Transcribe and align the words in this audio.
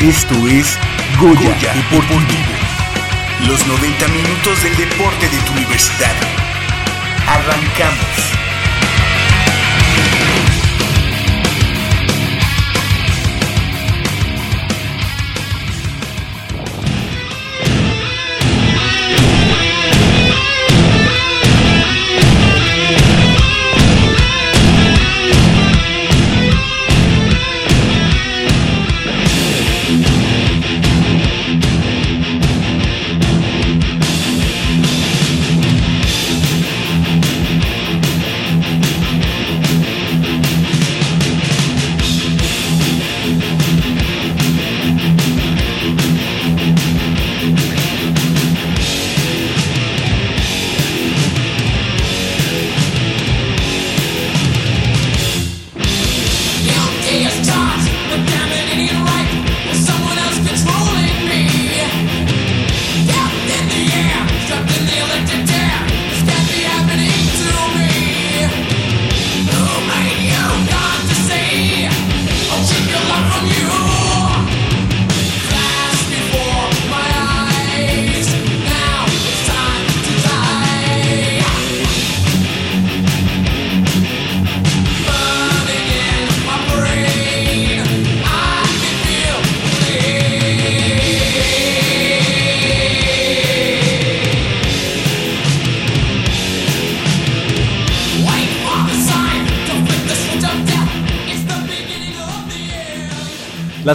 Esto 0.00 0.34
es 0.48 0.78
Goya, 1.18 1.54
Deportivo. 1.74 2.20
Los 3.46 3.66
90 3.66 4.08
minutos 4.08 4.62
del 4.62 4.74
deporte 4.74 5.28
de 5.28 5.36
tu 5.42 5.52
universidad. 5.52 6.14
Arrancamos. 7.26 8.29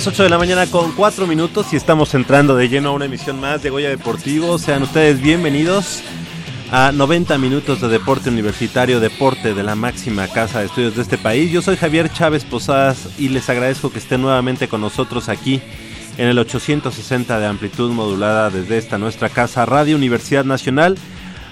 Las 0.06 0.14
8 0.14 0.24
de 0.26 0.30
la 0.30 0.38
mañana 0.38 0.68
con 0.68 0.92
4 0.92 1.26
minutos 1.26 1.74
y 1.74 1.78
estamos 1.78 2.14
entrando 2.14 2.56
de 2.56 2.70
lleno 2.70 2.90
a 2.90 2.92
una 2.92 3.06
emisión 3.06 3.40
más 3.40 3.64
de 3.64 3.72
Goya 3.72 3.90
Deportivo. 3.90 4.60
Sean 4.60 4.84
ustedes 4.84 5.20
bienvenidos 5.20 6.04
a 6.72 6.92
90 6.92 7.40
minutos 7.40 7.82
de 7.82 7.88
deporte 7.88 8.30
universitario, 8.30 9.00
deporte 9.00 9.56
de 9.56 9.64
la 9.64 9.74
máxima 9.74 10.28
casa 10.28 10.60
de 10.60 10.68
estudios 10.68 10.96
de 10.96 11.02
este 11.02 11.18
país. 11.18 11.52
Yo 11.52 11.64
soy 11.64 11.76
Javier 11.76 12.14
Chávez 12.14 12.46
Posadas 12.46 13.10
y 13.18 13.30
les 13.30 13.50
agradezco 13.50 13.92
que 13.92 13.98
estén 13.98 14.22
nuevamente 14.22 14.68
con 14.68 14.80
nosotros 14.80 15.28
aquí 15.28 15.60
en 16.20 16.28
el 16.28 16.38
860 16.38 17.40
de 17.40 17.48
amplitud 17.48 17.90
modulada 17.90 18.52
desde 18.52 18.78
esta 18.78 19.00
nuestra 19.00 19.30
casa 19.30 19.66
Radio 19.66 19.96
Universidad 19.96 20.46
Nacional, 20.46 21.00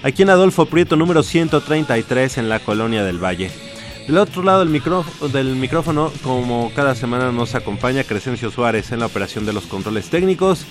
aquí 0.03 0.21
en 0.21 0.29
Adolfo 0.29 0.67
Prieto 0.67 0.95
número 0.95 1.23
133 1.23 2.37
en 2.37 2.49
la 2.49 2.59
Colonia 2.59 3.03
del 3.03 3.17
Valle. 3.17 3.72
Del 4.07 4.17
otro 4.17 4.43
lado 4.43 4.59
del 4.59 4.69
micrófono, 4.69 5.29
del 5.29 5.55
micrófono, 5.55 6.11
como 6.23 6.73
cada 6.75 6.93
semana 6.93 7.31
nos 7.31 7.55
acompaña 7.55 8.03
Crescencio 8.03 8.51
Suárez 8.51 8.91
en 8.91 8.99
la 8.99 9.05
operación 9.05 9.45
de 9.45 9.53
los 9.53 9.65
controles 9.65 10.09
técnicos. 10.09 10.65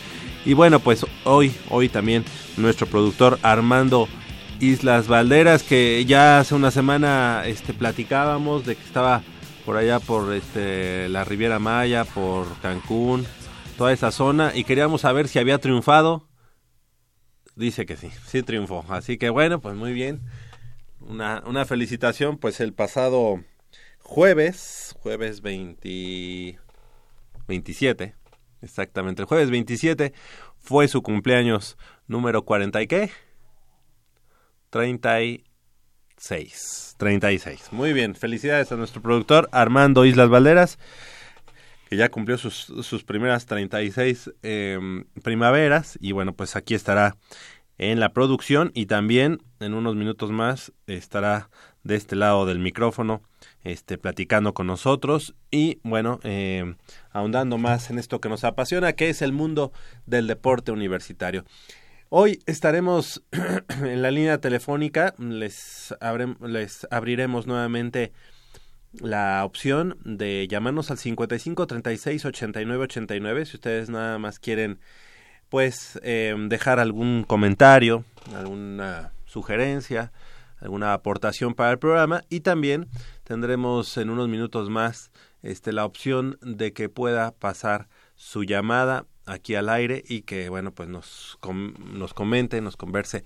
Y 0.45 0.53
bueno, 0.53 0.81
pues 0.81 1.07
hoy, 1.25 1.55
hoy 1.71 1.89
también 1.89 2.27
nuestro 2.59 2.87
productor 2.87 3.39
Armando 3.43 4.07
Islas 4.61 5.09
Valderas, 5.09 5.63
que 5.63 6.05
ya 6.05 6.41
hace 6.41 6.55
una 6.55 6.71
semana 6.71 7.45
este, 7.47 7.73
platicábamos 7.73 8.67
de 8.67 8.77
que 8.77 8.85
estaba 8.85 9.23
por 9.65 9.79
allá 9.79 9.99
por 9.99 10.35
este, 10.35 11.09
la 11.09 11.25
Riviera 11.25 11.59
Maya, 11.59 12.05
por 12.05 12.47
Cancún, 12.61 13.25
toda 13.79 13.95
esa 13.95 14.11
zona, 14.11 14.53
y 14.55 14.65
queríamos 14.65 15.01
saber 15.01 15.27
si 15.27 15.39
había 15.39 15.57
triunfado. 15.57 16.29
Dice 17.57 17.87
que 17.87 17.97
sí, 17.97 18.11
sí 18.27 18.43
triunfó. 18.43 18.85
Así 18.91 19.17
que 19.17 19.31
bueno, 19.31 19.59
pues 19.61 19.75
muy 19.75 19.95
bien 19.95 20.21
una, 21.09 21.43
una 21.47 21.65
felicitación, 21.65 22.39
pues 22.39 22.61
el 22.61 22.73
pasado 22.73 23.43
jueves, 24.01 24.95
jueves 25.01 25.43
20, 25.43 26.59
27, 27.49 28.15
exactamente, 28.61 29.23
el 29.23 29.27
jueves 29.27 29.51
27 29.51 30.13
fue 30.59 30.87
su 30.89 31.03
cumpleaños 31.03 31.77
número 32.07 32.45
40 32.45 32.83
y 32.83 32.87
qué? 32.87 33.11
36. 34.71 36.95
36. 36.97 37.73
Muy 37.73 37.93
bien, 37.93 38.15
felicidades 38.15 38.71
a 38.73 38.77
nuestro 38.77 39.03
productor 39.03 39.49
Armando 39.53 40.05
Islas 40.05 40.31
Valderas, 40.31 40.79
que 41.91 41.97
ya 41.97 42.09
cumplió 42.09 42.39
sus, 42.39 42.73
sus 42.83 43.05
primeras 43.05 43.47
36 43.47 44.31
eh, 44.43 44.79
em, 44.79 45.05
primaveras 45.23 45.99
y 46.01 46.13
bueno, 46.13 46.33
pues 46.33 46.57
aquí 46.57 46.75
estará 46.75 47.17
en 47.91 47.99
la 47.99 48.13
producción 48.13 48.71
y 48.75 48.87
también 48.87 49.43
en 49.59 49.75
unos 49.75 49.97
minutos 49.97 50.31
más 50.31 50.73
estará 50.87 51.51
de 51.83 51.97
este 51.97 52.15
lado 52.15 52.47
del 52.47 52.61
micrófono 52.61 53.23
este, 53.65 53.99
platicando 53.99 54.55
con 54.55 54.69
nosotros 54.69 55.35
y 55.51 55.81
bueno, 55.83 56.21
eh, 56.23 56.77
ahondando 57.11 57.59
más 57.59 57.91
en 57.91 57.99
esto 57.99 58.21
que 58.21 58.29
nos 58.29 58.45
apasiona, 58.45 58.93
que 58.93 59.11
es 59.11 59.21
el 59.21 59.33
mundo 59.33 59.73
del 60.07 60.29
deporte 60.29 60.71
universitario. 60.71 61.45
Hoy 62.09 62.39
estaremos 62.47 63.25
en 63.83 64.01
la 64.01 64.13
línea 64.13 64.39
telefónica, 64.39 65.17
les, 65.19 65.93
les 66.41 66.87
abriremos 66.89 67.49
nuevamente 67.49 68.13
la 69.01 69.45
opción 69.45 69.99
de 70.05 70.47
llamarnos 70.47 70.93
al 70.93 70.99
55 70.99 71.67
36 71.67 72.27
89 72.27 72.85
89 72.85 73.47
si 73.47 73.57
ustedes 73.57 73.91
nada 73.91 74.19
más 74.19 74.39
quieren 74.39 74.79
pues 75.53 76.01
em, 76.03 76.49
dejar 76.49 76.81
algún 76.81 77.25
comentario, 77.25 78.07
alguna 78.35 79.13
sugerencia, 79.27 80.11
alguna 80.61 80.95
aportación 80.95 81.53
para 81.53 81.73
el 81.73 81.79
programa 81.79 82.23
y 82.31 82.41
también 82.41 82.89
tendremos 83.23 83.99
en 83.99 84.09
unos 84.09 84.31
minutos 84.31 84.71
más 84.71 85.11
este 85.43 85.73
la 85.73 85.85
opción 85.85 86.39
de 86.41 86.73
que 86.73 86.89
pueda 86.89 87.33
pasar 87.33 87.91
su 88.17 88.45
llamada 88.45 89.05
aquí 89.27 89.55
al 89.55 89.69
aire 89.69 90.03
y 90.09 90.23
que 90.23 90.49
bueno 90.49 90.73
pues 90.73 90.89
nos 90.89 91.39
nos 91.93 92.15
comente, 92.15 92.63
nos 92.63 92.79
converse 92.79 93.23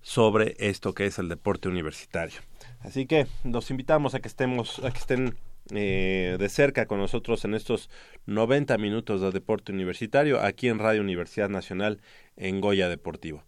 sobre 0.00 0.54
esto 0.60 0.94
que 0.94 1.06
es 1.06 1.18
el 1.18 1.28
deporte 1.28 1.68
universitario. 1.68 2.38
Así 2.82 3.06
que 3.06 3.26
los 3.42 3.68
invitamos 3.72 4.14
a 4.14 4.20
que 4.20 4.28
estemos 4.28 4.78
a 4.84 4.92
que 4.92 4.98
estén 4.98 5.36
eh, 5.74 6.36
de 6.38 6.48
cerca 6.48 6.86
con 6.86 6.98
nosotros 6.98 7.44
en 7.44 7.54
estos 7.54 7.90
90 8.26 8.78
minutos 8.78 9.20
de 9.20 9.30
deporte 9.30 9.72
universitario 9.72 10.40
aquí 10.40 10.68
en 10.68 10.78
Radio 10.78 11.00
Universidad 11.00 11.48
Nacional 11.48 12.00
en 12.36 12.60
Goya 12.60 12.88
Deportivo. 12.88 13.44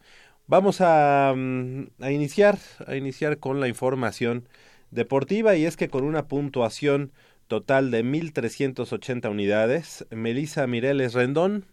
Vamos 0.46 0.80
a, 0.80 1.32
mm, 1.36 1.86
a 2.00 2.10
iniciar 2.10 2.58
a 2.86 2.96
iniciar 2.96 3.38
con 3.38 3.60
la 3.60 3.68
información 3.68 4.48
deportiva 4.90 5.56
y 5.56 5.64
es 5.64 5.76
que 5.76 5.88
con 5.88 6.04
una 6.04 6.28
puntuación 6.28 7.12
total 7.48 7.90
de 7.90 8.02
1380 8.02 9.28
unidades, 9.28 10.06
Melissa 10.10 10.66
Mireles 10.66 11.14
Rendón, 11.14 11.66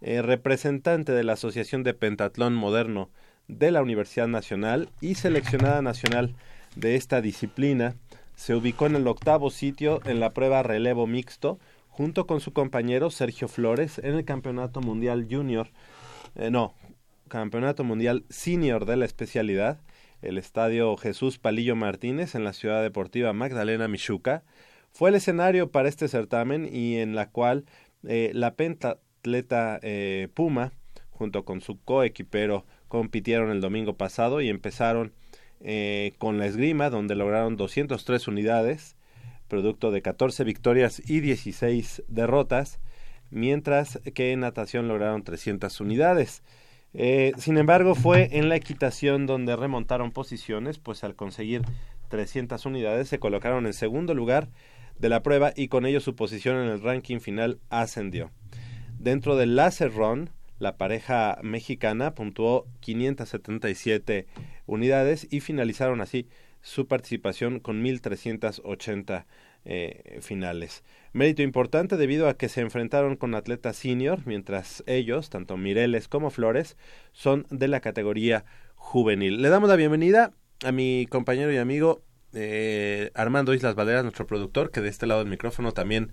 eh, 0.00 0.22
representante 0.22 1.12
de 1.12 1.24
la 1.24 1.34
Asociación 1.34 1.82
de 1.82 1.94
Pentatlón 1.94 2.54
Moderno 2.54 3.10
de 3.48 3.70
la 3.70 3.82
Universidad 3.82 4.28
Nacional 4.28 4.88
y 5.00 5.14
seleccionada 5.14 5.82
nacional 5.82 6.34
de 6.76 6.96
esta 6.96 7.20
disciplina, 7.20 7.94
se 8.34 8.54
ubicó 8.54 8.86
en 8.86 8.96
el 8.96 9.06
octavo 9.06 9.50
sitio 9.50 10.00
en 10.04 10.20
la 10.20 10.30
prueba 10.30 10.62
relevo 10.62 11.06
mixto, 11.06 11.58
junto 11.88 12.26
con 12.26 12.40
su 12.40 12.52
compañero 12.52 13.10
Sergio 13.10 13.48
Flores 13.48 13.98
en 13.98 14.14
el 14.14 14.24
Campeonato 14.24 14.80
Mundial 14.80 15.26
Junior, 15.30 15.68
eh, 16.36 16.50
no, 16.50 16.74
Campeonato 17.28 17.84
Mundial 17.84 18.24
Senior 18.30 18.86
de 18.86 18.96
la 18.96 19.04
especialidad, 19.04 19.80
el 20.22 20.38
Estadio 20.38 20.96
Jesús 20.96 21.38
Palillo 21.38 21.76
Martínez 21.76 22.34
en 22.34 22.44
la 22.44 22.52
Ciudad 22.52 22.82
Deportiva 22.82 23.32
Magdalena 23.32 23.88
Michuca, 23.88 24.42
fue 24.92 25.10
el 25.10 25.16
escenario 25.16 25.70
para 25.70 25.88
este 25.88 26.08
certamen 26.08 26.68
y 26.70 26.96
en 26.96 27.14
la 27.14 27.30
cual 27.30 27.64
eh, 28.06 28.30
la 28.34 28.54
pentatleta 28.54 29.78
eh, 29.82 30.28
Puma, 30.34 30.72
junto 31.10 31.44
con 31.44 31.60
su 31.60 31.80
coequipero, 31.80 32.64
compitieron 32.88 33.50
el 33.50 33.60
domingo 33.60 33.96
pasado 33.96 34.40
y 34.40 34.48
empezaron 34.48 35.12
eh, 35.64 36.12
con 36.18 36.38
la 36.38 36.46
esgrima, 36.46 36.90
donde 36.90 37.14
lograron 37.14 37.56
203 37.56 38.28
unidades, 38.28 38.96
producto 39.48 39.90
de 39.90 40.02
14 40.02 40.44
victorias 40.44 41.02
y 41.08 41.20
16 41.20 42.02
derrotas, 42.08 42.80
mientras 43.30 44.00
que 44.14 44.32
en 44.32 44.40
natación 44.40 44.88
lograron 44.88 45.22
300 45.22 45.80
unidades. 45.80 46.42
Eh, 46.94 47.32
sin 47.38 47.56
embargo, 47.58 47.94
fue 47.94 48.28
en 48.32 48.48
la 48.48 48.56
equitación 48.56 49.26
donde 49.26 49.56
remontaron 49.56 50.10
posiciones, 50.10 50.78
pues 50.78 51.04
al 51.04 51.14
conseguir 51.14 51.62
300 52.08 52.66
unidades 52.66 53.08
se 53.08 53.18
colocaron 53.18 53.66
en 53.66 53.72
segundo 53.72 54.14
lugar 54.14 54.48
de 54.98 55.08
la 55.08 55.22
prueba 55.22 55.52
y 55.56 55.68
con 55.68 55.86
ello 55.86 56.00
su 56.00 56.14
posición 56.14 56.56
en 56.58 56.68
el 56.68 56.82
ranking 56.82 57.20
final 57.20 57.58
ascendió. 57.70 58.30
Dentro 58.98 59.36
del 59.36 59.56
Laser 59.56 59.92
Run, 59.92 60.30
la 60.62 60.76
pareja 60.76 61.38
mexicana 61.42 62.14
puntuó 62.14 62.68
577 62.78 64.28
unidades 64.66 65.26
y 65.28 65.40
finalizaron 65.40 66.00
así 66.00 66.28
su 66.60 66.86
participación 66.86 67.58
con 67.58 67.82
1.380 67.82 69.24
eh, 69.64 70.20
finales. 70.22 70.84
Mérito 71.12 71.42
importante 71.42 71.96
debido 71.96 72.28
a 72.28 72.36
que 72.36 72.48
se 72.48 72.60
enfrentaron 72.60 73.16
con 73.16 73.34
atletas 73.34 73.74
senior, 73.74 74.20
mientras 74.24 74.84
ellos, 74.86 75.30
tanto 75.30 75.56
Mireles 75.56 76.06
como 76.06 76.30
Flores, 76.30 76.76
son 77.10 77.44
de 77.50 77.66
la 77.66 77.80
categoría 77.80 78.44
juvenil. 78.76 79.42
Le 79.42 79.48
damos 79.48 79.68
la 79.68 79.74
bienvenida 79.74 80.32
a 80.64 80.70
mi 80.70 81.08
compañero 81.10 81.52
y 81.52 81.56
amigo 81.56 82.04
eh, 82.34 83.10
Armando 83.14 83.52
Islas 83.52 83.74
Valderas, 83.74 84.04
nuestro 84.04 84.28
productor, 84.28 84.70
que 84.70 84.80
de 84.80 84.90
este 84.90 85.08
lado 85.08 85.22
del 85.22 85.28
micrófono 85.28 85.72
también 85.72 86.12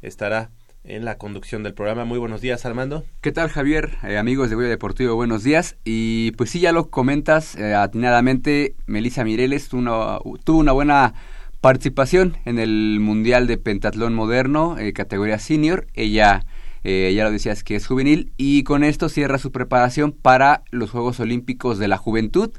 estará 0.00 0.50
en 0.84 1.04
la 1.04 1.18
conducción 1.18 1.62
del 1.62 1.74
programa. 1.74 2.04
Muy 2.04 2.18
buenos 2.18 2.40
días, 2.40 2.64
Armando. 2.64 3.04
¿Qué 3.20 3.32
tal, 3.32 3.48
Javier? 3.48 3.98
Eh, 4.02 4.16
amigos 4.16 4.50
de 4.50 4.56
Goya 4.56 4.68
Deportivo, 4.68 5.14
buenos 5.14 5.44
días. 5.44 5.76
Y 5.84 6.32
pues 6.32 6.50
sí, 6.50 6.60
ya 6.60 6.72
lo 6.72 6.90
comentas 6.90 7.56
eh, 7.56 7.74
atinadamente, 7.74 8.74
Melissa 8.86 9.24
Mireles 9.24 9.68
tuvo 9.68 10.58
una, 10.58 10.72
buena 10.72 11.14
participación 11.60 12.36
en 12.44 12.58
el 12.58 12.98
Mundial 13.00 13.46
de 13.46 13.58
Pentatlón 13.58 14.14
Moderno, 14.14 14.78
eh, 14.78 14.92
categoría 14.92 15.38
senior. 15.38 15.86
Ella, 15.94 16.44
ya 16.82 17.24
lo 17.24 17.30
decías 17.30 17.62
que 17.62 17.76
es 17.76 17.86
juvenil 17.86 18.32
y 18.38 18.62
con 18.62 18.84
esto 18.84 19.10
cierra 19.10 19.36
su 19.36 19.52
preparación 19.52 20.12
para 20.12 20.62
los 20.70 20.90
Juegos 20.90 21.20
Olímpicos 21.20 21.78
de 21.78 21.88
la 21.88 21.98
Juventud 21.98 22.52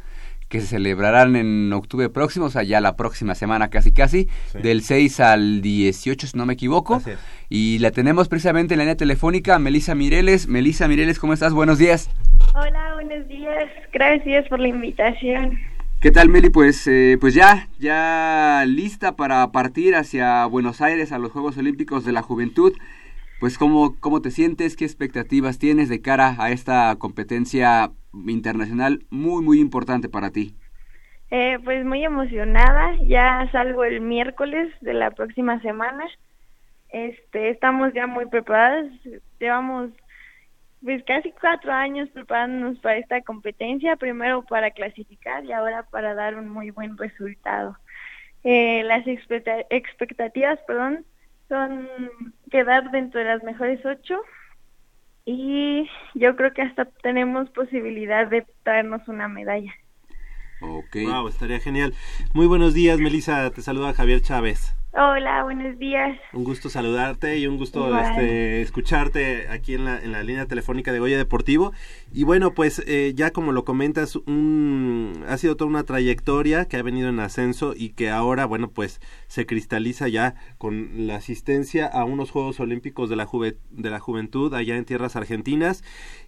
que 0.52 0.60
se 0.60 0.68
celebrarán 0.68 1.38
en 1.38 1.72
octubre 1.72 2.10
próximo, 2.10 2.48
o 2.48 2.50
sea, 2.50 2.62
ya 2.64 2.82
la 2.82 2.98
próxima 2.98 3.36
semana 3.36 3.70
casi 3.70 3.94
casi, 3.94 4.28
del 4.54 4.84
6 4.84 5.20
al 5.22 5.62
18, 5.62 6.28
si 6.28 6.38
no 6.38 6.46
me 6.46 6.54
equivoco. 6.54 7.02
Y 7.50 7.80
la 7.80 7.92
tenemos 7.92 8.28
precisamente 8.28 8.74
en 8.74 8.80
la 8.80 8.84
línea 8.84 8.98
telefónica, 8.98 9.58
Melisa 9.60 9.96
Mireles. 9.96 10.50
Melisa 10.50 10.90
Mireles, 10.90 11.20
¿cómo 11.20 11.34
estás? 11.34 11.54
Buenos 11.54 11.80
días. 11.80 12.10
Hola, 12.54 12.94
buenos 12.96 13.28
días. 13.30 13.70
Gracias 13.94 14.48
por 14.50 14.60
la 14.60 14.68
invitación. 14.68 15.58
¿Qué 16.02 16.12
tal, 16.12 16.28
Meli? 16.28 16.50
Pues, 16.50 16.86
eh, 16.88 17.18
pues 17.22 17.34
ya, 17.34 17.70
ya 17.80 18.66
lista 18.68 19.16
para 19.16 19.52
partir 19.54 19.96
hacia 19.96 20.46
Buenos 20.48 20.82
Aires 20.82 21.14
a 21.14 21.18
los 21.18 21.32
Juegos 21.32 21.58
Olímpicos 21.58 22.04
de 22.04 22.12
la 22.12 22.22
Juventud. 22.22 22.74
Pues, 23.42 23.58
¿cómo, 23.58 24.00
cómo 24.00 24.22
te 24.22 24.30
sientes? 24.30 24.76
¿Qué 24.78 24.86
expectativas 24.86 25.58
tienes 25.58 25.90
de 25.90 26.00
cara 26.00 26.36
a 26.38 26.52
esta 26.52 26.96
competencia 27.00 27.92
internacional 28.28 29.00
muy, 29.10 29.44
muy 29.44 29.60
importante 29.60 30.10
para 30.10 30.30
ti? 30.30 30.54
Eh, 31.32 31.58
pues 31.64 31.84
muy 31.84 32.06
emocionada, 32.06 32.96
ya 33.08 33.50
salgo 33.52 33.84
el 33.84 34.00
miércoles 34.00 34.72
de 34.82 34.94
la 34.94 35.10
próxima 35.10 35.60
semana. 35.62 36.06
Este, 36.90 37.50
estamos 37.50 37.92
ya 37.96 38.06
muy 38.06 38.28
preparados, 38.28 38.92
llevamos 39.40 39.90
pues 40.84 41.04
casi 41.06 41.32
cuatro 41.32 41.72
años 41.72 42.10
preparándonos 42.10 42.78
para 42.78 42.98
esta 42.98 43.22
competencia, 43.22 43.96
primero 43.96 44.44
para 44.44 44.70
clasificar 44.70 45.44
y 45.46 45.52
ahora 45.52 45.82
para 45.90 46.14
dar 46.14 46.36
un 46.36 46.48
muy 46.48 46.70
buen 46.70 46.96
resultado. 46.96 47.76
Eh, 48.44 48.84
las 48.84 49.04
expectativas, 49.08 50.60
perdón, 50.68 51.06
son 51.50 51.90
quedar 52.52 52.92
dentro 52.92 53.20
de 53.20 53.26
las 53.26 53.44
mejores 53.44 53.84
ocho 53.86 54.22
y 55.26 55.90
yo 56.14 56.36
creo 56.36 56.54
que 56.54 56.62
hasta 56.62 56.86
tenemos 56.86 57.50
posibilidad 57.52 58.28
de 58.28 58.46
traernos 58.64 59.08
una 59.08 59.28
medalla. 59.28 59.74
Ok. 60.62 60.98
Wow, 61.06 61.28
estaría 61.28 61.60
genial. 61.60 61.94
Muy 62.34 62.46
buenos 62.46 62.74
días, 62.74 63.00
Melissa. 63.00 63.50
Te 63.50 63.62
saluda 63.62 63.94
Javier 63.94 64.22
Chávez. 64.22 64.76
Hola, 64.94 65.44
buenos 65.44 65.80
días. 65.80 66.20
Un 66.34 66.44
gusto 66.44 66.70
saludarte 66.70 67.38
y 67.38 67.48
un 67.48 67.58
gusto 67.58 67.98
este, 67.98 68.62
escucharte 68.62 69.48
aquí 69.48 69.74
en 69.74 69.86
la, 69.86 69.98
en 69.98 70.12
la 70.12 70.22
línea 70.22 70.48
telefónica 70.48 70.92
de 70.92 71.00
Goya 71.00 71.18
Deportivo. 71.18 71.72
Y 72.12 72.26
bueno, 72.26 72.54
pues 72.54 72.84
eh, 72.86 73.14
ya 73.16 73.32
como 73.32 73.54
lo 73.54 73.64
comentas, 73.64 74.18
un, 74.18 75.24
ha 75.30 75.38
sido 75.38 75.56
toda 75.56 75.70
una 75.70 75.86
trayectoria 75.86 76.66
que 76.66 76.76
ha 76.76 76.84
venido 76.84 77.08
en 77.08 77.22
ascenso 77.22 77.74
y 77.74 77.92
que 77.92 78.10
ahora, 78.10 78.46
bueno, 78.46 78.70
pues 78.70 79.00
se 79.28 79.46
cristaliza 79.46 80.10
ya 80.10 80.36
con 80.58 81.08
la 81.08 81.16
asistencia 81.16 81.88
a 81.88 82.04
unos 82.04 82.30
Juegos 82.30 82.60
Olímpicos 82.60 83.10
de 83.10 83.16
la, 83.16 83.30
de 83.70 83.90
la 83.90 84.00
Juventud 84.00 84.54
allá 84.54 84.76
en 84.76 84.84
tierras 84.84 85.16
argentinas. 85.16 85.86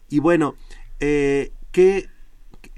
Y 0.10 0.20
bueno, 0.20 0.56
eh, 1.02 1.52
¿qué, 1.74 2.08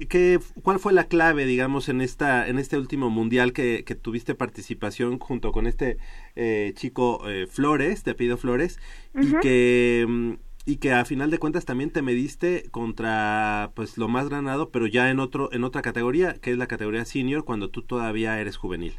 ¿qué, 0.04 0.38
¿cuál 0.62 0.78
fue 0.78 0.92
la 0.92 1.04
clave, 1.04 1.46
digamos, 1.46 1.88
en 1.88 2.00
esta 2.00 2.46
en 2.48 2.58
este 2.58 2.78
último 2.78 3.10
mundial 3.10 3.52
que, 3.52 3.84
que 3.84 3.94
tuviste 3.94 4.34
participación 4.34 5.18
junto 5.18 5.52
con 5.52 5.66
este 5.66 5.98
eh, 6.34 6.72
chico 6.74 7.28
eh, 7.28 7.46
Flores, 7.46 8.02
te 8.02 8.14
pido 8.14 8.36
Flores, 8.36 8.78
y 9.14 9.34
que 9.40 10.04
mm, 10.06 10.32
y 10.66 10.76
que 10.78 10.92
a 10.92 11.04
final 11.04 11.30
de 11.30 11.38
cuentas 11.38 11.64
también 11.64 11.90
te 11.90 12.02
mediste 12.02 12.64
contra 12.70 13.70
pues 13.74 13.96
lo 13.96 14.08
más 14.08 14.28
granado, 14.28 14.70
pero 14.70 14.86
ya 14.86 15.10
en 15.10 15.20
otro 15.20 15.52
en 15.52 15.64
otra 15.64 15.80
categoría, 15.80 16.34
que 16.34 16.50
es 16.50 16.58
la 16.58 16.66
categoría 16.66 17.04
senior, 17.04 17.44
cuando 17.44 17.70
tú 17.70 17.82
todavía 17.82 18.38
eres 18.40 18.56
juvenil. 18.56 18.94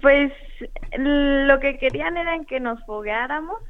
Pues 0.00 0.32
lo 0.96 1.58
que 1.58 1.78
querían 1.78 2.16
era 2.16 2.38
que 2.44 2.60
nos 2.60 2.84
fogueáramos, 2.84 3.60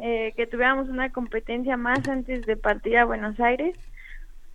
eh, 0.00 0.34
que 0.36 0.46
tuviéramos 0.46 0.88
una 0.88 1.12
competencia 1.12 1.76
más 1.76 2.06
antes 2.08 2.44
de 2.44 2.56
partir 2.56 2.98
a 2.98 3.04
Buenos 3.04 3.38
Aires 3.40 3.78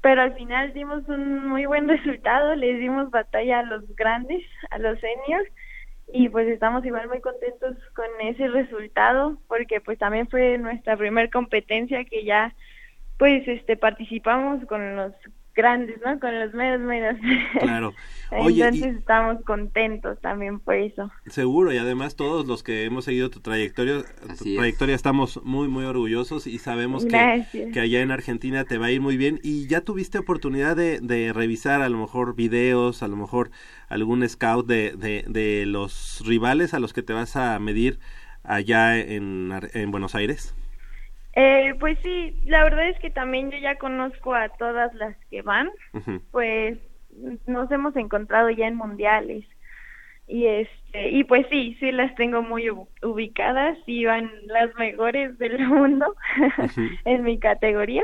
pero 0.05 0.21
al 0.21 0.35
final 0.35 0.71
dimos 0.71 1.09
un 1.09 1.47
muy 1.47 1.65
buen 1.65 1.87
resultado, 1.89 2.53
les 2.53 2.77
dimos 2.77 3.09
batalla 3.09 3.61
a 3.61 3.63
los 3.63 3.83
grandes, 3.95 4.43
a 4.69 4.77
los 4.77 4.99
seniors 4.99 5.49
y 6.13 6.29
pues 6.29 6.47
estamos 6.47 6.85
igual 6.85 7.07
muy 7.07 7.21
contentos 7.21 7.75
con 7.95 8.05
ese 8.21 8.47
resultado 8.49 9.39
porque 9.47 9.81
pues 9.81 9.97
también 9.97 10.29
fue 10.29 10.59
nuestra 10.59 10.95
primer 10.95 11.31
competencia 11.31 12.05
que 12.05 12.23
ya 12.23 12.53
pues 13.17 13.47
este 13.47 13.77
participamos 13.77 14.63
con 14.67 14.95
los 14.95 15.11
grandes, 15.55 15.99
¿no? 16.05 16.19
Con 16.19 16.39
los 16.39 16.53
medios, 16.53 16.81
medios. 16.81 17.15
Claro. 17.59 17.93
Entonces 18.31 18.97
estamos 18.97 19.41
contentos 19.43 20.19
también 20.19 20.59
por 20.59 20.75
eso. 20.75 21.11
Seguro, 21.27 21.71
y 21.71 21.77
además 21.77 22.15
todos 22.15 22.45
los 22.47 22.63
que 22.63 22.85
hemos 22.85 23.05
seguido 23.05 23.29
tu 23.29 23.39
trayectoria, 23.39 24.03
tu 24.37 24.55
trayectoria 24.55 24.95
estamos 24.95 25.41
muy, 25.43 25.67
muy 25.67 25.85
orgullosos 25.85 26.47
y 26.47 26.57
sabemos 26.59 27.05
que, 27.05 27.45
que, 27.71 27.79
allá 27.79 28.01
en 28.01 28.11
Argentina 28.11 28.65
te 28.65 28.77
va 28.77 28.87
a 28.87 28.91
ir 28.91 28.99
muy 28.99 29.15
bien. 29.15 29.39
Y 29.43 29.67
ya 29.67 29.81
tuviste 29.81 30.17
oportunidad 30.17 30.75
de, 30.75 30.99
de 30.99 31.33
revisar 31.33 31.81
a 31.81 31.89
lo 31.89 31.97
mejor 31.97 32.35
videos, 32.35 33.03
a 33.03 33.07
lo 33.07 33.15
mejor 33.15 33.51
algún 33.87 34.27
scout 34.27 34.65
de, 34.67 34.93
de, 34.97 35.23
de 35.27 35.65
los 35.65 36.21
rivales 36.25 36.73
a 36.73 36.79
los 36.79 36.93
que 36.93 37.03
te 37.03 37.13
vas 37.13 37.35
a 37.35 37.57
medir 37.59 37.99
allá 38.43 38.97
en, 38.97 39.51
en 39.73 39.91
Buenos 39.91 40.15
Aires. 40.15 40.55
Eh, 41.35 41.73
pues 41.79 41.97
sí, 42.01 42.39
la 42.45 42.63
verdad 42.63 42.87
es 42.87 42.97
que 42.99 43.09
también 43.09 43.51
yo 43.51 43.57
ya 43.57 43.75
conozco 43.77 44.33
a 44.33 44.49
todas 44.49 44.93
las 44.95 45.17
que 45.29 45.41
van, 45.41 45.69
pues 46.31 46.77
nos 47.45 47.69
hemos 47.71 47.95
encontrado 47.97 48.49
ya 48.49 48.67
en 48.67 48.75
mundiales. 48.75 49.45
Y 50.27 50.47
este 50.47 51.09
y 51.09 51.23
pues 51.25 51.45
sí, 51.51 51.77
sí 51.79 51.91
las 51.91 52.15
tengo 52.15 52.41
muy 52.41 52.69
ubicadas 52.69 53.77
y 53.85 54.05
van 54.05 54.31
las 54.47 54.73
mejores 54.75 55.37
del 55.37 55.59
mundo 55.67 56.15
en 57.05 57.23
mi 57.23 57.37
categoría 57.37 58.03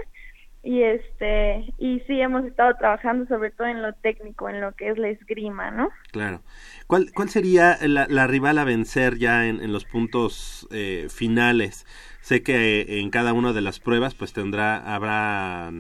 y 0.64 0.84
este 0.84 1.74
y 1.80 2.02
sí 2.02 2.22
hemos 2.22 2.46
estado 2.46 2.76
trabajando 2.76 3.26
sobre 3.26 3.52
todo 3.52 3.68
en 3.68 3.82
lo 3.82 3.94
técnico, 3.94 4.48
en 4.48 4.62
lo 4.62 4.74
que 4.74 4.90
es 4.90 4.98
la 4.98 5.10
esgrima, 5.10 5.72
¿no? 5.72 5.90
Claro. 6.12 6.42
¿Cuál 6.88 7.12
cuál 7.14 7.30
sería 7.30 7.78
la, 7.82 8.06
la 8.08 8.28
rival 8.28 8.60
a 8.60 8.64
vencer 8.64 9.18
ya 9.18 9.48
en, 9.48 9.62
en 9.62 9.74
los 9.74 9.86
puntos 9.86 10.68
eh, 10.72 11.08
finales? 11.10 11.86
Sé 12.22 12.44
que 12.44 13.00
en 13.00 13.10
cada 13.10 13.34
una 13.34 13.54
de 13.54 13.62
las 13.62 13.80
pruebas 13.80 14.14
pues 14.14 14.34
tendrá, 14.34 14.78
habrá 14.78 15.72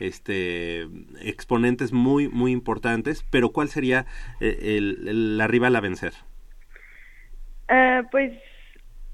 este 0.00 0.88
exponentes 1.20 1.92
muy 1.92 2.28
muy 2.28 2.50
importantes, 2.50 3.24
pero 3.30 3.50
¿cuál 3.50 3.68
sería 3.68 4.06
eh, 4.40 4.76
el, 4.78 5.38
la 5.38 5.46
rival 5.46 5.76
a 5.76 5.80
vencer? 5.80 6.12
Uh, 7.70 8.04
pues 8.10 8.32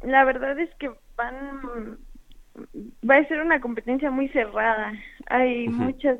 la 0.03 0.25
verdad 0.25 0.59
es 0.59 0.75
que 0.77 0.91
van 1.17 1.99
va 3.09 3.17
a 3.17 3.29
ser 3.29 3.41
una 3.41 3.61
competencia 3.61 4.11
muy 4.11 4.29
cerrada. 4.29 4.93
Hay 5.27 5.69
muchas 5.69 6.19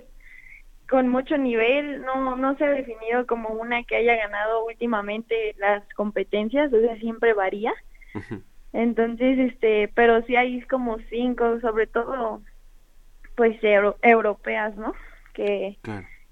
con 0.89 1.09
mucho 1.09 1.39
nivel, 1.39 2.03
no 2.03 2.37
no 2.37 2.57
se 2.57 2.65
ha 2.65 2.71
definido 2.71 3.27
como 3.27 3.51
una 3.51 3.85
que 3.85 3.97
haya 3.97 4.17
ganado 4.17 4.67
últimamente 4.67 5.55
las 5.59 5.83
competencias, 5.95 6.73
o 6.73 6.81
sea, 6.81 6.97
siempre 6.97 7.33
varía. 7.33 7.73
Entonces, 8.73 9.39
este, 9.39 9.89
pero 9.95 10.23
sí 10.23 10.35
hay 10.37 10.61
como 10.63 10.99
cinco, 11.09 11.61
sobre 11.61 11.87
todo 11.87 12.43
pues 13.37 13.57
europeas, 14.03 14.77
¿no? 14.77 14.95
Que 15.33 15.79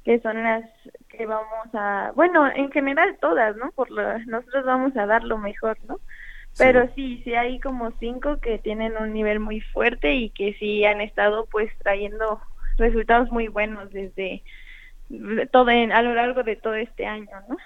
que 0.09 0.21
son 0.21 0.43
las 0.43 0.65
que 1.11 1.27
vamos 1.27 1.69
a, 1.75 2.13
bueno, 2.15 2.51
en 2.51 2.71
general 2.73 3.19
todas, 3.21 3.55
¿no? 3.57 3.71
Por 3.73 3.91
lo, 3.91 4.19
nosotros 4.21 4.65
vamos 4.65 4.97
a 4.97 5.05
dar 5.05 5.23
lo 5.23 5.37
mejor, 5.37 5.77
¿no? 5.87 6.01
Pero 6.59 6.91
sí, 6.95 7.21
sí 7.25 7.35
hay 7.35 7.61
como 7.61 7.93
cinco 8.01 8.39
que 8.41 8.59
tienen 8.59 8.93
un 9.01 9.13
nivel 9.13 9.41
muy 9.41 9.61
fuerte 9.61 10.15
y 10.15 10.31
que 10.31 10.55
sí 10.55 10.85
han 10.85 11.01
estado 11.01 11.47
pues 11.47 11.71
trayendo 11.79 12.41
resultados 12.77 13.31
muy 13.31 13.49
buenos 13.49 13.91
desde 13.93 14.43
todo 15.53 15.71
a 15.71 16.03
lo 16.03 16.15
largo 16.15 16.43
de 16.43 16.57
todo 16.57 16.75
este 16.75 17.07
año, 17.07 17.31
¿no? 17.49 17.57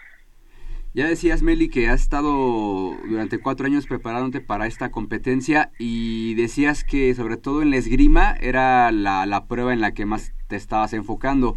Ya 0.95 1.09
decías, 1.09 1.43
Meli, 1.43 1.71
que 1.71 1.89
has 1.89 2.03
estado 2.03 2.95
durante 3.09 3.39
cuatro 3.39 3.65
años 3.65 3.87
preparándote 3.87 4.43
para 4.43 4.67
esta 4.67 4.91
competencia 4.91 5.73
y 5.79 6.35
decías 6.35 6.85
que 6.85 7.15
sobre 7.15 7.39
todo 7.39 7.63
en 7.63 7.71
la 7.71 7.79
esgrima 7.79 8.37
era 8.41 8.93
la, 8.93 9.25
la 9.25 9.47
prueba 9.47 9.73
en 9.73 9.81
la 9.81 9.95
que 9.95 10.05
más 10.05 10.35
te 10.49 10.57
estabas 10.57 10.93
enfocando. 10.93 11.57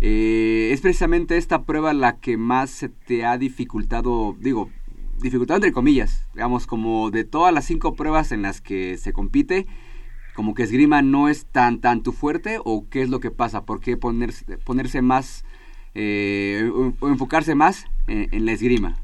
Eh, 0.00 0.70
¿Es 0.72 0.82
precisamente 0.82 1.36
esta 1.36 1.64
prueba 1.64 1.94
la 1.94 2.20
que 2.20 2.36
más 2.36 2.70
se 2.70 2.88
te 2.88 3.24
ha 3.24 3.36
dificultado, 3.38 4.36
digo, 4.38 4.70
dificultad 5.18 5.56
entre 5.56 5.72
comillas, 5.72 6.28
digamos, 6.34 6.66
como 6.66 7.10
de 7.10 7.24
todas 7.24 7.52
las 7.52 7.64
cinco 7.64 7.94
pruebas 7.94 8.32
en 8.32 8.42
las 8.42 8.60
que 8.60 8.96
se 8.98 9.12
compite, 9.12 9.66
como 10.34 10.54
que 10.54 10.62
esgrima 10.62 11.02
no 11.02 11.28
es 11.28 11.46
tan, 11.46 11.80
tan 11.80 12.02
tu 12.02 12.12
fuerte 12.12 12.58
o 12.64 12.86
qué 12.90 13.02
es 13.02 13.08
lo 13.08 13.20
que 13.20 13.30
pasa? 13.30 13.64
¿Por 13.64 13.80
qué 13.80 13.96
ponerse, 13.96 14.58
ponerse 14.58 15.00
más 15.00 15.44
eh, 15.94 16.70
o 17.00 17.08
enfocarse 17.08 17.54
más 17.54 17.86
en, 18.06 18.44
la 18.44 18.52
esgrima? 18.52 18.96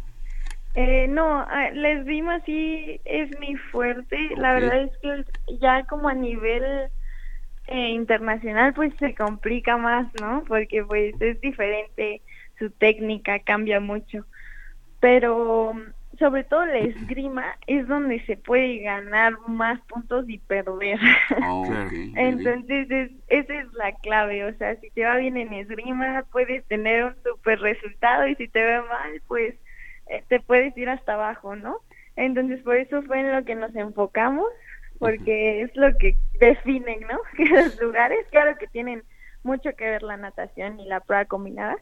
Eh, 0.75 1.07
no, 1.09 1.47
la 1.73 1.91
esgrima 1.91 2.41
sí 2.45 3.01
es 3.07 3.31
mi 3.41 3.57
fuerte. 3.57 4.19
La 4.37 4.53
verdad 4.53 4.83
es 4.83 4.91
que 4.99 5.57
ya 5.59 5.85
como 5.85 6.09
a 6.09 6.15
nivel 6.15 6.91
eh, 7.67 7.89
internacional 7.89 8.75
pues 8.75 8.93
se 8.99 9.15
complica 9.15 9.79
más, 9.79 10.07
¿no? 10.21 10.45
Porque 10.47 10.85
pues 10.85 11.15
es 11.21 11.41
diferente, 11.41 12.21
su 12.59 12.71
técnica 12.71 13.39
cambia 13.39 13.81
mucho. 13.81 14.27
Pero 15.01 15.73
sobre 16.23 16.45
todo 16.45 16.65
la 16.65 16.79
esgrima 16.79 17.57
es 17.67 17.89
donde 17.89 18.25
se 18.27 18.37
puede 18.37 18.79
ganar 18.79 19.35
más 19.49 19.81
puntos 19.89 20.25
y 20.29 20.39
perder. 20.39 21.01
Oh, 21.45 21.67
Entonces 22.15 23.11
esa 23.27 23.55
es 23.55 23.73
la 23.73 23.93
clave, 23.97 24.45
o 24.45 24.55
sea, 24.55 24.77
si 24.77 24.91
te 24.91 25.05
va 25.05 25.17
bien 25.17 25.37
en 25.37 25.53
esgrima 25.53 26.25
puedes 26.31 26.65
tener 26.67 27.05
un 27.05 27.17
super 27.25 27.59
resultado 27.61 28.29
y 28.29 28.37
si 28.37 28.47
te 28.47 28.65
va 28.65 28.83
mal 28.85 29.21
pues 29.27 29.55
eh, 30.07 30.23
te 30.29 30.39
puedes 30.39 30.77
ir 30.77 30.89
hasta 30.89 31.15
abajo, 31.15 31.57
¿no? 31.57 31.79
Entonces 32.15 32.63
por 32.63 32.77
eso 32.77 33.03
fue 33.03 33.21
en 33.21 33.33
lo 33.33 33.45
que 33.45 33.57
nos 33.57 33.75
enfocamos, 33.75 34.47
porque 35.01 35.63
es 35.63 35.75
lo 35.75 35.97
que 35.99 36.17
definen, 36.39 37.01
¿no? 37.01 37.19
Que 37.37 37.45
los 37.51 37.81
lugares, 37.81 38.25
claro 38.31 38.57
que 38.59 38.69
tienen 38.69 39.03
mucho 39.43 39.71
que 39.77 39.91
ver 39.91 40.05
la 40.05 40.17
natación 40.17 40.79
y 40.79 40.87
la 40.87 41.01
prueba 41.01 41.25
combinada, 41.25 41.77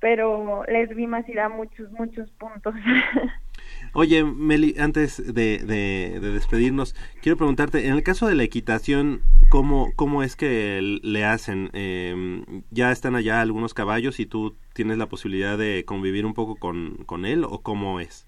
pero 0.00 0.64
la 0.66 0.80
esgrima 0.80 1.22
sí 1.22 1.32
da 1.32 1.48
muchos, 1.48 1.90
muchos 1.92 2.30
puntos. 2.32 2.74
Oye, 3.92 4.24
Meli, 4.24 4.74
antes 4.78 5.34
de, 5.34 5.58
de, 5.58 6.20
despedirnos, 6.20 6.94
quiero 7.22 7.36
preguntarte, 7.36 7.86
en 7.86 7.94
el 7.94 8.02
caso 8.02 8.26
de 8.26 8.34
la 8.34 8.42
equitación, 8.42 9.22
¿cómo, 9.48 9.90
cómo 9.96 10.22
es 10.22 10.36
que 10.36 10.80
le 11.02 11.24
hacen? 11.24 11.70
Eh, 11.72 12.44
¿Ya 12.70 12.92
están 12.92 13.14
allá 13.14 13.40
algunos 13.40 13.74
caballos 13.74 14.20
y 14.20 14.26
tú 14.26 14.56
tienes 14.74 14.98
la 14.98 15.06
posibilidad 15.06 15.58
de 15.58 15.84
convivir 15.84 16.26
un 16.26 16.34
poco 16.34 16.56
con, 16.56 17.04
con 17.06 17.24
él 17.24 17.44
o 17.44 17.62
cómo 17.62 18.00
es? 18.00 18.26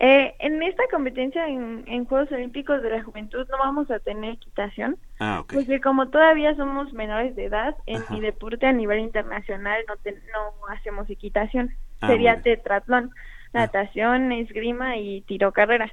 Eh, 0.00 0.36
en 0.38 0.62
esta 0.62 0.84
competencia 0.92 1.48
en, 1.48 2.04
Juegos 2.04 2.30
Olímpicos 2.30 2.80
de 2.82 2.90
la 2.90 3.02
Juventud 3.02 3.44
no 3.50 3.58
vamos 3.58 3.90
a 3.90 3.98
tener 3.98 4.34
equitación, 4.34 4.96
ah, 5.18 5.44
porque 5.52 5.80
como 5.80 6.08
todavía 6.08 6.54
somos 6.54 6.92
menores 6.92 7.34
de 7.34 7.46
edad, 7.46 7.74
en 7.86 8.04
mi 8.10 8.20
deporte 8.20 8.64
a 8.66 8.72
nivel 8.72 9.00
internacional 9.00 9.82
no, 9.88 9.96
no 9.96 10.72
hacemos 10.72 11.10
equitación, 11.10 11.74
ah, 12.00 12.06
sería 12.06 12.42
tetratlón 12.42 13.10
natación, 13.52 14.32
esgrima 14.32 14.96
y 14.96 15.22
tiro 15.22 15.52
carrera. 15.52 15.92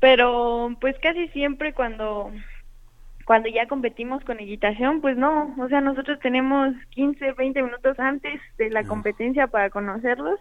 Pero 0.00 0.76
pues 0.80 0.96
casi 1.00 1.28
siempre 1.28 1.72
cuando 1.72 2.32
cuando 3.24 3.48
ya 3.48 3.66
competimos 3.66 4.24
con 4.24 4.40
equitación, 4.40 5.00
pues 5.00 5.16
no, 5.16 5.54
o 5.58 5.68
sea, 5.68 5.80
nosotros 5.80 6.18
tenemos 6.20 6.74
15, 6.90 7.32
20 7.32 7.62
minutos 7.62 7.98
antes 8.00 8.40
de 8.58 8.70
la 8.70 8.84
competencia 8.84 9.46
para 9.46 9.70
conocerlos, 9.70 10.40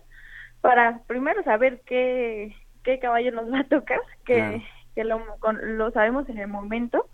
para 0.62 1.00
primero 1.08 1.44
saber 1.44 1.82
qué, 1.86 2.56
qué 2.84 3.00
caballo 3.00 3.32
nos 3.32 3.52
va 3.52 3.60
a 3.60 3.64
tocar, 3.66 4.00
que, 4.26 4.64
que 4.96 5.04
lo, 5.04 5.22
lo 5.62 5.92
sabemos 5.92 6.28
en 6.30 6.40
el 6.40 6.48
momento, 6.48 7.08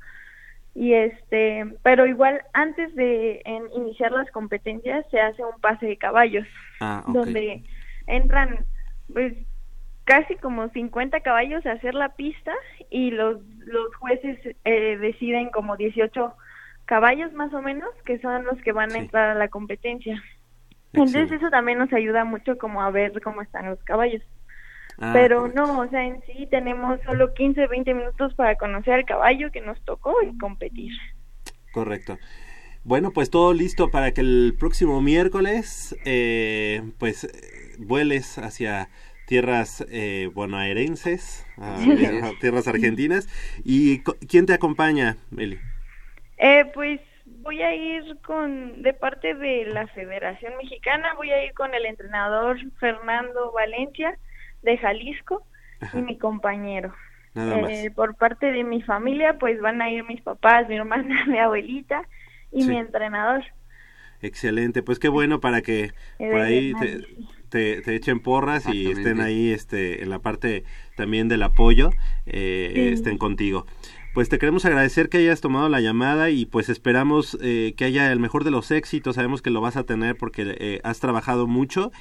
y 0.73 0.93
este, 0.93 1.65
pero 1.81 2.05
igual 2.05 2.41
antes 2.53 2.93
de 2.95 3.41
iniciar 3.75 4.11
las 4.11 4.29
competencias 4.31 5.05
se 5.09 5.19
hace 5.19 5.43
un 5.43 5.59
pase 5.59 5.87
de 5.87 5.97
caballos, 5.97 6.47
ah, 6.81 7.03
donde 7.07 7.63
entran 8.05 8.63
pues 9.11 9.33
casi 10.03 10.35
como 10.35 10.69
50 10.69 11.19
caballos 11.19 11.65
a 11.65 11.73
hacer 11.73 11.93
la 11.93 12.15
pista 12.15 12.53
y 12.89 13.11
los, 13.11 13.41
los 13.65 13.93
jueces 13.95 14.39
eh, 14.63 14.97
deciden 14.97 15.49
como 15.49 15.75
18 15.75 16.33
caballos 16.85 17.33
más 17.33 17.53
o 17.53 17.61
menos 17.61 17.89
que 18.05 18.19
son 18.19 18.45
los 18.45 18.57
que 18.61 18.71
van 18.71 18.91
a 18.93 18.97
entrar 18.97 19.29
a 19.29 19.35
la 19.35 19.49
competencia. 19.49 20.23
Entonces 20.93 21.31
eso 21.31 21.49
también 21.49 21.77
nos 21.77 21.91
ayuda 21.91 22.23
mucho 22.23 22.57
como 22.57 22.81
a 22.81 22.89
ver 22.89 23.21
cómo 23.21 23.41
están 23.41 23.65
los 23.65 23.83
caballos. 23.83 24.23
Ah, 24.97 25.11
Pero 25.13 25.47
no, 25.49 25.81
o 25.81 25.89
sea, 25.89 26.05
en 26.05 26.21
sí 26.23 26.47
tenemos 26.49 26.99
solo 27.05 27.33
15, 27.33 27.67
20 27.67 27.93
minutos 27.93 28.33
para 28.33 28.55
conocer 28.55 28.93
al 28.93 29.05
caballo 29.05 29.51
que 29.51 29.61
nos 29.61 29.79
tocó 29.83 30.15
y 30.23 30.35
competir. 30.37 30.91
Correcto. 31.71 32.17
Bueno, 32.87 33.11
pues 33.11 33.29
todo 33.29 33.51
listo 33.51 33.91
para 33.91 34.13
que 34.13 34.21
el 34.21 34.55
próximo 34.57 35.01
miércoles, 35.01 35.93
eh, 36.05 36.81
pues 36.97 37.27
vueles 37.77 38.37
hacia 38.37 38.87
tierras 39.25 39.85
eh, 39.91 40.29
bonaerenses, 40.33 41.45
tierras 42.39 42.65
argentinas. 42.69 43.27
¿Y 43.65 44.03
quién 44.29 44.45
te 44.45 44.53
acompaña, 44.53 45.17
Meli? 45.31 45.59
Eh, 46.37 46.63
pues 46.73 47.01
voy 47.25 47.61
a 47.61 47.75
ir 47.75 48.19
con, 48.25 48.81
de 48.81 48.93
parte 48.93 49.33
de 49.35 49.65
la 49.65 49.87
Federación 49.87 50.53
Mexicana, 50.55 51.13
voy 51.17 51.31
a 51.31 51.43
ir 51.43 51.53
con 51.55 51.73
el 51.73 51.85
entrenador 51.85 52.57
Fernando 52.79 53.51
Valencia 53.51 54.17
de 54.61 54.77
Jalisco 54.77 55.45
y 55.93 55.97
mi 55.97 56.17
compañero. 56.17 56.95
Eh, 57.35 57.91
por 57.93 58.15
parte 58.15 58.53
de 58.53 58.63
mi 58.63 58.81
familia, 58.81 59.37
pues 59.37 59.59
van 59.59 59.81
a 59.81 59.89
ir 59.89 60.05
mis 60.05 60.21
papás, 60.21 60.69
mi 60.69 60.77
hermana, 60.77 61.25
mi 61.27 61.37
abuelita 61.37 62.07
y 62.51 62.65
mi 62.65 62.77
entrenador. 62.77 63.43
Excelente, 64.21 64.81
pues 64.81 64.97
qué 64.97 65.09
bueno 65.09 65.39
para 65.39 65.61
que 65.61 65.91
por 66.17 66.41
ahí 66.41 66.73
te, 67.49 67.95
echen 67.95 68.19
porras 68.19 68.67
y 68.67 68.89
estén 68.89 69.21
ahí 69.21 69.51
este, 69.51 70.01
en 70.01 70.09
la 70.09 70.19
parte 70.19 70.63
también 70.95 71.27
del 71.27 71.43
apoyo, 71.43 71.91
eh, 72.25 72.89
estén 72.93 73.17
contigo. 73.17 73.65
Pues 74.17 74.29
te 74.29 74.39
queremos 74.39 74.65
agradecer 74.65 75.09
que 75.09 75.19
hayas 75.19 75.41
tomado 75.41 75.69
la 75.69 75.79
llamada 75.79 76.31
y 76.31 76.47
pues 76.47 76.69
esperamos 76.69 77.37
eh, 77.39 77.75
que 77.77 77.85
haya 77.85 78.11
el 78.11 78.19
mejor 78.19 78.43
de 78.43 78.49
los 78.49 78.71
éxitos. 78.71 79.13
Sabemos 79.13 79.43
que 79.43 79.51
lo 79.51 79.61
vas 79.61 79.77
a 79.77 79.83
tener 79.83 80.17
porque 80.17 80.55
eh, 80.59 80.81
has 80.83 80.99
trabajado 80.99 81.45
mucho 81.45 81.91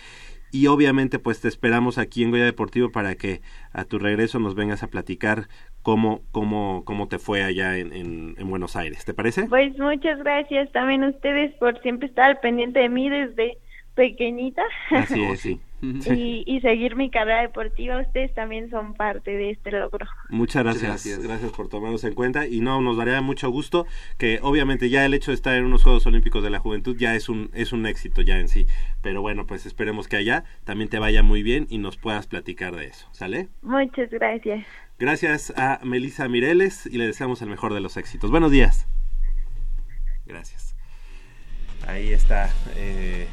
y 0.53 0.67
obviamente 0.69 1.19
pues 1.19 1.41
te 1.41 1.49
esperamos 1.49 1.99
aquí 1.99 2.23
en 2.23 2.31
Goya 2.31 2.45
Deportivo 2.45 2.91
para 2.91 3.15
que 3.15 3.41
a 3.73 3.85
tu 3.85 3.99
regreso 3.99 4.39
nos 4.39 4.55
vengas 4.55 4.83
a 4.83 4.89
platicar 4.89 5.49
cómo, 5.83 6.23
cómo, 6.33 6.83
cómo 6.85 7.09
te 7.09 7.19
fue 7.19 7.43
allá 7.43 7.77
en, 7.79 7.93
en, 7.93 8.35
en, 8.39 8.51
Buenos 8.51 8.77
Aires. 8.77 9.05
¿Te 9.05 9.15
parece? 9.15 9.45
Pues 9.49 9.79
muchas 9.79 10.19
gracias 10.19 10.71
también 10.73 11.05
a 11.05 11.11
ustedes 11.11 11.55
por 11.55 11.81
siempre 11.83 12.09
estar 12.09 12.31
al 12.31 12.41
pendiente 12.41 12.81
de 12.81 12.89
mí 12.89 13.09
desde 13.09 13.59
pequeñita. 13.95 14.63
Así 14.91 15.23
es, 15.23 15.41
sí. 15.43 15.61
Y, 15.83 16.61
seguir 16.61 16.97
mi 16.97 17.11
carrera 17.11 17.43
deportiva, 17.43 18.01
ustedes 18.01 18.33
también 18.35 18.71
son 18.71 18.95
parte 18.95 19.31
de 19.31 19.51
este 19.51 19.71
logro. 19.71 20.07
Muchas 20.31 20.63
gracias, 20.63 21.23
gracias, 21.23 21.53
por 21.53 21.69
tomarnos 21.69 22.03
en 22.05 22.15
cuenta 22.15 22.47
y 22.47 22.61
no, 22.61 22.81
nos 22.81 22.97
daría 22.97 23.21
mucho 23.21 23.51
gusto 23.51 23.87
que 24.19 24.39
obviamente 24.43 24.89
ya 24.89 25.05
el 25.05 25.15
hecho 25.15 25.31
de 25.31 25.35
estar 25.35 25.55
en 25.55 25.65
unos 25.65 25.83
Juegos 25.83 26.07
Olímpicos 26.07 26.43
de 26.43 26.51
la 26.51 26.61
Juventud 26.61 26.97
ya 26.97 27.15
es 27.15 27.29
un, 27.29 27.51
es 27.53 27.73
un 27.73 27.87
éxito 27.87 28.23
ya 28.23 28.39
en 28.39 28.49
sí, 28.49 28.67
pero 29.03 29.21
bueno, 29.21 29.47
pues 29.47 29.67
esperemos 29.67 30.09
que 30.09 30.17
allá 30.17 30.45
también 30.65 30.89
te 30.89 30.99
vaya 30.99 31.23
muy 31.23 31.43
bien 31.43 31.67
y 31.69 31.79
nos 31.79 31.97
puedas 31.99 32.27
platicar 32.27 32.75
de 32.75 32.87
eso, 32.87 33.09
¿sale? 33.13 33.49
Muchas 33.63 34.11
gracias. 34.11 34.65
Gracias 34.99 35.53
a 35.57 35.81
Melisa 35.85 36.27
Mireles 36.29 36.87
y 36.87 36.97
le 36.97 37.07
deseamos 37.07 37.43
el 37.43 37.51
mejor 37.51 37.75
de 37.75 37.81
los 37.81 37.99
éxitos. 37.99 38.31
Buenos 38.31 38.51
días. 38.51 38.89
Gracias. 40.25 40.75
Ahí 41.87 42.13
está. 42.13 42.51
Eh 42.77 43.27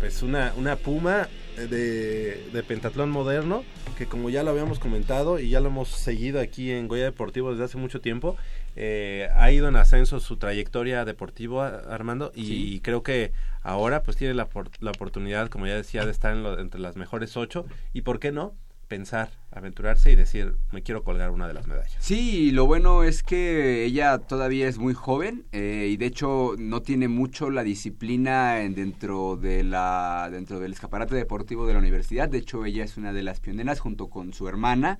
pues 0.00 0.22
una, 0.22 0.52
una 0.56 0.76
puma 0.76 1.28
de, 1.56 2.48
de 2.52 2.62
pentatlón 2.62 3.10
moderno, 3.10 3.64
que 3.98 4.06
como 4.06 4.30
ya 4.30 4.42
lo 4.42 4.50
habíamos 4.50 4.78
comentado 4.78 5.38
y 5.38 5.50
ya 5.50 5.60
lo 5.60 5.68
hemos 5.68 5.88
seguido 5.88 6.40
aquí 6.40 6.70
en 6.70 6.88
Goya 6.88 7.04
Deportivo 7.04 7.50
desde 7.50 7.64
hace 7.64 7.76
mucho 7.76 8.00
tiempo, 8.00 8.36
eh, 8.76 9.28
ha 9.36 9.52
ido 9.52 9.68
en 9.68 9.76
ascenso 9.76 10.18
su 10.18 10.38
trayectoria 10.38 11.04
deportiva, 11.04 11.82
Armando, 11.90 12.32
y 12.34 12.80
creo 12.80 13.02
que 13.02 13.32
ahora 13.62 14.02
pues 14.02 14.16
tiene 14.16 14.32
la, 14.32 14.48
la 14.80 14.90
oportunidad, 14.90 15.50
como 15.50 15.66
ya 15.66 15.74
decía, 15.74 16.06
de 16.06 16.12
estar 16.12 16.34
entre 16.58 16.80
las 16.80 16.96
mejores 16.96 17.36
ocho, 17.36 17.66
y 17.92 18.00
por 18.00 18.18
qué 18.20 18.32
no, 18.32 18.54
pensar, 18.90 19.30
aventurarse 19.52 20.10
y 20.10 20.16
decir, 20.16 20.56
me 20.72 20.82
quiero 20.82 21.04
colgar 21.04 21.30
una 21.30 21.46
de 21.46 21.54
las 21.54 21.68
medallas. 21.68 21.96
Sí, 22.00 22.50
lo 22.50 22.66
bueno 22.66 23.04
es 23.04 23.22
que 23.22 23.84
ella 23.84 24.18
todavía 24.18 24.66
es 24.66 24.78
muy 24.78 24.94
joven 24.94 25.44
eh, 25.52 25.88
y 25.92 25.96
de 25.96 26.06
hecho 26.06 26.56
no 26.58 26.82
tiene 26.82 27.06
mucho 27.06 27.50
la 27.50 27.62
disciplina 27.62 28.56
dentro, 28.56 29.36
de 29.36 29.62
la, 29.62 30.28
dentro 30.32 30.58
del 30.58 30.72
escaparate 30.72 31.14
deportivo 31.14 31.68
de 31.68 31.74
la 31.74 31.78
universidad. 31.78 32.28
De 32.28 32.38
hecho, 32.38 32.64
ella 32.64 32.82
es 32.82 32.96
una 32.96 33.12
de 33.12 33.22
las 33.22 33.38
pioneras 33.38 33.78
junto 33.78 34.10
con 34.10 34.34
su 34.34 34.48
hermana. 34.48 34.98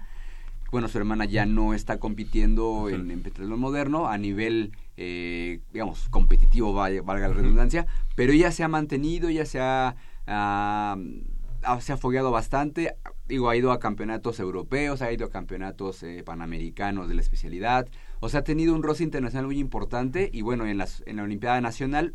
Bueno, 0.71 0.87
su 0.87 0.97
hermana 0.99 1.25
ya 1.25 1.45
no 1.45 1.75
está 1.75 1.99
compitiendo 1.99 2.89
en, 2.91 3.11
en 3.11 3.59
moderno 3.59 4.07
a 4.07 4.17
nivel, 4.19 4.71
eh, 4.97 5.63
digamos, 5.73 6.09
competitivo, 6.11 6.73
valga, 6.73 7.03
la 7.27 7.35
redundancia, 7.35 7.89
pero 8.15 8.33
ella 8.33 8.53
se 8.53 8.63
ha 8.63 8.69
mantenido, 8.69 9.29
ella 9.29 9.45
se 9.45 9.59
ha... 9.59 9.97
Ah, 10.29 10.97
se 11.81 11.93
ha 11.93 11.99
fogueado 11.99 12.31
bastante, 12.31 12.97
digo, 13.31 13.49
ha 13.49 13.57
ido 13.57 13.71
a 13.71 13.79
campeonatos 13.79 14.41
europeos, 14.41 15.03
ha 15.03 15.13
ido 15.13 15.27
a 15.27 15.31
campeonatos 15.31 16.03
eh, 16.03 16.23
panamericanos 16.25 17.09
de 17.09 17.15
la 17.15 17.21
especialidad, 17.21 17.89
o 18.19 18.29
sea, 18.29 18.41
ha 18.41 18.45
tenido 18.45 18.75
un 18.75 18.83
roce 18.83 19.05
internacional 19.05 19.47
muy 19.47 19.59
importante 19.59 20.29
y 20.33 20.43
bueno, 20.43 20.67
en, 20.67 20.79
las, 20.79 21.03
en 21.07 21.17
la 21.17 21.23
Olimpiada 21.23 21.61
Nacional, 21.61 22.13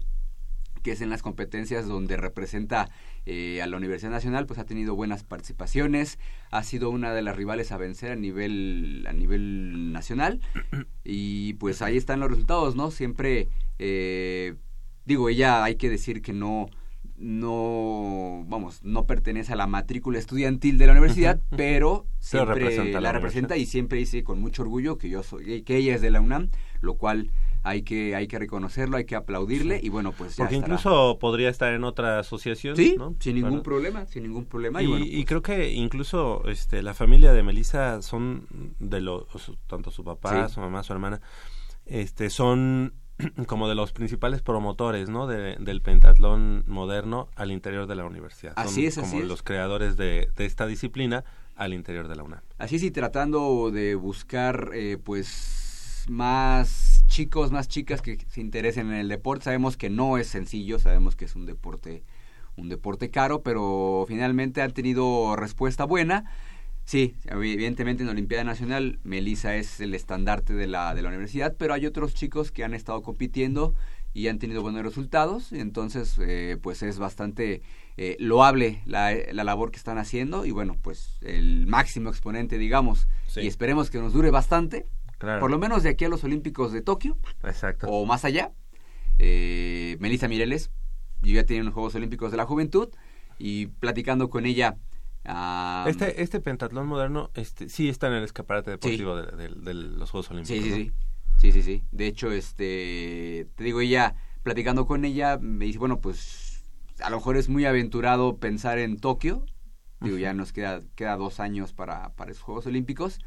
que 0.84 0.92
es 0.92 1.02
en 1.02 1.10
las 1.10 1.24
competencias 1.24 1.88
donde 1.88 2.18
representa 2.18 2.90
eh, 3.26 3.62
a 3.62 3.68
la 3.68 3.78
Universidad 3.78 4.12
Nacional, 4.12 4.46
pues 4.46 4.60
ha 4.60 4.66
tenido 4.66 4.94
buenas 4.94 5.24
participaciones, 5.24 6.20
ha 6.52 6.64
sido 6.64 6.90
una 6.90 7.14
de 7.14 7.22
las 7.22 7.36
rivales 7.36 7.72
a 7.72 7.78
vencer 7.78 8.12
a 8.12 8.16
nivel, 8.16 9.06
a 9.08 9.14
nivel 9.14 9.94
nacional 9.94 10.42
y 11.06 11.54
pues 11.54 11.82
ahí 11.82 11.96
están 11.96 12.20
los 12.20 12.30
resultados, 12.30 12.76
¿no? 12.76 12.92
Siempre, 12.92 13.48
eh, 13.80 14.56
digo, 15.06 15.30
ella 15.30 15.64
hay 15.64 15.76
que 15.76 15.90
decir 15.90 16.22
que 16.22 16.34
no 16.34 16.68
no, 17.18 18.44
vamos, 18.48 18.84
no 18.84 19.06
pertenece 19.06 19.54
a 19.54 19.56
la 19.56 19.68
matrícula 19.68 20.20
estudiantil 20.20 20.78
de 20.78 20.86
la 20.86 20.92
universidad, 20.92 21.40
pero 21.56 22.06
siempre 22.20 22.76
la, 23.00 23.12
representa 23.14 23.56
y 23.56 23.66
siempre 23.66 24.00
dice 24.00 24.24
con 24.24 24.40
mucho 24.40 24.64
orgullo 24.64 24.98
que 24.98 25.10
yo 25.10 25.24
soy, 25.24 25.62
que 25.62 25.78
ella 25.78 25.96
es 25.96 26.02
de 26.02 26.12
la 26.12 26.20
UNAM, 26.20 26.50
lo 26.82 26.96
cual 26.96 27.32
hay 27.64 27.84
que 27.84 28.16
hay 28.16 28.28
que 28.28 28.38
reconocerlo, 28.38 28.98
hay 28.98 29.06
que 29.06 29.16
aplaudirle 29.16 29.80
y 29.82 29.90
bueno, 29.90 30.12
pues 30.12 30.36
Porque 30.36 30.56
incluso 30.56 31.18
podría 31.20 31.50
estar 31.50 31.74
en 31.74 31.84
otra 31.84 32.20
asociación, 32.20 32.76
Sí, 32.76 32.98
sin 33.20 33.36
ningún 33.36 33.64
problema, 33.64 34.06
sin 34.06 34.24
ningún 34.24 34.46
problema 34.46 34.84
y, 34.84 34.86
y, 34.86 34.90
pues 34.90 35.26
creo 35.26 35.42
que 35.42 35.72
incluso 35.72 36.48
este 36.48 36.84
la 36.84 36.94
familia 36.94 37.32
de 37.34 37.44
Melissa 37.44 38.02
son 38.02 38.76
de 38.80 39.00
los 39.02 39.26
tanto 39.68 39.90
su 39.90 40.04
papá, 40.04 40.50
su 40.50 40.60
mamá, 40.60 40.84
su 40.84 40.92
hermana, 40.92 41.22
este 41.86 42.30
son 42.30 42.94
como 43.48 43.68
de 43.70 43.76
los 43.76 43.92
principales 43.94 44.42
promotores, 44.42 45.10
¿no? 45.10 45.28
del 45.28 45.82
pentatlón 45.82 46.64
moderno 46.68 47.30
al 47.36 47.52
interior 47.52 47.88
de 47.88 47.96
la 47.96 48.06
universidad. 48.06 48.54
Así 48.56 48.90
Son 48.92 49.04
es, 49.06 49.12
como 49.12 49.24
los 49.24 49.44
creadores 49.44 49.98
de, 49.98 50.30
esta 50.38 50.68
disciplina 50.68 51.24
al 51.56 51.74
interior 51.74 52.08
de 52.08 52.16
la 52.16 52.24
UNAM. 52.24 52.42
Así 52.58 52.76
es, 52.76 52.84
y 52.84 52.92
tratando 52.92 53.72
de 53.72 53.96
buscar, 53.96 54.72
eh, 54.74 54.98
pues, 55.02 56.06
más 56.10 57.06
chicos, 57.08 57.52
más 57.52 57.68
chicas 57.68 58.02
que 58.02 58.18
se 58.28 58.42
interesen 58.42 58.88
en 58.88 59.00
el 59.00 59.08
deporte. 59.08 59.46
Sabemos 59.46 59.78
que 59.78 59.90
no 59.90 60.18
es 60.18 60.28
sencillo, 60.28 60.80
sabemos 60.80 61.16
que 61.16 61.26
es 61.26 61.36
un 61.36 61.46
deporte, 61.46 62.04
un 62.58 62.70
deporte 62.70 63.10
caro, 63.10 63.42
pero 63.42 64.06
finalmente 64.08 64.62
han 64.62 64.74
tenido 64.74 65.36
respuesta 65.36 65.86
buena 65.86 66.26
Sí, 66.86 67.16
evidentemente 67.26 68.04
en 68.04 68.08
la 68.08 68.12
Olimpiada 68.14 68.44
Nacional 68.44 69.00
Melissa 69.04 69.56
es 69.56 69.80
el 69.80 69.96
estandarte 69.96 70.54
de 70.54 70.68
la, 70.68 70.94
de 70.94 71.02
la 71.02 71.10
universidad, 71.10 71.56
pero 71.58 71.74
hay 71.74 71.88
otros 71.88 72.14
chicos 72.14 72.52
que 72.52 72.64
han 72.64 72.76
estado 72.76 73.02
compitiendo 73.02 73.74
y 74.14 74.28
han 74.28 74.38
tenido 74.38 74.62
buenos 74.62 74.84
resultados, 74.84 75.52
entonces 75.52 76.16
eh, 76.20 76.58
pues 76.62 76.84
es 76.84 77.00
bastante 77.00 77.64
eh, 77.98 78.16
loable 78.20 78.84
la, 78.86 79.14
la, 79.34 79.44
labor 79.44 79.72
que 79.72 79.78
están 79.78 79.98
haciendo 79.98 80.46
y 80.46 80.52
bueno, 80.52 80.78
pues 80.82 81.18
el 81.22 81.66
máximo 81.66 82.12
exponente 82.12 82.60
digamos, 82.60 83.08
y 83.36 83.48
esperemos 83.48 83.90
que 83.90 83.98
nos 83.98 84.14
dure 84.14 84.30
bastante, 84.30 84.86
por 85.18 85.50
lo 85.50 85.58
menos 85.58 85.82
de 85.82 85.90
aquí 85.90 86.06
a 86.06 86.10
los 86.10 86.24
Olímpicos 86.24 86.72
de 86.72 86.82
Tokio, 86.82 87.18
Exacto. 87.44 87.88
o 87.88 88.06
más 88.06 88.26
allá, 88.26 88.52
eh, 89.18 89.98
Melissa 90.00 90.28
Mireles, 90.28 90.70
yo 91.24 91.34
ya 91.34 91.46
tiene 91.46 91.64
los 91.64 91.74
Juegos 91.74 91.96
Olímpicos 91.96 92.30
de 92.30 92.38
la 92.38 92.46
Juventud 92.46 92.90
y 93.40 93.66
platicando 93.68 94.30
con 94.30 94.46
ella 94.46 94.78
este, 95.88 96.22
este 96.22 96.40
pentatlón 96.40 96.88
moderno 96.88 97.32
este, 97.34 97.70
sí 97.70 97.90
está 97.90 98.08
en 98.08 98.14
el 98.14 98.24
escaparate 98.24 98.72
deportivo 98.72 99.16
de, 99.16 99.74
los 99.74 100.12
Juegos 100.12 100.30
Olímpicos. 100.32 100.64
Sí, 100.64 100.72
sí, 100.72 100.92
sí. 101.42 101.52
Sí, 101.52 101.62
sí, 101.62 101.84
De 101.92 102.08
hecho, 102.08 102.32
este, 102.32 103.48
te 103.56 103.64
digo, 103.64 103.82
ella, 103.82 104.16
platicando 104.44 104.86
con 104.86 105.04
ella, 105.04 105.38
me 105.38 105.66
dice, 105.66 105.78
bueno, 105.80 106.00
pues 106.00 106.64
a 107.02 107.10
lo 107.10 107.18
mejor 107.18 107.38
es 107.38 107.50
muy 107.50 107.66
aventurado 107.66 108.38
pensar 108.38 108.80
en 108.80 108.98
Tokio. 108.98 109.46
Digo, 110.02 110.18
ya 110.18 110.34
nos 110.34 110.54
queda, 110.54 110.82
queda 110.96 111.18
dos 111.18 111.40
años 111.40 111.74
para, 111.74 112.14
para 112.16 112.32
esos 112.32 112.44
Juegos 112.44 112.66
Olímpicos. 112.68 113.20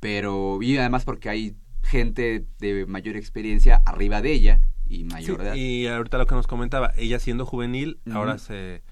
Pero, 0.00 0.58
y 0.62 0.76
además 0.76 1.04
porque 1.04 1.28
hay 1.28 1.56
gente 1.82 2.46
de 2.58 2.86
mayor 2.86 3.16
experiencia 3.16 3.82
arriba 3.84 4.20
de 4.20 4.32
ella 4.32 4.60
y 4.88 5.04
mayor 5.04 5.42
edad. 5.42 5.54
Y 5.54 5.86
ahorita 5.86 6.18
lo 6.18 6.26
que 6.26 6.34
nos 6.34 6.46
comentaba, 6.46 6.92
ella 6.96 7.18
siendo 7.18 7.46
juvenil, 7.46 8.00
ahora 8.12 8.38
se 8.38 8.82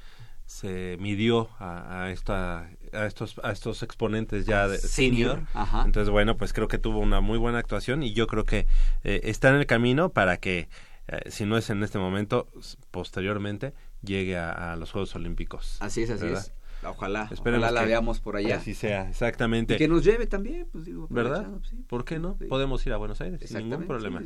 se 0.50 0.96
midió 0.98 1.48
a, 1.60 2.10
esta 2.10 2.68
a 2.92 3.06
estos 3.06 3.38
a 3.44 3.52
estos 3.52 3.84
exponentes 3.84 4.46
ya 4.46 4.66
de 4.66 4.78
senior, 4.78 5.44
entonces 5.84 6.10
bueno 6.10 6.36
pues 6.36 6.52
creo 6.52 6.66
que 6.66 6.76
tuvo 6.76 6.98
una 6.98 7.20
muy 7.20 7.38
buena 7.38 7.58
actuación 7.58 8.02
y 8.02 8.14
yo 8.14 8.26
creo 8.26 8.44
que 8.44 8.66
eh, 9.04 9.20
está 9.22 9.50
en 9.50 9.54
el 9.54 9.66
camino 9.66 10.08
para 10.08 10.38
que 10.38 10.68
eh, 11.06 11.20
si 11.30 11.44
no 11.44 11.56
es 11.56 11.70
en 11.70 11.84
este 11.84 12.00
momento 12.00 12.48
posteriormente 12.90 13.74
llegue 14.02 14.38
a, 14.38 14.74
los 14.74 14.90
Juegos 14.90 15.14
Olímpicos 15.14 15.76
así 15.80 16.02
es 16.02 16.10
así 16.10 16.26
es 16.26 16.52
Ojalá, 16.82 17.28
ojalá 17.30 17.70
la 17.70 17.84
veamos 17.84 18.20
por 18.20 18.36
allá. 18.36 18.56
Así 18.56 18.72
sea, 18.72 19.06
exactamente. 19.10 19.74
Y 19.74 19.76
que 19.76 19.86
nos 19.86 20.02
lleve 20.02 20.26
también, 20.26 20.66
pues 20.72 20.86
digo. 20.86 21.06
¿Verdad? 21.10 21.46
¿Por 21.88 22.06
qué 22.06 22.18
no? 22.18 22.38
Podemos 22.48 22.86
ir 22.86 22.94
a 22.94 22.96
Buenos 22.96 23.20
Aires 23.20 23.38
sin 23.44 23.68
ningún 23.68 23.86
problema. 23.86 24.22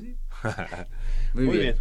Muy, 1.34 1.58
bien. 1.58 1.74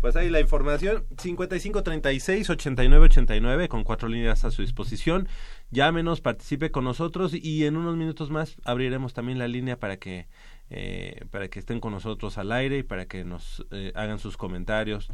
Pues 0.00 0.14
ahí 0.14 0.28
la 0.28 0.40
información, 0.40 1.04
5536-8989 1.16 3.68
con 3.68 3.82
cuatro 3.82 4.08
líneas 4.08 4.44
a 4.44 4.50
su 4.50 4.62
disposición. 4.62 5.28
Llámenos, 5.70 6.20
participe 6.20 6.70
con 6.70 6.84
nosotros 6.84 7.32
y 7.34 7.64
en 7.64 7.76
unos 7.76 7.96
minutos 7.96 8.30
más 8.30 8.56
abriremos 8.64 9.14
también 9.14 9.38
la 9.38 9.48
línea 9.48 9.78
para 9.78 9.96
que, 9.96 10.26
eh, 10.70 11.24
para 11.30 11.48
que 11.48 11.58
estén 11.58 11.80
con 11.80 11.92
nosotros 11.92 12.38
al 12.38 12.52
aire 12.52 12.78
y 12.78 12.82
para 12.82 13.06
que 13.06 13.24
nos 13.24 13.64
eh, 13.70 13.92
hagan 13.94 14.18
sus 14.18 14.36
comentarios, 14.36 15.08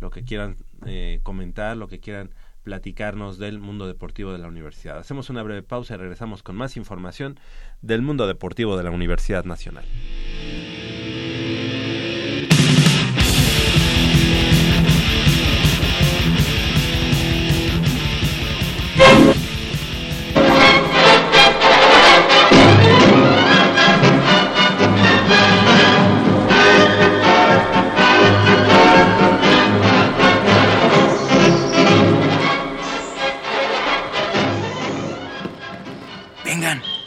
lo 0.00 0.10
que 0.10 0.22
quieran 0.22 0.56
eh, 0.84 1.20
comentar, 1.22 1.76
lo 1.76 1.88
que 1.88 1.98
quieran 1.98 2.30
platicarnos 2.62 3.38
del 3.38 3.60
mundo 3.60 3.86
deportivo 3.86 4.32
de 4.32 4.38
la 4.38 4.48
universidad. 4.48 4.98
Hacemos 4.98 5.30
una 5.30 5.42
breve 5.42 5.62
pausa 5.62 5.94
y 5.94 5.98
regresamos 5.98 6.42
con 6.42 6.56
más 6.56 6.76
información 6.76 7.38
del 7.80 8.02
mundo 8.02 8.26
deportivo 8.26 8.76
de 8.76 8.82
la 8.82 8.90
Universidad 8.90 9.44
Nacional. 9.44 9.84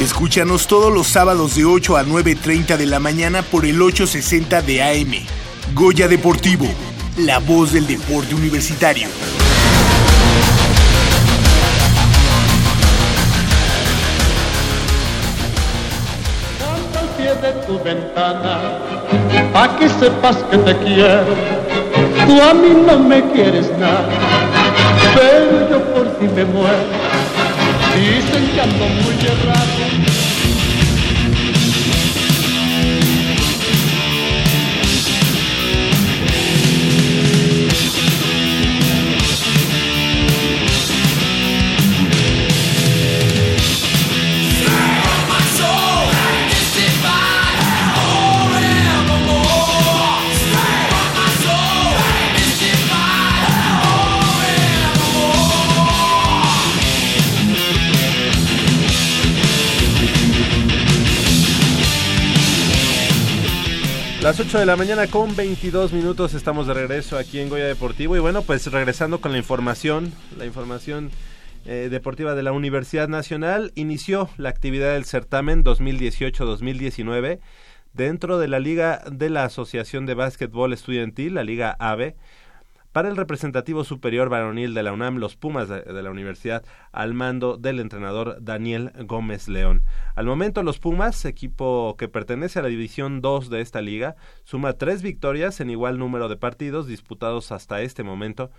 Escúchanos 0.00 0.66
todos 0.66 0.90
los 0.90 1.08
sábados 1.08 1.56
de 1.56 1.66
8 1.66 1.98
a 1.98 2.04
9.30 2.04 2.78
de 2.78 2.86
la 2.86 2.98
mañana 3.00 3.42
por 3.42 3.66
el 3.66 3.82
860 3.82 4.62
de 4.62 4.82
AM. 4.82 5.12
Goya 5.74 6.08
Deportivo, 6.08 6.66
la 7.18 7.38
voz 7.38 7.74
del 7.74 7.86
deporte 7.86 8.34
universitario. 8.34 9.08
De 17.42 17.52
tu 17.66 17.82
ventana, 17.82 18.80
pa' 19.52 19.76
que 19.78 19.88
sepas 19.88 20.36
que 20.50 20.58
te 20.58 20.76
quiero. 20.78 21.34
Tú 22.26 22.42
a 22.42 22.52
mí 22.52 22.70
no 22.86 22.98
me 22.98 23.22
quieres 23.32 23.70
nada, 23.78 24.08
pero 25.14 25.70
yo 25.70 25.94
por 25.94 26.18
ti 26.18 26.26
me 26.26 26.44
muero. 26.44 27.09
Dicen 27.96 28.46
que 28.54 28.60
ando 28.60 28.88
muy 28.88 29.14
errado. 29.26 30.29
Las 64.30 64.38
8 64.38 64.60
de 64.60 64.66
la 64.66 64.76
mañana 64.76 65.08
con 65.08 65.34
22 65.34 65.92
minutos 65.92 66.34
estamos 66.34 66.68
de 66.68 66.74
regreso 66.74 67.18
aquí 67.18 67.40
en 67.40 67.48
Goya 67.48 67.66
Deportivo. 67.66 68.14
Y 68.14 68.20
bueno, 68.20 68.42
pues 68.42 68.70
regresando 68.70 69.20
con 69.20 69.32
la 69.32 69.38
información, 69.38 70.12
la 70.38 70.46
información 70.46 71.10
eh, 71.66 71.88
deportiva 71.90 72.36
de 72.36 72.44
la 72.44 72.52
Universidad 72.52 73.08
Nacional, 73.08 73.72
inició 73.74 74.30
la 74.36 74.50
actividad 74.50 74.92
del 74.92 75.04
certamen 75.04 75.64
2018-2019 75.64 77.40
dentro 77.92 78.38
de 78.38 78.46
la 78.46 78.60
Liga 78.60 79.02
de 79.10 79.30
la 79.30 79.42
Asociación 79.42 80.06
de 80.06 80.14
Básquetbol 80.14 80.72
Estudiantil, 80.72 81.34
la 81.34 81.42
Liga 81.42 81.74
AVE, 81.80 82.14
para 82.92 83.08
el 83.08 83.16
representativo 83.16 83.84
superior 83.84 84.28
varonil 84.28 84.74
de 84.74 84.82
la 84.82 84.92
UNAM, 84.92 85.16
los 85.16 85.36
Pumas 85.36 85.68
de, 85.68 86.02
la 86.02 86.10
universidad, 86.10 86.64
al 86.92 87.14
mando 87.14 87.56
del 87.56 87.78
entrenador 87.78 88.38
Daniel 88.40 88.92
Gómez 89.06 89.48
León. 89.48 89.82
Al 90.16 90.26
momento, 90.26 90.62
los 90.62 90.78
Pumas, 90.78 91.24
equipo 91.24 91.96
que 91.96 92.08
pertenece 92.08 92.58
a 92.58 92.62
la 92.62 92.68
División 92.68 93.20
2 93.20 93.50
de 93.50 93.60
esta 93.60 93.80
liga, 93.80 94.16
suma 94.44 94.72
tres 94.72 95.02
victorias 95.02 95.60
en 95.60 95.70
igual 95.70 95.98
número 95.98 96.28
de 96.28 96.36
partidos 96.36 96.86
disputados 96.86 97.52
hasta 97.52 97.82
este 97.82 98.02
momento. 98.02 98.50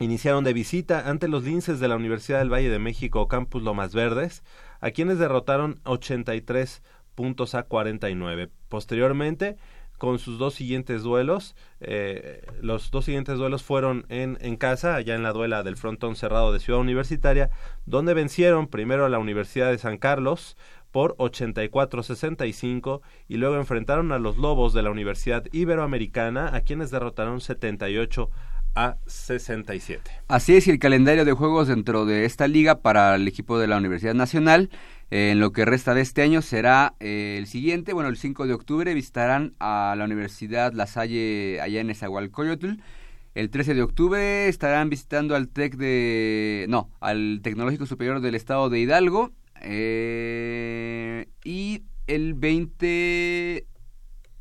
Iniciaron 0.00 0.44
de 0.44 0.52
visita 0.52 1.08
ante 1.08 1.26
los 1.26 1.44
linces 1.44 1.80
de 1.80 1.88
la 1.88 1.96
Universidad 1.96 2.38
del 2.38 2.52
Valle 2.52 2.70
de 2.70 2.78
México, 2.78 3.26
Campus 3.28 3.62
Lomas 3.62 3.94
Verdes, 3.94 4.44
a 4.80 4.90
quienes 4.90 5.18
derrotaron 5.18 5.80
83 5.84 6.82
puntos 7.16 7.56
a 7.56 7.64
49. 7.64 8.48
Posteriormente, 8.68 9.56
con 9.98 10.18
sus 10.18 10.38
dos 10.38 10.54
siguientes 10.54 11.02
duelos. 11.02 11.54
Eh, 11.80 12.46
los 12.60 12.90
dos 12.90 13.04
siguientes 13.04 13.36
duelos 13.36 13.62
fueron 13.62 14.06
en, 14.08 14.38
en, 14.40 14.56
casa, 14.56 14.94
allá 14.94 15.14
en 15.14 15.22
la 15.22 15.32
duela 15.32 15.62
del 15.62 15.76
frontón 15.76 16.16
cerrado 16.16 16.52
de 16.52 16.60
Ciudad 16.60 16.80
Universitaria, 16.80 17.50
donde 17.84 18.14
vencieron 18.14 18.68
primero 18.68 19.04
a 19.04 19.08
la 19.08 19.18
Universidad 19.18 19.70
de 19.70 19.78
San 19.78 19.98
Carlos 19.98 20.56
por 20.90 21.16
84-65 21.16 23.00
y 23.28 23.36
luego 23.36 23.56
enfrentaron 23.56 24.12
a 24.12 24.18
los 24.18 24.38
Lobos 24.38 24.72
de 24.72 24.82
la 24.82 24.90
Universidad 24.90 25.44
Iberoamericana, 25.52 26.54
a 26.54 26.60
quienes 26.62 26.90
derrotaron 26.90 27.40
78 27.40 28.30
a 28.78 28.96
67. 29.06 30.08
Así 30.28 30.54
es, 30.54 30.68
y 30.68 30.70
el 30.70 30.78
calendario 30.78 31.24
de 31.24 31.32
juegos 31.32 31.66
dentro 31.66 32.06
de 32.06 32.24
esta 32.24 32.46
liga 32.46 32.80
para 32.80 33.16
el 33.16 33.26
equipo 33.26 33.58
de 33.58 33.66
la 33.66 33.76
Universidad 33.76 34.14
Nacional 34.14 34.70
eh, 35.10 35.30
en 35.32 35.40
lo 35.40 35.50
que 35.50 35.64
resta 35.64 35.94
de 35.94 36.02
este 36.02 36.22
año 36.22 36.42
será 36.42 36.94
eh, 37.00 37.36
el 37.38 37.48
siguiente, 37.48 37.92
bueno, 37.92 38.08
el 38.08 38.16
5 38.16 38.46
de 38.46 38.54
octubre 38.54 38.94
visitarán 38.94 39.54
a 39.58 39.94
la 39.98 40.04
Universidad 40.04 40.72
La 40.74 40.86
Salle 40.86 41.60
allá 41.60 41.80
en 41.80 41.90
Esahualcoyotl. 41.90 42.74
El 43.34 43.50
13 43.50 43.74
de 43.74 43.82
octubre 43.82 44.48
estarán 44.48 44.90
visitando 44.90 45.34
al 45.34 45.48
TEC 45.48 45.76
de... 45.76 46.66
no, 46.68 46.90
al 47.00 47.40
Tecnológico 47.42 47.86
Superior 47.86 48.20
del 48.20 48.36
Estado 48.36 48.70
de 48.70 48.78
Hidalgo. 48.78 49.32
Eh, 49.60 51.26
y 51.42 51.82
el 52.06 52.34
20... 52.34 53.66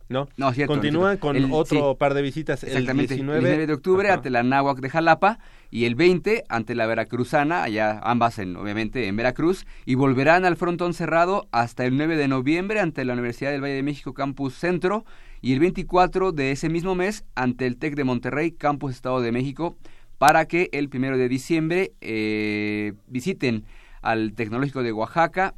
No, 0.09 0.29
no 0.37 0.53
cierto, 0.53 0.73
continúan 0.73 1.17
con 1.17 1.35
El- 1.35 1.49
otro 1.51 1.91
sí, 1.91 1.97
par 1.99 2.13
de 2.13 2.21
visitas. 2.21 2.63
El 2.63 2.69
Exactamente, 2.69 3.15
19, 3.15 3.37
el 3.39 3.43
19 3.43 3.67
de 3.67 3.73
octubre 3.73 4.07
Ajá. 4.07 4.15
ante 4.15 4.29
la 4.29 4.43
Náhuac 4.43 4.79
de 4.79 4.89
Jalapa 4.89 5.39
y 5.69 5.83
el 5.85 5.95
20 5.95 6.45
ante 6.47 6.75
la 6.75 6.85
Veracruzana, 6.87 7.63
allá 7.63 7.99
ambas 8.03 8.39
en, 8.39 8.55
obviamente 8.55 9.07
en 9.07 9.15
Veracruz, 9.17 9.65
y 9.85 9.95
volverán 9.95 10.45
al 10.45 10.55
frontón 10.55 10.93
cerrado 10.93 11.47
hasta 11.51 11.85
el 11.85 11.97
9 11.97 12.15
de 12.15 12.27
noviembre 12.29 12.79
ante 12.79 13.03
la 13.03 13.13
Universidad 13.13 13.51
del 13.51 13.61
Valle 13.61 13.73
de 13.73 13.83
México 13.83 14.13
Campus 14.13 14.53
Centro 14.53 15.03
y 15.41 15.53
el 15.53 15.59
24 15.59 16.31
de 16.31 16.51
ese 16.51 16.69
mismo 16.69 16.95
mes 16.95 17.25
ante 17.35 17.67
el 17.67 17.77
TEC 17.77 17.95
de 17.95 18.03
Monterrey 18.05 18.51
Campus 18.51 18.91
Estado 18.93 19.19
de 19.21 19.31
México 19.33 19.75
para 20.17 20.45
que 20.45 20.69
el 20.71 20.89
1 20.91 21.17
de 21.17 21.27
diciembre 21.29 21.91
eh, 22.01 22.93
visiten 23.07 23.65
al 24.01 24.33
Tecnológico 24.33 24.83
de 24.83 24.93
Oaxaca 24.93 25.53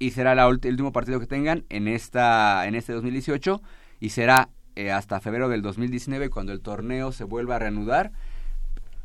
y 0.00 0.10
será 0.12 0.32
el 0.32 0.40
último 0.40 0.92
partido 0.92 1.20
que 1.20 1.26
tengan 1.26 1.64
en 1.68 1.86
esta 1.86 2.66
en 2.66 2.74
este 2.74 2.94
2018 2.94 3.62
y 4.00 4.08
será 4.08 4.48
eh, 4.74 4.90
hasta 4.90 5.20
febrero 5.20 5.50
del 5.50 5.60
2019 5.60 6.30
cuando 6.30 6.52
el 6.52 6.62
torneo 6.62 7.12
se 7.12 7.24
vuelva 7.24 7.56
a 7.56 7.58
reanudar 7.60 8.10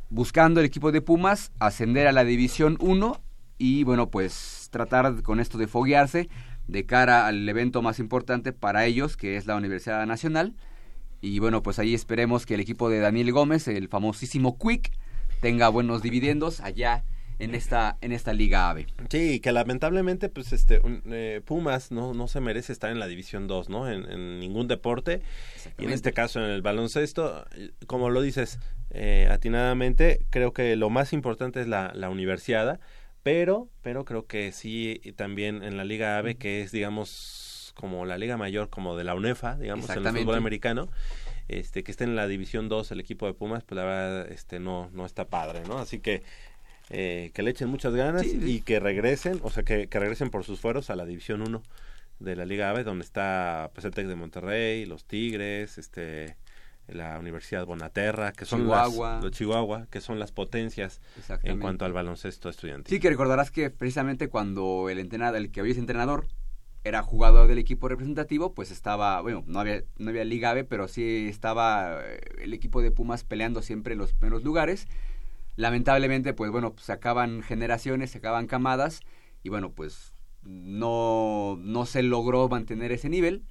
buscando 0.10 0.62
el 0.62 0.66
equipo 0.66 0.94
de 0.94 1.02
Pumas 1.02 1.52
ascender 1.60 2.08
a 2.08 2.14
la 2.14 2.24
división 2.24 2.78
1 2.80 3.22
y 3.58 3.84
bueno 3.84 4.10
pues 4.10 4.70
tratar 4.72 5.22
con 5.22 5.42
esto 5.42 5.58
de 5.58 5.68
foguearse 5.68 6.30
de 6.70 6.86
cara 6.86 7.28
al 7.28 7.48
evento 7.48 7.82
más 7.82 8.00
importante 8.00 8.54
para 8.54 8.86
ellos 8.86 9.18
que 9.18 9.36
es 9.36 9.46
la 9.46 9.58
Universidad 9.58 10.06
Nacional. 10.08 10.56
Y 11.20 11.40
bueno 11.40 11.62
pues 11.62 11.78
ahí 11.78 11.94
esperemos 11.94 12.46
que 12.46 12.54
el 12.54 12.62
equipo 12.62 12.90
de 12.90 13.00
Daniel 13.00 13.34
Gómez 13.34 13.68
el 13.68 13.90
famosísimo 13.90 14.58
Quick 14.58 14.92
tenga 15.42 15.68
buenos 15.68 16.02
dividendos 16.02 16.62
allá 16.62 17.04
en 17.40 17.54
esta 17.56 17.98
en 18.02 18.12
esta 18.12 18.34
liga 18.34 18.70
AVE 18.70 18.88
Sí, 19.10 19.40
que 19.40 19.52
lamentablemente, 19.52 20.30
pues, 20.30 20.54
este, 20.54 20.80
un- 20.80 21.02
eh, 21.12 21.42
Pumas 21.46 21.92
no, 21.92 22.14
no 22.14 22.28
se 22.28 22.40
merece 22.40 22.72
estar 22.74 22.92
en 22.92 23.00
la 23.00 23.08
División 23.08 23.48
2, 23.48 23.70
¿no? 23.70 23.90
En, 23.92 24.10
en 24.12 24.40
ningún 24.40 24.68
deporte. 24.68 25.22
Y 25.78 25.86
en 25.86 25.92
este 25.92 26.14
caso, 26.14 26.40
en 26.44 26.50
el 26.52 26.62
baloncesto, 26.62 27.46
eh, 27.56 27.72
como 27.88 28.10
lo 28.10 28.22
dices 28.22 28.60
eh, 28.92 29.28
atinadamente, 29.32 30.26
creo 30.30 30.54
que 30.54 30.76
lo 30.76 30.90
más 30.90 31.12
importante 31.14 31.60
es 31.62 31.68
la, 31.68 31.92
la 31.94 32.10
universidad, 32.10 32.80
pero, 33.24 33.68
pero 33.82 34.06
creo 34.06 34.26
que 34.28 34.52
sí 34.52 35.02
también 35.16 35.64
en 35.64 35.78
la 35.78 35.84
Liga 35.84 36.18
AVE, 36.18 36.36
que 36.36 36.62
es, 36.62 36.72
digamos, 36.72 37.74
como 37.76 38.06
la 38.06 38.18
Liga 38.18 38.38
Mayor, 38.38 38.70
como 38.70 38.96
de 38.96 39.04
la 39.04 39.16
UNEFA, 39.16 39.58
digamos, 39.58 39.90
en 39.90 39.98
el 39.98 40.04
fútbol 40.24 40.36
americano, 40.38 40.90
este, 41.48 41.84
que 41.84 41.92
esté 41.92 42.06
en 42.06 42.16
la 42.16 42.28
División 42.28 42.70
2 42.70 42.92
el 42.92 43.00
equipo 43.00 43.26
de 43.26 43.34
Pumas, 43.34 43.64
pues 43.64 43.76
la 43.78 43.84
verdad, 43.84 44.32
este, 44.32 44.60
no, 44.60 44.90
no 44.94 45.06
está 45.06 45.26
padre, 45.28 45.62
¿no? 45.68 45.78
Así 45.80 46.00
que 46.00 46.24
eh, 46.90 47.32
que 47.34 47.44
le 47.44 47.52
echen 47.52 47.70
muchas 47.70 47.94
ganas 47.94 48.24
Sí, 48.24 48.32
sí. 48.32 48.52
y 48.58 48.62
que 48.62 48.80
regresen, 48.80 49.40
o 49.44 49.50
sea, 49.50 49.64
que, 49.64 49.88
que 49.88 50.00
regresen 50.00 50.30
por 50.30 50.44
sus 50.44 50.60
fueros 50.60 50.90
a 50.90 50.96
la 50.96 51.06
División 51.06 51.42
1 51.42 51.62
de 52.20 52.36
la 52.36 52.46
Liga 52.46 52.70
AVE, 52.70 52.84
donde 52.84 53.04
está 53.04 53.72
pues, 53.74 53.86
el 53.86 53.92
TEC 53.92 54.08
de 54.08 54.16
Monterrey, 54.16 54.86
los 54.86 55.06
Tigres, 55.06 55.78
este 55.78 56.38
la 56.88 57.18
Universidad 57.18 57.66
Bonaterra, 57.66 58.32
que 58.32 58.46
son 58.46 58.62
Chihuahua. 58.62 59.16
las 59.16 59.24
los 59.24 59.32
Chihuahua, 59.32 59.88
que 59.90 60.02
son 60.02 60.20
las 60.20 60.32
potencias 60.32 61.02
en 61.42 61.60
cuanto 61.60 61.84
al 61.84 61.94
baloncesto 61.94 62.48
estudiantil. 62.48 62.94
Sí, 62.94 63.00
que 63.00 63.10
recordarás 63.10 63.50
que 63.50 63.72
precisamente 63.72 64.30
cuando 64.30 64.88
el 64.92 65.00
entrenador, 65.00 65.38
el 65.38 65.52
que 65.52 65.64
hoy 65.64 65.72
es 65.72 65.80
entrenador, 65.80 66.28
era 66.84 67.02
jugador 67.02 67.48
del 67.48 67.58
equipo 67.58 67.90
representativo, 67.90 68.54
pues 68.54 68.70
estaba, 68.70 69.20
bueno, 69.22 69.44
no 69.48 69.60
había, 69.60 69.82
no 69.98 70.12
había 70.12 70.24
Liga 70.24 70.54
B, 70.54 70.64
pero 70.64 70.88
sí 70.88 71.26
estaba 71.28 72.02
eh, 72.04 72.20
el 72.44 72.54
equipo 72.54 72.84
de 72.84 72.92
Pumas 72.92 73.24
peleando 73.24 73.64
siempre 73.64 73.96
los 73.96 74.14
primeros 74.14 74.44
lugares. 74.44 74.88
Lamentablemente, 75.56 76.34
pues 76.34 76.52
bueno, 76.52 76.76
se 76.78 76.92
acaban 76.92 77.42
generaciones, 77.42 78.12
se 78.12 78.18
acaban 78.18 78.48
camadas, 78.48 79.02
y 79.44 79.50
bueno, 79.50 79.72
pues 79.72 80.16
no, 80.44 81.58
no 81.62 81.86
se 81.86 82.04
logró 82.04 82.48
mantener 82.50 82.92
ese 82.92 83.10
nivel. 83.10 83.44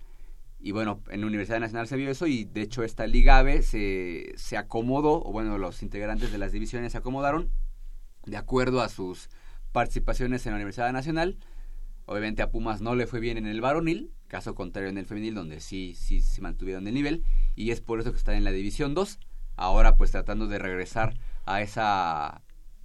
Y 0.59 0.73
bueno, 0.73 1.03
en 1.11 1.21
la 1.21 1.27
Universidad 1.27 1.61
Nacional 1.61 1.87
se 1.88 1.97
vio 1.97 2.11
eso 2.11 2.27
y 2.27 2.45
de 2.45 2.62
hecho 2.62 2.83
esta 2.83 3.07
Liga 3.07 3.43
B 3.43 3.62
se, 3.62 4.33
se 4.37 4.57
acomodó, 4.57 5.23
o 5.23 5.31
bueno, 5.31 5.59
los 5.59 5.83
integrantes 5.83 6.33
de 6.33 6.38
las 6.38 6.53
divisiones 6.53 6.93
se 6.93 6.99
acomodaron 6.99 7.51
de 8.25 8.38
acuerdo 8.38 8.81
a 8.81 8.88
sus 8.88 9.29
participaciones 9.73 10.47
en 10.47 10.53
la 10.53 10.57
Universidad 10.57 10.90
Nacional. 10.93 11.37
Obviamente 12.07 12.43
a 12.43 12.51
Pumas 12.51 12.81
no 12.81 12.95
le 12.95 13.07
fue 13.07 13.21
bien 13.21 13.37
en 13.37 13.47
el 13.47 13.61
varonil, 13.61 14.12
caso 14.27 14.55
contrario 14.55 14.88
en 14.88 14.99
el 14.99 15.07
femenil, 15.07 15.35
donde 15.35 15.61
sí, 15.61 15.95
sí 15.95 16.21
se 16.21 16.40
mantuvieron 16.40 16.87
el 16.87 16.95
nivel, 16.95 17.25
y 17.55 17.71
es 17.71 17.81
por 17.81 18.01
eso 18.01 18.12
que 18.12 18.19
están 18.19 18.35
en 18.35 18.45
la 18.45 18.51
División 18.51 18.95
2, 18.95 19.19
ahora 19.57 19.97
pues 19.97 20.11
tratando 20.11 20.47
de 20.47 20.59
regresar 20.59 21.14
a 21.46 21.62
esa 21.62 22.42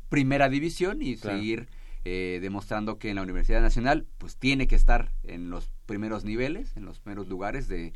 primera 0.09 0.49
división 0.49 1.01
y 1.01 1.15
Claro. 1.17 1.37
seguir 1.37 1.67
eh, 2.05 2.39
demostrando 2.41 2.97
que 2.97 3.09
en 3.09 3.15
la 3.17 3.21
Universidad 3.21 3.61
Nacional 3.61 4.05
pues 4.17 4.37
tiene 4.37 4.67
que 4.67 4.75
estar 4.75 5.11
en 5.23 5.49
los 5.49 5.69
primeros 5.85 6.23
niveles, 6.23 6.75
en 6.77 6.85
los 6.85 6.99
primeros 6.99 7.27
lugares 7.27 7.67
de, 7.67 7.93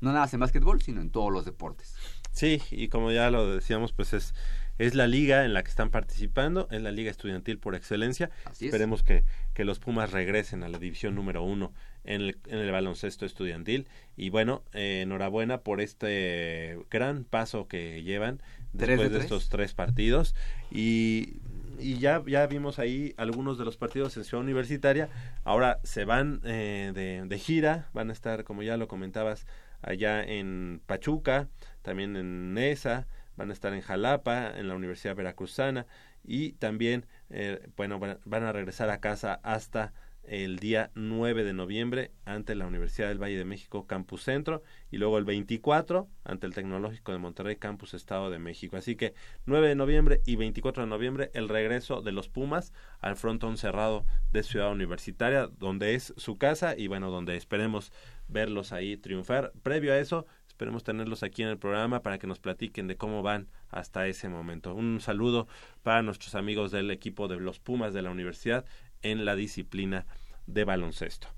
no 0.00 0.10
nada 0.10 0.20
más 0.20 0.34
en 0.34 0.40
básquetbol, 0.40 0.82
sino 0.82 1.00
en 1.00 1.10
todos 1.10 1.32
los 1.32 1.44
deportes. 1.44 1.94
Sí, 2.32 2.60
y 2.70 2.88
como 2.88 3.10
ya 3.12 3.30
lo 3.30 3.50
decíamos, 3.56 3.92
pues 3.94 4.12
es, 4.12 4.34
es 4.78 4.94
la 4.94 5.06
liga 5.06 5.46
en 5.46 5.54
la 5.54 5.62
que 5.62 5.70
están 5.70 5.90
participando, 5.90 6.68
es 6.70 6.82
la 6.82 6.92
liga 6.92 7.10
estudiantil 7.10 7.58
por 7.58 7.74
excelencia. 7.74 8.30
Así 8.44 8.66
es. 8.66 8.74
Esperemos 8.74 9.02
que, 9.02 9.24
que 9.54 9.64
los 9.64 9.78
Pumas 9.78 10.12
regresen 10.12 10.62
a 10.62 10.68
la 10.68 10.78
división 10.78 11.14
número 11.14 11.42
uno 11.42 11.72
en 12.04 12.20
el, 12.20 12.38
en 12.46 12.58
el 12.58 12.70
baloncesto 12.70 13.24
estudiantil. 13.24 13.88
Y 14.18 14.28
bueno, 14.28 14.62
eh, 14.74 15.00
enhorabuena 15.02 15.62
por 15.62 15.80
este 15.80 16.78
gran 16.90 17.24
paso 17.24 17.68
que 17.68 18.02
llevan 18.02 18.42
después 18.76 19.10
de 19.10 19.18
estos 19.18 19.48
tres 19.48 19.74
partidos. 19.74 20.34
Y, 20.70 21.40
y 21.78 21.98
ya, 21.98 22.22
ya 22.26 22.46
vimos 22.46 22.78
ahí 22.78 23.14
algunos 23.16 23.58
de 23.58 23.64
los 23.64 23.76
partidos 23.76 24.16
en 24.16 24.24
Ciudad 24.24 24.42
Universitaria. 24.42 25.08
Ahora 25.44 25.80
se 25.84 26.04
van 26.04 26.40
eh, 26.44 26.92
de, 26.94 27.22
de 27.26 27.38
gira, 27.38 27.88
van 27.92 28.10
a 28.10 28.12
estar, 28.12 28.44
como 28.44 28.62
ya 28.62 28.76
lo 28.76 28.88
comentabas, 28.88 29.46
allá 29.82 30.22
en 30.22 30.80
Pachuca, 30.86 31.48
también 31.82 32.16
en 32.16 32.54
Nesa, 32.54 33.06
van 33.36 33.50
a 33.50 33.52
estar 33.52 33.72
en 33.74 33.82
Jalapa, 33.82 34.56
en 34.56 34.68
la 34.68 34.74
Universidad 34.74 35.14
Veracruzana 35.14 35.86
y 36.24 36.52
también, 36.52 37.06
eh, 37.30 37.68
bueno, 37.76 38.00
van 38.00 38.44
a 38.44 38.52
regresar 38.52 38.90
a 38.90 39.00
casa 39.00 39.38
hasta 39.42 39.92
el 40.28 40.58
día 40.58 40.90
9 40.94 41.44
de 41.44 41.52
noviembre 41.52 42.12
ante 42.24 42.54
la 42.54 42.66
Universidad 42.66 43.08
del 43.08 43.22
Valle 43.22 43.38
de 43.38 43.44
México 43.44 43.86
Campus 43.86 44.22
Centro 44.22 44.62
y 44.90 44.98
luego 44.98 45.18
el 45.18 45.24
24 45.24 46.08
ante 46.24 46.46
el 46.46 46.54
Tecnológico 46.54 47.12
de 47.12 47.18
Monterrey 47.18 47.56
Campus 47.56 47.94
Estado 47.94 48.30
de 48.30 48.38
México. 48.38 48.76
Así 48.76 48.96
que 48.96 49.14
9 49.46 49.68
de 49.68 49.74
noviembre 49.74 50.22
y 50.26 50.36
24 50.36 50.84
de 50.84 50.88
noviembre 50.88 51.30
el 51.34 51.48
regreso 51.48 52.02
de 52.02 52.12
los 52.12 52.28
Pumas 52.28 52.72
al 53.00 53.16
frontón 53.16 53.56
cerrado 53.56 54.04
de 54.32 54.42
Ciudad 54.42 54.72
Universitaria, 54.72 55.48
donde 55.58 55.94
es 55.94 56.14
su 56.16 56.38
casa 56.38 56.76
y 56.76 56.86
bueno, 56.86 57.10
donde 57.10 57.36
esperemos 57.36 57.92
verlos 58.28 58.72
ahí 58.72 58.96
triunfar. 58.96 59.52
Previo 59.62 59.92
a 59.92 59.98
eso, 59.98 60.26
esperemos 60.48 60.84
tenerlos 60.84 61.22
aquí 61.22 61.42
en 61.42 61.48
el 61.48 61.58
programa 61.58 62.02
para 62.02 62.18
que 62.18 62.26
nos 62.26 62.40
platiquen 62.40 62.88
de 62.88 62.96
cómo 62.96 63.22
van 63.22 63.48
hasta 63.70 64.06
ese 64.08 64.28
momento. 64.28 64.74
Un 64.74 65.00
saludo 65.00 65.48
para 65.82 66.02
nuestros 66.02 66.34
amigos 66.34 66.70
del 66.70 66.90
equipo 66.90 67.28
de 67.28 67.38
los 67.38 67.60
Pumas 67.60 67.92
de 67.92 68.02
la 68.02 68.10
universidad 68.10 68.64
en 69.10 69.24
la 69.24 69.34
disciplina 69.36 70.06
de 70.46 70.64
baloncesto. 70.64 71.28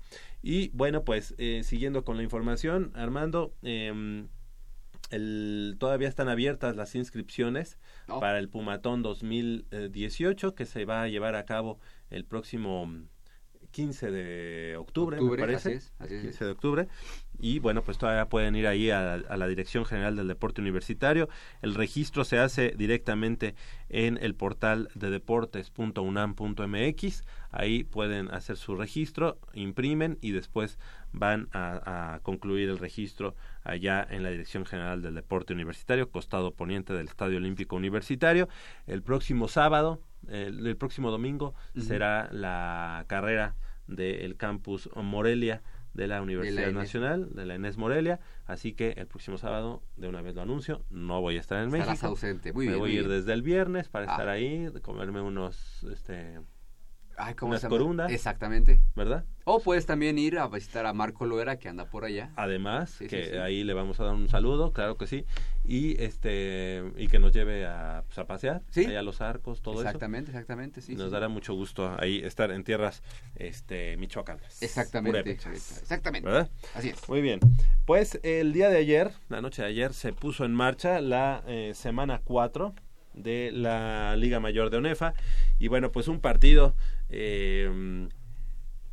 Y 0.41 0.69
bueno, 0.69 1.03
pues 1.03 1.35
eh, 1.37 1.61
siguiendo 1.63 2.03
con 2.05 2.17
la 2.17 2.23
información, 2.23 2.91
Armando, 2.95 3.53
em, 3.63 4.27
el, 5.09 5.75
todavía 5.79 6.07
están 6.07 6.29
abiertas 6.29 6.75
las 6.75 6.95
inscripciones 6.95 7.77
No. 8.07 8.19
para 8.19 8.39
el 8.39 8.47
Pumatón 8.49 9.01
2018 9.01 10.55
que 10.55 10.65
se 10.65 10.85
va 10.85 11.03
a 11.03 11.07
llevar 11.07 11.35
a 11.35 11.45
cabo 11.45 11.79
el 12.09 12.25
próximo 12.25 12.87
15 13.71 14.11
de 14.11 14.75
octubre, 14.77 15.17
me 15.21 15.23
Octubre, 15.23 15.41
parece. 15.41 15.69
así 15.69 15.77
es, 15.77 15.93
así 15.99 16.15
es. 16.15 16.21
15 16.21 16.45
de 16.45 16.51
octubre. 16.51 16.87
Y 17.41 17.59
bueno, 17.59 17.83
pues 17.83 17.97
todavía 17.97 18.27
pueden 18.27 18.55
ir 18.55 18.67
ahí 18.67 18.89
a, 18.91 19.13
a 19.13 19.37
la 19.37 19.47
Dirección 19.47 19.85
General 19.85 20.15
del 20.15 20.27
Deporte 20.27 20.59
Universitario. 20.61 21.29
El 21.61 21.75
registro 21.75 22.25
se 22.25 22.37
hace 22.39 22.73
directamente 22.77 23.55
en 23.87 24.17
el 24.21 24.35
portal 24.35 24.89
de 24.95 25.09
deportes.unam.mx. 25.09 27.23
Ahí 27.51 27.83
pueden 27.85 28.29
hacer 28.31 28.57
su 28.57 28.75
registro, 28.75 29.39
imprimen 29.53 30.17
y 30.21 30.31
después 30.31 30.77
van 31.11 31.47
a, 31.53 32.15
a 32.15 32.19
concluir 32.19 32.69
el 32.69 32.77
registro 32.77 33.35
allá 33.63 34.05
en 34.09 34.23
la 34.23 34.29
Dirección 34.29 34.65
General 34.65 35.01
del 35.01 35.15
Deporte 35.15 35.53
Universitario, 35.53 36.11
costado 36.11 36.53
poniente 36.53 36.93
del 36.93 37.07
Estadio 37.07 37.37
Olímpico 37.37 37.75
Universitario. 37.75 38.47
El 38.85 39.01
próximo 39.01 39.47
sábado, 39.47 40.01
el, 40.27 40.65
el 40.65 40.77
próximo 40.77 41.11
domingo, 41.11 41.53
será 41.77 42.29
la 42.31 43.05
carrera 43.07 43.55
del 43.87 44.35
campus 44.37 44.89
Morelia 44.95 45.61
de 45.93 46.07
la 46.07 46.21
Universidad. 46.21 46.71
Nacional, 46.71 47.29
de 47.33 47.45
la 47.45 47.55
Enes 47.55 47.77
Morelia, 47.77 48.19
así 48.45 48.73
que 48.73 48.91
el 48.91 49.07
próximo 49.07 49.37
sábado, 49.39 49.81
de 49.97 50.07
una 50.07 50.21
vez 50.21 50.35
lo 50.35 50.41
anuncio, 50.43 50.83
no 50.91 51.19
voy 51.21 51.37
a 51.37 51.39
estar 51.39 51.57
en 51.59 51.65
Estarás 51.65 51.87
México. 51.89 52.07
ausente, 52.07 52.53
muy 52.53 52.65
Me 52.67 52.73
bien. 52.73 52.79
voy 52.79 52.91
a 52.91 52.99
ir 53.01 53.07
desde 53.07 53.33
el 53.33 53.41
viernes 53.41 53.89
para 53.89 54.05
Ah. 54.07 54.11
estar 54.11 54.29
ahí, 54.29 54.71
comerme 54.83 55.21
unos, 55.21 55.83
este, 55.91 56.39
Ay, 57.19 57.33
¿cómo 57.35 57.55
se 57.57 57.63
llama? 57.63 57.69
corundas. 57.77 58.11
Exactamente. 58.11 58.81
¿verdad? 58.95 59.25
O 59.43 59.59
puedes 59.61 59.85
también 59.85 60.17
ir 60.19 60.37
a 60.39 60.47
visitar 60.47 60.85
a 60.85 60.93
Marco 60.93 61.25
Loera, 61.25 61.57
que 61.57 61.69
anda 61.69 61.85
por 61.85 62.05
allá. 62.05 62.31
Además, 62.35 62.91
Sí, 62.91 63.05
sí, 63.05 63.09
que 63.09 63.25
sí. 63.31 63.37
ahí 63.37 63.63
le 63.63 63.73
vamos 63.73 63.99
a 63.99 64.03
dar 64.05 64.13
un 64.13 64.29
saludo, 64.29 64.73
claro 64.73 64.95
que 64.97 65.07
sí, 65.07 65.25
y 65.65 65.99
este 66.01 66.83
y 66.97 67.07
que 67.07 67.17
nos 67.19 67.33
lleve 67.33 67.65
a, 67.65 68.03
pues, 68.05 68.17
a 68.19 68.25
pasear, 68.27 68.61
Sí. 68.69 68.85
allá 68.85 68.99
a 68.99 69.03
los 69.03 69.21
arcos, 69.21 69.61
todo 69.61 69.81
exactamente, 69.81 70.31
exactamente, 70.31 70.81
sí. 70.81 70.93
eso. 70.93 71.01
Nos 71.01 71.09
sí. 71.09 71.13
dará 71.13 71.29
mucho 71.29 71.53
gusto 71.55 71.95
ahí 71.99 72.19
estar 72.23 72.51
en 72.51 72.63
tierras 72.63 73.01
este 73.35 73.97
michoacanas. 73.97 74.61
Exactamente, 74.61 75.19
purépechas, 75.23 75.81
exactamente. 75.81 76.27
¿Verdad? 76.29 76.49
Así 76.75 76.89
es. 76.89 77.09
Muy 77.09 77.21
bien. 77.21 77.39
Pues 77.85 78.19
el 78.23 78.53
día 78.53 78.69
de 78.69 78.77
ayer, 78.77 79.11
la 79.29 79.41
noche 79.41 79.63
de 79.63 79.67
ayer, 79.69 79.93
se 79.93 80.13
puso 80.13 80.45
en 80.45 80.53
marcha 80.53 81.01
la 81.01 81.43
eh, 81.47 81.71
semana 81.75 82.21
4 82.23 82.73
de 83.15 83.51
la 83.51 84.15
Liga 84.15 84.39
Mayor 84.39 84.69
de 84.69 84.77
ONEFA. 84.77 85.13
Y 85.57 85.67
bueno, 85.67 85.91
pues 85.91 86.07
un 86.07 86.19
partido 86.21 86.75
eh, 87.09 88.07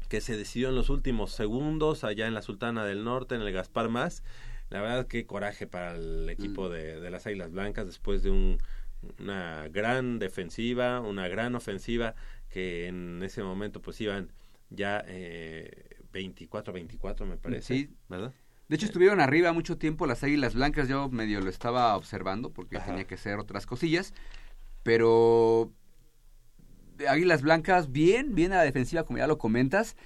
que 0.09 0.21
se 0.21 0.37
decidió 0.37 0.69
en 0.69 0.75
los 0.75 0.89
últimos 0.91 1.33
segundos 1.33 2.05
allá 2.05 2.27
en 2.27 2.35
la 2.35 2.43
Sultana 2.43 2.85
del 2.85 3.05
Norte, 3.05 3.35
en 3.35 3.43
el 3.43 3.53
Gaspar 3.53 3.89
Más. 3.89 4.23
La 4.71 4.81
verdad, 4.81 5.07
qué 5.07 5.27
coraje 5.27 5.67
para 5.67 5.95
el 5.97 6.29
equipo 6.29 6.69
de, 6.69 7.01
de 7.01 7.11
las 7.11 7.27
Águilas 7.27 7.53
Blancas 7.53 7.87
después 7.87 8.23
de 8.23 8.31
un, 8.31 8.59
una 9.21 9.69
gran 9.69 10.19
defensiva, 10.19 11.01
una 11.01 11.29
gran 11.29 11.55
ofensiva 11.55 12.15
que 12.49 12.87
en 12.87 13.23
ese 13.23 13.43
momento 13.43 13.81
pues 13.83 14.01
iban 14.01 14.33
ya 14.71 15.05
eh, 15.07 15.97
24-24 16.13 17.27
me 17.27 17.37
parece, 17.37 17.75
Sí. 17.75 17.91
¿verdad? 18.09 18.33
De 18.69 18.75
hecho, 18.75 18.87
estuvieron 18.87 19.21
arriba 19.21 19.53
mucho 19.53 19.79
tiempo 19.79 20.07
las 20.09 20.25
Águilas 20.25 20.55
Blancas. 20.57 20.89
Yo 20.89 21.09
medio 21.09 21.41
lo 21.41 21.49
estaba 21.51 21.97
observando 21.97 22.53
porque 22.53 22.79
Ajá. 22.79 22.87
tenía 22.87 23.05
que 23.07 23.15
hacer 23.15 23.39
otras 23.39 23.65
cosillas. 23.65 24.13
Pero 24.83 25.73
Águilas 27.09 27.43
Blancas, 27.43 27.93
bien, 27.93 28.35
bien 28.35 28.53
a 28.53 28.57
la 28.57 28.63
defensiva, 28.63 29.05
como 29.05 29.19
ya 29.19 29.27
lo 29.27 29.39
comentas. 29.39 29.97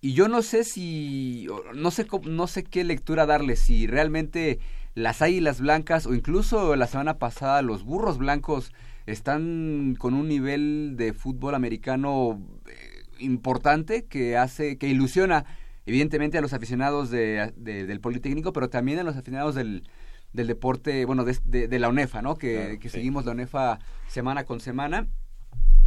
Y 0.00 0.12
yo 0.12 0.28
no 0.28 0.42
sé 0.42 0.62
si, 0.64 1.48
no 1.74 1.90
sé, 1.90 2.06
no 2.24 2.46
sé 2.46 2.62
qué 2.64 2.84
lectura 2.84 3.26
darle, 3.26 3.56
si 3.56 3.86
realmente 3.86 4.60
las 4.94 5.22
Águilas 5.22 5.60
Blancas 5.60 6.06
o 6.06 6.14
incluso 6.14 6.76
la 6.76 6.86
semana 6.86 7.18
pasada 7.18 7.62
los 7.62 7.82
Burros 7.84 8.18
Blancos 8.18 8.72
están 9.06 9.96
con 9.98 10.14
un 10.14 10.28
nivel 10.28 10.94
de 10.96 11.12
fútbol 11.14 11.54
americano 11.54 12.40
eh, 12.68 13.02
importante 13.18 14.04
que 14.04 14.36
hace, 14.36 14.76
que 14.78 14.88
ilusiona 14.88 15.44
evidentemente 15.86 16.38
a 16.38 16.42
los 16.42 16.52
aficionados 16.52 17.10
de, 17.10 17.52
de- 17.56 17.86
del 17.86 18.00
Politécnico, 18.00 18.52
pero 18.52 18.68
también 18.68 18.98
a 18.98 19.02
los 19.02 19.16
aficionados 19.16 19.54
del, 19.54 19.82
del 20.32 20.46
deporte, 20.46 21.04
bueno, 21.06 21.24
de, 21.24 21.36
de- 21.44 21.68
de 21.68 21.78
la 21.78 21.88
UNEFA, 21.88 22.20
¿no? 22.22 22.36
Que, 22.36 22.54
Claro, 22.56 22.78
que 22.78 22.88
sí. 22.88 22.96
seguimos 22.98 23.24
la 23.24 23.32
UNEFA 23.32 23.78
semana 24.08 24.44
con 24.44 24.60
semana. 24.60 25.06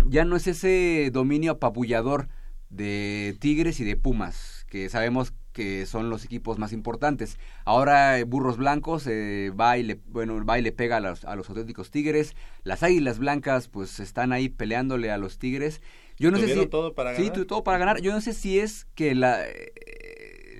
Ya 0.07 0.25
no 0.25 0.35
es 0.35 0.47
ese 0.47 1.09
dominio 1.11 1.53
apabullador 1.53 2.27
de 2.69 3.35
Tigres 3.39 3.79
y 3.79 3.83
de 3.83 3.95
Pumas, 3.97 4.65
que 4.69 4.89
sabemos 4.89 5.33
que 5.51 5.85
son 5.85 6.09
los 6.09 6.23
equipos 6.23 6.57
más 6.57 6.71
importantes. 6.71 7.37
Ahora 7.65 8.17
eh, 8.17 8.23
Burros 8.23 8.55
Blancos 8.57 9.05
eh, 9.07 9.51
va 9.59 9.77
y 9.77 9.83
le, 9.83 9.99
bueno, 10.07 10.43
va 10.45 10.57
y 10.57 10.61
le 10.61 10.71
pega 10.71 10.97
a 10.97 10.99
los, 11.01 11.25
a 11.25 11.35
los 11.35 11.49
auténticos 11.49 11.91
Tigres. 11.91 12.35
Las 12.63 12.83
Águilas 12.83 13.19
Blancas 13.19 13.67
pues 13.67 13.99
están 13.99 14.31
ahí 14.31 14.47
peleándole 14.47 15.11
a 15.11 15.17
los 15.17 15.37
Tigres. 15.39 15.81
Yo 16.17 16.31
no 16.31 16.37
sé 16.37 16.53
si 16.55 16.65
todo 16.67 16.93
para 16.95 17.15
Sí, 17.15 17.23
ganar. 17.23 17.33
tu- 17.37 17.45
todo 17.45 17.63
para 17.63 17.77
ganar. 17.77 18.01
Yo 18.01 18.13
no 18.13 18.21
sé 18.21 18.33
si 18.33 18.59
es 18.59 18.85
que 18.95 19.13
la 19.15 19.45
eh, 19.45 19.73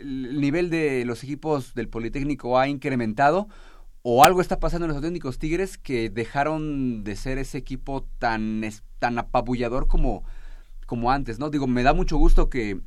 el 0.01 0.41
nivel 0.41 0.69
de 0.69 1.05
los 1.05 1.23
equipos 1.23 1.73
del 1.75 1.87
Politécnico 1.87 2.57
ha 2.59 2.67
incrementado 2.67 3.47
o 4.03 4.23
algo 4.23 4.41
está 4.41 4.59
pasando 4.59 4.85
en 4.85 4.89
los 4.89 4.97
auténticos 4.97 5.37
Tigres 5.39 5.77
que 5.77 6.09
dejaron 6.09 7.03
de 7.03 7.15
ser 7.15 7.37
ese 7.37 7.57
equipo 7.57 8.05
tan 8.19 8.61
tan 8.99 9.17
apabullador 9.19 9.87
como 9.87 10.23
como 10.85 11.11
antes, 11.11 11.39
¿no? 11.39 11.49
Digo, 11.49 11.67
me 11.67 11.83
da 11.83 11.93
mucho 11.93 12.17
gusto 12.17 12.49
que 12.49 12.81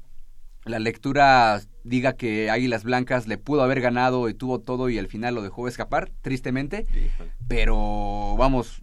la 0.64 0.78
lectura 0.78 1.60
diga 1.84 2.14
que 2.14 2.50
Águilas 2.50 2.84
Blancas 2.84 3.26
le 3.26 3.38
pudo 3.38 3.62
haber 3.62 3.80
ganado 3.80 4.28
y 4.28 4.34
tuvo 4.34 4.60
todo 4.60 4.88
y 4.90 4.98
al 4.98 5.08
final 5.08 5.34
lo 5.34 5.42
dejó 5.42 5.68
escapar, 5.68 6.10
tristemente, 6.20 6.86
Híjole. 6.90 7.32
pero 7.48 8.36
vamos, 8.36 8.82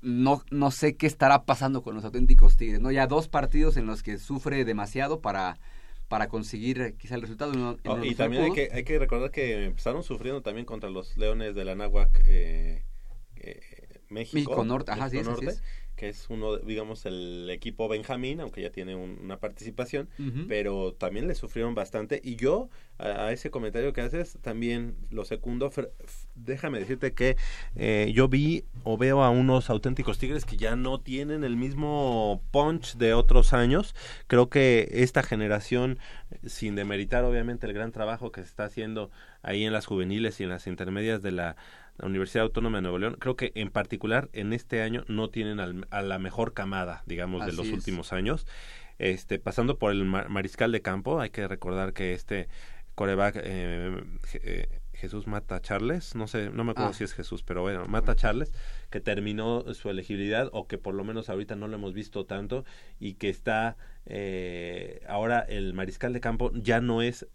no, 0.00 0.42
no 0.50 0.70
sé 0.70 0.96
qué 0.96 1.06
estará 1.06 1.44
pasando 1.44 1.82
con 1.82 1.94
los 1.94 2.04
auténticos 2.04 2.56
Tigres, 2.56 2.80
¿no? 2.80 2.90
Ya 2.90 3.06
dos 3.06 3.28
partidos 3.28 3.76
en 3.76 3.86
los 3.86 4.02
que 4.02 4.18
sufre 4.18 4.64
demasiado 4.64 5.20
para, 5.20 5.58
para 6.12 6.28
conseguir 6.28 6.78
eh, 6.82 6.94
quizá 6.98 7.14
el 7.14 7.22
resultado. 7.22 7.78
Oh, 7.86 8.04
y 8.04 8.14
también 8.14 8.42
hay 8.42 8.52
que, 8.52 8.68
hay 8.70 8.84
que 8.84 8.98
recordar 8.98 9.30
que 9.30 9.64
empezaron 9.64 10.02
sufriendo 10.02 10.42
también 10.42 10.66
contra 10.66 10.90
los 10.90 11.16
Leones 11.16 11.54
de 11.54 11.64
la 11.64 11.74
Náhuac 11.74 12.22
eh, 12.26 12.84
eh, 13.36 13.60
México. 14.10 14.34
México 14.34 14.62
Norte, 14.62 14.90
ajá, 14.90 15.08
sí, 15.08 15.16
México 15.16 15.32
así 15.32 15.46
Norte, 15.46 15.58
es. 15.58 15.62
Que 15.96 16.08
es 16.08 16.26
uno, 16.30 16.56
digamos, 16.56 17.06
el 17.06 17.48
equipo 17.50 17.88
Benjamín, 17.88 18.40
aunque 18.40 18.62
ya 18.62 18.70
tiene 18.70 18.94
un- 18.96 19.18
una 19.22 19.38
participación, 19.38 20.08
pero 20.48 20.94
también 20.94 21.28
le 21.28 21.34
sufrieron 21.34 21.74
bastante. 21.74 22.20
Y 22.24 22.36
yo, 22.36 22.70
a, 22.98 23.26
a 23.26 23.32
ese 23.32 23.50
comentario 23.50 23.92
que 23.92 24.00
haces, 24.00 24.38
también 24.42 24.96
lo 25.10 25.24
secundo. 25.24 25.70
Fer- 25.70 25.90
f- 26.02 26.26
déjame 26.34 26.78
decirte 26.80 27.12
que 27.12 27.36
eh, 27.76 28.10
yo 28.14 28.28
vi 28.28 28.64
o 28.84 28.96
veo 28.96 29.22
a 29.22 29.30
unos 29.30 29.70
auténticos 29.70 30.18
tigres 30.18 30.44
que 30.44 30.56
ya 30.56 30.76
no 30.76 31.00
tienen 31.00 31.44
el 31.44 31.56
mismo 31.56 32.42
punch 32.50 32.96
de 32.96 33.14
otros 33.14 33.52
años. 33.52 33.94
Creo 34.26 34.48
que 34.48 34.88
esta 34.92 35.22
generación, 35.22 35.98
sin 36.46 36.74
demeritar 36.74 37.24
obviamente 37.24 37.66
el 37.66 37.74
gran 37.74 37.92
trabajo 37.92 38.32
que 38.32 38.40
se 38.40 38.46
está 38.48 38.64
haciendo 38.64 39.10
ahí 39.42 39.64
en 39.64 39.72
las 39.72 39.86
juveniles 39.86 40.40
y 40.40 40.44
en 40.44 40.48
las 40.50 40.66
intermedias 40.66 41.22
de 41.22 41.32
la 41.32 41.56
la 41.98 42.06
Universidad 42.06 42.44
Autónoma 42.44 42.78
de 42.78 42.82
Nuevo 42.82 42.98
León, 42.98 43.16
creo 43.18 43.36
que 43.36 43.52
en 43.54 43.70
particular 43.70 44.28
en 44.32 44.52
este 44.52 44.82
año 44.82 45.04
no 45.08 45.30
tienen 45.30 45.60
al- 45.60 45.86
a 45.90 46.02
la 46.02 46.18
mejor 46.18 46.52
camada, 46.54 47.02
digamos, 47.06 47.44
de 47.46 47.52
los 47.52 47.66
es. 47.66 47.72
últimos 47.72 48.12
años. 48.12 48.46
Este, 48.98 49.38
pasando 49.38 49.78
por 49.78 49.92
el 49.92 50.04
ma- 50.04 50.26
mariscal 50.28 50.72
de 50.72 50.80
campo, 50.82 51.20
hay 51.20 51.30
que 51.30 51.46
recordar 51.48 51.92
que 51.92 52.12
este 52.12 52.48
coreback 52.94 53.40
eh, 53.42 54.02
eh, 54.34 54.68
Jesús 54.94 55.26
Mata 55.26 55.60
Charles, 55.60 56.14
no 56.14 56.26
sé, 56.28 56.50
no 56.50 56.62
me 56.64 56.72
acuerdo 56.72 56.90
Ah. 56.90 56.94
si 56.94 57.02
es 57.04 57.14
Jesús, 57.14 57.42
pero 57.42 57.62
bueno, 57.62 57.86
Mata 57.86 58.14
Charles, 58.14 58.52
que 58.90 59.00
terminó 59.00 59.64
su 59.74 59.88
elegibilidad 59.90 60.48
o 60.52 60.68
que 60.68 60.78
por 60.78 60.94
lo 60.94 61.02
menos 61.02 61.28
ahorita 61.30 61.56
no 61.56 61.66
lo 61.68 61.76
hemos 61.76 61.94
visto 61.94 62.26
tanto 62.26 62.64
y 63.00 63.14
que 63.14 63.28
está 63.30 63.76
eh, 64.06 65.00
ahora 65.08 65.40
el 65.40 65.72
mariscal 65.74 66.12
de 66.12 66.20
campo 66.20 66.52
ya 66.54 66.80
no 66.80 67.02
es 67.02 67.26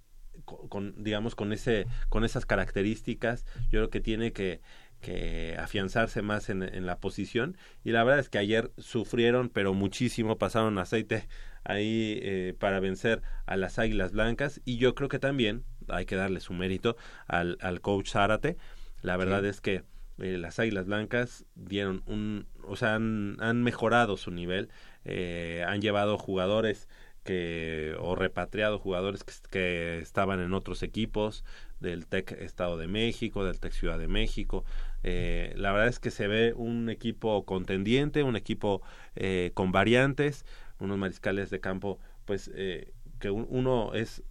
con 0.47 1.03
digamos 1.03 1.35
con 1.35 1.53
ese 1.53 1.87
con 2.09 2.23
esas 2.23 2.45
características 2.45 3.45
yo 3.63 3.79
creo 3.79 3.89
que 3.89 4.01
tiene 4.01 4.31
que 4.31 4.61
que 5.01 5.55
afianzarse 5.59 6.21
más 6.21 6.49
en, 6.49 6.63
en 6.63 6.85
la 6.85 6.99
posición. 6.99 7.55
Y 7.83 7.91
la 7.91 8.03
verdad 8.03 8.19
es 8.19 8.29
que 8.29 8.39
ayer 8.39 8.71
sufrieron 8.77 9.49
pero 9.49 9.73
muchísimo 9.73 10.37
pasaron 10.37 10.77
aceite 10.79 11.27
ahí 11.63 12.19
eh, 12.23 12.55
para 12.57 12.79
vencer 12.79 13.21
a 13.45 13.57
las 13.57 13.77
Águilas 13.79 14.11
Blancas. 14.11 14.61
Y 14.65 14.77
yo 14.77 14.95
creo 14.95 15.09
que 15.09 15.19
también 15.19 15.63
hay 15.87 16.05
que 16.05 16.15
darle 16.15 16.39
su 16.39 16.53
mérito 16.53 16.97
al, 17.27 17.57
al 17.61 17.81
coach 17.81 18.09
Zárate. 18.09 18.57
La 19.01 19.17
verdad 19.17 19.45
es 19.45 19.61
que 19.61 19.83
eh, 20.19 20.37
las 20.37 20.59
Águilas 20.59 20.87
Blancas 20.87 21.45
dieron 21.55 22.03
un 22.07 22.47
o 22.63 22.75
sea 22.75 22.95
han, 22.95 23.37
han 23.39 23.61
mejorado 23.61 24.17
su 24.17 24.31
nivel 24.31 24.69
eh, 25.05 25.63
han 25.67 25.79
llevado 25.79 26.17
jugadores 26.17 26.89
que 27.27 27.93
o 27.99 28.15
repatriado 28.15 28.79
jugadores 28.79 29.23
que, 29.25 29.33
que 29.51 29.97
estaban 29.99 30.39
en 30.39 30.53
otros 30.53 30.81
equipos 30.81 31.43
del 31.81 32.07
Tec 32.07 32.31
Estado 32.31 32.77
de 32.77 32.87
México, 32.87 33.43
del 33.43 33.59
Tec 33.59 33.73
Ciudad 33.73 33.99
de 33.99 34.07
México. 34.07 34.63
Eh, 35.03 35.53
la 35.57 35.71
verdad 35.73 35.89
es 35.89 35.99
que 35.99 36.09
se 36.09 36.27
ve 36.27 36.53
un 36.55 36.89
equipo 36.89 37.43
contendiente, 37.45 38.23
un 38.23 38.37
equipo 38.37 38.81
eh, 39.15 39.51
con 39.53 39.71
variantes, 39.73 40.45
unos 40.79 40.97
mariscales 40.97 41.49
de 41.49 41.59
campo, 41.59 41.99
pues 42.25 42.49
eh, 42.55 42.93
que 43.19 43.29
un- 43.29 43.45
uno 43.49 43.93
es 43.93 44.23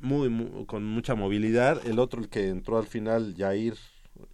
muy, 0.00 0.28
mu- 0.28 0.66
con 0.66 0.84
mucha 0.84 1.14
movilidad, 1.14 1.86
el 1.86 1.98
otro 2.00 2.20
el 2.20 2.28
que 2.28 2.48
entró 2.48 2.78
al 2.78 2.86
final, 2.86 3.34
Jair 3.38 3.74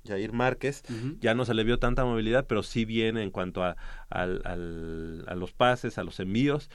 Jair 0.06 0.32
Márquez, 0.32 0.82
ya 1.20 1.34
no 1.34 1.44
se 1.44 1.54
le 1.54 1.64
vio 1.64 1.78
tanta 1.78 2.04
movilidad, 2.04 2.46
pero 2.46 2.62
sí 2.62 2.84
bien 2.84 3.16
en 3.16 3.30
cuanto 3.30 3.62
a, 3.62 3.76
al- 4.10 5.24
a 5.26 5.34
los 5.34 5.52
pases, 5.52 5.98
a 5.98 6.04
los 6.04 6.18
envíos. 6.20 6.68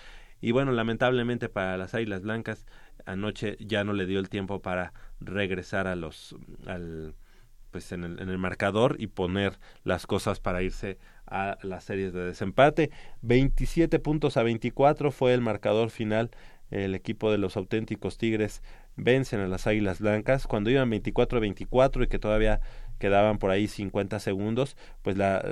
Y 0.46 0.52
bueno, 0.52 0.74
lamentablemente 0.74 1.50
para 1.50 1.76
las 1.76 1.96
Águilas 1.96 2.22
Blancas, 2.22 2.68
anoche 3.08 3.58
ya 3.60 3.84
no 3.84 3.94
le 3.94 4.06
dio 4.06 4.20
el 4.20 4.30
tiempo 4.30 4.62
para 4.62 4.94
regresar 5.20 5.88
a 5.88 5.96
los, 5.96 6.36
al, 6.68 7.16
pues 7.72 7.92
en 7.92 8.04
el, 8.04 8.38
marcador 8.38 8.96
y 9.00 9.08
poner 9.08 9.58
las 9.84 10.06
cosas 10.06 10.40
para 10.40 10.62
irse 10.62 11.00
a 11.26 11.58
las 11.64 11.86
series 11.86 12.14
de 12.14 12.26
desempate. 12.26 12.92
27 13.24 13.98
puntos 13.98 14.38
a 14.38 14.44
24 14.44 15.10
fue 15.10 15.34
el 15.34 15.42
marcador 15.42 15.90
final. 15.90 16.30
El 16.70 16.94
equipo 16.94 17.32
de 17.32 17.40
los 17.40 17.58
auténticos 17.58 18.20
Tigres 18.20 18.62
vencen 18.98 19.40
a 19.40 19.48
las 19.48 19.66
Águilas 19.66 20.00
Blancas. 20.00 20.46
Cuando 20.46 20.70
iban 20.70 20.92
24 20.92 21.40
a 21.40 21.42
24 21.42 22.04
y 22.04 22.08
que 22.08 22.20
todavía 22.20 22.62
quedaban 23.00 23.40
por 23.40 23.50
ahí 23.50 23.68
50 23.68 24.20
segundos, 24.20 24.78
pues 25.02 25.18
la, 25.18 25.44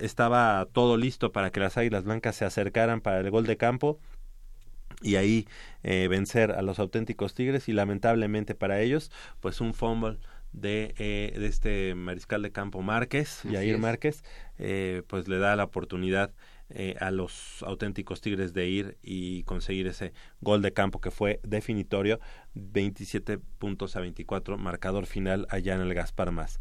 estaba 0.00 0.66
todo 0.72 0.96
listo 0.96 1.30
para 1.30 1.50
que 1.50 1.60
las 1.60 1.76
Águilas 1.76 2.04
Blancas 2.04 2.36
se 2.36 2.46
acercaran 2.46 3.02
para 3.02 3.20
el 3.20 3.30
gol 3.30 3.44
de 3.44 3.58
campo 3.58 3.98
y 5.02 5.16
ahí 5.16 5.46
eh, 5.82 6.08
vencer 6.08 6.52
a 6.52 6.62
los 6.62 6.78
auténticos 6.78 7.34
Tigres 7.34 7.68
y 7.68 7.72
lamentablemente 7.72 8.54
para 8.54 8.80
ellos, 8.80 9.10
pues 9.40 9.60
un 9.60 9.74
fumble 9.74 10.18
de, 10.52 10.94
eh, 10.98 11.34
de 11.38 11.46
este 11.46 11.94
mariscal 11.94 12.42
de 12.42 12.52
campo 12.52 12.82
Márquez, 12.82 13.40
Así 13.40 13.50
Yair 13.50 13.74
es. 13.74 13.80
Márquez, 13.80 14.24
eh, 14.58 15.02
pues 15.06 15.28
le 15.28 15.38
da 15.38 15.56
la 15.56 15.64
oportunidad 15.64 16.32
eh, 16.72 16.94
a 17.00 17.10
los 17.10 17.64
auténticos 17.64 18.20
Tigres 18.20 18.52
de 18.52 18.68
ir 18.68 18.98
y 19.02 19.42
conseguir 19.42 19.88
ese 19.88 20.12
gol 20.40 20.62
de 20.62 20.72
campo 20.72 21.00
que 21.00 21.10
fue 21.10 21.40
definitorio, 21.42 22.20
27 22.54 23.38
puntos 23.58 23.96
a 23.96 24.00
24, 24.00 24.56
marcador 24.56 25.06
final 25.06 25.48
allá 25.50 25.74
en 25.74 25.80
el 25.80 25.92
Gaspar 25.94 26.30
Más. 26.30 26.60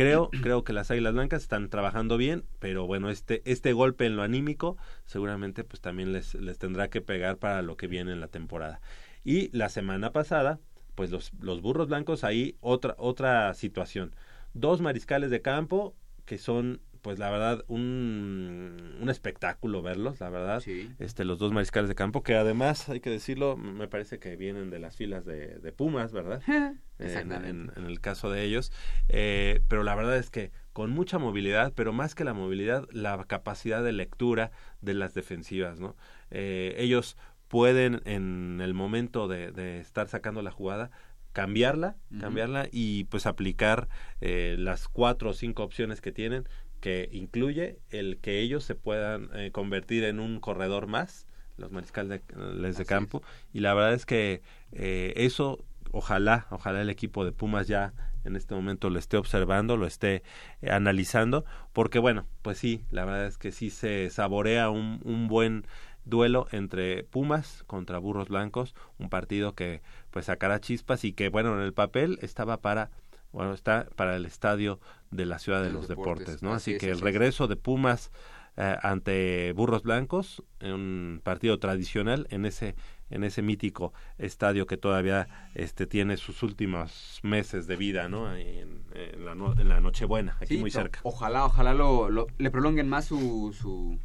Creo, 0.00 0.30
creo 0.30 0.64
que 0.64 0.72
las 0.72 0.90
Águilas 0.90 1.12
Blancas 1.12 1.42
están 1.42 1.68
trabajando 1.68 2.16
bien, 2.16 2.46
pero 2.58 2.86
bueno, 2.86 3.10
este, 3.10 3.42
este 3.44 3.74
golpe 3.74 4.06
en 4.06 4.16
lo 4.16 4.22
anímico 4.22 4.78
seguramente 5.04 5.62
pues 5.62 5.82
también 5.82 6.14
les, 6.14 6.34
les 6.36 6.58
tendrá 6.58 6.88
que 6.88 7.02
pegar 7.02 7.36
para 7.36 7.60
lo 7.60 7.76
que 7.76 7.86
viene 7.86 8.12
en 8.12 8.20
la 8.20 8.28
temporada. 8.28 8.80
Y 9.24 9.54
la 9.54 9.68
semana 9.68 10.10
pasada, 10.10 10.58
pues 10.94 11.10
los, 11.10 11.32
los 11.42 11.60
burros 11.60 11.88
blancos 11.88 12.24
ahí 12.24 12.56
otra, 12.60 12.94
otra 12.96 13.52
situación. 13.52 14.14
Dos 14.54 14.80
mariscales 14.80 15.30
de 15.30 15.42
campo 15.42 15.94
que 16.24 16.38
son 16.38 16.80
pues 17.02 17.18
la 17.18 17.30
verdad 17.30 17.64
un, 17.68 18.96
un 19.00 19.08
espectáculo 19.08 19.82
verlos, 19.82 20.20
la 20.20 20.30
verdad. 20.30 20.60
Sí. 20.60 20.90
Este, 20.98 21.24
los 21.24 21.38
dos 21.38 21.52
mariscales 21.52 21.88
de 21.88 21.94
campo, 21.94 22.22
que 22.22 22.34
además, 22.34 22.88
hay 22.88 23.00
que 23.00 23.10
decirlo, 23.10 23.56
me 23.56 23.88
parece 23.88 24.18
que 24.18 24.36
vienen 24.36 24.70
de 24.70 24.78
las 24.78 24.96
filas 24.96 25.24
de, 25.24 25.58
de 25.58 25.72
Pumas, 25.72 26.12
¿verdad? 26.12 26.42
en, 26.48 26.80
Exactamente. 26.98 27.48
en- 27.50 27.72
en 27.76 27.84
el 27.90 28.00
caso 28.00 28.30
de 28.30 28.42
ellos. 28.44 28.72
Eh, 29.08 29.60
pero 29.68 29.82
la 29.82 29.94
verdad 29.94 30.16
es 30.16 30.30
que 30.30 30.52
con 30.72 30.90
mucha 30.90 31.18
movilidad, 31.18 31.72
pero 31.74 31.92
más 31.92 32.14
que 32.14 32.24
la 32.24 32.34
movilidad, 32.34 32.86
la 32.92 33.24
capacidad 33.24 33.82
de 33.82 33.92
lectura 33.92 34.50
de 34.80 34.94
las 34.94 35.14
defensivas, 35.14 35.80
¿no? 35.80 35.96
Eh, 36.30 36.74
ellos 36.78 37.16
pueden 37.48 38.00
en 38.04 38.60
el 38.62 38.74
momento 38.74 39.26
de, 39.26 39.50
de 39.50 39.80
estar 39.80 40.06
sacando 40.08 40.40
la 40.42 40.52
jugada 40.52 40.90
cambiarla, 41.32 41.96
cambiarla 42.18 42.68
y 42.72 43.04
pues 43.04 43.24
aplicar 43.24 43.88
eh, 44.20 44.56
las 44.58 44.88
cuatro 44.88 45.30
o 45.30 45.32
cinco 45.32 45.62
opciones 45.62 46.00
que 46.00 46.10
tienen, 46.10 46.48
que 46.80 47.08
incluye 47.12 47.78
el 47.90 48.18
que 48.18 48.40
ellos 48.40 48.64
se 48.64 48.74
puedan 48.74 49.30
eh, 49.34 49.50
convertir 49.52 50.04
en 50.04 50.20
un 50.20 50.40
corredor 50.40 50.86
más, 50.86 51.26
los 51.56 51.70
mariscales 51.70 52.22
de, 52.26 52.54
les 52.54 52.76
de 52.78 52.86
campo, 52.86 53.22
y 53.52 53.60
la 53.60 53.74
verdad 53.74 53.94
es 53.94 54.06
que 54.06 54.42
eh, 54.72 55.12
eso 55.16 55.64
ojalá, 55.92 56.46
ojalá 56.50 56.80
el 56.80 56.90
equipo 56.90 57.24
de 57.24 57.32
Pumas 57.32 57.68
ya 57.68 57.92
en 58.24 58.36
este 58.36 58.54
momento 58.54 58.90
lo 58.90 58.98
esté 58.98 59.16
observando, 59.16 59.76
lo 59.76 59.86
esté 59.86 60.22
eh, 60.62 60.70
analizando, 60.70 61.44
porque 61.72 61.98
bueno, 61.98 62.26
pues 62.42 62.58
sí, 62.58 62.84
la 62.90 63.04
verdad 63.04 63.26
es 63.26 63.38
que 63.38 63.52
sí 63.52 63.70
se 63.70 64.10
saborea 64.10 64.70
un, 64.70 65.00
un 65.04 65.28
buen 65.28 65.66
duelo 66.04 66.46
entre 66.50 67.04
Pumas 67.04 67.62
contra 67.66 67.98
Burros 67.98 68.28
Blancos, 68.28 68.74
un 68.98 69.08
partido 69.08 69.54
que 69.54 69.82
pues 70.10 70.26
sacará 70.26 70.60
chispas 70.60 71.04
y 71.04 71.12
que 71.12 71.28
bueno, 71.28 71.54
en 71.54 71.62
el 71.62 71.72
papel 71.72 72.18
estaba 72.22 72.58
para 72.58 72.90
bueno, 73.32 73.52
está 73.54 73.86
para 73.96 74.16
el 74.16 74.26
estadio 74.26 74.80
de 75.10 75.26
la 75.26 75.38
Ciudad 75.38 75.60
de 75.60 75.68
De 75.68 75.72
los, 75.72 75.88
Deportes, 75.88 76.26
Deportes, 76.26 76.42
¿no? 76.42 76.52
así 76.54 76.70
Así 76.70 76.72
es, 76.72 76.80
que 76.80 76.86
así 76.86 76.92
el 76.92 76.98
es. 76.98 77.02
regreso 77.02 77.46
de 77.48 77.56
Pumas 77.56 78.10
eh, 78.56 78.76
ante 78.82 79.52
Burros 79.52 79.82
Blancos, 79.84 80.42
en 80.58 80.72
un 80.72 81.20
partido 81.22 81.58
tradicional 81.58 82.26
en 82.30 82.44
ese 82.46 82.74
en 83.12 83.24
ese 83.24 83.42
mítico 83.42 83.92
estadio 84.18 84.66
que 84.66 84.76
todavía 84.76 85.50
este 85.56 85.86
tiene 85.88 86.16
sus 86.16 86.44
últimos 86.44 87.18
meses 87.24 87.66
de 87.66 87.74
vida, 87.74 88.08
¿no? 88.08 88.32
En, 88.36 88.84
en 88.94 89.24
la, 89.24 89.34
no- 89.34 89.52
en 89.58 89.68
la 89.68 89.80
Nochebuena, 89.80 90.36
aquí 90.40 90.54
Sí, 90.54 90.58
muy 90.60 90.70
cerca, 90.70 91.00
Ojalá, 91.02 91.44
ojalá 91.44 91.74
lo, 91.74 92.08
lo- 92.08 92.28
le 92.38 92.50
prolonguen 92.52 92.88
más 92.88 93.06
su, 93.06 93.52
su, 93.60 93.98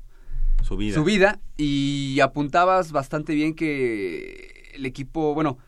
su 0.64 0.76
vida. 0.76 0.96
su 0.96 1.04
vida. 1.04 1.40
Y 1.56 2.20
apuntabas 2.20 2.92
bastante 2.92 3.36
bien 3.36 3.54
que 3.54 4.72
el 4.74 4.88
equipo, 4.88 5.36
bueno, 5.36 5.60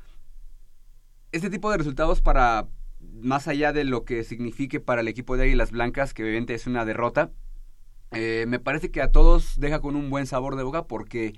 este 1.32 1.50
tipo 1.52 1.70
de 1.72 1.78
resultados 1.78 2.22
para, 2.22 2.68
más 3.00 3.48
allá 3.48 3.74
de 3.74 3.84
lo 3.84 4.06
que 4.06 4.24
signifique 4.24 4.80
para 4.80 5.02
el 5.02 5.08
equipo 5.08 5.38
de 5.38 5.44
Águilas 5.44 5.72
Blancas, 5.72 6.14
que 6.14 6.24
obviamente 6.24 6.54
es 6.54 6.68
una 6.68 6.86
derrota, 6.86 7.32
eh, 8.12 8.46
me 8.48 8.60
parece 8.60 8.90
que 8.92 9.02
a 9.02 9.12
todos 9.12 9.60
deja 9.60 9.82
con 9.82 9.96
un 9.96 10.10
buen 10.10 10.28
sabor 10.28 10.56
de 10.56 10.64
boca 10.64 10.86
porque, 10.86 11.34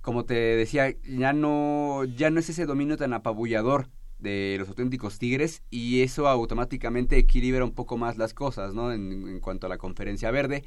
como 0.00 0.24
te 0.24 0.34
decía, 0.34 0.94
ya 1.04 1.32
no, 1.32 2.04
ya 2.04 2.30
no 2.30 2.40
es 2.40 2.48
ese 2.48 2.66
dominio 2.66 2.96
tan 2.96 3.12
apabullador 3.12 3.88
de 4.18 4.56
los 4.58 4.68
auténticos 4.68 5.18
Tigres 5.18 5.62
y 5.70 6.02
eso 6.02 6.28
automáticamente 6.28 7.18
equilibra 7.18 7.64
un 7.64 7.72
poco 7.72 7.96
más 7.96 8.16
las 8.16 8.34
cosas, 8.34 8.74
¿no? 8.74 8.92
En, 8.92 9.40
cuanto 9.40 9.66
a 9.66 9.70
la 9.70 9.78
conferencia 9.78 10.30
verde. 10.30 10.64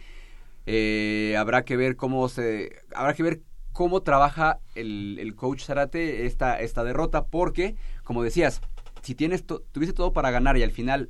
Eh, 0.65 1.35
habrá 1.37 1.63
que 1.65 1.75
ver 1.75 1.95
cómo 1.95 2.29
se 2.29 2.75
habrá 2.93 3.15
que 3.15 3.23
ver 3.23 3.41
cómo 3.71 4.03
trabaja 4.03 4.59
el, 4.75 5.17
el 5.19 5.33
coach 5.35 5.63
Zarate 5.63 6.27
esta, 6.27 6.59
esta 6.59 6.83
derrota 6.83 7.25
porque 7.25 7.75
como 8.03 8.21
decías 8.21 8.61
si 9.01 9.15
tienes 9.15 9.45
to- 9.45 9.63
tuviste 9.71 9.93
todo 9.93 10.13
para 10.13 10.31
ganar 10.31 10.57
y 10.57 10.63
al 10.63 10.71
final 10.71 11.09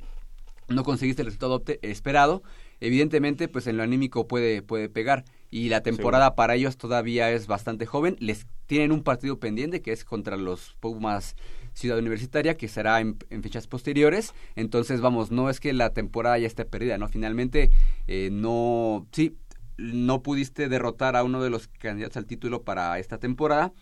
no 0.68 0.84
conseguiste 0.84 1.22
el 1.22 1.26
resultado 1.26 1.62
esperado 1.82 2.42
evidentemente 2.80 3.48
pues 3.48 3.66
en 3.66 3.76
lo 3.76 3.82
anímico 3.82 4.26
puede, 4.26 4.60
puede 4.60 4.88
pegar 4.88 5.24
y 5.52 5.68
la 5.68 5.82
temporada 5.82 6.34
para 6.34 6.54
ellos 6.54 6.78
todavía 6.78 7.30
es 7.30 7.46
bastante 7.46 7.84
joven. 7.84 8.16
Les 8.20 8.46
tienen 8.66 8.90
un 8.90 9.02
partido 9.02 9.38
pendiente 9.38 9.82
que 9.82 9.92
es 9.92 10.02
contra 10.02 10.38
los 10.38 10.74
Pumas 10.80 11.36
Ciudad 11.74 11.98
Universitaria, 11.98 12.56
que 12.56 12.68
será 12.68 13.00
en, 13.00 13.18
fechas 13.42 13.66
posteriores. 13.66 14.32
Entonces, 14.56 15.02
vamos, 15.02 15.30
no 15.30 15.50
es 15.50 15.60
que 15.60 15.74
la 15.74 15.90
temporada 15.92 16.38
ya 16.38 16.46
esté 16.46 16.64
perdida, 16.64 16.96
¿no? 16.96 17.06
Finalmente, 17.06 17.70
eh, 18.06 18.30
no, 18.32 19.06
sí, 19.12 19.36
no 19.76 20.22
pudiste 20.22 20.70
derrotar 20.70 21.16
a 21.16 21.22
uno 21.22 21.42
de 21.42 21.50
los 21.50 21.68
candidatos 21.68 22.16
al 22.16 22.24
título 22.24 22.62
para 22.62 22.98
esta 22.98 23.18
temporada, 23.18 23.74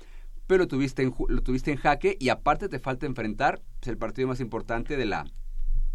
pero 0.51 0.65
lo 0.65 0.67
tuviste 0.67 1.05
en, 1.05 1.15
lo 1.29 1.43
tuviste 1.43 1.71
en 1.71 1.77
jaque 1.77 2.17
y 2.19 2.29
aparte 2.29 2.69
te 2.69 2.81
falta 2.81 3.07
enfrentar 3.07 3.63
pues, 3.79 3.87
el 3.87 3.97
partido 3.97 4.27
más 4.27 4.41
importante 4.41 4.97
de 4.97 5.07
la, 5.07 5.25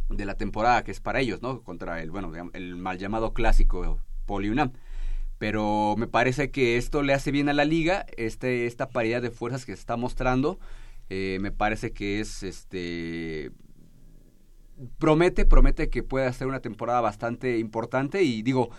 de 0.07 0.23
la 0.23 0.35
temporada, 0.35 0.81
que 0.85 0.91
es 0.91 1.01
para 1.01 1.19
ellos, 1.19 1.41
¿no? 1.41 1.61
Contra 1.61 2.01
el, 2.01 2.09
bueno, 2.09 2.31
el 2.53 2.77
mal 2.77 2.97
llamado 2.97 3.33
clásico 3.33 3.99
Poliunam 4.25 4.71
pero 5.39 5.95
me 5.97 6.07
parece 6.07 6.51
que 6.51 6.77
esto 6.77 7.03
le 7.03 7.13
hace 7.13 7.31
bien 7.31 7.49
a 7.49 7.53
la 7.53 7.65
liga, 7.65 8.05
este, 8.15 8.65
esta 8.65 8.87
paridad 8.87 9.21
de 9.21 9.29
fuerzas 9.29 9.65
que 9.65 9.73
se 9.73 9.79
está 9.81 9.97
mostrando, 9.97 10.57
eh, 11.09 11.37
me 11.41 11.51
parece 11.51 11.91
que 11.91 12.21
es, 12.21 12.41
este, 12.41 13.51
promete, 14.99 15.45
promete 15.45 15.89
que 15.89 16.01
pueda 16.01 16.31
ser 16.31 16.47
una 16.47 16.61
temporada 16.61 17.01
bastante 17.01 17.57
importante 17.57 18.23
y 18.23 18.41
digo, 18.41 18.69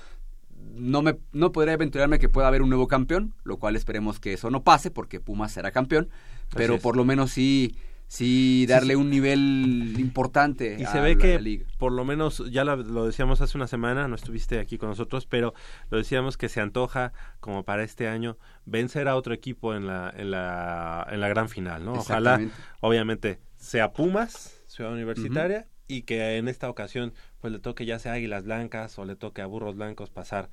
no 0.75 1.03
me 1.03 1.17
no 1.33 1.53
podría 1.53 1.75
aventurarme 1.75 2.19
que 2.19 2.29
pueda 2.29 2.49
haber 2.49 2.63
un 2.63 2.69
nuevo 2.69 2.89
campeón, 2.89 3.35
lo 3.45 3.59
cual 3.59 3.77
esperemos 3.77 4.21
que 4.21 4.33
eso 4.33 4.51
no 4.51 4.63
pase 4.63 4.91
porque 4.91 5.21
Pumas 5.21 5.53
será 5.53 5.71
campeón, 5.71 6.09
pero 6.55 6.79
por 6.79 6.97
lo 6.97 7.05
menos 7.05 7.31
sí 7.31 7.77
sí 8.09 8.67
darle 8.69 8.97
un 8.97 9.11
nivel 9.11 9.95
importante. 9.99 10.77
Y 10.79 10.87
se 10.87 11.01
ve 11.01 11.17
que 11.19 11.65
por 11.79 11.93
lo 11.93 12.05
menos, 12.05 12.43
ya 12.51 12.65
lo, 12.65 13.07
decíamos 13.07 13.41
hace 13.41 13.57
una 13.57 13.67
semana, 13.67 14.09
no 14.09 14.15
estuviste 14.15 14.59
aquí 14.59 14.79
con 14.79 14.89
nosotros, 14.89 15.27
pero 15.27 15.55
lo 15.91 15.99
decíamos 15.99 16.37
que 16.37 16.49
se 16.49 16.61
antoja 16.61 17.13
como 17.41 17.65
para 17.65 17.83
este 17.83 18.09
año 18.09 18.39
vencer 18.65 19.09
a 19.09 19.17
otro 19.17 19.35
equipo 19.35 19.75
en 19.75 19.87
la, 19.87 20.13
en 20.17 20.31
la, 20.31 21.07
en 21.11 21.21
la 21.21 21.29
gran 21.29 21.49
final, 21.49 21.85
¿no? 21.85 21.95
Ojalá, 21.95 22.41
obviamente, 22.81 23.41
sea 23.57 23.93
Pumas, 23.93 24.63
Ciudad 24.67 24.93
Universitaria, 24.93 25.67
y 25.89 26.03
que 26.03 26.37
en 26.37 26.49
esta 26.49 26.69
ocasión 26.69 27.13
pues 27.47 27.53
le 27.53 27.61
toque 27.61 27.87
ya 27.87 28.01
sea 28.01 28.15
Águilas 28.15 28.43
Blancas 28.43 28.99
o 28.99 29.05
le 29.05 29.15
toque 29.15 29.41
a 29.41 29.47
Burros 29.47 29.77
Blancos 29.77 30.11
pasar 30.11 30.51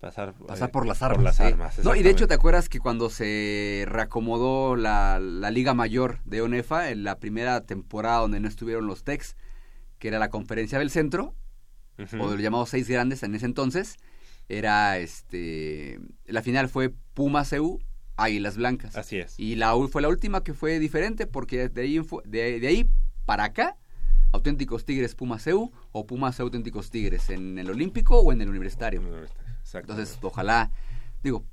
pasar, 0.00 0.34
pasar 0.34 0.70
por 0.70 0.84
las 0.84 1.00
armas. 1.00 1.40
no, 1.82 1.94
y 1.94 2.02
de 2.02 2.10
hecho, 2.10 2.28
¿te 2.28 2.34
acuerdas 2.34 2.68
que 2.68 2.78
cuando 2.78 3.08
se 3.08 3.86
reacomodó 3.88 4.76
la, 4.76 5.18
la, 5.18 5.50
Liga 5.50 5.72
Mayor 5.72 6.18
de 6.26 6.42
ONEFA, 6.42 6.90
en 6.90 7.04
la 7.04 7.18
primera 7.18 7.62
temporada 7.62 8.18
donde 8.18 8.38
no 8.38 8.48
estuvieron 8.48 8.86
los 8.86 9.02
Tex, 9.02 9.34
que 9.98 10.08
era 10.08 10.18
la 10.18 10.28
conferencia 10.28 10.78
del 10.78 10.90
centro, 10.90 11.34
o 11.96 12.02
de 12.02 12.34
los 12.34 12.42
llamados 12.42 12.68
seis 12.68 12.86
grandes 12.86 13.22
en 13.22 13.34
ese 13.34 13.46
entonces, 13.46 13.96
era 14.50 14.98
este. 14.98 15.98
La 16.26 16.42
final 16.42 16.68
fue 16.68 16.92
Pumas 17.14 17.50
EU, 17.54 17.78
Águilas 18.16 18.58
Blancas. 18.58 18.94
Así 18.94 19.16
es. 19.16 19.40
Y 19.40 19.54
la 19.54 19.74
fue 19.90 20.02
la 20.02 20.08
última 20.08 20.44
que 20.44 20.52
fue 20.52 20.78
diferente, 20.80 21.26
porque 21.26 21.70
de 21.70 21.80
ahí, 21.80 21.98
de, 22.26 22.60
de 22.60 22.66
ahí 22.68 22.90
para 23.24 23.44
acá 23.44 23.78
auténticos 24.36 24.84
Tigres 24.84 25.14
Pumas 25.14 25.46
EU 25.46 25.72
o 25.92 26.06
Pumas 26.06 26.38
auténticos 26.40 26.90
Tigres 26.90 27.30
en 27.30 27.58
el 27.58 27.70
Olímpico 27.70 28.18
o 28.20 28.32
en 28.32 28.40
el 28.40 28.48
Universitario. 28.48 29.02
Entonces, 29.74 30.18
ojalá, 30.22 30.70
digo, 31.22 31.44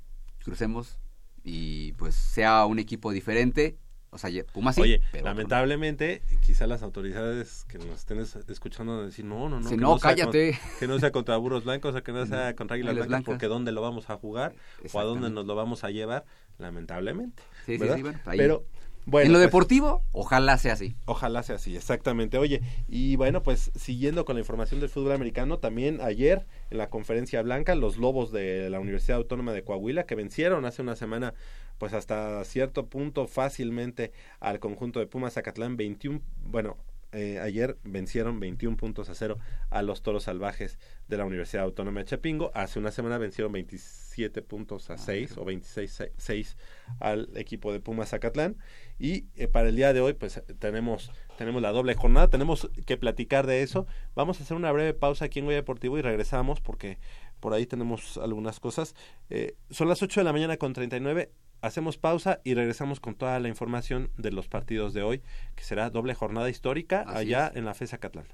crucemos 0.44 1.00
y 1.42 1.92
pues 1.92 2.14
sea 2.14 2.66
un 2.66 2.78
equipo 2.78 3.10
diferente. 3.10 3.76
O 4.10 4.18
sea, 4.18 4.30
Pumas 4.52 4.76
sí. 4.76 4.82
Oye, 4.82 5.00
lamentablemente, 5.24 6.22
quizá 6.40 6.68
las 6.68 6.84
autoridades 6.84 7.64
que 7.64 7.78
nos 7.78 7.98
estén 7.98 8.20
escuchando 8.20 9.04
decir, 9.04 9.24
no, 9.24 9.48
no, 9.48 9.58
no. 9.58 9.68
que 9.68 9.76
no, 9.76 9.98
cállate. 9.98 10.56
que 10.78 10.86
no 10.86 11.00
sea 11.00 11.10
contra 11.10 11.36
Burros 11.36 11.64
Blancos, 11.64 11.96
o 11.96 12.02
que 12.04 12.12
no 12.12 12.24
sea 12.24 12.54
contra 12.54 12.76
Águilas 12.76 12.94
Blancas, 12.94 13.24
porque 13.24 13.46
¿dónde 13.46 13.72
lo 13.72 13.82
vamos 13.82 14.10
a 14.10 14.16
jugar? 14.16 14.54
O 14.92 15.00
a 15.00 15.02
dónde 15.02 15.30
nos 15.30 15.46
lo 15.46 15.56
vamos 15.56 15.82
a 15.82 15.90
llevar, 15.90 16.24
lamentablemente. 16.58 17.42
Sí, 17.66 17.76
sí, 17.76 17.88
sí, 17.92 18.02
bueno, 18.02 18.20
Pero 18.24 18.64
en 19.06 19.12
lo 19.32 19.38
pues, 19.38 19.40
deportivo, 19.40 20.02
ojalá 20.12 20.56
sea 20.56 20.72
así. 20.72 20.96
Ojalá 21.04 21.42
sea 21.42 21.56
así, 21.56 21.76
exactamente. 21.76 22.38
Oye, 22.38 22.62
y 22.88 23.16
bueno, 23.16 23.42
pues 23.42 23.70
siguiendo 23.74 24.24
con 24.24 24.36
la 24.36 24.40
información 24.40 24.80
del 24.80 24.88
fútbol 24.88 25.12
americano, 25.12 25.58
también 25.58 26.00
ayer 26.00 26.46
en 26.70 26.78
la 26.78 26.88
conferencia 26.88 27.42
blanca, 27.42 27.74
los 27.74 27.98
Lobos 27.98 28.32
de 28.32 28.70
la 28.70 28.80
Universidad 28.80 29.18
Autónoma 29.18 29.52
de 29.52 29.62
Coahuila, 29.62 30.04
que 30.06 30.14
vencieron 30.14 30.64
hace 30.64 30.80
una 30.80 30.96
semana, 30.96 31.34
pues 31.78 31.92
hasta 31.92 32.42
cierto 32.44 32.86
punto 32.86 33.26
fácilmente 33.26 34.12
al 34.40 34.58
conjunto 34.58 35.00
de 35.00 35.06
Pumas 35.06 35.34
Zacatlán, 35.34 35.76
21, 35.76 36.20
bueno, 36.46 36.76
eh, 37.14 37.38
ayer 37.40 37.78
vencieron 37.84 38.40
21 38.40 38.76
puntos 38.76 39.08
a 39.08 39.14
cero 39.14 39.38
a 39.70 39.82
los 39.82 40.02
Toros 40.02 40.24
Salvajes 40.24 40.78
de 41.08 41.16
la 41.16 41.24
Universidad 41.24 41.64
Autónoma 41.64 42.00
de 42.00 42.06
Chapingo. 42.06 42.50
Hace 42.54 42.78
una 42.78 42.90
semana 42.90 43.18
vencieron 43.18 43.52
27 43.52 44.42
puntos 44.42 44.90
a 44.90 44.98
6 44.98 45.34
ah, 45.36 45.40
o 45.40 45.44
26 45.44 46.10
6 46.16 46.56
al 47.00 47.30
equipo 47.36 47.72
de 47.72 47.80
Pumas 47.80 48.10
Zacatlán. 48.10 48.56
Y 48.98 49.26
eh, 49.36 49.48
para 49.48 49.68
el 49.68 49.76
día 49.76 49.92
de 49.92 50.00
hoy, 50.00 50.14
pues 50.14 50.42
tenemos, 50.58 51.12
tenemos 51.38 51.62
la 51.62 51.72
doble 51.72 51.94
jornada, 51.94 52.28
tenemos 52.28 52.68
que 52.86 52.96
platicar 52.96 53.46
de 53.46 53.62
eso. 53.62 53.86
Vamos 54.14 54.40
a 54.40 54.42
hacer 54.42 54.56
una 54.56 54.72
breve 54.72 54.94
pausa 54.94 55.26
aquí 55.26 55.38
en 55.38 55.46
Goya 55.46 55.58
Deportivo 55.58 55.98
y 55.98 56.02
regresamos 56.02 56.60
porque 56.60 56.98
por 57.40 57.52
ahí 57.52 57.66
tenemos 57.66 58.18
algunas 58.18 58.58
cosas. 58.58 58.94
Eh, 59.30 59.56
son 59.70 59.88
las 59.88 60.02
8 60.02 60.20
de 60.20 60.24
la 60.24 60.32
mañana 60.32 60.56
con 60.56 60.72
39 60.72 61.30
hacemos 61.64 61.96
pausa 61.96 62.40
y 62.44 62.54
regresamos 62.54 63.00
con 63.00 63.14
toda 63.14 63.40
la 63.40 63.48
información 63.48 64.10
de 64.18 64.30
los 64.30 64.48
partidos 64.48 64.92
de 64.92 65.02
hoy, 65.02 65.22
que 65.56 65.64
será 65.64 65.90
doble 65.90 66.14
jornada 66.14 66.50
histórica 66.50 67.04
allá 67.08 67.50
en 67.54 67.64
la 67.64 67.74
FESA 67.74 67.98
Catlán. 67.98 68.26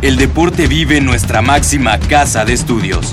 El 0.00 0.16
deporte 0.16 0.66
vive 0.66 0.96
en 0.96 1.04
nuestra 1.04 1.42
máxima 1.42 1.98
casa 2.00 2.44
de 2.44 2.54
estudios. 2.54 3.12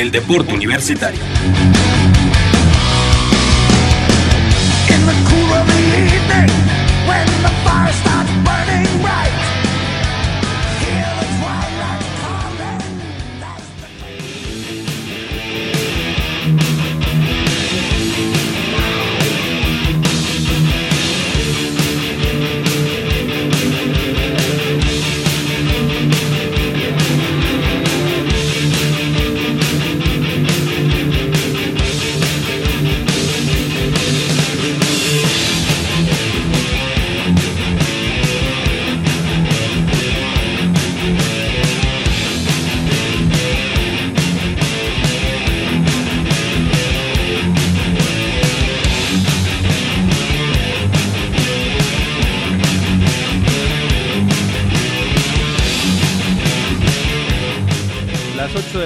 del 0.00 0.10
deporte 0.10 0.54
universitario. 0.54 1.20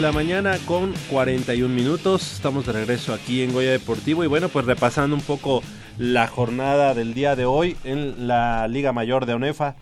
La 0.05 0.13
mañana 0.13 0.59
con 0.67 0.93
41 1.09 1.75
minutos. 1.75 2.35
Estamos 2.35 2.67
de 2.67 2.73
regreso 2.73 3.15
aquí 3.15 3.41
en 3.41 3.55
Goya 3.55 3.71
Deportivo 3.71 4.23
y 4.23 4.27
bueno, 4.27 4.51
pues 4.51 4.67
repasando 4.67 5.17
un 5.17 5.23
poco 5.23 5.63
la 5.97 6.27
jornada 6.27 6.93
del 6.93 7.15
día 7.15 7.37
de 7.37 7.47
hoy 7.47 7.79
en 7.85 8.27
la 8.27 8.69
Liga 8.69 8.93
Mayor 8.93 9.25
de 9.25 9.33
ONEFA. 9.33 9.77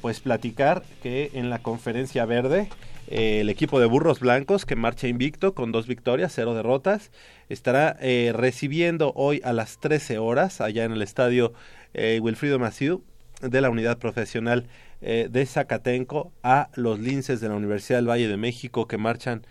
pues 0.00 0.20
platicar 0.20 0.82
que 1.02 1.30
en 1.34 1.50
la 1.50 1.58
conferencia 1.58 2.24
verde 2.24 2.70
eh, 3.08 3.40
el 3.42 3.50
equipo 3.50 3.78
de 3.78 3.84
Burros 3.84 4.20
Blancos, 4.20 4.64
que 4.64 4.76
marcha 4.76 5.08
invicto 5.08 5.52
con 5.52 5.72
dos 5.72 5.86
victorias, 5.86 6.32
cero 6.34 6.54
derrotas, 6.54 7.10
estará 7.50 7.98
eh, 8.00 8.32
recibiendo 8.34 9.12
hoy 9.14 9.42
a 9.44 9.52
las 9.52 9.78
13 9.78 10.16
horas 10.16 10.62
allá 10.62 10.84
en 10.84 10.92
el 10.92 11.02
estadio 11.02 11.52
eh, 11.92 12.18
Wilfrido 12.22 12.58
Maciú 12.58 13.04
de 13.42 13.60
la 13.60 13.68
unidad 13.68 13.98
profesional 13.98 14.68
de 15.02 15.44
Zacatenco 15.44 16.32
a 16.42 16.70
los 16.74 16.98
linces 16.98 17.42
de 17.42 17.50
la 17.50 17.54
Universidad 17.54 17.98
del 17.98 18.08
Valle 18.08 18.28
de 18.28 18.38
México 18.38 18.88
que 18.88 18.96
marchan 18.96 19.42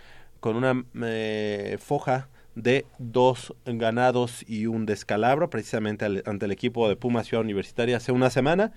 con 0.46 0.58
una 0.58 0.86
foja 1.80 2.30
de 2.54 2.86
dos 3.00 3.56
ganados 3.66 4.46
y 4.48 4.68
un 4.68 4.86
descalabro 4.86 5.50
precisamente 5.50 6.06
ante 6.06 6.46
el 6.46 6.52
equipo 6.52 6.88
de 6.88 6.96
Puma 6.96 7.24
Ciudad 7.24 7.44
Universitaria 7.44 7.98
hace 7.98 8.12
una 8.12 8.30
semana 8.30 8.72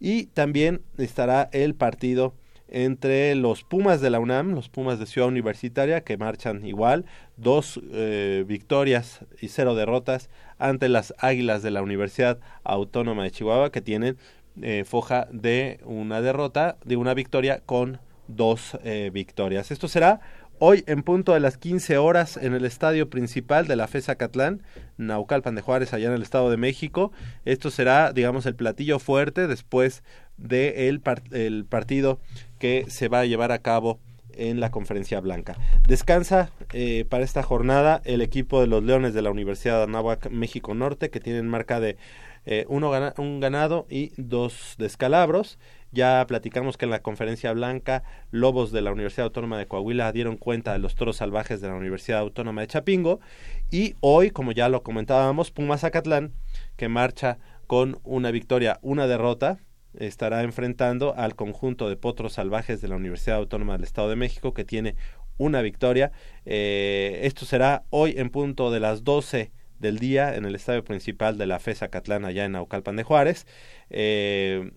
y 0.00 0.24
también 0.26 0.82
estará 0.98 1.48
el 1.52 1.76
partido 1.76 2.34
entre 2.66 3.36
los 3.36 3.62
Pumas 3.62 4.00
de 4.00 4.10
la 4.10 4.18
UNAM, 4.18 4.56
los 4.56 4.68
Pumas 4.68 4.98
de 4.98 5.06
Ciudad 5.06 5.28
Universitaria, 5.28 6.00
que 6.00 6.16
marchan 6.16 6.66
igual, 6.66 7.04
dos 7.36 7.80
eh, 7.92 8.42
victorias 8.44 9.20
y 9.40 9.46
cero 9.46 9.76
derrotas 9.76 10.30
ante 10.58 10.88
las 10.88 11.14
Águilas 11.18 11.62
de 11.62 11.70
la 11.70 11.82
Universidad 11.82 12.40
Autónoma 12.64 13.22
de 13.22 13.30
Chihuahua, 13.30 13.70
que 13.70 13.82
tienen 13.82 14.16
eh, 14.60 14.82
foja 14.84 15.28
de 15.30 15.78
una 15.84 16.20
derrota, 16.20 16.76
de 16.84 16.96
una 16.96 17.14
victoria 17.14 17.62
con 17.64 18.00
dos 18.28 18.76
eh, 18.84 19.10
victorias. 19.12 19.70
Esto 19.70 19.88
será 19.88 20.20
Hoy, 20.60 20.84
en 20.86 21.02
punto 21.02 21.34
de 21.34 21.40
las 21.40 21.58
15 21.58 21.98
horas, 21.98 22.36
en 22.36 22.54
el 22.54 22.64
estadio 22.64 23.10
principal 23.10 23.66
de 23.66 23.74
la 23.74 23.88
FESA 23.88 24.14
Catlán, 24.14 24.62
Naucalpan 24.96 25.56
de 25.56 25.62
Juárez, 25.62 25.92
allá 25.92 26.06
en 26.06 26.14
el 26.14 26.22
Estado 26.22 26.48
de 26.48 26.56
México. 26.56 27.10
Esto 27.44 27.70
será, 27.70 28.12
digamos, 28.12 28.46
el 28.46 28.54
platillo 28.54 29.00
fuerte 29.00 29.48
después 29.48 30.04
del 30.36 31.02
de 31.02 31.46
el 31.46 31.64
partido 31.64 32.20
que 32.60 32.86
se 32.88 33.08
va 33.08 33.20
a 33.20 33.24
llevar 33.24 33.50
a 33.50 33.58
cabo 33.58 33.98
en 34.36 34.60
la 34.60 34.70
conferencia 34.70 35.20
blanca. 35.20 35.56
Descansa 35.86 36.50
eh, 36.72 37.04
para 37.08 37.24
esta 37.24 37.42
jornada 37.42 38.00
el 38.04 38.20
equipo 38.20 38.60
de 38.60 38.68
los 38.68 38.82
Leones 38.82 39.14
de 39.14 39.22
la 39.22 39.30
Universidad 39.30 39.78
de 39.78 39.84
Anáhuac 39.84 40.30
México 40.30 40.74
Norte, 40.74 41.10
que 41.10 41.20
tienen 41.20 41.48
marca 41.48 41.80
de 41.80 41.96
eh, 42.46 42.66
uno 42.68 42.92
un 43.18 43.40
ganado 43.40 43.86
y 43.88 44.12
dos 44.16 44.74
descalabros. 44.78 45.58
Ya 45.94 46.26
platicamos 46.26 46.76
que 46.76 46.84
en 46.86 46.90
la 46.90 47.02
conferencia 47.02 47.52
blanca, 47.52 48.02
Lobos 48.32 48.72
de 48.72 48.82
la 48.82 48.90
Universidad 48.90 49.26
Autónoma 49.26 49.56
de 49.58 49.68
Coahuila 49.68 50.10
dieron 50.10 50.36
cuenta 50.36 50.72
de 50.72 50.80
los 50.80 50.96
toros 50.96 51.16
salvajes 51.16 51.60
de 51.60 51.68
la 51.68 51.74
Universidad 51.74 52.18
Autónoma 52.18 52.62
de 52.62 52.66
Chapingo. 52.66 53.20
Y 53.70 53.94
hoy, 54.00 54.30
como 54.30 54.50
ya 54.50 54.68
lo 54.68 54.82
comentábamos, 54.82 55.52
Pumas 55.52 55.84
Acatlán, 55.84 56.32
que 56.76 56.88
marcha 56.88 57.38
con 57.68 58.00
una 58.02 58.32
victoria, 58.32 58.80
una 58.82 59.06
derrota, 59.06 59.58
estará 59.94 60.42
enfrentando 60.42 61.14
al 61.16 61.36
conjunto 61.36 61.88
de 61.88 61.96
potros 61.96 62.32
salvajes 62.34 62.80
de 62.80 62.88
la 62.88 62.96
Universidad 62.96 63.36
Autónoma 63.36 63.74
del 63.74 63.84
Estado 63.84 64.08
de 64.08 64.16
México, 64.16 64.52
que 64.52 64.64
tiene 64.64 64.96
una 65.36 65.62
victoria. 65.62 66.10
Eh, 66.44 67.20
esto 67.22 67.46
será 67.46 67.84
hoy 67.90 68.14
en 68.16 68.30
punto 68.30 68.70
de 68.72 68.80
las 68.80 69.04
12 69.04 69.52
del 69.78 69.98
día 69.98 70.34
en 70.34 70.44
el 70.44 70.54
estadio 70.54 70.82
principal 70.84 71.38
de 71.38 71.46
la 71.46 71.60
FESA 71.60 71.88
Catlán 71.88 72.24
allá 72.24 72.44
en 72.44 72.52
Naucalpan 72.52 72.96
de 72.96 73.02
Juárez. 73.02 73.46
Eh, 73.90 74.72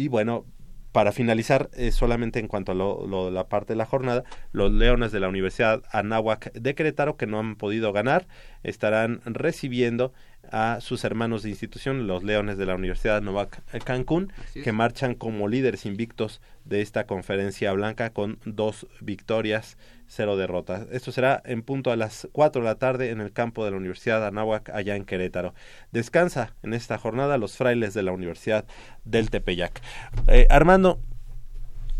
y 0.00 0.08
bueno, 0.08 0.46
para 0.92 1.12
finalizar, 1.12 1.70
eh, 1.74 1.92
solamente 1.92 2.40
en 2.40 2.48
cuanto 2.48 2.72
a 2.72 2.74
lo, 2.74 3.30
la 3.30 3.48
parte 3.48 3.74
de 3.74 3.76
la 3.76 3.84
jornada, 3.84 4.24
los 4.52 4.72
Leones 4.72 5.12
de 5.12 5.20
la 5.20 5.28
Universidad 5.28 5.82
Anáhuac 5.92 6.52
de 6.52 6.74
Querétaro, 6.74 7.16
que 7.16 7.26
no 7.26 7.38
han 7.38 7.56
podido 7.56 7.92
ganar, 7.92 8.26
estarán 8.62 9.20
recibiendo 9.24 10.12
a 10.50 10.78
sus 10.80 11.04
hermanos 11.04 11.42
de 11.42 11.50
institución, 11.50 12.06
los 12.06 12.24
Leones 12.24 12.56
de 12.56 12.66
la 12.66 12.74
Universidad 12.74 13.20
Novak 13.20 13.62
Cancún, 13.84 14.32
que 14.52 14.72
marchan 14.72 15.14
como 15.14 15.48
líderes 15.48 15.84
invictos 15.84 16.40
de 16.70 16.80
esta 16.80 17.04
conferencia 17.04 17.72
blanca 17.72 18.10
con 18.10 18.38
dos 18.46 18.86
victorias, 19.00 19.76
cero 20.06 20.36
derrotas. 20.36 20.86
Esto 20.92 21.10
será 21.12 21.42
en 21.44 21.62
punto 21.62 21.90
a 21.90 21.96
las 21.96 22.28
4 22.32 22.62
de 22.62 22.68
la 22.68 22.76
tarde 22.76 23.10
en 23.10 23.20
el 23.20 23.32
campo 23.32 23.64
de 23.64 23.72
la 23.72 23.76
Universidad 23.76 24.24
Anáhuac, 24.24 24.70
allá 24.70 24.94
en 24.94 25.04
Querétaro. 25.04 25.52
Descansa 25.90 26.54
en 26.62 26.72
esta 26.72 26.96
jornada 26.96 27.38
los 27.38 27.56
frailes 27.56 27.92
de 27.92 28.04
la 28.04 28.12
Universidad 28.12 28.64
del 29.04 29.30
Tepeyac. 29.30 29.82
Eh, 30.28 30.46
Armando, 30.48 31.00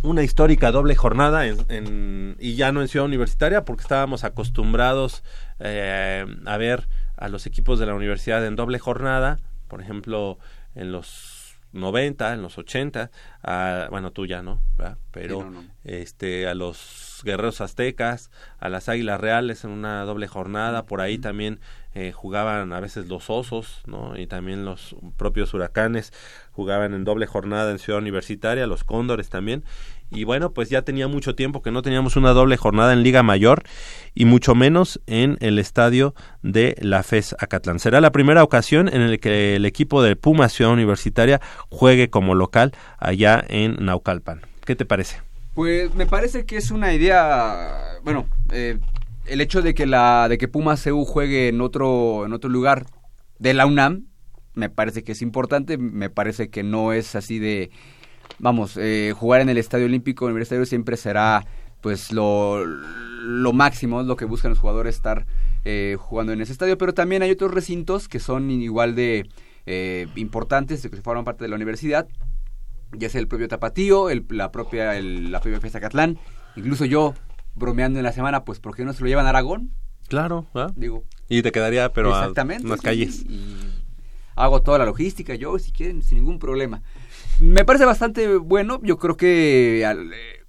una 0.02 0.22
histórica 0.22 0.70
doble 0.70 0.94
jornada 0.94 1.46
en, 1.46 2.36
y 2.38 2.54
ya 2.54 2.70
no 2.70 2.80
en 2.80 2.88
Ciudad 2.88 3.06
Universitaria 3.06 3.64
porque 3.64 3.82
estábamos 3.82 4.22
acostumbrados 4.22 5.24
eh, 5.58 6.24
a 6.46 6.56
ver 6.58 6.88
a 7.16 7.28
los 7.28 7.44
equipos 7.46 7.80
de 7.80 7.86
la 7.86 7.94
universidad 7.94 8.46
en 8.46 8.54
doble 8.54 8.78
jornada, 8.78 9.40
por 9.66 9.82
ejemplo, 9.82 10.38
en 10.76 10.92
los 10.92 11.39
90, 11.72 12.34
en 12.34 12.42
los 12.42 12.58
80, 12.58 13.10
a, 13.42 13.86
bueno, 13.90 14.12
tú 14.12 14.26
ya 14.26 14.42
no, 14.42 14.62
pero 15.10 15.50
este 15.84 16.48
a 16.48 16.54
los 16.54 17.20
guerreros 17.24 17.60
aztecas, 17.60 18.30
a 18.58 18.68
las 18.68 18.88
águilas 18.88 19.20
reales 19.20 19.64
en 19.64 19.70
una 19.70 20.04
doble 20.04 20.26
jornada, 20.26 20.86
por 20.86 21.00
ahí 21.00 21.18
también 21.18 21.60
eh, 21.94 22.12
jugaban 22.12 22.72
a 22.72 22.80
veces 22.80 23.08
los 23.08 23.30
osos, 23.30 23.82
¿no? 23.86 24.18
Y 24.18 24.26
también 24.26 24.64
los 24.64 24.96
propios 25.16 25.52
huracanes 25.54 26.12
jugaban 26.52 26.94
en 26.94 27.04
doble 27.04 27.26
jornada 27.26 27.70
en 27.70 27.78
Ciudad 27.78 28.00
Universitaria, 28.00 28.66
los 28.66 28.84
cóndores 28.84 29.28
también, 29.28 29.64
y 30.10 30.24
bueno, 30.24 30.52
pues 30.52 30.68
ya 30.68 30.82
tenía 30.82 31.06
mucho 31.08 31.34
tiempo 31.34 31.62
que 31.62 31.70
no 31.70 31.82
teníamos 31.82 32.16
una 32.16 32.30
doble 32.30 32.56
jornada 32.56 32.92
en 32.92 33.02
Liga 33.02 33.22
Mayor 33.22 33.62
y 34.14 34.24
mucho 34.24 34.54
menos 34.54 35.00
en 35.06 35.36
el 35.40 35.58
estadio 35.58 36.14
de 36.42 36.76
la 36.80 37.02
FES 37.02 37.36
Acatlán. 37.38 37.78
Será 37.78 38.00
la 38.00 38.10
primera 38.10 38.42
ocasión 38.42 38.88
en 38.88 39.10
la 39.10 39.18
que 39.18 39.56
el 39.56 39.66
equipo 39.66 40.02
de 40.02 40.16
Puma 40.16 40.48
Ciudad 40.48 40.72
Universitaria 40.72 41.40
juegue 41.68 42.10
como 42.10 42.34
local 42.34 42.72
allá 42.98 43.44
en 43.48 43.76
Naucalpan. 43.84 44.40
¿Qué 44.64 44.74
te 44.74 44.84
parece? 44.84 45.20
Pues 45.54 45.94
me 45.94 46.06
parece 46.06 46.44
que 46.44 46.56
es 46.56 46.70
una 46.70 46.92
idea, 46.92 47.98
bueno, 48.02 48.26
eh, 48.52 48.78
el 49.26 49.40
hecho 49.40 49.62
de 49.62 49.74
que 49.74 49.86
la 49.86 50.28
de 50.28 50.38
que 50.38 50.48
Puma 50.48 50.76
CU 50.76 51.04
juegue 51.04 51.48
en 51.48 51.60
otro 51.60 52.24
en 52.26 52.32
otro 52.32 52.50
lugar 52.50 52.86
de 53.38 53.54
la 53.54 53.66
UNAM 53.66 54.06
me 54.54 54.68
parece 54.68 55.04
que 55.04 55.12
es 55.12 55.22
importante, 55.22 55.78
me 55.78 56.10
parece 56.10 56.50
que 56.50 56.62
no 56.62 56.92
es 56.92 57.14
así 57.14 57.38
de 57.38 57.70
vamos, 58.38 58.76
eh, 58.76 59.12
jugar 59.16 59.40
en 59.40 59.48
el 59.48 59.58
Estadio 59.58 59.86
Olímpico 59.86 60.24
Universitario 60.24 60.66
siempre 60.66 60.96
será 60.96 61.44
pues 61.80 62.12
lo, 62.12 62.64
lo 62.64 63.52
máximo, 63.52 64.02
lo 64.02 64.16
que 64.16 64.24
buscan 64.24 64.50
los 64.50 64.58
jugadores 64.58 64.96
estar 64.96 65.26
eh, 65.64 65.96
jugando 65.98 66.32
en 66.32 66.40
ese 66.40 66.52
estadio, 66.52 66.78
pero 66.78 66.94
también 66.94 67.22
hay 67.22 67.30
otros 67.30 67.52
recintos 67.52 68.08
que 68.08 68.20
son 68.20 68.50
igual 68.50 68.94
de 68.94 69.28
eh, 69.66 70.06
importantes, 70.16 70.82
que 70.82 70.96
forman 71.02 71.24
parte 71.24 71.44
de 71.44 71.48
la 71.48 71.56
universidad, 71.56 72.08
ya 72.92 73.08
sea 73.08 73.20
el 73.20 73.28
propio 73.28 73.48
Tapatío, 73.48 74.10
el, 74.10 74.26
la 74.30 74.52
propia 74.52 74.96
el, 74.96 75.30
la 75.30 75.40
propia 75.40 75.60
Fiesta 75.60 75.80
Catlán, 75.80 76.18
incluso 76.56 76.84
yo 76.84 77.14
bromeando 77.54 77.98
en 77.98 78.04
la 78.04 78.12
semana, 78.12 78.44
pues 78.44 78.60
¿por 78.60 78.74
qué 78.74 78.84
no 78.84 78.92
se 78.92 79.02
lo 79.02 79.08
llevan 79.08 79.26
a 79.26 79.30
Aragón? 79.30 79.70
Claro, 80.08 80.46
digo. 80.74 81.04
Y 81.28 81.42
te 81.42 81.52
quedaría, 81.52 81.92
pero 81.92 82.10
exactamente, 82.10 82.66
a 82.66 82.70
las 82.70 82.80
calles. 82.80 83.22
y 83.28 83.56
hago 84.34 84.62
toda 84.62 84.78
la 84.78 84.86
logística 84.86 85.34
yo, 85.34 85.58
si 85.58 85.72
quieren, 85.72 86.02
sin 86.02 86.18
ningún 86.18 86.38
problema. 86.38 86.82
Me 87.40 87.64
parece 87.64 87.84
bastante 87.84 88.36
bueno. 88.36 88.80
Yo 88.82 88.98
creo 88.98 89.16
que 89.16 89.84
al 89.86 90.12
eh, 90.12 90.44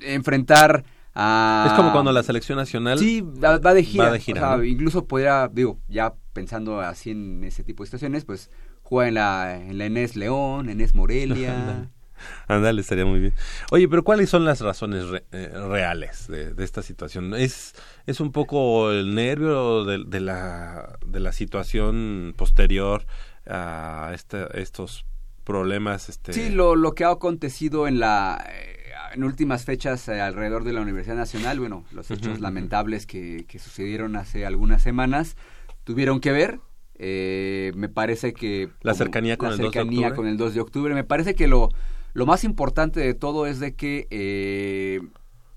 enfrentar 0.00 0.84
a... 1.14 1.66
Es 1.68 1.72
como 1.74 1.92
cuando 1.92 2.12
la 2.12 2.22
selección 2.22 2.58
nacional... 2.58 2.98
Sí, 2.98 3.20
va, 3.20 3.58
de 3.58 3.82
gira. 3.84 4.16
Incluso 4.64 5.06
podría, 5.06 5.48
digo, 5.52 5.78
ya 5.88 6.14
pensando 6.32 6.80
así 6.80 7.10
en 7.10 7.44
ese 7.44 7.62
tipo 7.62 7.84
de 7.84 7.86
situaciones, 7.86 8.24
pues 8.24 8.50
juega 8.82 9.08
en 9.08 9.14
la, 9.14 9.56
en 9.56 9.78
la 9.78 9.86
Enes 9.86 10.16
León, 10.16 10.68
Enes 10.68 10.94
Morelia... 10.94 11.88
Ándale, 12.48 12.82
estaría 12.82 13.06
muy 13.06 13.18
bien. 13.18 13.32
Oye, 13.70 13.88
pero 13.88 14.04
¿cuáles 14.04 14.28
son 14.28 14.44
las 14.44 14.60
razones 14.60 15.06
eh, 15.32 15.52
reales 15.70 16.28
de, 16.28 16.52
esta 16.58 16.82
situación? 16.82 17.32
¿Es, 17.32 17.74
¿Es 18.04 18.20
un 18.20 18.30
poco 18.30 18.90
el 18.90 19.14
nervio 19.14 19.86
de, 19.86 20.04
de, 20.06 20.20
la, 20.20 20.98
de 21.06 21.18
la 21.18 21.32
situación 21.32 22.34
posterior 22.36 23.06
a 23.46 24.10
este, 24.12 24.60
estos 24.60 25.06
problemas. 25.50 26.08
Este... 26.08 26.32
Sí, 26.32 26.48
lo, 26.50 26.76
lo 26.76 26.94
que 26.94 27.04
ha 27.04 27.10
acontecido 27.10 27.88
en 27.88 27.98
la 27.98 28.44
eh, 28.48 28.76
en 29.14 29.24
últimas 29.24 29.64
fechas 29.64 30.06
eh, 30.08 30.20
alrededor 30.20 30.62
de 30.62 30.72
la 30.72 30.80
Universidad 30.80 31.16
Nacional, 31.16 31.58
bueno, 31.58 31.84
los 31.92 32.10
hechos 32.12 32.40
lamentables 32.40 33.06
que, 33.06 33.44
que, 33.48 33.58
sucedieron 33.58 34.14
hace 34.14 34.46
algunas 34.46 34.82
semanas 34.82 35.36
tuvieron 35.82 36.20
que 36.20 36.30
ver. 36.30 36.60
Eh, 37.02 37.72
me 37.74 37.88
parece 37.88 38.32
que 38.32 38.68
la 38.82 38.94
cercanía 38.94 39.36
con 39.36 39.48
la 39.48 39.54
el 39.54 39.60
cercanía 39.62 40.08
2 40.08 40.10
de 40.10 40.16
con 40.16 40.26
el 40.28 40.36
2 40.36 40.54
de 40.54 40.60
octubre. 40.60 40.94
Me 40.94 41.04
parece 41.04 41.34
que 41.34 41.48
lo 41.48 41.70
lo 42.12 42.26
más 42.26 42.44
importante 42.44 43.00
de 43.00 43.14
todo 43.14 43.46
es 43.46 43.58
de 43.58 43.74
que 43.74 45.00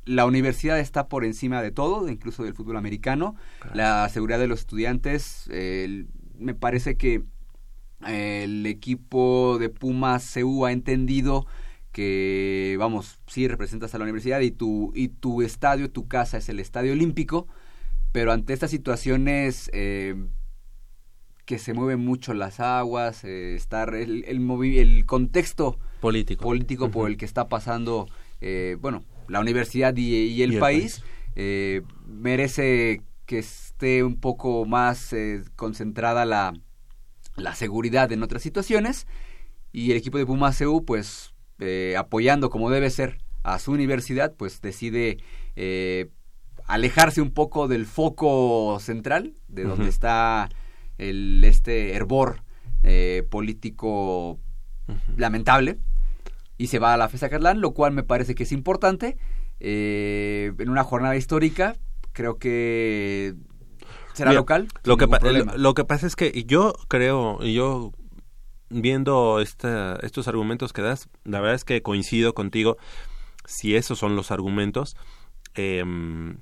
la 0.06 0.26
universidad 0.26 0.80
está 0.80 1.08
por 1.08 1.24
encima 1.24 1.62
de 1.62 1.72
todo, 1.72 2.10
incluso 2.10 2.44
del 2.44 2.54
fútbol 2.54 2.78
americano. 2.78 3.36
La 3.74 4.08
seguridad 4.10 4.40
de 4.40 4.48
los 4.48 4.62
estudiantes, 4.62 5.50
me 5.50 6.56
parece 6.56 6.96
que 6.96 7.24
el 8.08 8.66
equipo 8.66 9.58
de 9.60 9.70
Pumas 9.70 10.32
CU 10.34 10.66
ha 10.66 10.72
entendido 10.72 11.46
que, 11.92 12.76
vamos, 12.80 13.20
sí 13.28 13.48
representas 13.48 13.94
a 13.94 13.98
la 14.00 14.04
universidad 14.04 14.42
y 14.42 14.52
tu, 14.52 14.92
y 14.96 15.10
tu 15.10 15.42
estadio, 15.42 15.92
tu 15.92 16.08
casa 16.08 16.38
es 16.38 16.50
el 16.50 16.60
estadio 16.60 16.92
olímpico, 16.94 17.48
pero 18.12 18.32
ante 18.32 18.54
estas 18.54 18.72
situaciones 18.72 19.70
eh, 19.74 20.16
que 21.46 21.60
se 21.60 21.74
mueven 21.74 22.00
mucho 22.00 22.34
las 22.34 22.60
aguas, 22.60 23.24
eh, 23.24 23.56
estar 23.56 23.96
el, 23.96 24.24
el, 24.26 24.62
el 24.78 25.06
contexto 25.06 25.78
político, 26.00 26.44
político 26.44 26.90
por 26.90 27.10
el 27.10 27.18
que 27.18 27.26
está 27.26 27.50
pasando, 27.50 28.08
eh, 28.42 28.78
bueno, 28.80 29.04
la 29.28 29.40
universidad 29.40 29.96
y, 29.96 30.42
el, 30.42 30.60
país, 30.60 31.04
eh, 31.36 31.82
merece 32.06 33.02
que 33.26 33.40
esté 33.40 34.04
un 34.04 34.20
poco 34.20 34.66
más 34.66 35.14
concentrada 35.56 36.26
la, 36.26 36.54
la 37.36 37.56
seguridad 37.56 38.12
en 38.12 38.24
otras 38.24 38.42
situaciones 38.42 39.08
y 39.72 39.92
el 39.92 39.98
equipo 39.98 40.18
de 40.18 40.26
Pumas 40.26 40.60
EU 40.62 40.86
pues 40.86 41.34
eh, 41.60 41.96
apoyando 41.98 42.50
como 42.50 42.70
debe 42.70 42.90
ser 42.90 43.20
a 43.44 43.60
su 43.60 43.72
universidad 43.72 44.36
pues 44.36 44.62
decide 44.62 45.18
eh, 45.56 46.10
alejarse 46.66 47.22
un 47.22 47.32
poco 47.32 47.68
del 47.68 47.86
foco 47.86 48.80
central 48.80 49.34
de 49.48 49.64
donde 49.64 49.90
está 49.90 50.50
el 50.98 51.44
este 51.44 51.94
hervor 51.94 52.44
eh, 52.84 53.26
político 53.30 54.40
lamentable 55.18 55.80
y 56.58 56.68
se 56.68 56.80
va 56.80 56.94
a 56.94 56.98
la 56.98 57.10
FESA 57.10 57.30
Catlán 57.30 57.62
lo 57.62 57.74
cual 57.74 57.94
me 57.94 58.04
parece 58.04 58.36
que 58.36 58.44
es 58.44 58.52
importante. 58.52 59.18
En 59.60 60.70
una 60.70 60.84
jornada 60.84 61.16
histórica 61.16 61.78
creo 62.12 62.38
que 62.38 63.34
será 64.14 64.34
local 64.34 64.68
lo 64.84 64.98
que 64.98 65.08
lo 65.56 65.74
que 65.74 65.86
pasa 65.86 66.08
es 66.08 66.16
que 66.16 66.44
yo 66.46 66.74
creo 66.88 67.42
yo 67.44 67.92
viendo 68.70 69.40
esta, 69.40 69.98
estos 70.02 70.28
argumentos 70.28 70.74
que 70.74 70.82
das, 70.82 71.10
la 71.24 71.40
verdad 71.40 71.56
es 71.56 71.66
que 71.66 71.82
coincido 71.82 72.34
contigo 72.34 72.78
si 73.46 73.76
esos 73.76 74.00
son 74.00 74.16
los 74.16 74.32
argumentos. 74.32 74.96
Em, 75.56 76.38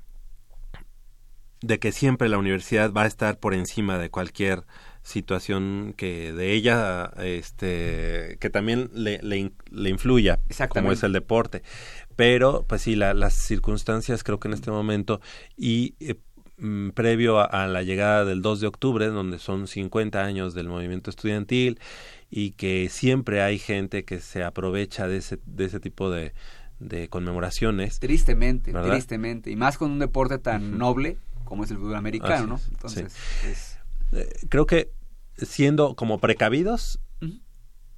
de 1.60 1.78
que 1.78 1.92
siempre 1.92 2.28
la 2.28 2.38
universidad 2.38 2.92
va 2.92 3.02
a 3.02 3.06
estar 3.06 3.38
por 3.38 3.54
encima 3.54 3.96
de 3.96 4.10
cualquier 4.10 4.64
situación 5.02 5.94
que 5.96 6.32
de 6.32 6.52
ella 6.52 7.12
este 7.18 8.36
que 8.40 8.50
también 8.50 8.90
le, 8.92 9.20
le, 9.22 9.88
influya 9.88 10.40
como 10.68 10.90
es 10.90 11.04
el 11.04 11.12
deporte. 11.12 11.62
Pero 12.16 12.64
pues 12.68 12.82
sí 12.82 12.96
las 12.96 13.34
circunstancias 13.34 14.24
creo 14.24 14.40
que 14.40 14.48
en 14.48 14.54
este 14.54 14.72
momento 14.72 15.20
y 15.56 15.94
eh, 16.00 16.16
mm, 16.58 16.90
previo 16.90 17.40
a, 17.40 17.44
a, 17.44 17.66
la 17.66 17.82
llegada 17.82 18.24
del 18.24 18.42
2 18.42 18.60
de 18.60 18.66
octubre 18.66 19.06
donde 19.08 19.38
son 19.38 19.66
50 19.66 20.22
años 20.22 20.54
del 20.54 20.68
movimiento 20.68 21.10
estudiantil 21.10 21.78
y 22.30 22.52
que 22.52 22.88
siempre 22.88 23.42
hay 23.42 23.58
gente 23.58 24.04
que 24.04 24.20
se 24.20 24.42
aprovecha 24.42 25.06
de 25.06 25.18
ese, 25.18 25.38
de 25.44 25.66
ese 25.66 25.80
tipo 25.80 26.10
de, 26.10 26.32
de 26.80 27.08
conmemoraciones. 27.08 27.98
Tristemente, 28.00 28.72
tristemente. 28.72 29.50
Y 29.50 29.56
más 29.56 29.78
con 29.78 29.90
un 29.90 29.98
deporte 29.98 30.38
tan 30.38 30.78
noble 30.78 31.18
como 31.44 31.64
es 31.64 31.70
el 31.70 31.76
fútbol 31.76 31.96
americano, 31.96 32.46
¿no? 32.46 32.60
Entonces, 32.70 33.14
eh, 34.12 34.28
creo 34.48 34.66
que 34.66 34.90
siendo 35.36 35.94
como 35.94 36.18
precavidos, 36.18 36.98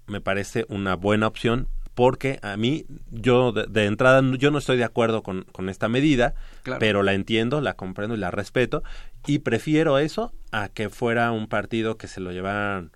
me 0.07 0.21
parece 0.21 0.67
una 0.69 0.97
buena 0.97 1.29
opción 1.29 1.69
porque 1.95 2.39
a 2.43 2.57
mí, 2.57 2.85
yo 3.11 3.53
de, 3.53 3.87
entrada, 3.87 4.23
yo 4.37 4.51
no 4.51 4.59
estoy 4.59 4.77
de 4.77 4.85
acuerdo 4.85 5.23
con, 5.23 5.45
con 5.53 5.69
esta 5.69 5.89
medida, 5.89 6.35
pero 6.79 7.03
la 7.03 7.15
entiendo, 7.15 7.61
la 7.61 7.75
comprendo 7.75 8.15
y 8.15 8.19
la 8.19 8.31
respeto, 8.31 8.83
y 9.27 9.39
prefiero 9.39 9.99
eso 9.99 10.33
a 10.53 10.69
que 10.69 10.91
fuera 10.91 11.31
un 11.33 11.47
partido 11.47 11.97
que 11.97 12.09
se 12.09 12.21
lo 12.21 12.33
llevaran 12.33 12.91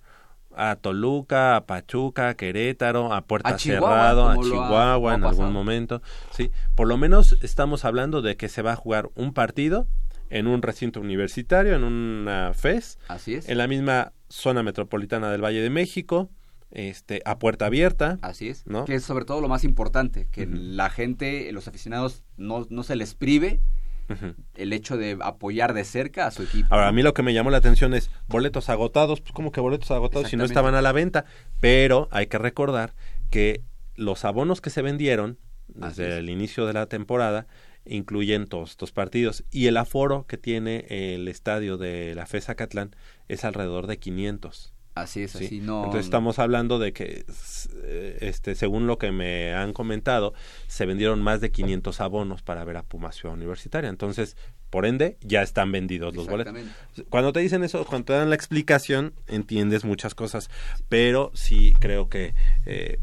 a 0.55 0.75
Toluca, 0.75 1.55
a 1.55 1.65
Pachuca, 1.65 2.29
a 2.29 2.33
Querétaro, 2.35 3.13
a 3.13 3.21
Puerta 3.21 3.57
Cerrado, 3.57 4.27
a 4.27 4.35
Chihuahua 4.35 5.15
en 5.15 5.23
algún 5.23 5.53
momento. 5.53 6.01
Sí, 6.31 6.51
por 6.75 6.87
lo 6.87 6.97
menos 6.97 7.37
estamos 7.41 7.85
hablando 7.85 8.21
de 8.21 8.35
que 8.35 8.49
se 8.49 8.61
va 8.61 8.73
a 8.73 8.75
jugar 8.75 9.09
un 9.15 9.33
partido 9.33 9.87
en 10.29 10.47
un 10.47 10.61
recinto 10.61 10.99
universitario, 10.99 11.75
en 11.75 11.83
una 11.83 12.53
FES. 12.53 12.99
Así 13.07 13.35
es. 13.35 13.47
En 13.47 13.57
la 13.57 13.67
misma 13.67 14.11
zona 14.27 14.61
metropolitana 14.61 15.31
del 15.31 15.43
Valle 15.43 15.61
de 15.61 15.69
México, 15.69 16.29
este, 16.71 17.21
a 17.25 17.39
puerta 17.39 17.65
abierta. 17.65 18.17
Así 18.21 18.49
es. 18.49 18.65
¿no? 18.65 18.85
Que 18.85 18.95
es 18.95 19.03
sobre 19.03 19.25
todo 19.25 19.41
lo 19.41 19.47
más 19.47 19.63
importante, 19.63 20.27
que 20.31 20.45
la 20.47 20.89
gente, 20.89 21.51
los 21.51 21.67
aficionados, 21.67 22.23
no, 22.37 22.67
no 22.69 22.83
se 22.83 22.95
les 22.95 23.15
prive 23.15 23.59
el 24.55 24.73
hecho 24.73 24.97
de 24.97 25.17
apoyar 25.21 25.73
de 25.73 25.83
cerca 25.83 26.25
a 26.25 26.31
su 26.31 26.43
equipo. 26.43 26.67
Ahora, 26.71 26.87
a 26.87 26.91
mí 26.91 27.03
lo 27.03 27.13
que 27.13 27.21
me 27.21 27.33
llamó 27.33 27.51
la 27.51 27.57
atención 27.57 27.93
es 27.93 28.09
boletos 28.27 28.69
agotados, 28.69 29.21
pues 29.21 29.33
como 29.33 29.51
que 29.51 29.61
boletos 29.61 29.91
agotados 29.91 30.29
si 30.29 30.35
no 30.35 30.45
estaban 30.45 30.73
a 30.73 30.81
la 30.81 30.91
venta, 30.91 31.25
pero 31.59 32.07
hay 32.11 32.27
que 32.27 32.39
recordar 32.39 32.95
que 33.29 33.61
los 33.95 34.25
abonos 34.25 34.61
que 34.61 34.71
se 34.71 34.81
vendieron 34.81 35.37
desde 35.67 36.17
el 36.17 36.29
inicio 36.29 36.65
de 36.65 36.73
la 36.73 36.87
temporada 36.87 37.45
incluyen 37.85 38.47
todos 38.47 38.71
estos 38.71 38.91
partidos 38.91 39.43
y 39.51 39.67
el 39.67 39.77
aforo 39.77 40.25
que 40.27 40.37
tiene 40.37 40.85
el 40.89 41.27
estadio 41.27 41.77
de 41.77 42.15
la 42.15 42.25
FESA 42.25 42.55
Catlán 42.55 42.95
es 43.27 43.43
alrededor 43.43 43.87
de 43.87 43.99
500. 43.99 44.73
Así 45.01 45.23
es, 45.23 45.35
así 45.35 45.59
no. 45.59 45.85
Entonces 45.85 46.05
estamos 46.05 46.39
hablando 46.39 46.79
de 46.79 46.93
que, 46.93 47.25
eh, 47.83 48.17
este, 48.21 48.55
según 48.55 48.87
lo 48.87 48.97
que 48.97 49.11
me 49.11 49.53
han 49.53 49.73
comentado, 49.73 50.33
se 50.67 50.85
vendieron 50.85 51.21
más 51.21 51.41
de 51.41 51.51
500 51.51 52.01
abonos 52.01 52.41
para 52.41 52.63
ver 52.63 52.77
a 52.77 52.83
Pumas 52.83 53.15
Ciudad 53.15 53.35
Universitaria. 53.35 53.89
Entonces, 53.89 54.37
por 54.69 54.85
ende, 54.85 55.17
ya 55.21 55.41
están 55.41 55.71
vendidos 55.71 56.15
los 56.15 56.27
boletos. 56.27 56.53
Cuando 57.09 57.33
te 57.33 57.39
dicen 57.39 57.63
eso, 57.63 57.85
cuando 57.85 58.05
te 58.05 58.13
dan 58.13 58.29
la 58.29 58.35
explicación, 58.35 59.13
entiendes 59.27 59.83
muchas 59.83 60.15
cosas, 60.15 60.49
pero 60.89 61.31
sí 61.33 61.73
creo 61.79 62.09
que 62.09 62.35
eh, 62.65 62.99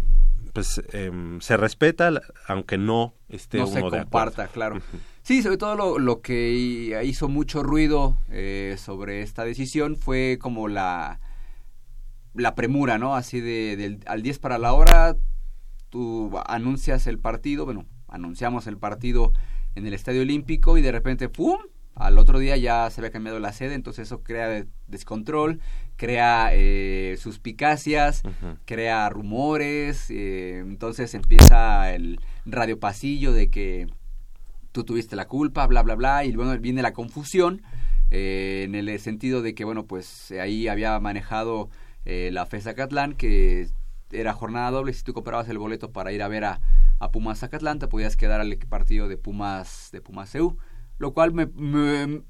pues 0.53 0.81
em, 0.93 1.41
se 1.41 1.57
respeta, 1.57 2.11
aunque 2.47 2.79
no 2.79 3.15
esté 3.29 3.59
no 3.59 3.67
uno 3.67 3.91
se 3.91 3.99
comparta, 3.99 4.49
claro. 4.49 4.81
Sí, 5.23 5.43
sobre 5.43 5.59
todo 5.59 5.75
lo, 5.75 5.99
lo 5.99 6.23
que 6.23 7.03
hizo 7.05 7.29
mucho 7.29 7.63
ruido 7.63 8.17
eh, 8.31 8.77
sobre 8.79 9.23
esta 9.23 9.45
decisión 9.45 9.97
fue 9.97 10.39
como 10.41 10.69
la 10.69 11.21
la 12.37 12.55
premura, 12.55 12.99
¿no? 12.99 13.15
Así 13.15 13.41
de, 13.41 13.99
al 14.07 14.23
10 14.23 14.39
para 14.39 14.59
la 14.59 14.73
hora, 14.73 15.17
tú 15.91 16.33
anuncias 16.47 17.07
el 17.07 17.19
partido, 17.19 17.65
bueno, 17.65 17.87
anunciamos 18.09 18.67
el 18.67 18.79
partido 18.79 19.33
en 19.75 19.87
el 19.87 19.95
Estadio 19.95 20.23
Olímpico 20.23 20.79
y 20.79 20.83
de 20.83 20.93
repente, 20.93 21.29
¡pum! 21.29 21.59
Al 21.95 22.19
otro 22.19 22.39
día 22.39 22.59
ya 22.59 22.91
se 22.91 23.01
había 23.01 23.11
cambiado 23.11 23.41
la 23.41 23.53
sede, 23.53 23.75
entonces 23.75 24.09
eso 24.09 24.23
crea 24.23 24.67
descontrol, 24.87 25.61
crea 25.97 26.51
eh, 26.53 27.17
suspicacias, 27.19 28.23
crea 28.67 29.09
rumores, 29.09 30.11
eh, 30.11 30.59
entonces 30.59 31.15
empieza 31.15 31.95
el 31.95 32.21
radio 32.45 32.79
pasillo 32.79 33.33
de 33.33 33.49
que 33.49 33.87
tú 34.73 34.85
tuviste 34.85 35.17
la 35.17 35.27
culpa, 35.27 35.67
bla, 35.67 35.83
bla, 35.83 35.95
bla, 35.95 36.27
y 36.27 36.37
bueno, 36.37 36.59
viene 36.59 36.83
la 36.83 36.93
confusión 36.93 37.63
eh, 38.11 38.65
en 38.67 38.75
el 38.75 39.01
sentido 39.01 39.41
de 39.41 39.55
que, 39.55 39.65
bueno, 39.65 39.87
pues 39.87 40.31
ahí 40.33 40.69
había 40.69 41.01
manejado 41.01 41.71
eh, 42.07 42.31
la 42.33 42.47
FES 42.47 42.65
Zacatlán, 42.65 43.15
que 43.15 43.69
era 44.13 44.33
jornada 44.33 44.71
doble. 44.71 44.93
Si 44.93 45.03
tú 45.03 45.13
comprabas 45.13 45.49
el 45.49 45.59
boleto 45.59 45.93
para 45.93 46.13
ir 46.13 46.23
a 46.23 46.29
ver 46.29 46.45
a, 46.45 46.61
Pumas 47.13 47.41
Zacatlán, 47.41 47.79
te 47.79 47.89
podías 47.89 48.17
quedar 48.17 48.41
al 48.41 48.57
partido 48.57 49.07
de 49.07 49.19
Pumas 49.19 49.91
de 49.93 50.01
Pumas 50.01 50.35
EU. 50.35 50.57
Lo 50.99 51.13
cual, 51.13 51.35
me, 51.35 51.51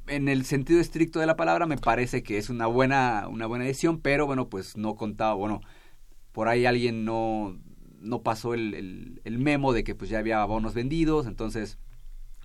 en 0.08 0.28
el 0.28 0.44
sentido 0.44 0.80
estricto 0.80 1.20
de 1.20 1.26
la 1.26 1.36
palabra, 1.36 1.66
me 1.66 1.76
parece 1.76 2.24
que 2.24 2.36
es 2.36 2.50
una 2.50 2.66
buena, 2.66 3.28
una 3.28 3.46
buena 3.46 3.64
decisión, 3.64 4.00
pero 4.00 4.26
bueno, 4.26 4.48
pues 4.48 4.76
no 4.76 4.96
contaba, 4.96 5.34
bueno, 5.34 5.60
por 6.32 6.48
ahí 6.48 6.66
alguien 6.66 7.04
no, 7.04 7.56
no 8.00 8.22
pasó 8.22 8.54
el, 8.54 9.20
el, 9.22 9.38
memo 9.38 9.72
de 9.72 9.84
que 9.84 9.94
pues 9.94 10.10
ya 10.10 10.18
había 10.18 10.44
bonos 10.46 10.74
vendidos, 10.74 11.26
entonces 11.28 11.78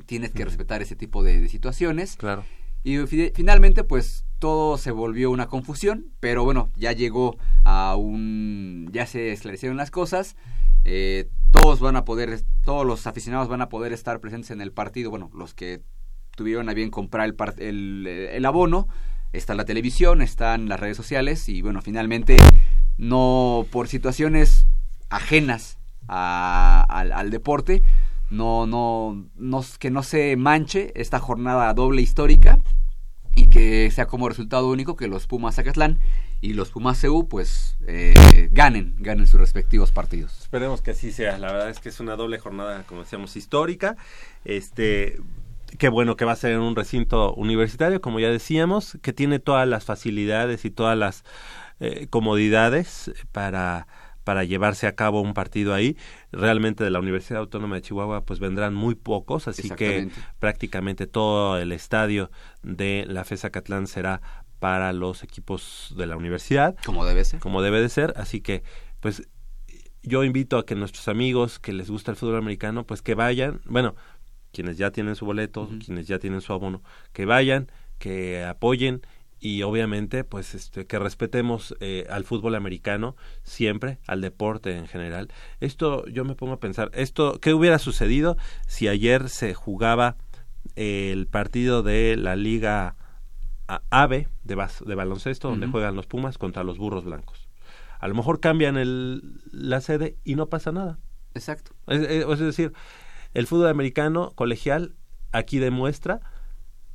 tienes 0.06 0.32
que 0.32 0.46
respetar 0.46 0.84
ese 0.84 0.96
tipo 0.96 1.24
de, 1.24 1.40
de 1.40 1.50
situaciones. 1.50 2.18
Claro. 2.18 2.44
Y 2.84 2.98
finalmente, 3.34 3.84
pues 3.84 4.26
todo 4.40 4.78
se 4.78 4.92
volvió 4.92 5.30
una 5.30 5.48
confusión, 5.48 6.08
pero 6.20 6.44
bueno, 6.44 6.72
ya 6.76 6.92
llegó 6.94 7.38
a 7.64 7.96
un... 7.96 8.90
ya 8.92 9.06
se 9.06 9.32
esclarecieron 9.32 9.78
las 9.78 9.92
cosas, 9.92 10.36
eh, 10.84 11.30
todos 11.52 11.80
van 11.80 11.96
a 11.96 12.06
poder, 12.06 12.42
todos 12.64 12.86
los 12.86 13.06
aficionados 13.06 13.48
van 13.48 13.62
a 13.62 13.70
poder 13.70 13.94
estar 13.94 14.20
presentes 14.20 14.50
en 14.52 14.62
el 14.62 14.72
partido, 14.72 15.12
bueno, 15.12 15.30
los 15.36 15.54
que 15.54 15.82
tuvieron 16.36 16.70
a 16.70 16.74
bien 16.74 16.90
comprar 16.90 17.28
el, 17.28 17.36
el, 17.60 18.08
el 18.08 18.46
abono, 18.46 18.88
está 19.34 19.54
la 19.54 19.66
televisión, 19.66 20.22
están 20.22 20.68
las 20.68 20.80
redes 20.80 20.98
sociales 20.98 21.48
y 21.48 21.62
bueno, 21.62 21.82
finalmente 21.82 22.38
no 22.98 23.66
por 23.72 23.88
situaciones 23.88 24.68
ajenas 25.10 25.78
al, 26.08 27.12
al, 27.12 27.30
deporte, 27.30 27.82
no, 28.32 28.66
no, 28.66 29.30
no, 29.36 29.64
que 29.78 29.92
no 29.92 30.02
se 30.04 30.36
manche 30.38 30.92
esta 30.96 31.20
jornada 31.20 31.74
doble 31.74 32.02
histórica 32.02 32.58
y 33.36 33.48
que 33.48 33.92
sea 33.92 34.08
como 34.08 34.30
resultado 34.30 34.70
único 34.70 34.96
que 34.96 35.08
los 35.08 35.28
Pumas 35.28 35.56
Zacatlán 35.56 36.00
y 36.40 36.54
los 36.54 36.72
Pumas 36.72 37.00
CU 37.02 37.28
pues 37.28 37.78
eh, 37.88 38.50
ganen, 38.52 38.96
ganen 38.98 39.28
sus 39.28 39.40
respectivos 39.40 39.92
partidos. 39.92 40.40
Esperemos 40.40 40.82
que 40.82 40.92
así 40.92 41.12
sea, 41.12 41.38
la 41.38 41.52
verdad 41.52 41.70
es 41.70 41.80
que 41.80 41.90
es 41.90 42.00
una 42.00 42.16
doble 42.16 42.40
jornada, 42.40 42.84
como 42.88 43.02
decíamos, 43.02 43.36
histórica. 43.36 43.96
Este, 44.44 45.20
qué 45.78 45.90
bueno 45.90 46.16
que 46.16 46.26
va 46.26 46.32
a 46.32 46.38
ser 46.38 46.54
en 46.54 46.62
un 46.62 46.76
recinto 46.76 47.34
universitario, 47.36 48.02
como 48.02 48.20
ya 48.20 48.30
decíamos, 48.30 48.98
que 49.02 49.14
tiene 49.14 49.40
todas 49.40 49.68
las 49.68 49.86
facilidades 49.86 50.66
y 50.66 50.72
todas 50.72 50.98
las 50.98 51.24
eh, 51.80 52.08
comodidades 52.10 53.12
para 53.32 53.88
para 54.24 54.44
llevarse 54.44 54.88
a 54.88 54.96
cabo 54.96 55.22
un 55.22 55.34
partido 55.34 55.74
ahí. 55.74 55.98
Realmente 56.32 56.84
de 56.84 56.90
la 56.90 57.00
Universidad 57.00 57.40
Autónoma 57.40 57.76
de 57.76 57.82
Chihuahua 57.82 58.26
pues 58.26 58.40
vendrán 58.40 58.74
muy 58.74 58.96
pocos, 58.96 59.48
así 59.48 59.70
que 59.70 60.10
prácticamente 60.40 61.08
todo 61.08 61.58
el 61.58 61.72
estadio 61.72 62.32
de 62.64 63.06
la 63.08 63.24
FESA 63.24 63.50
Catlán 63.50 63.88
será 63.88 64.22
para 64.60 64.94
los 64.94 65.24
equipos 65.24 65.94
de 65.98 66.06
la 66.06 66.18
universidad. 66.18 66.76
Como 66.86 67.06
debe 67.06 67.26
ser. 67.26 67.40
Como 67.40 67.62
debe 67.62 67.82
de 67.82 67.90
ser, 67.90 68.14
así 68.16 68.42
que 68.42 68.64
pues 69.00 69.24
yo 70.04 70.24
invito 70.24 70.58
a 70.58 70.66
que 70.66 70.76
nuestros 70.76 71.08
amigos 71.08 71.60
que 71.60 71.74
les 71.74 71.90
gusta 71.90 72.12
el 72.12 72.18
fútbol 72.18 72.38
americano, 72.38 72.86
pues 72.86 73.02
que 73.02 73.16
vayan, 73.16 73.62
bueno, 73.66 73.96
quienes 74.52 74.78
ya 74.78 74.92
tienen 74.92 75.16
su 75.16 75.26
boleto, 75.26 75.70
quienes 75.84 76.08
ya 76.08 76.20
tienen 76.20 76.42
su 76.42 76.54
abono, 76.54 76.84
que 77.14 77.26
vayan, 77.26 77.72
que 77.98 78.44
apoyen 78.44 79.02
y 79.42 79.64
obviamente 79.64 80.24
pues 80.24 80.54
este 80.54 80.86
que 80.86 81.00
respetemos 81.00 81.76
eh, 81.80 82.06
al 82.10 82.24
fútbol 82.24 82.56
americano 82.56 83.18
siempre 83.44 83.98
al 84.08 84.22
deporte 84.22 84.78
en 84.78 84.88
general. 84.88 85.30
Esto 85.60 86.06
yo 86.08 86.24
me 86.24 86.36
pongo 86.36 86.54
a 86.54 86.60
pensar 86.60 86.92
esto 86.94 87.40
qué 87.42 87.54
hubiera 87.54 87.80
sucedido 87.80 88.38
si 88.68 88.88
ayer 88.88 89.28
se 89.28 89.54
jugaba 89.54 90.16
el 90.76 91.28
partido 91.28 91.82
de 91.82 92.16
la 92.16 92.36
liga 92.36 92.96
AVE 93.90 94.28
de, 94.44 94.68
de 94.86 94.96
baloncesto 94.96 95.50
donde 95.50 95.68
juegan 95.68 95.96
los 95.96 96.06
Pumas 96.06 96.38
contra 96.38 96.64
los 96.64 96.78
burros 96.78 97.04
blancos 97.04 97.50
a 98.00 98.08
lo 98.08 98.16
mejor 98.16 98.40
cambian 98.40 98.78
el, 98.78 99.42
la 99.52 99.80
sede 99.80 100.18
y 100.24 100.36
no 100.36 100.48
pasa 100.48 100.72
nada. 100.72 100.98
Exacto. 101.36 101.72
Es, 101.88 102.02
es 102.02 102.40
decir 102.40 102.74
el 103.34 103.48
fútbol 103.48 103.68
americano 103.68 104.34
colegial 104.36 104.96
aquí 105.32 105.60
demuestra 105.60 106.20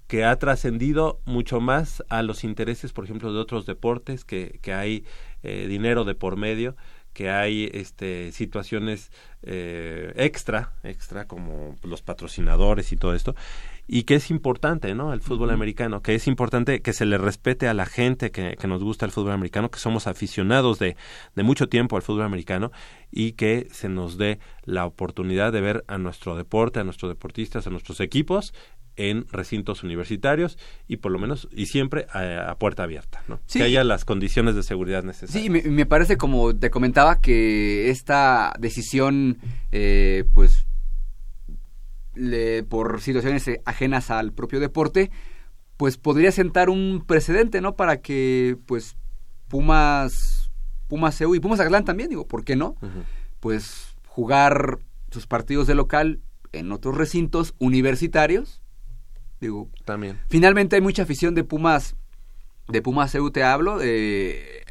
que 0.07 0.25
ha 0.25 0.37
trascendido 0.39 1.21
mucho 1.25 1.61
más 1.61 2.03
a 2.09 2.23
los 2.23 2.45
intereses, 2.45 2.93
por 2.93 3.05
ejemplo, 3.05 3.33
de 3.33 3.41
otros 3.41 3.67
deportes, 3.67 4.25
que, 4.25 4.59
que 4.63 4.73
hay 4.73 5.05
eh, 5.43 5.67
dinero 5.69 6.05
de 6.05 6.15
por 6.15 6.37
medio, 6.37 6.77
que 7.17 7.31
hay 7.31 7.71
este, 7.73 8.31
situaciones 8.31 9.11
eh, 9.43 10.13
extra, 10.17 10.73
extra 10.83 11.27
como 11.27 11.77
los 11.83 12.03
patrocinadores 12.03 12.93
y 12.93 12.97
todo 12.97 13.15
esto, 13.15 13.35
y 13.89 14.03
que 14.03 14.17
es 14.17 14.31
importante, 14.31 14.95
¿no? 14.95 15.15
El 15.15 15.23
fútbol 15.23 15.51
americano, 15.51 16.03
que 16.03 16.15
es 16.15 16.27
importante 16.27 16.83
que 16.83 16.93
se 16.93 17.07
le 17.07 17.17
respete 17.17 17.69
a 17.69 17.75
la 17.75 17.87
gente 17.87 18.31
que, 18.31 18.57
que 18.61 18.67
nos 18.67 18.85
gusta 18.85 19.07
el 19.07 19.13
fútbol 19.13 19.33
americano, 19.33 19.71
que 19.71 19.79
somos 19.79 20.07
aficionados 20.07 20.79
de, 20.79 20.97
de 21.35 21.43
mucho 21.43 21.71
tiempo 21.71 21.97
al 21.97 22.03
fútbol 22.03 22.25
americano 22.25 22.71
y 23.11 23.33
que 23.33 23.69
se 23.71 23.89
nos 23.89 24.19
dé 24.19 24.39
la 24.65 24.85
oportunidad 24.85 25.53
de 25.53 25.63
ver 25.63 25.85
a 25.89 25.97
nuestro 25.97 26.37
deporte, 26.37 26.81
a 26.81 26.85
nuestros 26.85 27.11
deportistas, 27.11 27.67
a 27.67 27.71
nuestros 27.71 28.01
equipos 28.01 28.53
en 28.97 29.27
recintos 29.29 29.83
universitarios 29.83 30.59
y 30.89 30.97
por 30.97 31.13
lo 31.13 31.19
menos 31.19 31.49
y 31.53 31.67
siempre 31.67 32.07
a, 32.13 32.57
puerta 32.59 32.83
abierta, 32.83 33.23
¿no? 33.29 33.41
Que 33.51 33.63
haya 33.63 33.85
las 33.85 34.05
condiciones 34.05 34.55
de 34.55 34.63
seguridad 34.63 35.05
necesarias. 35.05 35.43
Sí, 35.43 35.51
me, 35.51 35.87
parece 35.87 36.17
como 36.17 36.57
te 36.57 36.71
comentaba 36.71 37.21
que 37.21 37.91
esta 37.91 38.55
decisión, 38.59 39.39
eh, 39.73 40.25
pues, 40.35 40.67
por 42.69 43.01
situaciones 43.03 43.45
ajenas 43.65 44.11
al 44.11 44.33
propio 44.33 44.61
deporte, 44.61 45.11
pues 45.77 45.99
podría 45.99 46.33
sentar 46.33 46.71
un 46.71 47.05
precedente, 47.07 47.61
¿no? 47.61 47.77
Para 47.77 48.01
que, 48.01 48.57
pues, 48.67 48.97
Pumas, 49.49 50.51
Pumas 50.89 51.17
CEU 51.17 51.35
y 51.35 51.41
Pumas 51.41 51.61
Atlán 51.61 51.85
también, 51.85 52.09
digo, 52.09 52.27
¿por 52.27 52.45
qué 52.45 52.57
no? 52.57 52.77
Pues 53.41 53.95
jugar 54.07 54.79
sus 55.11 55.27
partidos 55.27 55.67
de 55.67 55.75
local 55.75 56.21
en 56.53 56.73
otros 56.73 56.97
recintos 56.97 57.55
universitarios 57.59 58.63
Digo, 59.47 59.71
también. 59.85 60.19
Finalmente 60.29 60.75
hay 60.75 60.83
mucha 60.83 61.05
afición 61.05 61.37
de 61.37 61.45
Pumas, 61.45 61.95
de 62.67 62.83
Pumas 62.83 63.15
EU 63.15 63.31
te 63.31 63.45
hablo, 63.45 63.79
de, 63.79 64.65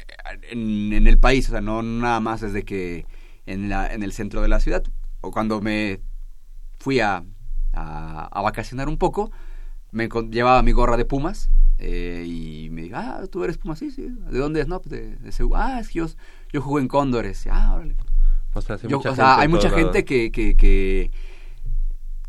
en, 0.50 1.06
el 1.06 1.18
país, 1.18 1.48
o 1.48 1.52
sea, 1.52 1.62
no 1.62 1.82
nada 1.82 2.20
más 2.20 2.42
desde 2.42 2.62
que 2.62 3.06
en, 3.46 3.70
la, 3.70 3.90
en 3.90 4.02
el 4.02 4.12
centro 4.12 4.42
de 4.42 4.48
la 4.48 4.60
ciudad, 4.60 4.82
o 5.22 5.30
cuando 5.30 5.62
me 5.62 6.02
fui 6.78 7.00
a, 7.00 7.24
a, 7.72 8.42
vacacionar 8.42 8.90
un 8.90 8.98
poco, 8.98 9.30
me 9.92 10.10
llevaba 10.30 10.62
mi 10.62 10.72
gorra 10.72 10.98
de 10.98 11.06
Pumas 11.06 11.48
eh, 11.78 12.26
y 12.26 12.68
me 12.68 12.82
dijo, 12.82 12.96
ah, 12.98 13.22
tú 13.32 13.42
eres 13.44 13.56
Pumas, 13.56 13.78
sí, 13.78 13.90
sí, 13.90 14.02
¿de 14.30 14.38
dónde 14.38 14.60
es? 14.60 14.68
No, 14.68 14.82
pues 14.82 14.90
de, 14.90 15.16
de 15.16 15.50
Ah, 15.54 15.80
es 15.80 15.88
que 15.88 16.00
yo, 16.00 16.06
yo 16.52 16.60
jugué 16.60 16.82
en 16.82 16.88
Cóndores, 16.88 17.46
ah, 17.50 17.72
órale. 17.74 17.96
O 18.52 18.60
sea, 19.14 19.38
hay 19.38 19.48
mucha 19.48 19.70
gente 19.70 20.04
que, 20.04 20.30
que, 20.30 20.54
que, 20.54 21.10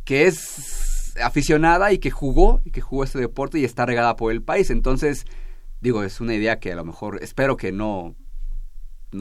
que 0.06 0.28
es 0.28 0.97
aficionada 1.22 1.92
y 1.92 2.00
que 2.00 2.12
jugó, 2.12 2.62
y 2.64 2.72
que 2.72 2.82
jugó 2.82 3.04
este 3.04 3.20
deporte 3.20 3.60
y 3.60 3.66
está 3.66 3.86
regada 3.86 4.16
por 4.16 4.32
el 4.32 4.42
país. 4.42 4.70
Entonces, 4.70 5.26
digo, 5.82 6.04
es 6.04 6.22
una 6.22 6.34
idea 6.34 6.60
que 6.60 6.72
a 6.72 6.76
lo 6.76 6.86
mejor 6.86 7.20
espero 7.22 7.58
que 7.58 7.72
no, 7.72 8.16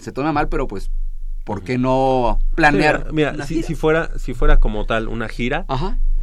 se 0.01 0.13
tome 0.13 0.33
mal, 0.33 0.49
pero 0.49 0.67
pues, 0.67 0.91
¿por 1.45 1.63
qué 1.63 1.79
no 1.79 2.39
planear? 2.55 3.13
mira, 3.13 3.47
si, 3.47 3.63
si, 3.63 3.75
fuera, 3.75 4.19
si 4.19 4.35
fuera 4.35 4.59
como 4.59 4.85
tal 4.87 5.09
una 5.09 5.29
gira 5.29 5.67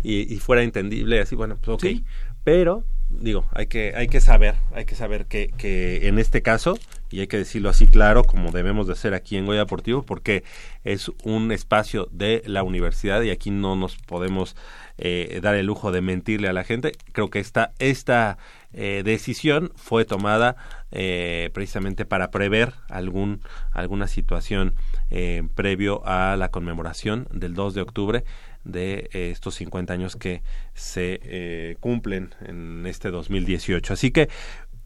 Y, 0.03 0.38
fuera 0.38 0.63
entendible, 0.63 1.21
así, 1.21 1.36
bueno, 1.36 1.57
pues 1.61 1.76
ok. 1.76 2.03
Pero, 2.43 2.86
digo, 3.09 3.45
hay 3.51 3.67
que, 3.67 3.93
hay 3.95 4.07
que 4.07 4.19
saber, 4.19 4.55
hay 4.74 4.86
que 4.86 4.95
saber 4.95 5.28
que, 5.28 5.53
que 5.57 6.07
en 6.07 6.19
este 6.19 6.41
caso, 6.41 6.78
y 7.14 7.20
hay 7.20 7.28
que 7.28 7.38
decirlo 7.38 7.70
así 7.70 7.86
claro, 7.86 8.24
como 8.24 8.51
debemos 8.51 8.88
de 8.88 8.95
ser 8.95 9.14
aquí 9.14 9.38
en 9.38 9.45
Goya 9.45 9.59
Deportivo, 9.59 10.01
porque 10.01 10.43
es 10.84 11.11
un 11.24 11.51
espacio 11.51 12.09
de 12.11 12.41
la 12.47 12.64
universidad 12.64 13.22
y 13.22 13.30
aquí 13.30 13.51
no 13.51 13.76
nos 13.76 13.97
podemos 13.97 14.55
eh, 14.97 15.39
dar 15.43 15.53
el 15.53 15.68
lujo 15.68 15.91
de 15.91 16.01
mentirle 16.01 16.47
a 16.47 16.53
la 16.53 16.64
gente. 16.64 16.93
Creo 17.11 17.30
que 17.30 17.39
esta, 17.39 17.74
esta 17.78 18.39
eh, 18.76 19.03
decisión 19.05 19.72
fue 19.76 20.03
tomada 20.03 20.55
eh, 20.91 21.51
precisamente 21.53 22.05
para 22.05 22.32
prever 22.32 22.74
algún, 22.89 23.41
alguna 23.72 24.07
situación 24.07 24.74
eh, 25.11 25.43
previo 25.53 26.01
a 26.05 26.36
la 26.38 26.49
conmemoración 26.49 27.28
del 27.32 27.53
2 27.53 27.76
de 27.76 27.82
octubre 27.82 28.24
de 28.64 29.09
estos 29.11 29.55
50 29.55 29.93
años 29.93 30.16
que 30.16 30.41
se 30.74 31.76
cumplen 31.82 32.34
en 32.45 32.86
este 32.88 33.11
2018. 33.11 33.93
Así 33.93 34.11
que 34.11 34.30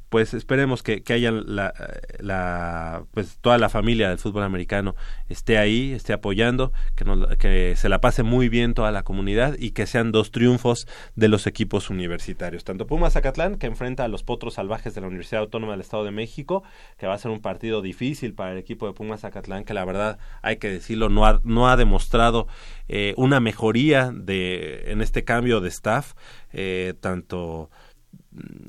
pues 0.09 0.33
esperemos 0.33 0.83
que, 0.83 1.03
que 1.03 1.13
haya 1.13 1.31
la, 1.31 1.73
la, 2.19 3.03
pues 3.13 3.37
toda 3.41 3.57
la 3.57 3.69
familia 3.69 4.09
del 4.09 4.17
fútbol 4.17 4.43
americano 4.43 4.95
esté 5.27 5.57
ahí, 5.57 5.91
esté 5.91 6.13
apoyando, 6.13 6.71
que, 6.95 7.05
que 7.37 7.75
se 7.75 7.89
la 7.89 7.99
pase 7.99 8.23
muy 8.23 8.49
bien 8.49 8.73
toda 8.73 8.91
la 8.91 9.03
comunidad 9.03 9.55
y 9.59 9.71
que 9.71 9.85
sean 9.85 10.11
dos 10.11 10.31
triunfos 10.31 10.87
de 11.15 11.27
los 11.27 11.47
equipos 11.47 11.89
universitarios. 11.89 12.63
Tanto 12.63 12.87
Pumas 12.87 13.13
Zacatlán, 13.13 13.57
que 13.57 13.67
enfrenta 13.67 14.03
a 14.03 14.07
los 14.07 14.23
Potros 14.23 14.55
Salvajes 14.55 14.95
de 14.95 15.01
la 15.01 15.07
Universidad 15.07 15.41
Autónoma 15.41 15.73
del 15.73 15.81
Estado 15.81 16.03
de 16.03 16.11
México, 16.11 16.63
que 16.97 17.07
va 17.07 17.13
a 17.13 17.17
ser 17.17 17.31
un 17.31 17.41
partido 17.41 17.81
difícil 17.81 18.33
para 18.33 18.53
el 18.53 18.57
equipo 18.57 18.87
de 18.87 18.93
Pumas 18.93 19.21
Zacatlán, 19.21 19.65
que 19.65 19.73
la 19.73 19.85
verdad 19.85 20.19
hay 20.41 20.57
que 20.57 20.69
decirlo, 20.69 21.09
no 21.09 21.25
ha, 21.25 21.41
no 21.43 21.69
ha 21.69 21.75
demostrado 21.75 22.47
eh, 22.87 23.13
una 23.17 23.39
mejoría 23.39 24.11
de, 24.13 24.91
en 24.91 25.01
este 25.01 25.23
cambio 25.23 25.59
de 25.59 25.69
staff, 25.69 26.13
eh, 26.53 26.93
tanto 27.01 27.69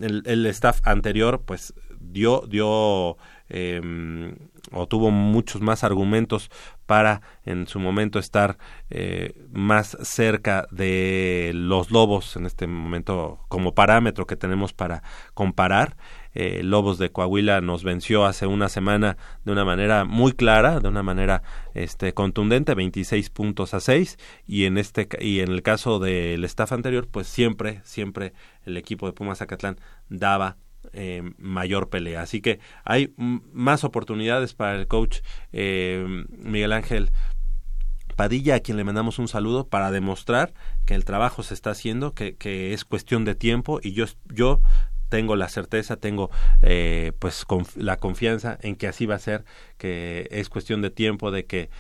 el, 0.01 0.23
el 0.27 0.47
staff 0.47 0.81
anterior 0.85 1.43
pues 1.45 1.75
dio 2.01 2.45
dio 2.49 3.17
eh, 3.49 3.81
o 4.73 4.87
tuvo 4.87 5.11
muchos 5.11 5.63
más 5.63 5.85
argumentos 5.85 6.51
para 6.87 7.23
en 7.45 7.67
su 7.67 7.81
momento 7.81 8.19
estar 8.19 8.59
eh, 8.91 9.35
más 9.51 9.97
cerca 10.03 10.67
de 10.71 11.53
los 11.55 11.91
lobos 11.91 12.37
en 12.37 12.47
este 12.47 12.67
momento 12.67 13.41
como 13.49 13.75
parámetro 13.75 14.27
que 14.27 14.37
tenemos 14.37 14.73
para 14.73 15.03
comparar 15.35 15.97
eh, 16.41 16.63
Lobos 16.63 16.99
de 16.99 17.11
Coahuila 17.11 17.61
nos 17.61 17.83
venció 17.83 18.25
hace 18.25 18.47
una 18.47 18.69
semana 18.69 19.17
de 19.45 19.51
una 19.51 19.65
manera 19.65 20.05
muy 20.05 20.31
clara, 20.31 20.79
de 20.79 20.87
una 20.87 21.03
manera 21.03 21.43
este, 21.75 22.15
contundente, 22.15 22.77
26 22.77 23.29
puntos 23.31 23.75
a 23.75 23.81
6 23.81 24.19
y 24.47 24.65
en 24.65 24.79
este 24.79 25.09
y 25.21 25.41
en 25.41 25.51
el 25.51 25.63
caso 25.63 25.99
del 25.99 26.45
staff 26.45 26.71
anterior, 26.71 27.09
pues 27.11 27.27
siempre 27.27 27.81
siempre 27.83 28.35
el 28.65 28.77
equipo 28.77 29.07
de 29.07 29.15
Pumas 29.15 29.39
Zacatlán 29.39 29.81
daba 30.11 30.59
eh, 30.93 31.23
mayor 31.39 31.89
pelea. 31.89 32.23
Así 32.23 32.41
que 32.41 32.61
hay 32.85 33.13
más 33.17 33.83
oportunidades 33.83 34.55
para 34.55 34.77
el 34.77 34.87
coach 34.87 35.19
eh, 35.53 36.07
Miguel 36.31 36.73
Ángel 36.73 37.11
Padilla, 38.15 38.57
a 38.57 38.61
quien 38.61 38.77
le 38.77 38.85
mandamos 38.85 39.19
un 39.19 39.27
saludo 39.27 39.67
para 39.69 39.91
demostrar 39.91 40.53
que 40.87 40.95
el 40.95 41.05
trabajo 41.05 41.43
se 41.43 41.55
está 41.55 41.71
haciendo, 41.71 42.15
que, 42.15 42.37
que 42.37 42.73
es 42.75 42.85
cuestión 42.85 43.25
de 43.25 43.35
tiempo 43.35 43.81
y 43.83 43.93
yo, 43.93 44.07
yo 44.33 44.61
tengo 45.09 45.37
la 45.37 45.49
certeza, 45.49 45.97
tengo 45.97 46.31
eh, 46.63 47.13
pues 47.19 47.45
la 47.77 47.97
confianza 47.97 48.59
en 48.63 48.77
que 48.77 48.87
así 48.87 49.07
va 49.07 49.17
a 49.17 49.21
ser, 49.21 49.45
que 49.77 50.29
es 50.31 50.49
cuestión 50.49 50.83
de 50.83 50.91
tiempo 50.91 51.31
de 51.31 51.47
que 51.47 51.71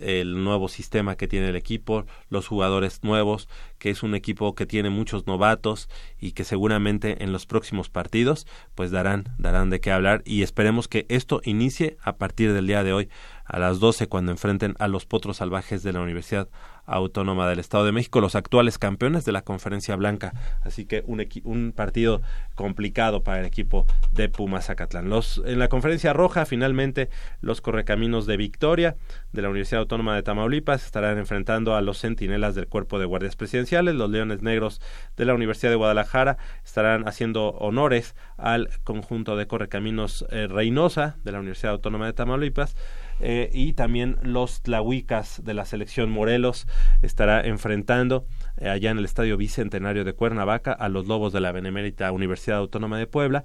el 0.00 0.44
nuevo 0.44 0.68
sistema 0.68 1.16
que 1.16 1.28
tiene 1.28 1.48
el 1.48 1.56
equipo, 1.56 2.04
los 2.28 2.46
jugadores 2.46 3.02
nuevos, 3.02 3.48
que 3.78 3.90
es 3.90 4.02
un 4.02 4.14
equipo 4.14 4.54
que 4.54 4.66
tiene 4.66 4.90
muchos 4.90 5.26
novatos 5.26 5.88
y 6.20 6.32
que 6.32 6.44
seguramente 6.44 7.22
en 7.24 7.32
los 7.32 7.46
próximos 7.46 7.88
partidos 7.88 8.46
pues 8.74 8.90
darán 8.90 9.34
darán 9.38 9.70
de 9.70 9.80
qué 9.80 9.90
hablar 9.90 10.22
y 10.24 10.42
esperemos 10.42 10.88
que 10.88 11.06
esto 11.08 11.40
inicie 11.44 11.96
a 12.02 12.16
partir 12.16 12.52
del 12.52 12.66
día 12.66 12.84
de 12.84 12.92
hoy 12.92 13.08
a 13.48 13.58
las 13.58 13.80
12 13.80 14.06
cuando 14.08 14.30
enfrenten 14.30 14.74
a 14.78 14.86
los 14.86 15.06
potros 15.06 15.38
salvajes 15.38 15.82
de 15.82 15.92
la 15.92 16.00
Universidad 16.00 16.48
Autónoma 16.88 17.48
del 17.48 17.58
Estado 17.58 17.84
de 17.84 17.92
México, 17.92 18.20
los 18.20 18.34
actuales 18.34 18.78
campeones 18.78 19.26
de 19.26 19.32
la 19.32 19.42
Conferencia 19.42 19.94
Blanca. 19.96 20.32
Así 20.62 20.86
que 20.86 21.04
un, 21.06 21.22
un 21.44 21.72
partido 21.72 22.22
complicado 22.54 23.22
para 23.22 23.40
el 23.40 23.46
equipo 23.46 23.86
de 24.12 24.30
Pumas 24.30 24.66
Zacatlán. 24.66 25.10
Los, 25.10 25.42
en 25.44 25.58
la 25.58 25.68
Conferencia 25.68 26.14
Roja, 26.14 26.46
finalmente, 26.46 27.10
los 27.42 27.60
Correcaminos 27.60 28.26
de 28.26 28.38
Victoria 28.38 28.96
de 29.32 29.42
la 29.42 29.50
Universidad 29.50 29.80
Autónoma 29.82 30.14
de 30.14 30.22
Tamaulipas 30.22 30.84
estarán 30.86 31.18
enfrentando 31.18 31.74
a 31.74 31.82
los 31.82 31.98
Centinelas 31.98 32.54
del 32.54 32.68
Cuerpo 32.68 32.98
de 32.98 33.04
Guardias 33.04 33.36
Presidenciales. 33.36 33.94
Los 33.94 34.08
Leones 34.08 34.40
Negros 34.40 34.80
de 35.16 35.26
la 35.26 35.34
Universidad 35.34 35.70
de 35.70 35.76
Guadalajara 35.76 36.38
estarán 36.64 37.06
haciendo 37.06 37.50
honores 37.50 38.14
al 38.38 38.70
conjunto 38.84 39.36
de 39.36 39.46
Correcaminos 39.46 40.24
eh, 40.30 40.46
Reynosa 40.46 41.16
de 41.22 41.32
la 41.32 41.40
Universidad 41.40 41.72
Autónoma 41.72 42.06
de 42.06 42.14
Tamaulipas 42.14 42.76
eh, 43.20 43.50
y 43.52 43.72
también 43.72 44.18
los 44.22 44.62
Tlahuicas 44.62 45.44
de 45.44 45.54
la 45.54 45.64
selección 45.64 46.10
Morelos 46.10 46.66
estará 47.02 47.40
enfrentando 47.40 48.26
eh, 48.56 48.68
allá 48.68 48.90
en 48.90 48.98
el 48.98 49.04
Estadio 49.04 49.36
Bicentenario 49.36 50.04
de 50.04 50.12
Cuernavaca 50.12 50.72
a 50.72 50.88
los 50.88 51.06
Lobos 51.06 51.32
de 51.32 51.40
la 51.40 51.52
Benemérita 51.52 52.12
Universidad 52.12 52.58
Autónoma 52.58 52.98
de 52.98 53.06
Puebla 53.06 53.44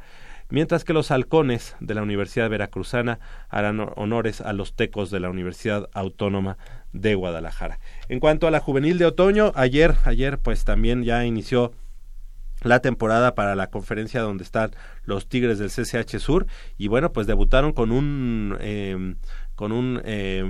mientras 0.50 0.84
que 0.84 0.94
los 0.94 1.10
halcones 1.10 1.76
de 1.80 1.96
la 1.96 2.04
Universidad 2.04 2.50
Veracruzana 2.50 3.20
harán 3.50 3.80
honores 3.96 4.40
a 4.40 4.54
los 4.54 4.76
tecos 4.76 5.10
de 5.10 5.20
la 5.20 5.30
Universidad 5.30 5.90
Autónoma 5.94 6.58
de 6.92 7.16
Guadalajara. 7.16 7.80
En 8.08 8.20
cuanto 8.20 8.48
a 8.48 8.52
la 8.52 8.60
juvenil 8.60 9.00
de 9.00 9.06
otoño, 9.06 9.52
ayer, 9.56 9.96
ayer 10.06 10.38
pues 10.38 10.64
también 10.64 11.04
ya 11.04 11.26
inició 11.26 11.72
la 12.62 12.80
temporada 12.80 13.36
para 13.36 13.56
la 13.56 13.72
conferencia 13.72 14.22
donde 14.22 14.44
están 14.44 14.72
los 15.06 15.28
Tigres 15.28 15.60
del 15.60 15.70
CCH 15.70 16.20
Sur 16.20 16.46
y 16.78 16.88
bueno 16.88 17.12
pues 17.12 17.28
debutaron 17.28 17.74
con 17.74 17.92
un 17.92 18.56
eh, 18.62 19.16
con 19.56 19.72
un 19.72 20.02
eh, 20.04 20.44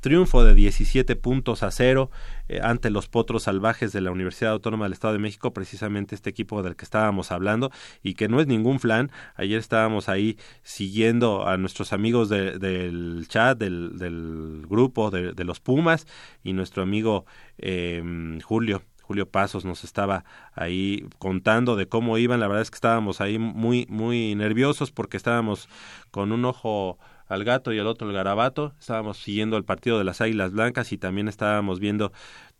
triunfo 0.00 0.44
de 0.44 0.54
17 0.54 1.16
puntos 1.16 1.62
a 1.62 1.70
cero 1.70 2.10
eh, 2.48 2.60
ante 2.62 2.90
los 2.90 3.08
potros 3.08 3.44
salvajes 3.44 3.92
de 3.92 4.00
la 4.00 4.10
Universidad 4.10 4.52
Autónoma 4.52 4.84
del 4.84 4.92
Estado 4.92 5.14
de 5.14 5.18
México, 5.18 5.52
precisamente 5.52 6.14
este 6.14 6.30
equipo 6.30 6.62
del 6.62 6.76
que 6.76 6.84
estábamos 6.84 7.32
hablando 7.32 7.70
y 8.02 8.14
que 8.14 8.28
no 8.28 8.40
es 8.40 8.46
ningún 8.46 8.80
flan. 8.80 9.10
Ayer 9.36 9.58
estábamos 9.58 10.08
ahí 10.08 10.38
siguiendo 10.62 11.46
a 11.46 11.56
nuestros 11.56 11.92
amigos 11.92 12.28
del 12.28 13.26
chat, 13.28 13.58
del, 13.58 13.98
del 13.98 14.66
grupo 14.68 15.10
de, 15.10 15.32
de, 15.32 15.44
los 15.44 15.60
Pumas 15.60 16.06
y 16.42 16.52
nuestro 16.52 16.82
amigo 16.82 17.24
eh, 17.58 18.02
Julio. 18.42 18.82
Julio 19.04 19.28
Pasos 19.28 19.66
nos 19.66 19.84
estaba 19.84 20.24
ahí 20.54 21.06
contando 21.18 21.76
de 21.76 21.86
cómo 21.86 22.16
iban. 22.16 22.40
La 22.40 22.48
verdad 22.48 22.62
es 22.62 22.70
que 22.70 22.76
estábamos 22.76 23.20
ahí 23.20 23.38
muy, 23.38 23.86
muy 23.90 24.34
nerviosos 24.34 24.92
porque 24.92 25.18
estábamos 25.18 25.68
con 26.10 26.32
un 26.32 26.46
ojo 26.46 26.98
al 27.26 27.44
gato 27.44 27.72
y 27.72 27.78
al 27.78 27.86
otro 27.86 28.08
el 28.08 28.14
garabato. 28.14 28.74
Estábamos 28.78 29.18
siguiendo 29.18 29.56
el 29.56 29.64
partido 29.64 29.98
de 29.98 30.04
las 30.04 30.20
Águilas 30.20 30.52
Blancas 30.52 30.92
y 30.92 30.98
también 30.98 31.28
estábamos 31.28 31.80
viendo 31.80 32.12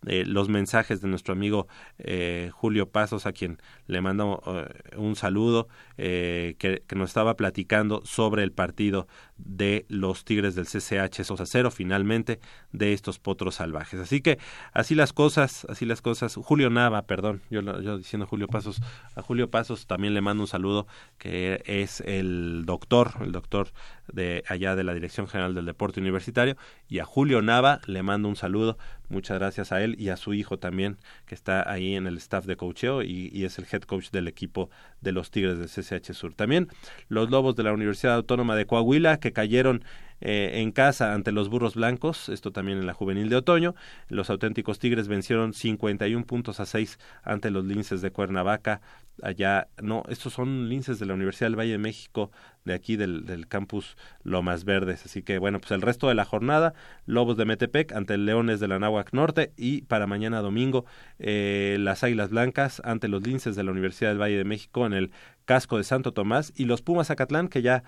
eh, 0.06 0.24
los 0.26 0.48
mensajes 0.48 1.00
de 1.00 1.08
nuestro 1.08 1.32
amigo 1.32 1.66
eh, 1.98 2.50
Julio 2.52 2.88
Pasos, 2.88 3.26
a 3.26 3.32
quien 3.32 3.58
le 3.86 4.00
mando 4.00 4.42
eh, 4.46 4.96
un 4.96 5.16
saludo, 5.16 5.68
que, 5.96 6.56
que, 6.58 6.96
nos 6.96 7.10
estaba 7.10 7.36
platicando 7.36 8.02
sobre 8.04 8.42
el 8.42 8.50
partido 8.50 9.06
de 9.36 9.86
los 9.88 10.24
Tigres 10.24 10.54
del 10.54 10.66
CCH 10.66 11.22
Sosa 11.24 11.46
Cero, 11.46 11.70
finalmente, 11.70 12.40
de 12.72 12.92
estos 12.92 13.20
potros 13.20 13.56
salvajes. 13.56 14.00
Así 14.00 14.20
que 14.20 14.38
así 14.72 14.94
las 14.94 15.12
cosas, 15.12 15.66
así 15.70 15.86
las 15.86 16.02
cosas. 16.02 16.34
Julio 16.34 16.70
Nava, 16.70 17.02
perdón, 17.02 17.42
yo, 17.50 17.60
yo 17.80 17.98
diciendo 17.98 18.26
Julio 18.26 18.48
Pasos, 18.48 18.80
a 19.14 19.22
Julio 19.22 19.50
Pasos 19.50 19.86
también 19.86 20.14
le 20.14 20.20
mando 20.20 20.42
un 20.42 20.48
saludo, 20.48 20.86
que 21.18 21.62
es 21.66 22.00
el 22.00 22.64
doctor, 22.66 23.12
el 23.20 23.32
doctor 23.32 23.68
de 24.12 24.42
allá 24.48 24.74
de 24.76 24.84
la 24.84 24.94
Dirección 24.94 25.28
General 25.28 25.54
del 25.54 25.66
Deporte 25.66 26.00
Universitario, 26.00 26.56
y 26.88 26.98
a 26.98 27.04
Julio 27.04 27.42
Nava 27.42 27.80
le 27.86 28.02
mando 28.02 28.28
un 28.28 28.36
saludo, 28.36 28.78
muchas 29.08 29.38
gracias 29.38 29.72
a 29.72 29.82
él 29.82 29.96
y 29.98 30.08
a 30.08 30.16
su 30.16 30.34
hijo 30.34 30.58
también, 30.58 30.98
que 31.26 31.34
está 31.34 31.70
ahí 31.70 31.94
en 31.94 32.06
el 32.06 32.16
staff 32.16 32.46
de 32.46 32.56
coacheo 32.56 33.02
y, 33.02 33.30
y 33.32 33.44
es 33.44 33.58
el 33.58 33.66
head 33.70 33.82
coach 33.82 34.10
del 34.10 34.28
equipo 34.28 34.70
de 35.00 35.12
los 35.12 35.30
Tigres 35.30 35.58
del 35.58 35.68
CCH 35.68 36.12
Sur. 36.14 36.34
También 36.34 36.68
los 37.08 37.30
Lobos 37.30 37.56
de 37.56 37.62
la 37.62 37.72
Universidad 37.72 38.14
Autónoma 38.14 38.56
de 38.56 38.66
Coahuila, 38.66 39.18
que 39.18 39.32
cayeron 39.32 39.84
eh, 40.20 40.60
en 40.60 40.72
casa 40.72 41.14
ante 41.14 41.32
los 41.32 41.48
burros 41.48 41.74
blancos, 41.74 42.28
esto 42.28 42.52
también 42.52 42.78
en 42.78 42.86
la 42.86 42.94
juvenil 42.94 43.28
de 43.28 43.36
otoño. 43.36 43.74
Los 44.08 44.30
auténticos 44.30 44.78
Tigres 44.78 45.08
vencieron 45.08 45.52
51 45.52 46.24
puntos 46.24 46.60
a 46.60 46.66
6 46.66 46.98
ante 47.22 47.50
los 47.50 47.64
linces 47.64 48.00
de 48.00 48.10
Cuernavaca. 48.10 48.80
Allá, 49.22 49.68
no, 49.80 50.02
estos 50.08 50.32
son 50.32 50.68
linces 50.68 50.98
de 50.98 51.06
la 51.06 51.14
Universidad 51.14 51.46
del 51.46 51.58
Valle 51.58 51.72
de 51.72 51.78
México, 51.78 52.32
de 52.64 52.74
aquí 52.74 52.96
del, 52.96 53.46
campus 53.48 53.96
Lomas 54.24 54.64
Verdes. 54.64 55.04
Así 55.04 55.22
que 55.22 55.38
bueno, 55.38 55.60
pues 55.60 55.70
el 55.70 55.82
resto 55.82 56.08
de 56.08 56.14
la 56.14 56.24
jornada, 56.24 56.74
Lobos 57.06 57.36
de 57.36 57.44
Metepec 57.44 57.92
ante 57.92 58.14
el 58.14 58.26
Leones 58.26 58.58
de 58.58 58.68
la 58.68 58.78
Náhuac 58.78 59.12
Norte 59.12 59.52
y 59.56 59.82
para 59.82 60.06
mañana 60.06 60.40
domingo 60.40 60.84
eh, 61.18 61.76
las 61.78 62.02
Águilas 62.02 62.30
Blancas 62.30 62.82
ante 62.84 63.08
los 63.08 63.22
linces 63.22 63.54
de 63.54 63.62
la 63.62 63.70
Universidad 63.70 64.10
del 64.10 64.20
Valle 64.20 64.38
de 64.38 64.44
México 64.44 64.84
en 64.86 64.94
el 64.94 65.10
casco 65.44 65.76
de 65.76 65.84
Santo 65.84 66.12
Tomás 66.12 66.52
y 66.56 66.64
los 66.64 66.82
Pumas 66.82 67.10
Acatlán 67.10 67.48
que 67.48 67.62
ya 67.62 67.84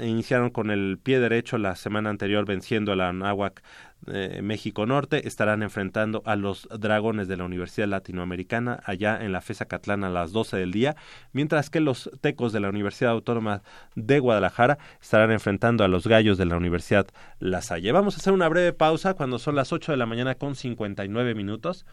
iniciaron 0.00 0.50
con 0.50 0.70
el 0.70 0.98
pie 1.02 1.20
derecho 1.20 1.58
la 1.58 1.76
semana 1.76 2.10
anterior 2.10 2.44
venciendo 2.44 2.92
a 2.92 2.96
la 2.96 3.12
Náhuac 3.12 3.62
eh, 4.06 4.40
México 4.42 4.86
Norte 4.86 5.26
estarán 5.26 5.62
enfrentando 5.62 6.22
a 6.24 6.36
los 6.36 6.68
Dragones 6.78 7.26
de 7.26 7.36
la 7.36 7.44
Universidad 7.44 7.88
Latinoamericana 7.88 8.80
allá 8.84 9.18
en 9.20 9.32
la 9.32 9.40
FESA 9.40 9.66
Catlán 9.66 10.04
a 10.04 10.08
las 10.08 10.30
12 10.32 10.56
del 10.56 10.70
día, 10.70 10.96
mientras 11.32 11.68
que 11.68 11.80
los 11.80 12.10
Tecos 12.20 12.52
de 12.52 12.60
la 12.60 12.68
Universidad 12.68 13.10
Autónoma 13.10 13.62
de 13.96 14.20
Guadalajara 14.20 14.78
estarán 15.02 15.32
enfrentando 15.32 15.82
a 15.82 15.88
los 15.88 16.06
Gallos 16.06 16.38
de 16.38 16.46
la 16.46 16.56
Universidad 16.56 17.08
La 17.40 17.60
Salle. 17.60 17.90
Vamos 17.90 18.14
a 18.14 18.18
hacer 18.18 18.32
una 18.32 18.48
breve 18.48 18.72
pausa 18.72 19.14
cuando 19.14 19.38
son 19.38 19.56
las 19.56 19.72
8 19.72 19.92
de 19.92 19.98
la 19.98 20.06
mañana 20.06 20.36
con 20.36 20.54
59 20.54 21.34
minutos 21.34 21.84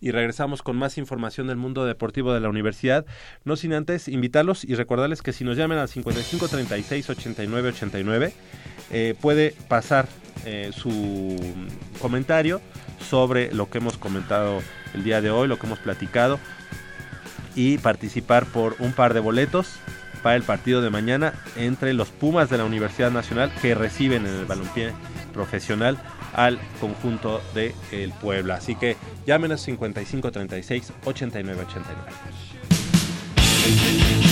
y 0.00 0.10
regresamos 0.10 0.62
con 0.62 0.76
más 0.76 0.98
información 0.98 1.46
del 1.46 1.56
mundo 1.56 1.84
deportivo 1.84 2.32
de 2.34 2.40
la 2.40 2.48
universidad. 2.48 3.06
No 3.44 3.56
sin 3.56 3.72
antes 3.72 4.08
invitarlos 4.08 4.64
y 4.64 4.74
recordarles 4.74 5.22
que 5.22 5.32
si 5.32 5.44
nos 5.44 5.56
llaman 5.56 5.78
al 5.78 5.88
55 5.88 6.48
36 6.48 7.10
89 7.10 7.68
89 7.70 8.32
eh, 8.90 9.14
puede 9.20 9.54
pasar 9.68 10.08
eh, 10.44 10.70
su 10.74 11.36
comentario 12.00 12.60
sobre 13.08 13.52
lo 13.54 13.70
que 13.70 13.78
hemos 13.78 13.96
comentado 13.96 14.60
el 14.94 15.04
día 15.04 15.20
de 15.20 15.30
hoy, 15.30 15.48
lo 15.48 15.58
que 15.58 15.66
hemos 15.66 15.78
platicado 15.78 16.38
y 17.54 17.78
participar 17.78 18.46
por 18.46 18.76
un 18.78 18.92
par 18.92 19.14
de 19.14 19.20
boletos 19.20 19.76
para 20.22 20.36
el 20.36 20.42
partido 20.42 20.80
de 20.82 20.90
mañana 20.90 21.34
entre 21.56 21.92
los 21.94 22.10
Pumas 22.10 22.48
de 22.48 22.58
la 22.58 22.64
Universidad 22.64 23.10
Nacional 23.10 23.52
que 23.60 23.74
reciben 23.74 24.26
en 24.26 24.34
el 24.34 24.44
balompié 24.44 24.92
profesional 25.32 25.98
al 26.32 26.58
conjunto 26.80 27.42
de 27.54 27.74
el 27.90 28.12
Puebla. 28.12 28.56
Así 28.56 28.74
que 28.74 28.96
llámenos 29.26 29.60
55 29.62 30.32
36 30.32 30.92
89 31.04 31.64
89. 31.68 34.31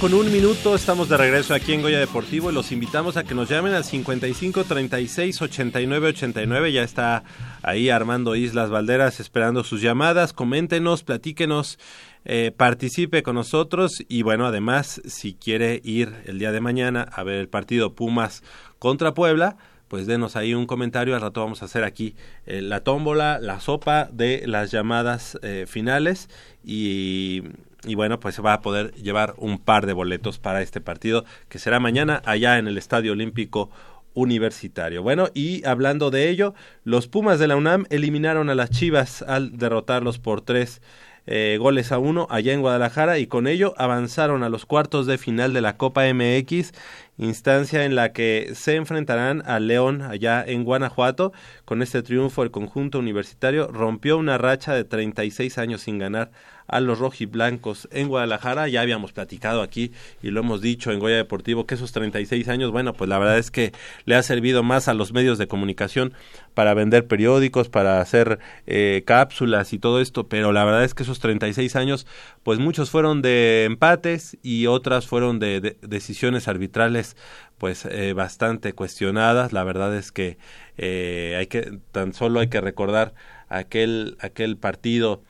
Con 0.00 0.14
un 0.14 0.32
minuto, 0.32 0.74
estamos 0.74 1.10
de 1.10 1.18
regreso 1.18 1.52
aquí 1.52 1.74
en 1.74 1.82
Goya 1.82 1.98
Deportivo 1.98 2.50
y 2.50 2.54
los 2.54 2.72
invitamos 2.72 3.18
a 3.18 3.24
que 3.24 3.34
nos 3.34 3.50
llamen 3.50 3.74
al 3.74 3.84
55 3.84 4.64
36 4.64 5.42
89 5.42 6.08
89. 6.08 6.72
Ya 6.72 6.82
está 6.82 7.22
ahí 7.62 7.90
Armando 7.90 8.34
Islas 8.34 8.70
Valderas 8.70 9.20
esperando 9.20 9.62
sus 9.62 9.82
llamadas. 9.82 10.32
Coméntenos, 10.32 11.02
platíquenos, 11.02 11.78
eh, 12.24 12.50
participe 12.56 13.22
con 13.22 13.34
nosotros 13.34 14.02
y 14.08 14.22
bueno, 14.22 14.46
además, 14.46 15.02
si 15.04 15.34
quiere 15.34 15.82
ir 15.84 16.14
el 16.24 16.38
día 16.38 16.50
de 16.50 16.62
mañana 16.62 17.02
a 17.02 17.22
ver 17.22 17.36
el 17.36 17.48
partido 17.48 17.94
Pumas 17.94 18.42
contra 18.78 19.12
Puebla, 19.12 19.58
pues 19.88 20.06
denos 20.06 20.34
ahí 20.34 20.54
un 20.54 20.66
comentario. 20.66 21.14
Al 21.14 21.20
rato 21.20 21.42
vamos 21.42 21.60
a 21.60 21.66
hacer 21.66 21.84
aquí 21.84 22.14
eh, 22.46 22.62
la 22.62 22.80
tómbola, 22.80 23.38
la 23.38 23.60
sopa 23.60 24.08
de 24.10 24.44
las 24.46 24.70
llamadas 24.70 25.38
eh, 25.42 25.66
finales 25.68 26.30
y 26.64 27.42
y 27.84 27.94
bueno, 27.94 28.20
pues 28.20 28.34
se 28.34 28.42
va 28.42 28.52
a 28.52 28.60
poder 28.60 28.92
llevar 28.94 29.34
un 29.38 29.58
par 29.58 29.86
de 29.86 29.92
boletos 29.92 30.38
para 30.38 30.62
este 30.62 30.80
partido 30.80 31.24
que 31.48 31.58
será 31.58 31.80
mañana 31.80 32.22
allá 32.24 32.58
en 32.58 32.66
el 32.66 32.76
Estadio 32.76 33.12
Olímpico 33.12 33.70
Universitario. 34.12 35.02
Bueno, 35.02 35.28
y 35.34 35.64
hablando 35.66 36.10
de 36.10 36.28
ello, 36.28 36.54
los 36.84 37.06
Pumas 37.06 37.38
de 37.38 37.48
la 37.48 37.56
UNAM 37.56 37.86
eliminaron 37.90 38.50
a 38.50 38.54
las 38.54 38.70
Chivas 38.70 39.22
al 39.22 39.56
derrotarlos 39.56 40.18
por 40.18 40.42
tres 40.42 40.82
eh, 41.26 41.58
goles 41.60 41.92
a 41.92 41.98
uno 41.98 42.26
allá 42.30 42.52
en 42.52 42.60
Guadalajara 42.60 43.18
y 43.18 43.26
con 43.26 43.46
ello 43.46 43.74
avanzaron 43.76 44.42
a 44.42 44.48
los 44.48 44.66
cuartos 44.66 45.06
de 45.06 45.18
final 45.18 45.52
de 45.52 45.60
la 45.60 45.76
Copa 45.76 46.02
MX, 46.12 46.72
instancia 47.18 47.84
en 47.84 47.94
la 47.94 48.12
que 48.12 48.50
se 48.54 48.74
enfrentarán 48.74 49.42
a 49.46 49.60
León 49.60 50.02
allá 50.02 50.42
en 50.44 50.64
Guanajuato. 50.64 51.32
Con 51.64 51.82
este 51.82 52.02
triunfo 52.02 52.42
el 52.42 52.50
conjunto 52.50 52.98
universitario 52.98 53.68
rompió 53.68 54.16
una 54.16 54.38
racha 54.38 54.74
de 54.74 54.84
36 54.84 55.58
años 55.58 55.82
sin 55.82 55.98
ganar 55.98 56.32
a 56.70 56.80
los 56.80 56.98
rojiblancos 56.98 57.88
en 57.90 58.08
Guadalajara. 58.08 58.68
Ya 58.68 58.80
habíamos 58.80 59.12
platicado 59.12 59.60
aquí 59.60 59.92
y 60.22 60.30
lo 60.30 60.40
hemos 60.40 60.60
dicho 60.60 60.92
en 60.92 61.00
Goya 61.00 61.16
Deportivo 61.16 61.66
que 61.66 61.74
esos 61.74 61.92
36 61.92 62.48
años, 62.48 62.70
bueno, 62.70 62.94
pues 62.94 63.10
la 63.10 63.18
verdad 63.18 63.38
es 63.38 63.50
que 63.50 63.72
le 64.04 64.14
ha 64.14 64.22
servido 64.22 64.62
más 64.62 64.88
a 64.88 64.94
los 64.94 65.12
medios 65.12 65.36
de 65.38 65.48
comunicación 65.48 66.14
para 66.54 66.74
vender 66.74 67.06
periódicos, 67.06 67.68
para 67.68 68.00
hacer 68.00 68.38
eh, 68.66 69.02
cápsulas 69.04 69.72
y 69.72 69.78
todo 69.78 70.00
esto, 70.00 70.28
pero 70.28 70.52
la 70.52 70.64
verdad 70.64 70.84
es 70.84 70.94
que 70.94 71.02
esos 71.02 71.18
36 71.18 71.76
años, 71.76 72.06
pues 72.42 72.58
muchos 72.58 72.90
fueron 72.90 73.20
de 73.20 73.64
empates 73.64 74.38
y 74.42 74.66
otras 74.66 75.06
fueron 75.06 75.38
de, 75.38 75.76
decisiones 75.82 76.48
arbitrales 76.48 77.16
pues 77.58 77.84
eh, 77.84 78.14
bastante 78.14 78.72
cuestionadas. 78.72 79.52
La 79.52 79.64
verdad 79.64 79.94
es 79.94 80.12
que 80.12 80.38
eh, 80.78 81.36
hay 81.38 81.46
que 81.46 81.78
tan 81.92 82.14
solo 82.14 82.40
hay 82.40 82.48
que 82.48 82.60
recordar 82.60 83.12
aquel 83.48 84.16
aquel 84.20 84.56
partido 84.56 85.22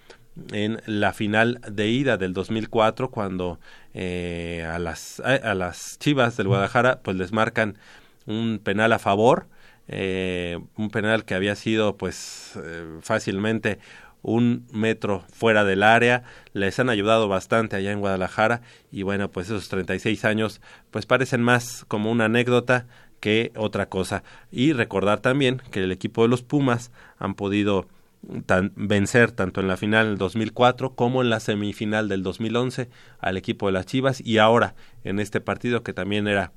en 0.53 0.81
la 0.87 1.13
final 1.13 1.61
de 1.71 1.89
ida 1.89 2.17
del 2.17 2.33
2004 2.33 3.11
cuando 3.11 3.59
eh, 3.95 4.67
a 4.71 4.79
las 4.79 5.21
a, 5.21 5.55
las 5.55 5.99
Chivas 5.99 6.37
del 6.37 6.49
Guadalajara 6.49 7.01
pues 7.03 7.17
les 7.17 7.33
marcan 7.33 7.79
un 8.27 8.61
penal 8.63 8.93
a 8.93 8.99
favor 8.99 9.47
eh, 9.93 10.59
un 10.77 10.91
penal 10.91 11.25
que 11.25 11.35
había 11.35 11.57
sido 11.57 11.97
pues 11.97 12.53
eh, 12.63 12.99
fácilmente 13.01 13.81
un 14.23 14.69
metro 14.73 15.25
fuera 15.33 15.65
del 15.65 15.83
área, 15.83 16.23
les 16.53 16.79
han 16.79 16.91
ayudado 16.91 17.27
bastante 17.27 17.75
allá 17.75 17.91
en 17.91 18.01
Guadalajara 18.01 18.63
y 18.93 19.03
bueno, 19.03 19.31
pues 19.31 19.47
esos 19.47 19.69
36 19.69 20.25
años 20.25 20.61
pues 20.93 21.07
parecen 21.07 21.43
más 21.43 21.85
como 21.89 22.11
una 22.11 22.27
anécdota 22.27 22.87
que 23.19 23.51
otra 23.57 23.89
cosa. 23.89 24.23
Y 24.53 24.73
recordar 24.73 25.21
también 25.21 25.61
que 25.71 25.83
el 25.83 25.91
equipo 25.91 26.23
de 26.23 26.29
los 26.29 26.43
Pumas 26.43 26.93
han 27.19 27.35
podido 27.35 27.87
vencer 28.23 29.33
tanto 29.33 29.61
en 29.61 29.69
la 29.69 29.77
final 29.77 30.09
del 30.09 30.19
2004 30.19 30.95
como 30.95 31.23
en 31.23 31.31
la 31.31 31.41
semifinal 31.41 32.09
del 32.09 32.23
2011 32.23 32.91
al 33.19 33.37
equipo 33.37 33.67
de 33.67 33.73
las 33.73 33.87
Chivas 33.87 34.21
y 34.21 34.39
ahora 34.39 34.75
en 35.05 35.21
este 35.21 35.41
partido 35.41 35.83
que 35.83 35.93
también 35.93 36.29
era 36.29 36.53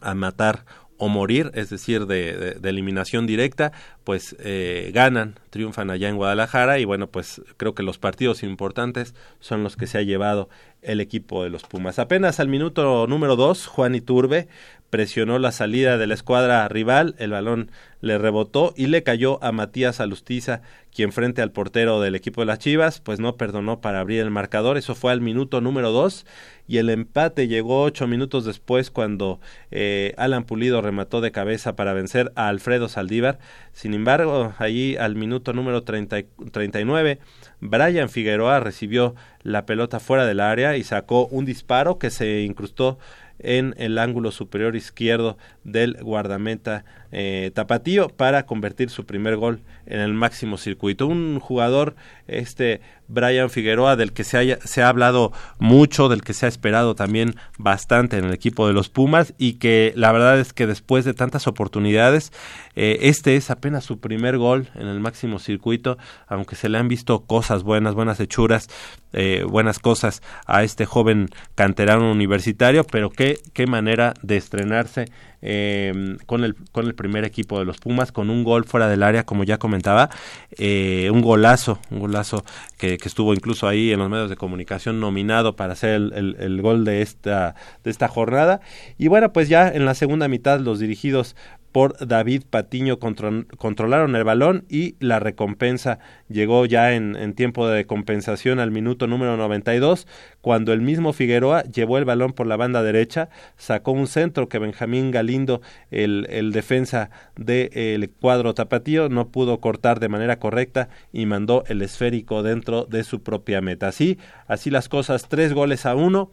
a 0.00 0.14
matar 0.14 0.64
o 1.04 1.08
morir, 1.08 1.50
es 1.54 1.68
decir, 1.68 2.06
de, 2.06 2.60
eliminación 2.62 3.26
directa, 3.26 3.72
pues 4.04 4.36
eh, 4.38 4.92
ganan, 4.94 5.34
triunfan 5.50 5.90
allá 5.90 6.08
en 6.08 6.14
Guadalajara 6.14 6.78
y 6.78 6.84
bueno, 6.84 7.08
pues 7.08 7.42
creo 7.56 7.74
que 7.74 7.82
los 7.82 7.98
partidos 7.98 8.44
importantes 8.44 9.12
son 9.40 9.64
los 9.64 9.74
que 9.74 9.88
se 9.88 9.98
ha 9.98 10.02
llevado 10.02 10.48
el 10.80 11.00
equipo 11.00 11.42
de 11.42 11.50
los 11.50 11.64
Pumas. 11.64 11.98
Apenas 11.98 12.38
al 12.38 12.46
minuto 12.46 13.08
número 13.08 13.34
dos, 13.34 13.66
Juan 13.66 13.96
Iturbe 13.96 14.46
presionó 14.92 15.38
la 15.38 15.52
salida 15.52 15.96
de 15.96 16.06
la 16.06 16.12
escuadra 16.12 16.68
rival, 16.68 17.14
el 17.16 17.30
balón 17.30 17.70
le 18.02 18.18
rebotó 18.18 18.74
y 18.76 18.88
le 18.88 19.02
cayó 19.02 19.42
a 19.42 19.50
Matías 19.50 20.00
Alustiza, 20.00 20.60
quien 20.94 21.12
frente 21.12 21.40
al 21.40 21.50
portero 21.50 22.02
del 22.02 22.14
equipo 22.14 22.42
de 22.42 22.46
las 22.48 22.58
Chivas, 22.58 23.00
pues 23.00 23.18
no 23.18 23.38
perdonó 23.38 23.80
para 23.80 24.00
abrir 24.00 24.20
el 24.20 24.30
marcador, 24.30 24.76
eso 24.76 24.94
fue 24.94 25.10
al 25.12 25.22
minuto 25.22 25.62
número 25.62 25.92
dos 25.92 26.26
y 26.68 26.76
el 26.76 26.90
empate 26.90 27.48
llegó 27.48 27.84
ocho 27.84 28.06
minutos 28.06 28.44
después 28.44 28.90
cuando 28.90 29.40
eh, 29.70 30.12
Alan 30.18 30.44
Pulido 30.44 30.82
remató 30.82 31.22
de 31.22 31.32
cabeza 31.32 31.74
para 31.74 31.94
vencer 31.94 32.30
a 32.34 32.48
Alfredo 32.48 32.90
Saldívar, 32.90 33.38
sin 33.72 33.94
embargo, 33.94 34.52
allí 34.58 34.96
al 34.96 35.16
minuto 35.16 35.54
número 35.54 35.84
treinta 35.84 36.18
y 36.18 36.84
nueve 36.84 37.18
Brian 37.60 38.10
Figueroa 38.10 38.60
recibió 38.60 39.14
la 39.42 39.64
pelota 39.64 40.00
fuera 40.00 40.26
del 40.26 40.40
área 40.40 40.76
y 40.76 40.84
sacó 40.84 41.26
un 41.28 41.46
disparo 41.46 41.98
que 41.98 42.10
se 42.10 42.42
incrustó 42.42 42.98
en 43.42 43.74
el 43.78 43.98
ángulo 43.98 44.30
superior 44.30 44.76
izquierdo 44.76 45.36
del 45.64 45.98
guardameta 46.02 46.84
eh, 47.12 47.50
Tapatío 47.54 48.08
para 48.08 48.46
convertir 48.46 48.90
su 48.90 49.04
primer 49.04 49.36
gol 49.36 49.62
en 49.86 50.00
el 50.00 50.14
máximo 50.14 50.56
circuito. 50.56 51.06
Un 51.06 51.38
jugador, 51.38 51.94
este 52.26 52.80
Brian 53.08 53.50
Figueroa, 53.50 53.96
del 53.96 54.12
que 54.12 54.24
se, 54.24 54.38
haya, 54.38 54.58
se 54.64 54.82
ha 54.82 54.88
hablado 54.88 55.32
mucho, 55.58 56.08
del 56.08 56.22
que 56.22 56.32
se 56.32 56.46
ha 56.46 56.48
esperado 56.48 56.94
también 56.94 57.34
bastante 57.58 58.16
en 58.16 58.24
el 58.24 58.32
equipo 58.32 58.66
de 58.66 58.72
los 58.72 58.88
Pumas 58.88 59.34
y 59.38 59.54
que 59.54 59.92
la 59.96 60.10
verdad 60.12 60.40
es 60.40 60.52
que 60.52 60.66
después 60.66 61.04
de 61.04 61.12
tantas 61.12 61.46
oportunidades, 61.46 62.32
eh, 62.74 62.98
este 63.02 63.36
es 63.36 63.50
apenas 63.50 63.84
su 63.84 64.00
primer 64.00 64.38
gol 64.38 64.70
en 64.74 64.86
el 64.86 65.00
máximo 65.00 65.38
circuito, 65.38 65.98
aunque 66.26 66.56
se 66.56 66.70
le 66.70 66.78
han 66.78 66.88
visto 66.88 67.26
cosas 67.26 67.62
buenas, 67.62 67.94
buenas 67.94 68.18
hechuras, 68.20 68.68
eh, 69.12 69.44
buenas 69.46 69.78
cosas 69.78 70.22
a 70.46 70.62
este 70.62 70.86
joven 70.86 71.28
canterano 71.54 72.10
universitario, 72.10 72.84
pero 72.84 73.10
qué, 73.10 73.38
qué 73.52 73.66
manera 73.66 74.14
de 74.22 74.38
estrenarse 74.38 75.06
eh, 75.42 76.16
con, 76.26 76.44
el, 76.44 76.54
con 76.70 76.86
el 76.86 76.94
primer 76.94 77.24
equipo 77.24 77.58
de 77.58 77.64
los 77.64 77.78
Pumas, 77.78 78.12
con 78.12 78.30
un 78.30 78.44
gol 78.44 78.64
fuera 78.64 78.88
del 78.88 79.02
área, 79.02 79.24
como 79.24 79.44
ya 79.44 79.58
comentaba, 79.58 80.08
eh, 80.56 81.10
un 81.12 81.20
golazo, 81.20 81.78
un 81.90 81.98
golazo 81.98 82.44
que, 82.78 82.98
estuvo 83.02 83.34
incluso 83.34 83.66
ahí 83.66 83.92
en 83.92 83.98
los 83.98 84.08
medios 84.08 84.30
de 84.30 84.36
comunicación 84.36 85.00
nominado 85.00 85.56
para 85.56 85.72
hacer 85.72 85.94
el, 85.94 86.36
el, 86.38 86.62
gol 86.62 86.84
de 86.84 87.02
esta, 87.02 87.56
de 87.82 87.90
esta 87.90 88.08
jornada. 88.08 88.60
Y 88.96 89.08
bueno, 89.08 89.32
pues 89.32 89.48
ya 89.48 89.68
en 89.68 89.84
la 89.84 89.94
segunda 89.94 90.28
mitad 90.28 90.60
los 90.60 90.78
dirigidos 90.78 91.36
por 91.72 91.96
David 92.06 92.42
Patiño 92.48 92.98
controlaron 92.98 94.14
el 94.14 94.24
balón 94.24 94.64
y 94.68 94.94
la 95.00 95.18
recompensa 95.18 95.98
llegó 96.28 96.66
ya 96.66 96.92
en, 96.92 97.34
tiempo 97.34 97.66
de 97.66 97.86
compensación 97.86 98.60
al 98.60 98.70
minuto 98.70 99.06
número 99.06 99.36
92 99.38 100.06
cuando 100.42 100.72
el 100.72 100.82
mismo 100.82 101.12
Figueroa 101.12 101.62
llevó 101.64 101.98
el 101.98 102.04
balón 102.04 102.34
por 102.34 102.46
la 102.46 102.56
banda 102.56 102.82
derecha, 102.82 103.30
sacó 103.56 103.92
un 103.92 104.06
centro 104.06 104.48
que 104.48 104.58
Benjamín 104.58 105.10
Galindo, 105.10 105.62
el, 105.90 106.26
el 106.30 106.52
defensa 106.52 107.10
del 107.36 108.10
cuadro 108.10 108.54
tapatío, 108.54 109.08
no 109.08 109.28
pudo 109.28 109.60
cortar 109.60 109.98
de 109.98 110.08
manera 110.08 110.38
correcta 110.38 110.88
y 111.12 111.26
mandó 111.26 111.64
el 111.68 111.80
esférico 111.80 112.42
dentro 112.42 112.84
de 112.84 113.04
su 113.04 113.22
propia 113.22 113.60
meta. 113.60 113.88
Así, 113.88 114.18
así 114.46 114.70
las 114.70 114.88
cosas, 114.88 115.28
tres 115.28 115.54
goles 115.54 115.86
a 115.86 115.94
uno 115.94 116.30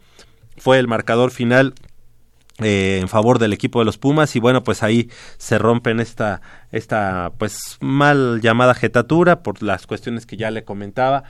fue 0.56 0.78
el 0.78 0.88
marcador 0.88 1.30
final 1.30 1.74
eh, 2.62 2.98
en 3.00 3.08
favor 3.08 3.38
del 3.38 3.52
equipo 3.52 3.78
de 3.78 3.84
los 3.84 3.98
Pumas 3.98 4.36
y 4.36 4.40
bueno 4.40 4.62
pues 4.62 4.82
ahí 4.82 5.08
se 5.38 5.58
rompen 5.58 6.00
esta 6.00 6.40
esta 6.72 7.32
pues 7.38 7.78
mal 7.80 8.40
llamada 8.42 8.74
jetatura 8.74 9.42
por 9.42 9.62
las 9.62 9.86
cuestiones 9.86 10.26
que 10.26 10.36
ya 10.36 10.50
le 10.50 10.64
comentaba 10.64 11.24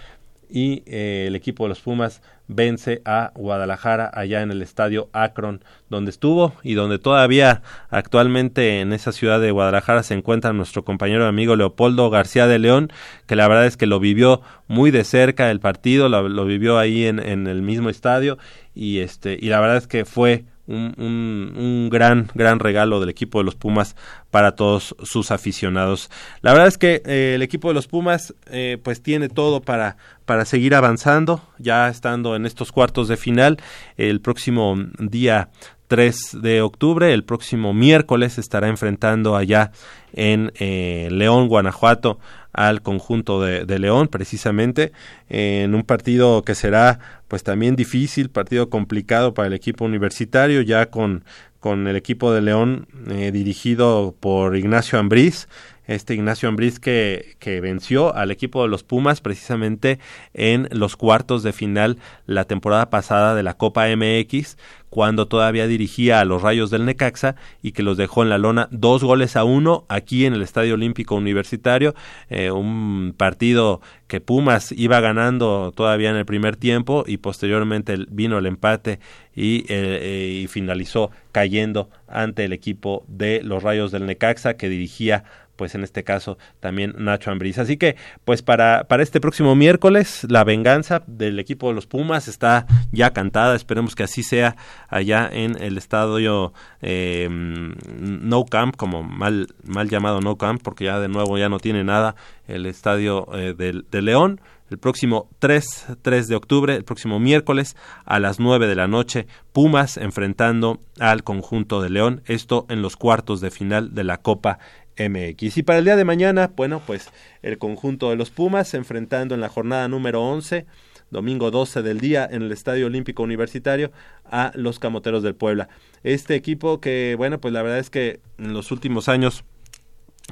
y 0.52 0.82
eh, 0.86 1.26
el 1.28 1.36
equipo 1.36 1.64
de 1.64 1.68
los 1.68 1.80
Pumas 1.80 2.22
vence 2.48 3.00
a 3.04 3.30
Guadalajara 3.36 4.10
allá 4.12 4.42
en 4.42 4.50
el 4.50 4.60
estadio 4.60 5.08
Akron 5.12 5.62
donde 5.88 6.10
estuvo 6.10 6.54
y 6.64 6.74
donde 6.74 6.98
todavía 6.98 7.62
actualmente 7.90 8.80
en 8.80 8.92
esa 8.92 9.12
ciudad 9.12 9.40
de 9.40 9.52
Guadalajara 9.52 10.02
se 10.02 10.14
encuentra 10.14 10.52
nuestro 10.52 10.84
compañero 10.84 11.26
amigo 11.26 11.54
Leopoldo 11.54 12.10
García 12.10 12.48
de 12.48 12.58
León 12.58 12.92
que 13.26 13.36
la 13.36 13.46
verdad 13.46 13.66
es 13.66 13.76
que 13.76 13.86
lo 13.86 14.00
vivió 14.00 14.42
muy 14.66 14.90
de 14.90 15.04
cerca 15.04 15.50
el 15.50 15.60
partido 15.60 16.08
lo, 16.08 16.28
lo 16.28 16.44
vivió 16.44 16.78
ahí 16.78 17.06
en, 17.06 17.20
en 17.20 17.46
el 17.46 17.62
mismo 17.62 17.88
estadio 17.88 18.36
y 18.74 18.98
este 18.98 19.38
y 19.40 19.48
la 19.48 19.60
verdad 19.60 19.76
es 19.76 19.86
que 19.86 20.04
fue 20.04 20.44
un, 20.70 21.54
un, 21.56 21.90
gran, 21.90 22.30
gran 22.34 22.58
regalo 22.58 23.00
del 23.00 23.08
equipo 23.08 23.38
de 23.38 23.44
los 23.44 23.56
Pumas 23.56 23.96
para 24.30 24.52
todos 24.52 24.94
sus 25.02 25.30
aficionados. 25.30 26.10
La 26.42 26.52
verdad 26.52 26.68
es 26.68 26.78
que 26.78 27.02
eh, 27.04 27.32
el 27.34 27.42
equipo 27.42 27.68
de 27.68 27.74
los 27.74 27.88
Pumas 27.88 28.34
eh, 28.50 28.78
pues 28.82 29.02
tiene 29.02 29.28
todo 29.28 29.60
para, 29.60 29.96
para 30.24 30.44
seguir 30.44 30.74
avanzando, 30.74 31.42
ya 31.58 31.88
estando 31.88 32.36
en 32.36 32.46
estos 32.46 32.72
cuartos 32.72 33.08
de 33.08 33.16
final. 33.16 33.58
El 33.96 34.20
próximo 34.20 34.76
día 34.98 35.50
3 35.90 36.38
de 36.40 36.62
octubre. 36.62 37.12
El 37.12 37.24
próximo 37.24 37.74
miércoles 37.74 38.38
estará 38.38 38.68
enfrentando 38.68 39.34
allá 39.34 39.72
en 40.12 40.52
eh, 40.60 41.08
León, 41.10 41.48
Guanajuato, 41.48 42.20
al 42.52 42.80
conjunto 42.80 43.42
de, 43.42 43.78
León, 43.78 44.06
precisamente, 44.06 44.92
en 45.28 45.74
un 45.74 45.82
partido 45.82 46.42
que 46.42 46.54
será 46.54 46.98
pues 47.26 47.42
también 47.42 47.74
difícil, 47.74 48.30
partido 48.30 48.70
complicado 48.70 49.34
para 49.34 49.48
el 49.48 49.52
equipo 49.52 49.84
universitario, 49.84 50.62
ya 50.62 50.86
con, 50.86 51.24
con 51.58 51.88
el 51.88 51.96
equipo 51.96 52.32
de 52.32 52.40
León 52.40 52.86
eh, 53.08 53.32
dirigido 53.32 54.14
por 54.18 54.56
Ignacio 54.56 54.98
Ambriz, 54.98 55.48
este 55.86 56.14
Ignacio 56.14 56.48
Ambriz 56.48 56.78
que, 56.78 57.36
que 57.40 57.60
venció 57.60 58.14
al 58.14 58.30
equipo 58.30 58.62
de 58.62 58.68
los 58.68 58.84
Pumas 58.84 59.20
precisamente 59.20 59.98
en 60.34 60.68
los 60.70 60.96
cuartos 60.96 61.42
de 61.42 61.52
final 61.52 61.98
la 62.26 62.44
temporada 62.44 62.90
pasada 62.90 63.34
de 63.34 63.42
la 63.42 63.54
Copa 63.54 63.86
MX 63.88 64.56
cuando 64.90 65.26
todavía 65.26 65.66
dirigía 65.66 66.20
a 66.20 66.24
los 66.24 66.42
Rayos 66.42 66.70
del 66.70 66.84
Necaxa 66.84 67.36
y 67.62 67.72
que 67.72 67.82
los 67.82 67.96
dejó 67.96 68.22
en 68.22 68.28
la 68.28 68.38
lona 68.38 68.68
dos 68.70 69.02
goles 69.02 69.36
a 69.36 69.44
uno 69.44 69.84
aquí 69.88 70.26
en 70.26 70.34
el 70.34 70.42
Estadio 70.42 70.74
Olímpico 70.74 71.14
Universitario, 71.14 71.94
eh, 72.28 72.50
un 72.50 73.14
partido 73.16 73.80
que 74.08 74.20
Pumas 74.20 74.72
iba 74.72 75.00
ganando 75.00 75.72
todavía 75.74 76.10
en 76.10 76.16
el 76.16 76.26
primer 76.26 76.56
tiempo 76.56 77.04
y 77.06 77.18
posteriormente 77.18 77.96
vino 78.08 78.38
el 78.38 78.46
empate 78.46 78.98
y, 79.34 79.64
eh, 79.68 80.40
y 80.42 80.46
finalizó 80.48 81.10
cayendo 81.32 81.88
ante 82.08 82.44
el 82.44 82.52
equipo 82.52 83.04
de 83.06 83.42
los 83.44 83.62
Rayos 83.62 83.92
del 83.92 84.06
Necaxa 84.06 84.54
que 84.54 84.68
dirigía 84.68 85.24
pues 85.60 85.74
en 85.74 85.84
este 85.84 86.04
caso 86.04 86.38
también 86.58 86.94
Nacho 86.96 87.30
Ambriz. 87.30 87.58
Así 87.58 87.76
que, 87.76 87.94
pues 88.24 88.40
para, 88.40 88.84
para 88.84 89.02
este 89.02 89.20
próximo 89.20 89.54
miércoles, 89.54 90.26
la 90.26 90.42
venganza 90.42 91.02
del 91.06 91.38
equipo 91.38 91.68
de 91.68 91.74
los 91.74 91.86
Pumas 91.86 92.28
está 92.28 92.64
ya 92.92 93.10
cantada, 93.10 93.54
esperemos 93.54 93.94
que 93.94 94.02
así 94.02 94.22
sea 94.22 94.56
allá 94.88 95.28
en 95.30 95.62
el 95.62 95.76
estadio 95.76 96.54
eh, 96.80 97.28
No 97.30 98.46
Camp, 98.46 98.74
como 98.74 99.02
mal, 99.02 99.48
mal 99.62 99.90
llamado 99.90 100.22
No 100.22 100.36
Camp, 100.36 100.62
porque 100.62 100.86
ya 100.86 100.98
de 100.98 101.08
nuevo 101.08 101.36
ya 101.36 101.50
no 101.50 101.58
tiene 101.58 101.84
nada 101.84 102.14
el 102.48 102.64
estadio 102.64 103.28
eh, 103.34 103.52
de, 103.52 103.82
de 103.90 104.00
León. 104.00 104.40
El 104.70 104.78
próximo 104.78 105.28
3, 105.40 105.96
3 106.00 106.28
de 106.28 106.36
octubre, 106.36 106.76
el 106.76 106.84
próximo 106.84 107.18
miércoles 107.18 107.76
a 108.04 108.20
las 108.20 108.38
9 108.38 108.68
de 108.68 108.76
la 108.76 108.86
noche, 108.86 109.26
Pumas 109.52 109.96
enfrentando 109.96 110.78
al 111.00 111.24
conjunto 111.24 111.82
de 111.82 111.90
León, 111.90 112.22
esto 112.26 112.66
en 112.68 112.80
los 112.80 112.96
cuartos 112.96 113.40
de 113.40 113.50
final 113.50 113.94
de 113.96 114.04
la 114.04 114.18
Copa 114.18 114.60
MX. 115.08 115.56
Y 115.56 115.62
para 115.62 115.78
el 115.78 115.84
día 115.84 115.96
de 115.96 116.04
mañana, 116.04 116.52
bueno, 116.54 116.82
pues 116.86 117.10
el 117.42 117.58
conjunto 117.58 118.10
de 118.10 118.16
los 118.16 118.30
Pumas 118.30 118.74
enfrentando 118.74 119.34
en 119.34 119.40
la 119.40 119.48
jornada 119.48 119.88
número 119.88 120.22
11, 120.22 120.66
domingo 121.10 121.50
12 121.50 121.82
del 121.82 122.00
día, 122.00 122.28
en 122.30 122.42
el 122.42 122.52
Estadio 122.52 122.86
Olímpico 122.86 123.22
Universitario, 123.22 123.90
a 124.24 124.52
los 124.54 124.78
Camoteros 124.78 125.22
del 125.22 125.34
Puebla. 125.34 125.68
Este 126.02 126.34
equipo 126.34 126.80
que, 126.80 127.14
bueno, 127.16 127.40
pues 127.40 127.54
la 127.54 127.62
verdad 127.62 127.78
es 127.78 127.90
que 127.90 128.20
en 128.38 128.52
los 128.52 128.70
últimos 128.70 129.08
años 129.08 129.44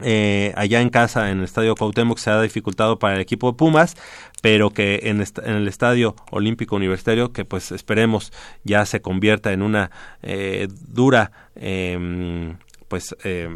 eh, 0.02 0.52
allá 0.54 0.80
en 0.80 0.90
casa 0.90 1.30
en 1.30 1.38
el 1.38 1.44
estadio 1.44 1.74
Cuauhtémoc 1.74 2.18
se 2.18 2.30
ha 2.30 2.40
dificultado 2.40 3.00
para 3.00 3.16
el 3.16 3.20
equipo 3.20 3.50
de 3.50 3.56
Pumas 3.56 3.96
pero 4.42 4.70
que 4.70 5.00
en, 5.04 5.20
en, 5.20 5.56
el 5.56 5.66
estadio 5.66 6.14
olímpico 6.30 6.76
universitario 6.76 7.32
que 7.32 7.44
pues 7.44 7.72
esperemos 7.72 8.32
ya 8.62 8.86
se 8.86 9.00
convierta 9.00 9.52
en 9.52 9.60
una 9.60 9.90
eh, 10.22 10.68
dura 10.70 11.32
eh, 11.56 12.54
pues 12.88 13.14
eh, 13.22 13.48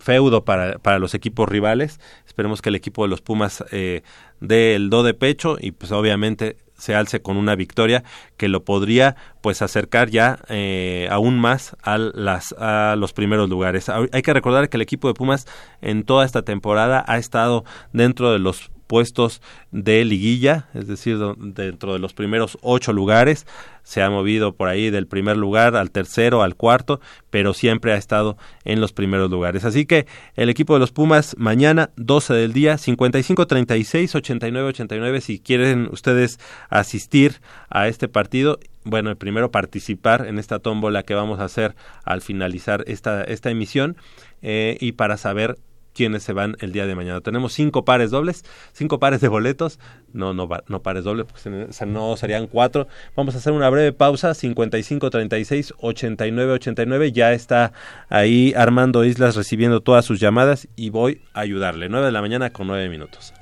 feudo 0.00 0.44
para, 0.44 0.78
para 0.78 0.98
los 0.98 1.14
equipos 1.14 1.48
rivales. 1.48 2.00
Esperemos 2.26 2.62
que 2.62 2.70
el 2.70 2.74
equipo 2.74 3.02
de 3.02 3.08
los 3.08 3.20
Pumas 3.20 3.64
eh, 3.70 4.02
dé 4.40 4.74
el 4.74 4.90
do 4.90 5.02
de 5.02 5.14
pecho 5.14 5.56
y 5.60 5.72
pues 5.72 5.92
obviamente 5.92 6.56
se 6.82 6.96
alce 6.96 7.22
con 7.22 7.36
una 7.36 7.54
victoria 7.54 8.02
que 8.36 8.48
lo 8.48 8.64
podría 8.64 9.14
pues 9.40 9.62
acercar 9.62 10.10
ya 10.10 10.40
eh, 10.48 11.06
aún 11.12 11.38
más 11.38 11.76
a, 11.80 11.96
las, 11.96 12.56
a 12.58 12.96
los 12.98 13.12
primeros 13.12 13.48
lugares. 13.48 13.88
Hay 13.88 14.22
que 14.22 14.32
recordar 14.32 14.68
que 14.68 14.78
el 14.78 14.82
equipo 14.82 15.06
de 15.06 15.14
Pumas 15.14 15.46
en 15.80 16.02
toda 16.02 16.24
esta 16.24 16.42
temporada 16.42 17.04
ha 17.06 17.18
estado 17.18 17.64
dentro 17.92 18.32
de 18.32 18.40
los 18.40 18.71
puestos 18.92 19.40
de 19.70 20.04
liguilla, 20.04 20.68
es 20.74 20.86
decir, 20.86 21.16
dentro 21.38 21.94
de 21.94 21.98
los 21.98 22.12
primeros 22.12 22.58
ocho 22.60 22.92
lugares, 22.92 23.46
se 23.84 24.02
ha 24.02 24.10
movido 24.10 24.54
por 24.54 24.68
ahí 24.68 24.90
del 24.90 25.06
primer 25.06 25.38
lugar 25.38 25.76
al 25.76 25.90
tercero, 25.90 26.42
al 26.42 26.56
cuarto, 26.56 27.00
pero 27.30 27.54
siempre 27.54 27.94
ha 27.94 27.96
estado 27.96 28.36
en 28.66 28.82
los 28.82 28.92
primeros 28.92 29.30
lugares. 29.30 29.64
Así 29.64 29.86
que 29.86 30.06
el 30.36 30.50
equipo 30.50 30.74
de 30.74 30.80
los 30.80 30.92
Pumas 30.92 31.34
mañana 31.38 31.88
12 31.96 32.34
del 32.34 32.52
día 32.52 32.76
55 32.76 33.46
36 33.46 34.14
89 34.14 34.68
89 34.68 35.20
si 35.22 35.38
quieren 35.38 35.88
ustedes 35.90 36.38
asistir 36.68 37.40
a 37.70 37.88
este 37.88 38.08
partido 38.08 38.58
bueno, 38.84 39.16
primero 39.16 39.50
participar 39.50 40.26
en 40.26 40.38
esta 40.38 40.58
tómbola 40.58 41.02
que 41.02 41.14
vamos 41.14 41.40
a 41.40 41.44
hacer 41.44 41.74
al 42.04 42.20
finalizar 42.20 42.84
esta, 42.88 43.24
esta 43.24 43.48
emisión 43.48 43.96
eh, 44.42 44.76
y 44.80 44.92
para 44.92 45.16
saber 45.16 45.56
quienes 45.94 46.22
se 46.22 46.32
van 46.32 46.56
el 46.60 46.72
día 46.72 46.86
de 46.86 46.94
mañana. 46.94 47.20
Tenemos 47.20 47.52
cinco 47.52 47.84
pares 47.84 48.10
dobles, 48.10 48.44
cinco 48.72 48.98
pares 48.98 49.20
de 49.20 49.28
boletos, 49.28 49.78
no, 50.12 50.34
no, 50.34 50.48
no 50.68 50.82
pares 50.82 51.04
dobles, 51.04 51.26
porque 51.26 51.86
no 51.86 52.16
serían 52.16 52.46
cuatro. 52.46 52.86
Vamos 53.16 53.34
a 53.34 53.38
hacer 53.38 53.52
una 53.52 53.68
breve 53.70 53.92
pausa, 53.92 54.34
55 54.34 55.10
36 55.10 55.74
89 55.78 56.52
89. 56.52 57.12
Ya 57.12 57.32
está 57.32 57.72
ahí 58.08 58.52
Armando 58.56 59.04
Islas 59.04 59.36
recibiendo 59.36 59.80
todas 59.80 60.04
sus 60.04 60.20
llamadas 60.20 60.68
y 60.76 60.90
voy 60.90 61.20
a 61.34 61.40
ayudarle. 61.40 61.88
9 61.88 62.06
de 62.06 62.12
la 62.12 62.20
mañana 62.20 62.50
con 62.50 62.66
9 62.66 62.88
minutos. 62.88 63.32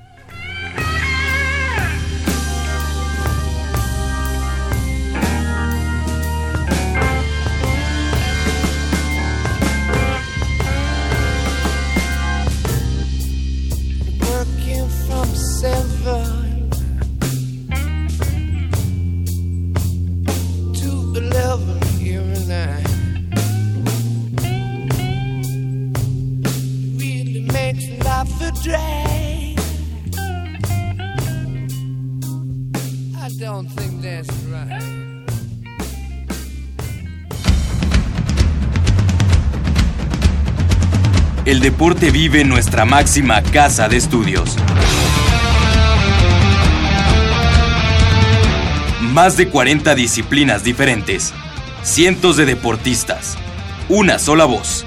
El 41.45 41.61
deporte 41.61 42.11
vive 42.11 42.43
en 42.43 42.49
nuestra 42.49 42.85
máxima 42.85 43.43
casa 43.43 43.89
de 43.89 43.97
estudios. 43.97 44.57
Más 49.01 49.37
de 49.37 49.49
40 49.49 49.95
disciplinas 49.95 50.65
diferentes, 50.65 51.33
cientos 51.83 52.37
de 52.37 52.47
deportistas, 52.47 53.37
una 53.89 54.19
sola 54.19 54.45
voz. 54.45 54.87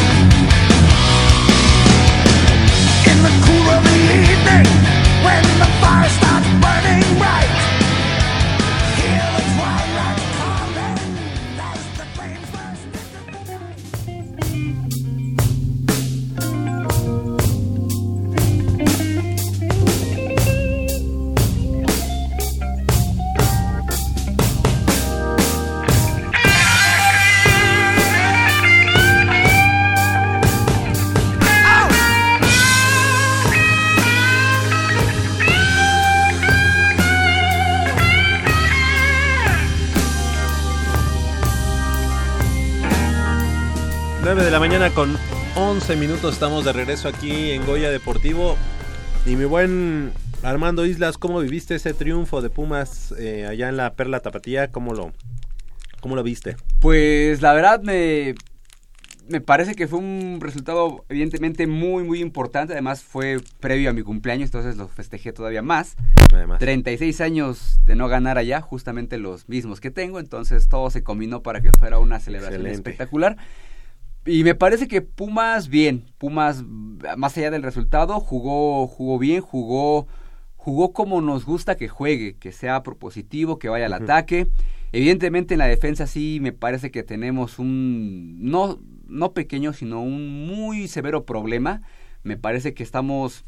De 45.91 45.95
la 45.95 45.99
mañana 45.99 45.99
con 45.99 45.99
11 45.99 46.07
minutos, 46.07 46.33
estamos 46.33 46.63
de 46.63 46.73
regreso 46.73 47.07
aquí 47.09 47.51
en 47.51 47.65
Goya 47.65 47.91
Deportivo. 47.91 48.57
Y 49.25 49.35
mi 49.35 49.45
buen 49.45 50.11
Armando 50.41 50.85
Islas, 50.85 51.17
¿cómo 51.17 51.39
viviste 51.39 51.75
ese 51.75 51.93
triunfo 51.93 52.41
de 52.41 52.49
Pumas 52.49 53.13
eh, 53.17 53.45
allá 53.45 53.67
en 53.67 53.77
la 53.77 53.93
Perla 53.93 54.21
Tapatía? 54.21 54.71
¿Cómo 54.71 54.93
lo, 54.93 55.11
¿Cómo 55.99 56.15
lo 56.15 56.23
viste? 56.23 56.55
Pues 56.79 57.41
la 57.41 57.53
verdad 57.53 57.81
me, 57.81 58.35
me 59.27 59.41
parece 59.41 59.75
que 59.75 59.87
fue 59.87 59.99
un 59.99 60.39
resultado 60.39 61.03
evidentemente 61.09 61.67
muy, 61.67 62.03
muy 62.03 62.21
importante. 62.21 62.73
Además 62.73 63.03
fue 63.03 63.39
previo 63.59 63.89
a 63.89 63.93
mi 63.93 64.01
cumpleaños, 64.01 64.47
entonces 64.47 64.77
lo 64.77 64.87
festejé 64.87 65.33
todavía 65.33 65.61
más. 65.61 65.95
Además. 66.33 66.59
36 66.59 67.19
años 67.21 67.81
de 67.85 67.95
no 67.95 68.07
ganar 68.07 68.37
allá, 68.37 68.61
justamente 68.61 69.17
los 69.17 69.49
mismos 69.49 69.81
que 69.81 69.91
tengo. 69.91 70.19
Entonces 70.19 70.69
todo 70.69 70.89
se 70.89 71.03
combinó 71.03 71.41
para 71.43 71.61
que 71.61 71.71
fuera 71.73 71.99
una 71.99 72.19
celebración 72.19 72.61
Excelente. 72.61 72.91
espectacular. 72.91 73.37
Y 74.25 74.43
me 74.43 74.53
parece 74.53 74.87
que 74.87 75.01
Pumas 75.01 75.67
bien, 75.67 76.05
Pumas 76.17 76.63
más 77.17 77.37
allá 77.37 77.49
del 77.49 77.63
resultado 77.63 78.19
jugó 78.19 78.87
jugó 78.87 79.17
bien, 79.17 79.41
jugó 79.41 80.07
jugó 80.57 80.93
como 80.93 81.21
nos 81.21 81.43
gusta 81.43 81.75
que 81.75 81.87
juegue, 81.87 82.35
que 82.37 82.51
sea 82.51 82.83
propositivo, 82.83 83.57
que 83.57 83.69
vaya 83.69 83.87
al 83.87 83.93
ataque. 83.93 84.47
Evidentemente 84.91 85.55
en 85.55 85.59
la 85.59 85.65
defensa 85.65 86.05
sí 86.05 86.37
me 86.39 86.51
parece 86.51 86.91
que 86.91 87.01
tenemos 87.01 87.57
un 87.57 88.37
no 88.39 88.79
no 89.07 89.33
pequeño, 89.33 89.73
sino 89.73 90.03
un 90.03 90.45
muy 90.45 90.87
severo 90.87 91.25
problema. 91.25 91.81
Me 92.23 92.37
parece 92.37 92.75
que 92.75 92.83
estamos 92.83 93.43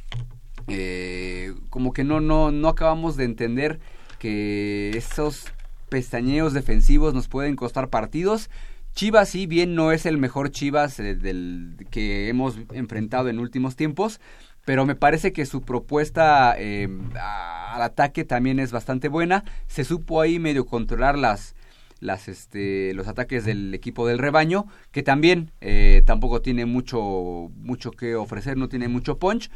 eh, 0.69 1.53
como 1.69 1.93
que 1.93 2.03
no 2.03 2.19
no 2.19 2.51
no 2.51 2.67
acabamos 2.67 3.15
de 3.15 3.25
entender 3.25 3.79
que 4.17 4.91
esos 4.95 5.45
pestañeos 5.89 6.53
defensivos 6.53 7.13
nos 7.13 7.27
pueden 7.27 7.55
costar 7.55 7.89
partidos. 7.89 8.49
Chivas, 8.94 9.30
sí, 9.30 9.48
bien, 9.48 9.76
no 9.76 9.91
es 9.91 10.06
el 10.06 10.18
mejor 10.18 10.52
Chivas 10.52 10.99
eh, 10.99 11.15
del 11.15 11.88
que 11.90 12.30
hemos 12.30 12.57
enfrentado 12.74 13.30
en 13.30 13.40
últimos 13.40 13.76
tiempos, 13.76 14.20
pero 14.65 14.86
me 14.86 14.95
parece 14.95 15.34
que 15.34 15.45
su 15.45 15.61
propuesta 15.61 16.56
eh, 16.57 16.88
al 17.15 17.82
ataque 17.82 18.24
también 18.24 18.60
es 18.60 18.72
bastante 18.72 19.07
buena. 19.07 19.44
Se 19.68 19.84
supo 19.84 20.22
ahí 20.22 20.40
medio 20.40 20.65
controlar 20.65 21.18
las, 21.18 21.56
las 21.99 22.28
este, 22.28 22.94
los 22.94 23.07
ataques 23.07 23.45
del 23.45 23.74
equipo 23.74 24.07
del 24.07 24.20
rebaño, 24.20 24.68
que 24.91 25.03
también 25.03 25.52
eh, 25.61 26.03
tampoco 26.06 26.41
tiene 26.41 26.65
mucho, 26.65 27.49
mucho 27.56 27.91
que 27.91 28.15
ofrecer, 28.15 28.57
no 28.57 28.70
tiene 28.70 28.88
mucho 28.88 29.18
punch. 29.18 29.49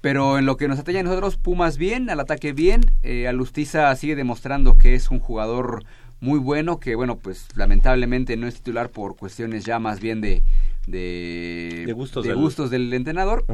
Pero 0.00 0.38
en 0.38 0.46
lo 0.46 0.56
que 0.56 0.68
nos 0.68 0.78
atañe 0.78 1.00
a 1.00 1.02
nosotros, 1.02 1.36
Pumas 1.36 1.76
bien, 1.76 2.08
al 2.08 2.20
ataque 2.20 2.52
bien. 2.52 2.82
Eh, 3.02 3.26
Alustiza 3.26 3.94
sigue 3.96 4.14
demostrando 4.14 4.78
que 4.78 4.94
es 4.94 5.10
un 5.10 5.18
jugador 5.18 5.84
muy 6.20 6.38
bueno, 6.38 6.80
que 6.80 6.94
bueno, 6.94 7.18
pues 7.18 7.46
lamentablemente 7.54 8.36
no 8.36 8.46
es 8.46 8.56
titular 8.56 8.90
por 8.90 9.16
cuestiones 9.16 9.64
ya 9.64 9.78
más 9.78 10.00
bien 10.00 10.20
de, 10.20 10.42
de, 10.86 11.84
De 11.86 11.92
gustos 11.92 12.24
de 12.24 12.30
del- 12.30 12.38
gustos 12.38 12.70
del 12.70 12.92
entrenador. 12.92 13.44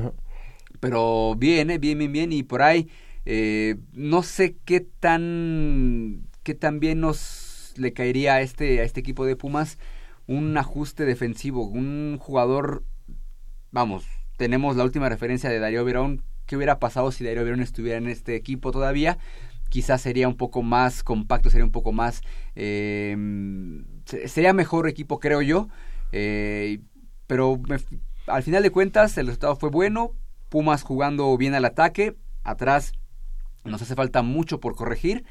Pero 0.81 1.35
bien, 1.37 1.71
eh, 1.71 1.79
bien, 1.79 1.99
bien, 1.99 2.13
bien. 2.13 2.33
Y 2.33 2.43
por 2.43 2.63
ahí, 2.63 2.89
eh, 3.25 3.77
no 3.93 4.23
sé 4.23 4.57
qué 4.65 4.81
tan, 4.81 6.27
qué 6.43 6.55
tan 6.55 6.81
bien 6.81 7.01
nos 7.01 7.73
le 7.77 7.93
caería 7.93 8.35
a 8.35 8.41
este, 8.41 8.81
a 8.81 8.85
este 8.85 9.01
equipo 9.01 9.25
de 9.25 9.37
Pumas 9.37 9.79
un 10.27 10.57
ajuste 10.57 11.05
defensivo, 11.05 11.67
un 11.67 12.17
jugador, 12.19 12.83
vamos, 13.73 14.05
tenemos 14.37 14.77
la 14.77 14.85
última 14.85 15.09
referencia 15.09 15.51
de 15.51 15.59
Darío 15.59 15.85
Verón. 15.85 16.23
¿Qué 16.47 16.57
hubiera 16.57 16.79
pasado 16.79 17.11
si 17.13 17.25
Darío 17.25 17.45
Verón 17.45 17.61
estuviera 17.61 17.99
en 17.99 18.09
este 18.09 18.35
equipo 18.37 18.71
todavía? 18.73 19.19
Quizás 19.75 20.01
sería 20.03 20.29
un 20.29 20.37
poco 20.37 20.63
más 20.63 21.03
compacto, 21.03 21.51
sería 21.51 21.65
un 21.65 21.73
poco 21.73 21.93
más... 21.93 22.23
eh, 22.55 23.17
se- 24.07 24.29
sería 24.29 24.53
mejor 24.53 24.89
equipo, 24.89 25.19
creo 25.19 25.43
yo. 25.43 25.69
Eh, 26.13 26.81
pero 27.27 27.59
me- 27.69 27.79
al 28.27 28.43
final 28.43 28.63
de 28.63 28.71
cuentas 28.71 29.19
el 29.19 29.27
resultado 29.27 29.57
fue 29.57 29.71
bueno. 29.71 30.13
Pumas 30.49 30.83
jugando 30.83 31.37
bien 31.37 31.55
al 31.55 31.65
ataque. 31.65 32.17
Atrás 32.45 32.93
nos 33.65 33.83
hace 33.83 33.97
falta 33.97 34.23
mucho 34.23 34.61
por 34.61 34.77
corregir. 34.77 35.25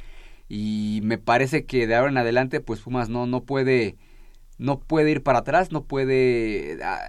Y 0.49 0.99
me 1.03 1.17
parece 1.17 1.65
que 1.65 1.87
de 1.87 1.95
ahora 1.95 2.11
en 2.11 2.17
adelante, 2.17 2.59
pues 2.59 2.81
Pumas 2.81 3.09
no, 3.09 3.25
no 3.27 3.45
puede. 3.45 3.97
No 4.57 4.79
puede 4.79 5.11
ir 5.11 5.23
para 5.23 5.39
atrás, 5.39 5.71
no 5.71 5.85
puede. 5.85 6.79
ah, 6.83 6.99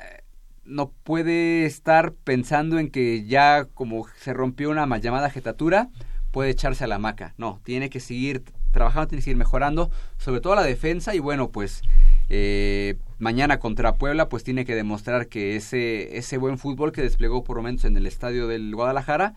No 0.65 0.93
puede 1.05 1.67
estar 1.67 2.13
pensando 2.15 2.79
en 2.79 2.91
que 2.91 3.25
ya 3.27 3.67
como 3.75 4.07
se 4.19 4.33
rompió 4.33 4.71
una 4.71 4.87
llamada 4.99 5.31
jetatura, 5.31 5.91
puede 6.35 6.51
echarse 6.51 6.83
a 6.83 6.89
la 6.89 6.97
hamaca. 6.97 7.33
No, 7.39 7.61
tiene 7.63 7.89
que 7.89 8.01
seguir 8.01 8.43
trabajando, 8.73 9.07
tiene 9.07 9.21
que 9.21 9.27
seguir 9.27 9.37
mejorando, 9.37 9.93
sobre 10.19 10.41
todo 10.41 10.57
la 10.57 10.65
defensa. 10.65 11.15
Y 11.15 11.21
bueno, 11.21 11.51
pues 11.51 11.81
eh, 12.29 12.97
mañana 13.21 13.61
contra 13.61 13.95
Puebla, 13.95 14.29
pues 14.29 14.43
tiene 14.43 14.65
que 14.65 14.75
demostrar 14.75 15.29
que 15.29 15.55
ese, 15.55 16.19
ese 16.19 16.37
buen 16.37 16.59
fútbol 16.59 16.91
que 16.91 17.03
desplegó 17.03 17.45
por 17.45 17.59
momentos 17.59 17.85
en 17.85 17.97
el 17.97 18.05
estadio 18.07 18.49
del 18.49 18.75
Guadalajara, 18.75 19.37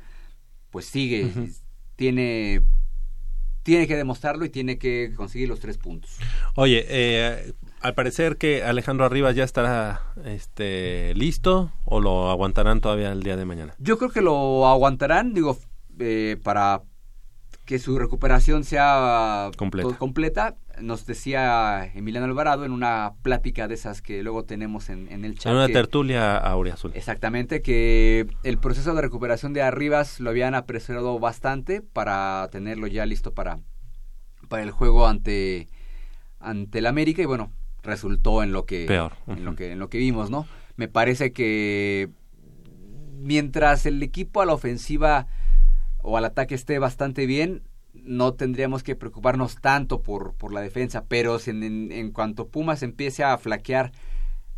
pues 0.72 0.88
sigue, 0.88 1.32
tiene, 1.96 2.64
tiene 3.62 3.86
que 3.86 3.96
demostrarlo 3.96 4.44
y 4.44 4.50
tiene 4.50 4.80
que 4.80 5.14
conseguir 5.16 5.50
los 5.50 5.60
tres 5.60 5.78
puntos. 5.78 6.18
Oye, 6.56 6.84
eh, 6.90 7.54
al 7.80 7.94
parecer 7.94 8.38
que 8.38 8.64
Alejandro 8.64 9.06
Arribas 9.06 9.36
ya 9.36 9.44
estará 9.44 10.02
este, 10.26 11.14
listo 11.14 11.72
o 11.86 12.02
lo 12.02 12.32
aguantarán 12.32 12.82
todavía 12.82 13.12
el 13.12 13.22
día 13.22 13.38
de 13.38 13.46
mañana. 13.46 13.76
Yo 13.78 14.00
creo 14.00 14.10
que 14.10 14.22
lo 14.22 14.66
aguantarán, 14.66 15.36
digo, 15.36 15.60
eh, 16.00 16.38
para 16.44 16.82
que 17.66 17.80
su 17.80 17.98
recuperación 18.00 18.64
sea 18.64 19.52
Completa. 19.58 19.90
to- 19.90 19.98
completa. 19.98 20.56
Nos 20.82 21.06
decía 21.06 21.92
Emiliano 21.96 22.26
Alvarado 22.28 22.64
en 22.66 22.72
una 22.72 23.14
plática 23.24 23.68
de 23.68 23.74
esas 23.74 24.02
que 24.02 24.22
luego 24.24 24.44
tenemos 24.46 24.90
en, 24.90 25.12
en 25.12 25.26
el 25.26 25.38
chat. 25.38 25.52
En 25.52 25.58
una 25.58 25.68
que- 25.68 25.74
tertulia 25.74 26.38
Azul. 26.38 26.92
Exactamente, 26.96 27.62
que 27.62 28.28
el 28.44 28.58
proceso 28.58 28.94
de 28.94 29.02
recuperación 29.02 29.54
de 29.54 29.64
Arribas 29.64 30.20
lo 30.20 30.30
habían 30.30 30.56
apresurado 30.56 31.20
bastante 31.20 31.82
para 31.82 32.48
tenerlo 32.52 32.88
ya 32.88 33.06
listo 33.06 33.34
para, 33.34 33.60
para 34.48 34.64
el 34.64 34.72
juego 34.72 35.08
ante, 35.08 35.68
ante 36.40 36.80
el 36.80 36.86
América 36.86 37.22
y 37.22 37.26
bueno, 37.26 37.52
resultó 37.84 38.44
en 38.44 38.54
lo 38.54 38.66
que 38.66 38.86
Peor. 38.86 39.14
en 39.28 39.44
lo 39.44 39.56
que 39.56 39.72
en 39.72 39.80
lo 39.80 39.90
que 39.90 39.98
vimos, 39.98 40.30
¿no? 40.30 40.46
Me 40.78 40.88
parece 40.88 41.34
que 41.34 42.10
mientras 43.20 43.86
el 43.86 44.02
equipo 44.04 44.42
a 44.42 44.46
la 44.46 44.54
ofensiva 44.54 45.28
o 46.02 46.18
al 46.18 46.26
ataque 46.26 46.56
esté 46.56 46.80
bastante 46.80 47.26
bien, 47.26 47.64
no 47.94 48.34
tendríamos 48.36 48.84
que 48.84 48.96
preocuparnos 48.96 49.60
tanto 49.62 50.02
por, 50.04 50.34
por 50.36 50.54
la 50.54 50.62
defensa, 50.62 51.06
pero 51.08 51.40
si 51.40 51.52
en, 51.52 51.64
en- 51.64 51.92
en 51.92 52.12
cuanto 52.12 52.48
Pumas 52.50 52.84
empiece 52.84 53.24
a 53.24 53.38
flaquear 53.38 53.92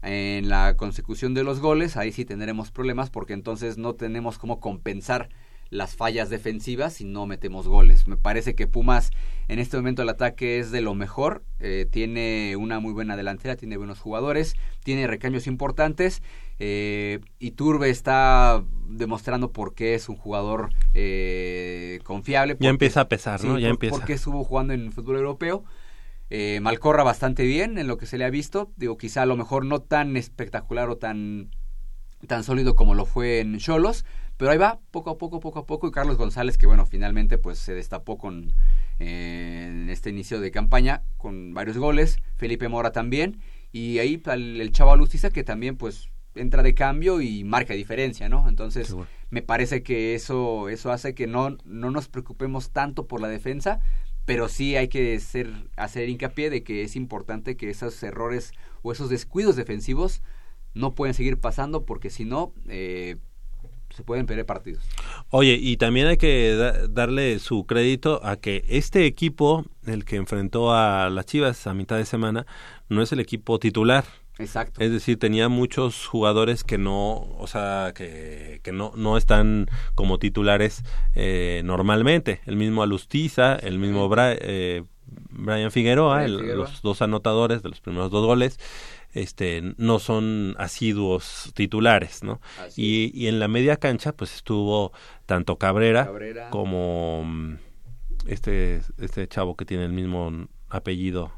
en 0.01 0.49
la 0.49 0.75
consecución 0.77 1.33
de 1.33 1.43
los 1.43 1.59
goles, 1.59 1.97
ahí 1.97 2.11
sí 2.11 2.25
tendremos 2.25 2.71
problemas 2.71 3.09
porque 3.09 3.33
entonces 3.33 3.77
no 3.77 3.95
tenemos 3.95 4.37
cómo 4.37 4.59
compensar 4.59 5.29
las 5.69 5.95
fallas 5.95 6.29
defensivas 6.29 6.93
si 6.93 7.05
no 7.05 7.25
metemos 7.27 7.67
goles. 7.67 8.07
Me 8.07 8.17
parece 8.17 8.55
que 8.55 8.67
Pumas 8.67 9.11
en 9.47 9.59
este 9.59 9.77
momento 9.77 10.01
el 10.03 10.09
ataque 10.09 10.59
es 10.59 10.71
de 10.71 10.81
lo 10.81 10.93
mejor, 10.95 11.43
eh, 11.59 11.87
tiene 11.89 12.55
una 12.55 12.79
muy 12.79 12.93
buena 12.93 13.15
delantera, 13.15 13.55
tiene 13.55 13.77
buenos 13.77 13.99
jugadores, 13.99 14.55
tiene 14.83 15.05
recambios 15.07 15.47
importantes 15.47 16.21
eh, 16.59 17.19
y 17.39 17.51
Turbe 17.51 17.89
está 17.89 18.63
demostrando 18.87 19.51
por 19.51 19.73
qué 19.75 19.93
es 19.95 20.09
un 20.09 20.15
jugador 20.17 20.69
eh, 20.95 21.99
confiable. 22.03 22.57
Ya 22.59 22.69
empieza 22.69 23.01
a 23.01 23.07
pesar, 23.09 23.43
¿no? 23.43 23.55
Sí, 23.55 23.61
Ya 23.61 23.67
por- 23.67 23.75
empieza. 23.75 23.95
Porque 23.95 24.13
estuvo 24.13 24.43
jugando 24.43 24.73
en 24.73 24.81
el 24.81 24.91
fútbol 24.91 25.17
europeo. 25.17 25.63
Eh, 26.31 26.59
Malcorra 26.61 27.03
bastante 27.03 27.43
bien 27.43 27.77
en 27.79 27.87
lo 27.87 27.97
que 27.97 28.05
se 28.05 28.17
le 28.17 28.25
ha 28.25 28.29
visto. 28.29 28.71
Digo, 28.75 28.97
quizá 28.97 29.23
a 29.23 29.25
lo 29.25 29.35
mejor 29.35 29.65
no 29.65 29.79
tan 29.81 30.15
espectacular 30.15 30.89
o 30.89 30.97
tan, 30.97 31.49
tan 32.27 32.43
sólido 32.43 32.75
como 32.75 32.93
lo 32.93 33.05
fue 33.05 33.39
en 33.39 33.57
Cholos. 33.57 34.05
Pero 34.39 34.51
ahí 34.51 34.57
va, 34.57 34.79
poco 34.91 35.09
a 35.09 35.17
poco, 35.17 35.41
poco 35.41 35.59
a 35.59 35.65
poco. 35.65 35.85
Y 35.85 35.91
Carlos 35.91 36.15
González, 36.15 36.57
que 36.57 36.65
bueno, 36.65 36.85
finalmente 36.85 37.37
pues 37.37 37.59
se 37.59 37.73
destapó 37.73 38.17
con 38.17 38.53
eh, 38.97 39.65
en 39.67 39.89
este 39.89 40.11
inicio 40.11 40.39
de 40.39 40.49
campaña 40.49 41.03
con 41.17 41.53
varios 41.53 41.77
goles. 41.77 42.19
Felipe 42.37 42.69
Mora 42.69 42.93
también. 42.93 43.41
Y 43.73 43.99
ahí 43.99 44.23
el, 44.27 44.71
Lustiza 44.97 45.29
que 45.29 45.43
también 45.43 45.75
pues 45.75 46.07
entra 46.35 46.63
de 46.63 46.73
cambio 46.73 47.19
y 47.19 47.43
marca 47.43 47.73
diferencia, 47.73 48.29
¿no? 48.29 48.47
Entonces 48.47 48.95
me 49.29 49.41
parece 49.41 49.83
que 49.83 50.15
eso, 50.15 50.69
eso 50.69 50.93
hace 50.93 51.13
que 51.13 51.27
no, 51.27 51.57
no 51.65 51.91
nos 51.91 52.07
preocupemos 52.07 52.71
tanto 52.71 53.07
por 53.07 53.19
la 53.19 53.27
defensa, 53.27 53.81
pero 54.23 54.47
sí 54.47 54.77
hay 54.77 54.87
que 54.87 55.19
ser, 55.19 55.51
hacer 55.75 56.07
hincapié 56.07 56.49
de 56.49 56.63
que 56.63 56.83
es 56.83 56.95
importante 56.95 57.57
que 57.57 57.69
esos 57.69 58.01
errores 58.03 58.53
o 58.83 58.93
esos 58.93 59.09
descuidos 59.09 59.57
defensivos 59.57 60.21
no 60.73 60.95
pueden 60.95 61.13
seguir 61.13 61.41
pasando 61.41 61.83
porque 61.83 62.09
si 62.09 62.23
no 62.23 62.53
eh, 62.69 63.17
se 63.99 64.03
pueden 64.05 64.25
perder 64.25 64.45
partidos. 64.45 64.83
Oye, 65.29 65.53
y 65.61 65.77
también 65.77 66.07
hay 66.07 66.17
que 66.17 66.55
da- 66.55 66.87
darle 66.87 67.37
su 67.39 67.65
crédito 67.65 68.21
a 68.23 68.37
que 68.37 68.63
este 68.69 69.05
equipo, 69.05 69.65
el 69.85 70.05
que 70.05 70.15
enfrentó 70.15 70.73
a 70.73 71.09
las 71.09 71.25
Chivas 71.25 71.67
a 71.67 71.73
mitad 71.73 71.97
de 71.97 72.05
semana, 72.05 72.45
no 72.87 73.01
es 73.01 73.11
el 73.11 73.19
equipo 73.19 73.59
titular. 73.59 74.05
Exacto. 74.37 74.81
Es 74.81 74.89
decir, 74.89 75.19
tenía 75.19 75.49
muchos 75.49 76.07
jugadores 76.07 76.63
que 76.63 76.77
no, 76.77 77.27
o 77.37 77.45
sea, 77.47 77.91
que, 77.93 78.61
que 78.63 78.71
no, 78.71 78.93
no 78.95 79.17
están 79.17 79.67
como 79.95 80.17
titulares 80.17 80.83
eh, 81.13 81.61
normalmente. 81.65 82.39
El 82.45 82.55
mismo 82.55 82.81
Alustiza, 82.81 83.57
el 83.57 83.79
mismo 83.79 84.07
Bra- 84.09 84.37
eh, 84.39 84.83
Brian 85.31 85.71
Figueroa, 85.71 86.15
Brian 86.23 86.31
el- 86.31 86.39
Figueroa. 86.39 86.69
los 86.69 86.81
dos 86.81 87.01
anotadores 87.01 87.63
de 87.63 87.69
los 87.69 87.81
primeros 87.81 88.11
dos 88.11 88.25
goles. 88.25 88.59
Este 89.13 89.61
no 89.77 89.99
son 89.99 90.55
asiduos 90.57 91.51
titulares, 91.55 92.23
¿no? 92.23 92.39
Y, 92.75 93.11
y, 93.13 93.27
en 93.27 93.39
la 93.39 93.47
media 93.47 93.77
cancha 93.77 94.13
pues 94.13 94.35
estuvo 94.35 94.91
tanto 95.25 95.57
Cabrera, 95.57 96.05
Cabrera. 96.05 96.49
como 96.49 97.23
mm, 97.25 97.55
este 98.27 98.81
este 98.99 99.27
chavo 99.27 99.55
que 99.55 99.65
tiene 99.65 99.85
el 99.85 99.93
mismo 99.93 100.47
apellido 100.69 101.31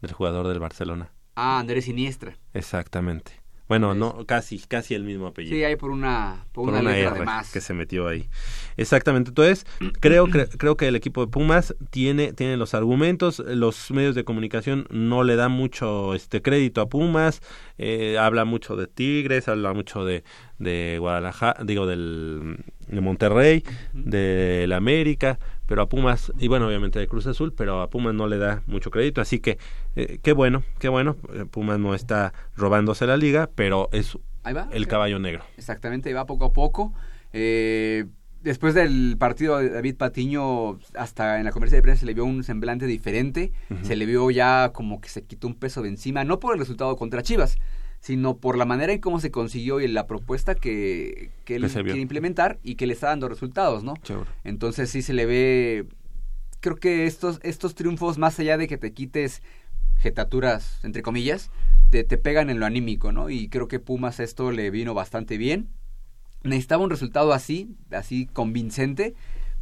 del 0.00 0.12
jugador 0.12 0.48
del 0.48 0.60
Barcelona. 0.60 1.12
Ah, 1.34 1.58
Andrés 1.58 1.86
Siniestra. 1.86 2.36
Exactamente. 2.52 3.41
Bueno, 3.72 3.94
no, 3.94 4.26
casi, 4.26 4.58
casi 4.58 4.94
el 4.94 5.02
mismo 5.04 5.28
apellido. 5.28 5.56
Sí, 5.56 5.64
hay 5.64 5.76
por 5.76 5.90
una, 5.90 6.44
por 6.52 6.64
por 6.66 6.74
una, 6.74 6.80
una 6.82 6.90
letra 6.92 7.10
R 7.12 7.20
de 7.20 7.24
más. 7.24 7.50
que 7.50 7.62
se 7.62 7.72
metió 7.72 8.06
ahí. 8.06 8.28
Exactamente. 8.76 9.30
Entonces, 9.30 9.64
creo, 10.00 10.26
cre- 10.28 10.48
creo 10.58 10.76
que 10.76 10.88
el 10.88 10.96
equipo 10.96 11.24
de 11.24 11.30
Pumas 11.30 11.74
tiene, 11.90 12.34
tiene 12.34 12.58
los 12.58 12.74
argumentos. 12.74 13.38
Los 13.38 13.90
medios 13.90 14.14
de 14.14 14.24
comunicación 14.24 14.86
no 14.90 15.24
le 15.24 15.36
dan 15.36 15.52
mucho 15.52 16.14
este 16.14 16.42
crédito 16.42 16.82
a 16.82 16.88
Pumas. 16.88 17.40
Eh, 17.78 18.18
habla 18.18 18.44
mucho 18.44 18.76
de 18.76 18.86
Tigres, 18.86 19.48
habla 19.48 19.72
mucho 19.72 20.04
de, 20.04 20.22
de 20.62 20.96
Guadalajara, 20.98 21.62
digo, 21.64 21.86
del, 21.86 22.58
de 22.88 23.00
Monterrey, 23.00 23.64
del 23.92 24.72
América, 24.72 25.38
pero 25.66 25.82
a 25.82 25.88
Pumas, 25.88 26.32
y 26.38 26.48
bueno, 26.48 26.66
obviamente 26.66 26.98
de 26.98 27.06
Cruz 27.08 27.26
Azul, 27.26 27.52
pero 27.52 27.80
a 27.80 27.90
Pumas 27.90 28.14
no 28.14 28.26
le 28.26 28.38
da 28.38 28.62
mucho 28.66 28.90
crédito. 28.90 29.20
Así 29.20 29.40
que, 29.40 29.58
eh, 29.96 30.18
qué 30.22 30.32
bueno, 30.32 30.62
qué 30.78 30.88
bueno. 30.88 31.16
Eh, 31.34 31.44
Pumas 31.50 31.78
no 31.78 31.94
está 31.94 32.32
robándose 32.56 33.06
la 33.06 33.16
liga, 33.16 33.50
pero 33.54 33.88
es 33.92 34.18
Ahí 34.44 34.54
va. 34.54 34.68
el 34.72 34.84
sí. 34.84 34.88
caballo 34.88 35.18
negro. 35.18 35.44
Exactamente, 35.56 36.10
y 36.10 36.12
va 36.12 36.26
poco 36.26 36.46
a 36.46 36.52
poco. 36.52 36.92
Eh, 37.32 38.04
después 38.42 38.74
del 38.74 39.16
partido 39.18 39.58
de 39.58 39.70
David 39.70 39.96
Patiño, 39.96 40.78
hasta 40.94 41.38
en 41.38 41.44
la 41.44 41.52
conferencia 41.52 41.78
de 41.78 41.82
prensa 41.82 42.00
se 42.00 42.06
le 42.06 42.14
vio 42.14 42.24
un 42.24 42.44
semblante 42.44 42.86
diferente. 42.86 43.52
Se 43.82 43.96
le 43.96 44.04
vio 44.04 44.30
ya 44.30 44.70
como 44.74 45.00
que 45.00 45.08
se 45.08 45.24
quitó 45.24 45.46
un 45.46 45.54
peso 45.54 45.80
de 45.82 45.88
encima, 45.88 46.24
no 46.24 46.38
por 46.40 46.54
el 46.54 46.58
resultado 46.60 46.96
contra 46.96 47.22
Chivas, 47.22 47.56
sino 48.02 48.36
por 48.36 48.58
la 48.58 48.64
manera 48.64 48.92
en 48.92 48.98
cómo 48.98 49.20
se 49.20 49.30
consiguió 49.30 49.80
y 49.80 49.86
la 49.86 50.08
propuesta 50.08 50.56
que, 50.56 51.30
que 51.44 51.54
él 51.54 51.70
quiere 51.70 52.00
implementar 52.00 52.58
y 52.64 52.74
que 52.74 52.88
le 52.88 52.94
está 52.94 53.06
dando 53.06 53.28
resultados, 53.28 53.84
¿no? 53.84 53.94
Seguro. 54.02 54.26
Entonces 54.42 54.90
sí 54.90 55.02
se 55.02 55.14
le 55.14 55.24
ve, 55.24 55.86
creo 56.58 56.74
que 56.74 57.06
estos, 57.06 57.38
estos 57.44 57.76
triunfos, 57.76 58.18
más 58.18 58.40
allá 58.40 58.58
de 58.58 58.66
que 58.66 58.76
te 58.76 58.92
quites 58.92 59.40
jetaturas, 59.98 60.80
entre 60.82 61.02
comillas, 61.02 61.52
te, 61.90 62.02
te 62.02 62.18
pegan 62.18 62.50
en 62.50 62.58
lo 62.58 62.66
anímico, 62.66 63.12
¿no? 63.12 63.30
Y 63.30 63.48
creo 63.48 63.68
que 63.68 63.78
Pumas 63.78 64.18
esto 64.18 64.50
le 64.50 64.72
vino 64.72 64.94
bastante 64.94 65.38
bien. 65.38 65.68
Necesitaba 66.42 66.82
un 66.82 66.90
resultado 66.90 67.32
así, 67.32 67.76
así 67.92 68.26
convincente, 68.26 69.14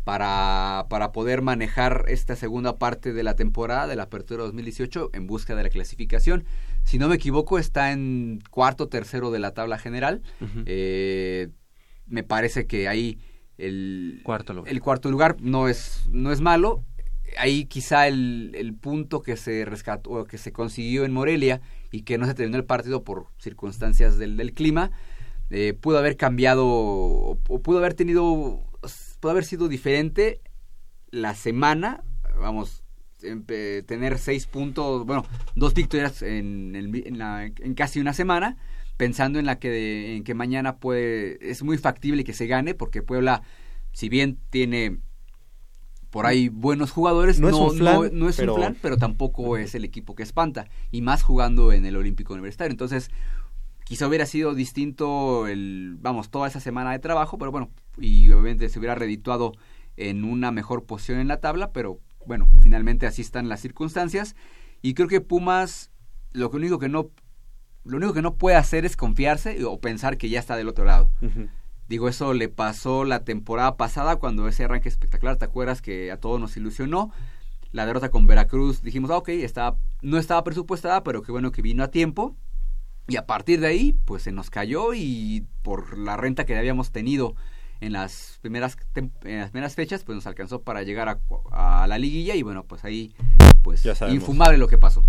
para, 0.05 0.87
para 0.89 1.13
poder 1.13 1.43
manejar 1.43 2.07
esta 2.09 2.37
segunda 2.37 2.79
parte 2.79 3.13
de 3.13 3.23
la 3.23 3.37
temporada 3.37 3.87
de 3.87 3.97
la 3.97 4.05
Apertura 4.05 4.45
2018 4.45 5.11
en 5.13 5.27
busca 5.27 5.55
de 5.55 5.63
la 5.63 5.69
clasificación. 5.69 6.47
Si 6.85 6.99
no 6.99 7.09
me 7.09 7.15
equivoco, 7.17 7.59
está 7.59 7.93
en 7.93 8.41
cuarto 8.51 8.89
tercero 8.89 9.31
de 9.31 9.39
la 9.39 9.53
tabla 9.53 9.79
general. 9.79 10.23
Eh, 10.67 11.49
me 12.07 12.25
parece 12.25 12.67
que 12.67 12.89
ahí 12.89 13.19
el 13.59 14.21
Cuarto 14.25 14.55
lugar. 14.55 14.73
el 14.73 14.81
cuarto 14.81 15.11
lugar 15.11 15.37
no 15.41 15.69
es 15.69 16.03
no 16.11 16.33
es 16.33 16.41
malo 16.41 16.83
ahí 17.37 17.67
quizá 17.67 18.09
el, 18.09 18.53
el 18.55 18.75
punto 18.75 19.21
que 19.21 19.37
se 19.37 19.65
rescató 19.67 20.25
que 20.25 20.39
se 20.39 20.51
consiguió 20.51 21.05
en 21.05 21.13
Morelia 21.13 21.61
y 21.93 22.03
que 22.03 22.17
no 22.17 22.27
se 22.27 22.33
terminó 22.35 22.57
el 22.57 22.65
partido 22.65 23.05
por 23.05 23.27
circunstancias 23.39 24.17
del, 24.17 24.39
del 24.39 24.55
clima 24.55 24.91
eh, 25.51 25.75
pudo 25.79 25.99
haber 25.99 26.17
cambiado 26.17 26.67
o, 26.67 27.39
o 27.49 27.63
pudo 27.63 27.79
haber 27.79 27.93
tenido 27.95 28.65
pudo 29.21 29.31
haber 29.31 29.45
sido 29.45 29.69
diferente 29.69 30.41
la 31.11 31.35
semana 31.35 32.03
vamos 32.41 32.80
tener 33.87 34.19
seis 34.19 34.47
puntos 34.47 35.05
bueno 35.07 35.25
dos 35.55 35.75
victorias 35.75 36.23
en, 36.23 36.75
en 36.77 37.19
la- 37.19 37.47
en 37.47 37.75
casi 37.75 38.01
una 38.01 38.13
semana 38.15 38.57
pensando 38.97 39.39
en 39.39 39.47
la 39.47 39.59
que 39.59 40.17
en 40.17 40.25
que 40.25 40.35
mañana 40.35 40.77
puede 40.79 41.39
es 41.51 41.63
muy 41.63 41.79
factible 41.79 42.25
que 42.25 42.33
se 42.35 42.47
gane 42.47 42.75
porque 42.75 43.03
Puebla 43.03 43.43
si 43.93 44.09
bien 44.09 44.39
tiene 44.51 44.99
por 46.11 46.27
ahí 46.27 46.49
buenos 46.49 46.91
jugadores 46.91 47.39
No 47.41 47.51
no, 47.51 47.57
es 47.67 47.73
un 47.73 47.79
flan, 47.79 47.95
no- 47.95 48.09
no 48.11 48.29
es 48.29 48.37
pero- 48.37 48.55
un 48.55 48.61
plan 48.61 48.77
pero 48.83 48.97
tampoco 48.97 49.57
es 49.57 49.75
el 49.75 49.85
equipo 49.85 50.15
que 50.15 50.23
espanta 50.23 50.67
y 50.91 51.03
más 51.03 51.23
jugando 51.23 51.73
en 51.73 51.87
el 51.87 51.97
Olímpico 51.97 52.33
Universitario. 52.35 52.73
Entonces 52.73 53.11
quizá 53.85 54.07
hubiera 54.09 54.27
sido 54.27 54.55
distinto 54.55 55.47
el 55.47 55.97
vamos 56.01 56.31
toda 56.31 56.49
esa 56.49 56.61
semana 56.61 56.93
de 56.93 56.99
trabajo 56.99 57.39
pero 57.39 57.51
bueno 57.53 57.71
y 57.99 58.29
obviamente 58.31 58.69
se 58.69 58.79
hubiera 58.79 58.95
redituado 58.95 59.53
en 59.97 60.25
una 60.25 60.51
mejor 60.53 60.85
posición 60.85 61.19
en 61.21 61.29
la 61.29 61.41
tabla 61.41 61.73
pero 61.73 61.99
bueno 62.27 62.49
finalmente 62.63 63.07
así 63.07 63.23
están 63.23 63.49
las 63.49 63.61
circunstancias 63.61 64.37
y 64.83 64.95
creo 64.95 65.09
que 65.09 65.21
Pumas 65.21 65.91
lo 66.33 66.49
único 66.51 66.79
que 66.79 66.89
no 66.89 67.11
lo 67.85 67.97
único 67.97 68.13
que 68.13 68.23
no 68.23 68.35
puede 68.35 68.57
hacer 68.57 68.85
es 68.85 68.97
confiarse 68.97 69.65
o 69.65 69.81
pensar 69.81 70.19
que 70.19 70.29
ya 70.29 70.39
está 70.39 70.57
del 70.57 70.69
otro 70.69 70.85
lado. 70.85 71.11
Digo, 71.89 72.09
eso 72.09 72.35
le 72.35 72.49
pasó 72.49 73.05
la 73.05 73.25
temporada 73.25 73.77
pasada 73.77 74.17
cuando 74.17 74.47
ese 74.47 74.65
arranque 74.65 74.89
espectacular, 74.89 75.37
¿te 75.37 75.45
acuerdas 75.45 75.83
que 75.83 76.13
a 76.13 76.19
todos 76.19 76.41
nos 76.41 76.57
ilusionó? 76.57 77.11
La 77.73 77.87
derrota 77.87 78.11
con 78.11 78.27
Veracruz, 78.27 78.83
dijimos, 78.83 79.11
ah, 79.11 79.17
ok, 79.17 79.31
estaba, 79.31 79.77
no 80.03 80.19
estaba 80.19 80.45
presupuestada, 80.45 81.03
pero 81.03 81.23
qué 81.23 81.33
bueno 81.33 81.53
que 81.53 81.63
vino 81.63 81.83
a 81.83 81.91
tiempo. 81.91 82.37
Y 83.09 83.17
a 83.17 83.27
partir 83.27 83.61
de 83.61 83.69
ahí, 83.69 83.99
pues 84.05 84.23
se 84.23 84.31
nos 84.31 84.51
cayó 84.51 84.95
y 84.95 85.47
por 85.63 85.99
la 85.99 86.17
renta 86.17 86.45
que 86.47 86.57
habíamos 86.57 86.93
tenido 86.93 87.35
en 87.81 87.93
las 87.93 88.39
primeras, 88.41 88.77
en 88.95 89.39
las 89.39 89.51
primeras 89.51 89.75
fechas, 89.75 90.05
pues 90.05 90.17
nos 90.17 90.27
alcanzó 90.27 90.63
para 90.63 90.83
llegar 90.83 91.09
a, 91.09 91.21
a 91.83 91.87
la 91.87 91.99
liguilla 91.99 92.35
y 92.35 92.43
bueno, 92.43 92.65
pues 92.65 92.85
ahí, 92.85 93.15
pues 93.63 93.83
Ya 93.83 93.95
infumable 94.11 94.59
lo 94.59 94.69
que 94.69 94.79
pasó. 94.79 95.03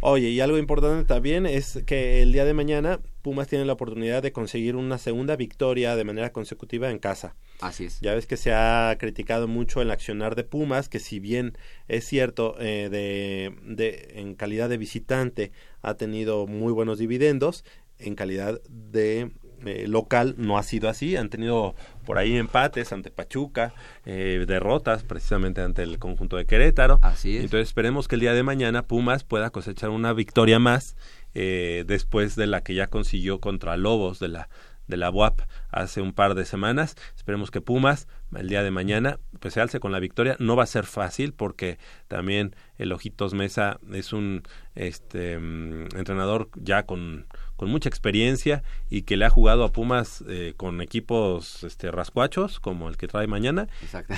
Oye, 0.00 0.28
y 0.28 0.40
algo 0.40 0.58
importante 0.58 1.04
también 1.04 1.46
es 1.46 1.82
que 1.86 2.20
el 2.20 2.32
día 2.32 2.44
de 2.44 2.52
mañana 2.52 3.00
Pumas 3.22 3.48
tiene 3.48 3.64
la 3.64 3.72
oportunidad 3.72 4.22
de 4.22 4.30
conseguir 4.30 4.76
una 4.76 4.98
segunda 4.98 5.36
victoria 5.36 5.96
de 5.96 6.04
manera 6.04 6.32
consecutiva 6.32 6.90
en 6.90 6.98
casa. 6.98 7.34
Así 7.60 7.86
es. 7.86 8.00
Ya 8.00 8.14
ves 8.14 8.26
que 8.26 8.36
se 8.36 8.52
ha 8.52 8.94
criticado 9.00 9.48
mucho 9.48 9.80
el 9.80 9.90
accionar 9.90 10.36
de 10.36 10.44
Pumas, 10.44 10.90
que 10.90 11.00
si 11.00 11.18
bien 11.18 11.56
es 11.88 12.04
cierto 12.04 12.56
eh, 12.60 12.88
de, 12.90 13.56
de 13.64 14.20
en 14.20 14.34
calidad 14.34 14.68
de 14.68 14.76
visitante 14.76 15.50
ha 15.80 15.94
tenido 15.94 16.46
muy 16.46 16.72
buenos 16.72 16.98
dividendos, 16.98 17.64
en 17.98 18.14
calidad 18.14 18.60
de 18.68 19.32
eh, 19.66 19.86
local 19.88 20.34
no 20.38 20.58
ha 20.58 20.62
sido 20.62 20.88
así. 20.88 21.16
Han 21.16 21.28
tenido 21.28 21.74
por 22.04 22.18
ahí 22.18 22.36
empates 22.36 22.92
ante 22.92 23.10
Pachuca, 23.10 23.74
eh, 24.04 24.44
derrotas 24.46 25.02
precisamente 25.02 25.60
ante 25.60 25.82
el 25.82 25.98
conjunto 25.98 26.36
de 26.36 26.46
Querétaro. 26.46 26.98
Así 27.02 27.36
es. 27.36 27.44
Entonces 27.44 27.68
esperemos 27.68 28.08
que 28.08 28.16
el 28.16 28.20
día 28.20 28.34
de 28.34 28.42
mañana 28.42 28.86
Pumas 28.86 29.24
pueda 29.24 29.50
cosechar 29.50 29.90
una 29.90 30.12
victoria 30.12 30.58
más 30.58 30.96
eh, 31.34 31.84
después 31.86 32.36
de 32.36 32.46
la 32.46 32.62
que 32.62 32.74
ya 32.74 32.86
consiguió 32.86 33.40
contra 33.40 33.76
Lobos 33.76 34.18
de 34.18 34.28
la 34.28 34.48
de 34.86 34.96
la 34.96 35.10
UAP 35.10 35.40
hace 35.70 36.00
un 36.00 36.12
par 36.12 36.34
de 36.34 36.44
semanas. 36.44 36.96
Esperemos 37.16 37.50
que 37.50 37.60
Pumas 37.60 38.08
el 38.34 38.48
día 38.48 38.62
de 38.62 38.70
mañana 38.70 39.18
pues 39.40 39.54
se 39.54 39.60
alce 39.60 39.80
con 39.80 39.92
la 39.92 40.00
victoria. 40.00 40.36
No 40.38 40.56
va 40.56 40.64
a 40.64 40.66
ser 40.66 40.84
fácil 40.84 41.32
porque 41.32 41.78
también 42.08 42.54
el 42.78 42.92
Ojitos 42.92 43.34
Mesa 43.34 43.78
es 43.92 44.12
un 44.12 44.42
este 44.74 45.38
mm, 45.38 45.96
entrenador 45.96 46.50
ya 46.54 46.84
con, 46.84 47.26
con 47.56 47.70
mucha 47.70 47.88
experiencia 47.88 48.62
y 48.90 49.02
que 49.02 49.16
le 49.16 49.24
ha 49.24 49.30
jugado 49.30 49.64
a 49.64 49.72
Pumas 49.72 50.22
eh, 50.28 50.54
con 50.56 50.80
equipos 50.80 51.64
este 51.64 51.90
rascuachos 51.90 52.60
como 52.60 52.88
el 52.88 52.96
que 52.96 53.08
trae 53.08 53.26
mañana 53.26 53.68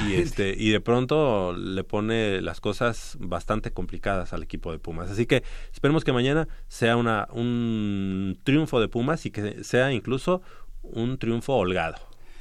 y 0.06 0.14
este 0.14 0.54
y 0.56 0.70
de 0.70 0.80
pronto 0.80 1.54
le 1.56 1.84
pone 1.84 2.40
las 2.42 2.60
cosas 2.60 3.16
bastante 3.20 3.70
complicadas 3.70 4.32
al 4.32 4.42
equipo 4.42 4.72
de 4.72 4.78
Pumas. 4.78 5.10
Así 5.10 5.26
que 5.26 5.42
esperemos 5.72 6.04
que 6.04 6.12
mañana 6.12 6.48
sea 6.68 6.96
una 6.96 7.28
un 7.32 8.38
triunfo 8.44 8.80
de 8.80 8.88
Pumas 8.88 9.24
y 9.26 9.30
que 9.30 9.64
sea 9.64 9.92
incluso 9.92 10.42
un 10.82 11.18
triunfo 11.18 11.54
holgado. 11.54 11.96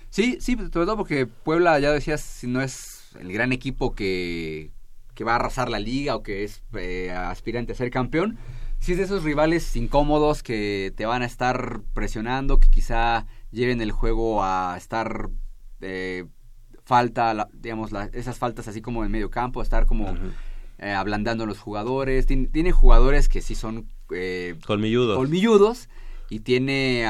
Sí, 0.10 0.38
sí, 0.40 0.56
sobre 0.56 0.70
todo 0.70 0.98
porque 0.98 1.28
Puebla, 1.28 1.80
ya 1.80 1.92
decías, 1.92 2.22
si 2.22 2.48
no 2.48 2.62
es 2.62 3.10
el 3.20 3.32
gran 3.32 3.52
equipo 3.52 3.94
que, 3.94 4.72
que 5.14 5.24
va 5.24 5.34
a 5.34 5.36
arrasar 5.36 5.70
la 5.70 5.80
liga 5.80 6.16
o 6.16 6.24
que 6.24 6.44
es 6.44 6.64
eh, 6.78 7.12
aspirante 7.12 7.74
a 7.74 7.76
ser 7.76 7.92
campeón, 7.92 8.38
sí 8.80 8.94
es 8.94 8.98
de 8.98 9.04
esos 9.06 9.24
rivales 9.24 9.76
incómodos 9.76 10.44
que 10.44 10.94
te 10.96 11.06
van 11.06 11.22
a 11.22 11.26
estar 11.26 11.82
presionando, 11.94 12.60
que 12.60 12.70
quizá 12.70 13.26
lleven 13.52 13.82
el 13.82 13.92
juego 13.92 14.44
a 14.44 14.76
estar 14.78 15.30
eh, 15.82 16.26
falta, 16.84 17.34
la- 17.34 17.50
digamos, 17.54 17.92
la- 17.92 18.06
esas 18.14 18.38
faltas 18.38 18.68
así 18.68 18.82
como 18.82 19.04
en 19.06 19.12
medio 19.12 19.30
campo, 19.30 19.60
a 19.60 19.64
estar 19.64 19.86
como 19.86 20.16
eh, 20.80 20.92
ablandando 20.92 21.44
a 21.44 21.48
los 21.48 21.60
jugadores. 21.60 22.28
Tien- 22.28 22.52
tiene 22.52 22.72
jugadores 22.72 23.30
que 23.30 23.42
sí 23.42 23.56
son 23.56 23.88
eh, 24.12 24.56
Colmilludos. 24.66 25.18
colmilludos 25.18 25.90
y 26.30 26.40
tiene 26.42 27.06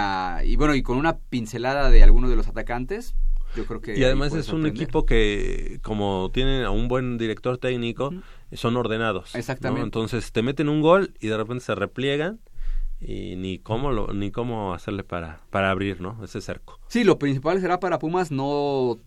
y 0.46 0.56
bueno 0.58 0.74
y 0.76 0.82
con 0.84 0.98
una 0.98 1.18
pincelada 1.18 1.90
de 1.90 2.04
alguno 2.04 2.30
de 2.30 2.36
los 2.36 2.48
atacantes 2.48 3.16
yo 3.56 3.66
creo 3.66 3.82
que 3.82 3.98
y 3.98 4.04
además 4.04 4.34
es 4.34 4.50
un 4.50 4.66
equipo 4.68 5.06
que 5.08 5.80
como 5.82 6.30
tiene 6.34 6.64
a 6.64 6.70
un 6.70 6.88
buen 6.88 7.18
director 7.18 7.58
técnico 7.58 8.14
son 8.54 8.78
ordenados. 8.78 9.34
¿no? 9.34 9.40
Exactamente. 9.40 9.84
Entonces 9.84 10.32
te 10.32 10.42
meten 10.42 10.70
un 10.70 10.82
gol 10.82 11.14
y 11.20 11.28
de 11.28 11.38
repente 11.38 11.64
se 11.66 11.76
repliegan 11.76 12.40
y 13.00 13.36
ni 13.36 13.60
cómo 13.60 13.92
lo, 13.92 14.14
ni 14.14 14.32
cómo 14.32 14.74
hacerle 14.74 15.04
para 15.04 15.42
para 15.50 15.70
abrir, 15.70 16.02
¿no? 16.02 16.24
Ese 16.24 16.42
cerco. 16.42 16.80
sí 16.88 17.04
lo 17.04 17.20
principal 17.20 17.60
será 17.62 17.80
para 17.80 18.00
Pumas 18.00 18.32
no 18.32 18.98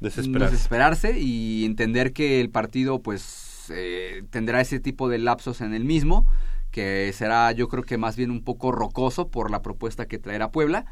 Desesperarse. 0.00 0.54
desesperarse 0.56 1.18
y 1.20 1.64
entender 1.64 2.12
que 2.12 2.40
el 2.40 2.50
partido 2.50 3.00
pues 3.02 3.66
eh, 3.72 4.24
tendrá 4.30 4.60
ese 4.60 4.80
tipo 4.80 5.08
de 5.08 5.18
lapsos 5.18 5.60
en 5.60 5.72
el 5.74 5.84
mismo 5.84 6.26
que 6.72 7.12
será 7.14 7.52
yo 7.52 7.68
creo 7.68 7.84
que 7.84 7.98
más 7.98 8.16
bien 8.16 8.30
un 8.32 8.42
poco 8.42 8.72
rocoso 8.72 9.28
por 9.28 9.50
la 9.50 9.62
propuesta 9.62 10.06
que 10.08 10.18
traerá 10.18 10.50
Puebla, 10.50 10.86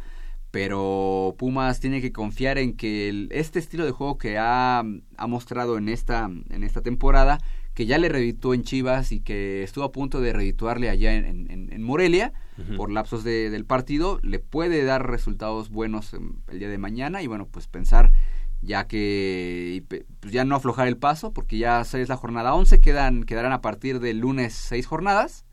pero 0.51 1.35
Pumas 1.39 1.81
tiene 1.81 2.01
que 2.01 2.13
confiar 2.13 2.59
en 2.59 2.77
que 2.77 3.09
el- 3.09 3.29
este 3.33 3.59
estilo 3.59 3.85
de 3.85 3.91
juego 3.93 4.19
que 4.19 4.37
ha, 4.39 4.81
ha 5.17 5.27
mostrado 5.27 5.79
en 5.79 5.89
esta, 5.89 6.29
en 6.51 6.65
esta 6.65 6.81
temporada, 6.83 7.39
que 7.81 7.87
ya 7.87 7.97
le 7.97 8.11
redituó 8.11 8.53
en 8.53 8.63
Chivas 8.63 9.11
y 9.11 9.21
que 9.21 9.63
estuvo 9.63 9.85
a 9.85 9.91
punto 9.91 10.21
de 10.21 10.35
redituarle 10.35 10.91
allá 10.91 11.15
en, 11.15 11.51
en- 11.51 11.73
en 11.73 11.83
Morelia, 11.83 12.35
por 12.77 12.91
lapsos 12.91 13.25
de- 13.25 13.49
del 13.49 13.65
partido, 13.65 14.21
le 14.23 14.39
puede 14.39 14.85
dar 14.85 15.09
resultados 15.09 15.71
buenos 15.71 16.13
em, 16.13 16.35
el 16.49 16.59
día 16.59 16.69
de 16.69 16.77
mañana 16.77 17.23
y 17.23 17.27
bueno, 17.27 17.47
pues 17.51 17.69
pensar 17.69 18.13
ya 18.61 18.87
que 18.87 19.83
pues 20.21 20.31
ya 20.31 20.45
no 20.45 20.57
aflojar 20.57 20.89
el 20.89 20.99
paso 20.99 21.33
porque 21.33 21.57
ya 21.57 21.81
es 21.81 22.09
la 22.11 22.19
jornada 22.19 22.53
11, 22.55 22.81
quedan, 22.81 23.25
quedarán 23.25 23.53
a 23.53 23.63
partir 23.63 23.99
del 23.99 24.19
lunes 24.19 24.53
seis 24.53 24.85
jornadas 24.87 25.47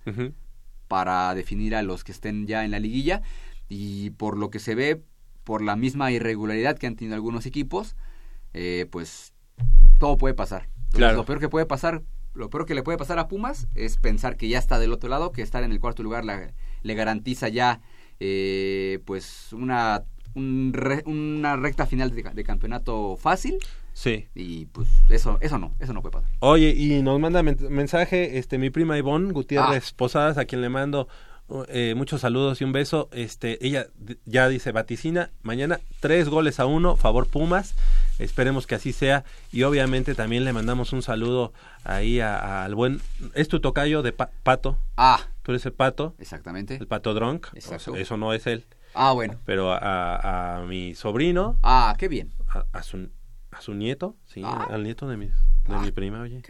para 0.89 1.33
definir 1.33 1.75
a 1.75 1.81
los 1.81 2.03
que 2.03 2.11
estén 2.11 2.45
ya 2.45 2.65
en 2.65 2.71
la 2.71 2.79
liguilla 2.79 3.21
y 3.69 4.09
por 4.11 4.37
lo 4.37 4.49
que 4.49 4.59
se 4.59 4.75
ve, 4.75 5.01
por 5.45 5.61
la 5.61 5.77
misma 5.77 6.11
irregularidad 6.11 6.77
que 6.77 6.87
han 6.87 6.97
tenido 6.97 7.15
algunos 7.15 7.45
equipos, 7.45 7.95
eh, 8.53 8.85
pues 8.91 9.31
todo 9.97 10.17
puede 10.17 10.33
pasar. 10.33 10.67
Claro. 10.91 11.17
Lo 11.17 11.25
peor 11.25 11.39
que 11.39 11.49
puede 11.49 11.65
pasar, 11.65 12.01
lo 12.37 12.49
peor 12.49 12.65
que 12.65 12.75
le 12.75 12.83
puede 12.83 12.97
pasar 12.97 13.19
a 13.19 13.27
Pumas 13.27 13.67
es 13.75 13.97
pensar 13.97 14.37
que 14.37 14.47
ya 14.47 14.59
está 14.59 14.79
del 14.79 14.93
otro 14.93 15.09
lado, 15.09 15.31
que 15.31 15.41
estar 15.41 15.63
en 15.63 15.71
el 15.71 15.79
cuarto 15.79 16.03
lugar 16.03 16.23
la- 16.23 16.53
le 16.83 16.93
garantiza 16.95 17.49
ya 17.49 17.81
eh, 18.19 18.99
pues 19.05 19.51
una 19.53 20.03
un 20.35 20.71
re- 20.73 21.03
una 21.07 21.55
recta 21.55 21.85
final 21.87 22.11
de, 22.13 22.21
de 22.23 22.43
campeonato 22.43 23.15
fácil 23.17 23.57
Sí. 23.93 24.27
y 24.35 24.65
pues 24.67 24.87
eso 25.09 25.39
eso 25.41 25.57
no, 25.57 25.73
eso 25.79 25.91
no 25.93 26.01
puede 26.03 26.13
pasar. 26.13 26.29
Oye, 26.39 26.69
y 26.77 27.01
nos 27.01 27.19
manda 27.19 27.41
men- 27.41 27.57
mensaje 27.69 28.37
este 28.37 28.59
mi 28.59 28.69
prima 28.69 28.97
Ivonne 28.97 29.31
Gutiérrez 29.33 29.89
Ah. 29.91 29.93
Posadas, 29.97 30.37
a 30.37 30.45
quien 30.45 30.61
le 30.61 30.69
mando 30.69 31.07
eh, 31.69 31.93
muchos 31.95 32.21
saludos 32.21 32.59
y 32.61 32.63
un 32.63 32.71
beso. 32.71 33.09
Este, 33.11 33.65
ella 33.65 33.87
ya 34.25 34.47
dice 34.49 34.71
vaticina 34.71 35.29
mañana 35.43 35.79
tres 35.99 36.29
goles 36.29 36.59
a 36.59 36.65
uno, 36.65 36.95
favor 36.95 37.27
Pumas. 37.27 37.75
Esperemos 38.19 38.67
que 38.67 38.75
así 38.75 38.93
sea 38.93 39.23
y 39.51 39.63
obviamente 39.63 40.15
también 40.15 40.43
le 40.43 40.53
mandamos 40.53 40.91
un 40.93 41.01
saludo 41.01 41.53
ahí 41.83 42.19
a- 42.19 42.63
al 42.65 42.75
buen 42.75 42.99
es 43.35 43.47
tu 43.47 43.59
tocayo 43.59 44.01
de 44.01 44.11
Pa- 44.11 44.29
Pato. 44.43 44.77
Ah, 44.97 45.19
Tú 45.43 45.51
eres 45.51 45.65
el 45.65 45.73
Pato, 45.73 46.13
exactamente. 46.19 46.75
el 46.75 46.87
Pato 46.87 47.13
Drunk. 47.13 47.47
Exacto. 47.53 47.91
O 47.91 47.93
sea, 47.95 48.01
eso 48.03 48.17
no 48.17 48.33
es 48.33 48.45
él, 48.47 48.65
Ah, 48.93 49.13
bueno. 49.13 49.35
pero 49.45 49.71
a, 49.71 50.57
a 50.57 50.63
mi 50.65 50.93
sobrino, 50.95 51.57
Ah, 51.63 51.95
qué 51.97 52.07
bien. 52.09 52.33
a, 52.49 52.65
a 52.73 52.83
su 52.83 53.09
a 53.57 53.61
su 53.61 53.73
nieto, 53.73 54.15
sí, 54.25 54.41
Ah. 54.45 54.67
al 54.69 54.83
nieto 54.83 55.07
de 55.07 55.17
mi 55.17 55.25
de 55.27 55.77
mi 55.79 55.91
prima, 55.91 56.21
oye. 56.21 56.41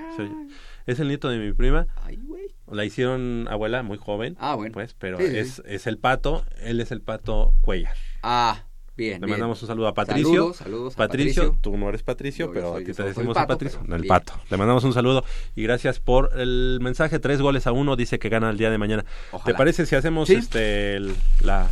Es 0.85 0.99
el 0.99 1.07
nieto 1.07 1.27
de 1.29 1.39
mi 1.39 1.51
prima. 1.51 1.87
Ay, 2.03 2.17
güey. 2.17 2.53
La 2.71 2.85
hicieron 2.85 3.47
abuela 3.49 3.81
muy 3.81 3.97
joven. 3.97 4.35
Ah, 4.39 4.53
bueno. 4.53 4.73
Pues, 4.73 4.93
pero 4.93 5.17
Sí, 5.17 5.23
es, 5.25 5.55
sí. 5.55 5.61
es 5.65 5.87
el 5.87 5.97
pato, 5.97 6.45
él 6.61 6.79
es 6.81 6.91
el 6.91 7.01
pato 7.01 7.53
Cuellar. 7.61 7.95
Ah, 8.21 8.63
bien. 8.95 9.13
Le 9.21 9.25
bien. 9.25 9.31
mandamos 9.31 9.59
un 9.63 9.67
saludo 9.67 9.87
a 9.87 9.95
Patricio. 9.95 10.29
Saludos, 10.29 10.57
saludos 10.57 10.93
a 10.93 10.97
Patricio, 10.97 11.41
Patricio. 11.45 11.59
tú 11.63 11.77
no 11.77 11.89
eres 11.89 12.03
Patricio, 12.03 12.51
pero 12.53 12.73
soy- 12.73 12.83
a 12.83 12.85
ti 12.85 12.91
yo 12.91 12.95
te 12.95 13.03
decimos 13.05 13.33
Pato, 13.33 13.39
a 13.39 13.47
Patricio. 13.47 13.79
No, 13.87 13.95
el 13.95 14.01
bien. 14.03 14.09
pato. 14.09 14.33
Le 14.51 14.57
mandamos 14.57 14.83
un 14.83 14.93
saludo 14.93 15.23
y 15.55 15.63
gracias 15.63 15.99
por 15.99 16.39
el 16.39 16.77
mensaje. 16.81 17.17
Tres 17.17 17.41
goles 17.41 17.65
a 17.65 17.71
uno, 17.71 17.95
dice 17.95 18.19
que 18.19 18.29
gana 18.29 18.51
el 18.51 18.57
día 18.59 18.69
de 18.69 18.77
mañana. 18.77 19.03
Ojalá. 19.31 19.45
¿Te 19.45 19.57
parece 19.57 19.87
si 19.87 19.95
hacemos 19.95 20.27
Sí. 20.27 20.35
este 20.35 20.95
el- 20.95 21.15
la 21.41 21.71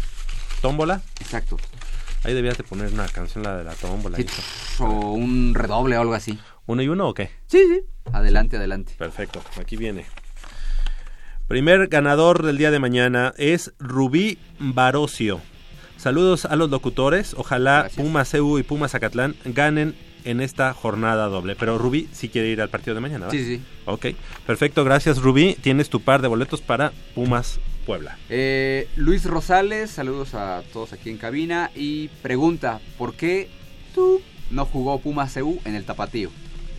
tómbola? 0.62 1.02
Exacto. 1.22 1.57
Ahí 2.26 2.34
debías 2.34 2.57
de 2.57 2.64
poner 2.64 2.91
una 2.91 3.07
canción, 3.07 3.43
la 3.43 3.56
de 3.56 3.64
la 3.64 3.73
tómbola. 3.73 4.18
Sí, 4.18 4.26
o 4.80 5.11
un 5.11 5.53
redoble 5.53 5.95
o 5.95 6.02
algo 6.02 6.15
así. 6.15 6.39
¿Uno 6.65 6.81
y 6.81 6.88
uno 6.88 7.10
o 7.10 7.14
qué? 7.14 7.30
Sí, 7.45 7.60
sí. 7.60 7.81
Adelante, 8.11 8.57
adelante. 8.57 8.93
Perfecto, 8.97 9.43
aquí 9.60 9.77
viene. 9.77 10.06
Primer 11.47 11.88
ganador 11.88 12.43
del 12.43 12.57
día 12.57 12.72
de 12.72 12.80
mañana 12.80 13.31
es 13.38 13.73
Rubí 13.77 14.39
Barocio. 14.57 15.39
Saludos 15.97 16.45
a 16.45 16.56
los 16.56 16.72
locutores. 16.72 17.35
Ojalá 17.38 17.81
Gracias. 17.81 18.03
Pumas 18.03 18.31
CU 18.31 18.57
y 18.57 18.64
Pumas 18.64 18.91
Zacatlán 18.93 19.35
ganen 19.45 19.95
en 20.23 20.41
esta 20.41 20.73
jornada 20.73 21.27
doble. 21.27 21.56
Pero 21.56 21.77
Rubí 21.77 22.10
sí 22.11 22.30
quiere 22.30 22.47
ir 22.47 22.60
al 22.60 22.69
partido 22.69 22.95
de 22.95 23.02
mañana, 23.02 23.27
¿verdad? 23.27 23.39
Sí, 23.39 23.57
sí. 23.57 23.64
Ok, 23.85 24.07
perfecto, 24.47 24.84
gracias 24.84 25.19
Rubí. 25.19 25.56
Tienes 25.61 25.91
tu 25.91 26.02
par 26.02 26.23
de 26.23 26.27
boletos 26.27 26.61
para 26.61 26.91
Pumas 27.14 27.60
Puebla. 27.86 28.18
Eh, 28.30 28.88
Luis 28.95 29.24
Rosales, 29.26 29.91
saludos 29.91 30.34
a 30.34 30.64
todos 30.74 30.94
aquí 30.94 31.10
en 31.10 31.18
cabina. 31.18 31.72
Y 31.76 32.07
pregunta, 32.22 32.80
¿por 32.98 33.14
qué 33.16 33.49
tú 33.94 34.22
no 34.52 34.66
jugó 34.66 34.99
Pumas 34.99 35.34
CU 35.34 35.60
en 35.66 35.76
el 35.76 35.86
Tapatío? 35.86 36.32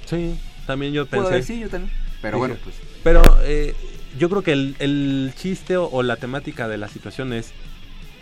Sí, 0.07 0.39
también 0.67 0.93
yo 0.93 1.07
Puedo 1.07 1.25
pensé. 1.25 1.37
decir 1.37 1.59
yo 1.61 1.69
también. 1.69 1.93
Pero 2.21 2.39
Dije, 2.39 2.49
bueno, 2.49 2.57
pues 2.63 2.77
Pero 3.05 3.23
eh, 3.43 3.75
yo 4.19 4.29
creo 4.29 4.43
que 4.43 4.53
el, 4.53 4.77
el 4.79 5.33
chiste 5.37 5.77
o, 5.77 5.89
o 5.91 6.03
la 6.03 6.17
temática 6.17 6.69
de 6.69 6.79
la 6.79 6.89
situación 6.89 7.33
es 7.33 7.53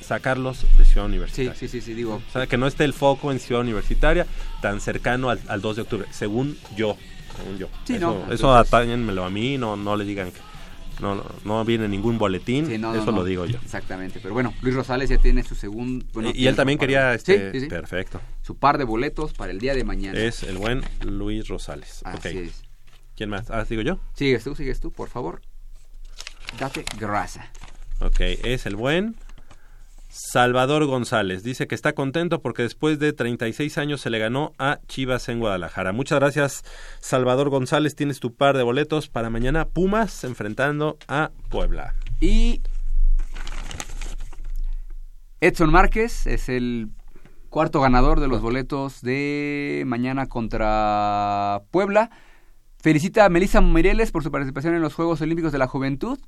sacarlos 0.01 0.67
de 0.77 0.85
Ciudad 0.85 1.07
sí, 1.07 1.09
Universitaria. 1.13 1.55
sí, 1.55 1.69
sí, 1.69 1.81
sí, 1.81 1.95
digo. 1.95 2.21
O 2.29 2.33
sea, 2.33 2.47
que 2.47 2.57
no 2.57 2.67
esté 2.67 2.85
el 2.85 2.93
foco 2.93 3.33
en 3.33 3.41
Ciudad 3.41 3.63
Universitaria 3.63 4.27
tan 4.61 4.81
cercano 4.81 5.31
al, 5.31 5.41
al 5.49 5.61
2 5.61 5.77
de 5.77 5.83
octubre, 5.83 6.07
según 6.11 6.59
yo. 6.77 6.97
Según 7.37 7.59
yo. 7.59 7.69
Sí, 7.85 7.95
eso, 7.95 8.25
no, 8.27 8.33
eso 8.33 8.53
a 8.55 9.31
mí, 9.31 9.59
no, 9.59 9.77
no 9.77 9.97
le 9.97 10.05
digan 10.05 10.31
que 10.31 10.41
no, 11.01 11.15
no, 11.15 11.25
no 11.45 11.65
viene 11.65 11.89
ningún 11.89 12.19
boletín, 12.19 12.67
Sí, 12.67 12.79
no, 12.79 12.93
no, 12.95 13.03
eso 13.03 13.13
lo 13.13 13.25
digo 13.25 13.47
yo. 13.47 13.59
Exactamente. 13.63 14.21
Pero 14.23 14.35
bueno, 14.35 14.55
Luis 14.63 14.75
Rosales 14.75 15.09
ya 15.09 15.19
tiene 15.19 15.43
su 15.43 15.55
segundo. 15.55 16.05
bueno, 16.13 16.31
y, 16.35 16.47
él 16.47 16.57
también 16.57 16.79
quería, 16.79 17.09
de- 17.11 17.17
este, 17.17 17.61
Sí, 17.61 17.67
perfecto. 17.67 18.21
Su 18.43 18.57
par 18.57 18.79
de 18.79 18.85
boletos 18.85 19.33
para 19.33 19.53
el 19.53 19.59
día 19.59 19.75
de 19.75 19.85
mañana. 19.85 20.19
Es 20.19 20.43
el 20.43 20.59
buen 20.59 20.83
Luis 21.03 21.49
Rosales. 21.49 22.01
Así 22.05 22.39
es. 22.39 22.63
¿Quién 23.17 23.31
más? 23.31 23.51
Ah, 23.51 23.65
digo 23.69 23.83
yo. 23.83 23.99
Sigues 24.15 24.45
tú, 24.45 24.55
sigues 24.57 24.81
tú, 24.81 24.91
por 24.91 25.09
favor. 25.09 25.41
Date 26.59 26.85
grasa. 26.99 27.51
Ok, 28.01 28.21
es 28.21 28.67
el 28.67 28.77
buen 28.77 29.17
Salvador 30.17 30.87
González. 30.87 31.43
Dice 31.43 31.67
que 31.67 31.75
está 31.75 31.93
contento 31.93 32.41
porque 32.41 32.63
después 32.63 33.01
de 33.01 33.13
36 33.13 33.79
años 33.79 34.01
se 34.01 34.11
le 34.11 34.21
ganó 34.21 34.53
a 34.59 34.79
Chivas 34.87 35.29
en 35.29 35.41
Guadalajara. 35.41 35.93
Muchas 35.93 36.21
gracias, 36.21 36.63
Salvador 37.01 37.51
González. 37.51 37.97
Tienes 37.97 38.21
tu 38.21 38.33
par 38.33 38.57
de 38.57 38.63
boletos 38.63 39.09
para 39.09 39.29
mañana. 39.29 39.65
Pumas 39.65 40.23
enfrentando 40.23 40.99
a 41.09 41.33
Puebla. 41.49 41.97
Y 42.21 42.61
Edson 45.41 45.73
Márquez 45.73 46.29
es 46.29 46.49
el 46.49 46.91
cuarto 47.51 47.81
ganador 47.81 48.21
de 48.21 48.29
los 48.29 48.41
boletos 48.41 49.01
de 49.01 49.83
mañana 49.85 50.29
contra 50.29 51.63
Puebla. 51.73 52.11
Felicita 52.79 53.25
a 53.25 53.31
Melissa 53.31 53.61
Mireles 53.61 54.13
por 54.13 54.23
su 54.23 54.31
participación 54.31 54.77
en 54.77 54.81
los 54.81 54.95
Juegos 54.95 55.21
Olímpicos 55.23 55.51
de 55.51 55.59
la 55.59 55.67
Juventud. 55.67 56.21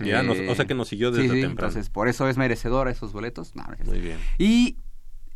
Ya, 0.00 0.22
nos- 0.22 0.36
Eh, 0.38 0.48
o 0.48 0.54
sea 0.54 0.64
que 0.66 0.74
nos 0.74 0.88
siguió 0.88 1.10
sí, 1.12 1.22
desde 1.22 1.34
sí, 1.34 1.40
temprano. 1.42 1.68
entonces 1.68 1.90
por 1.90 2.08
eso 2.08 2.28
es 2.28 2.36
merecedora 2.36 2.90
esos 2.90 3.12
boletos. 3.12 3.54
No, 3.56 3.64
no 3.64 3.74
es- 3.74 3.84
Muy 3.86 4.00
bien. 4.00 4.18
Y 4.38 4.76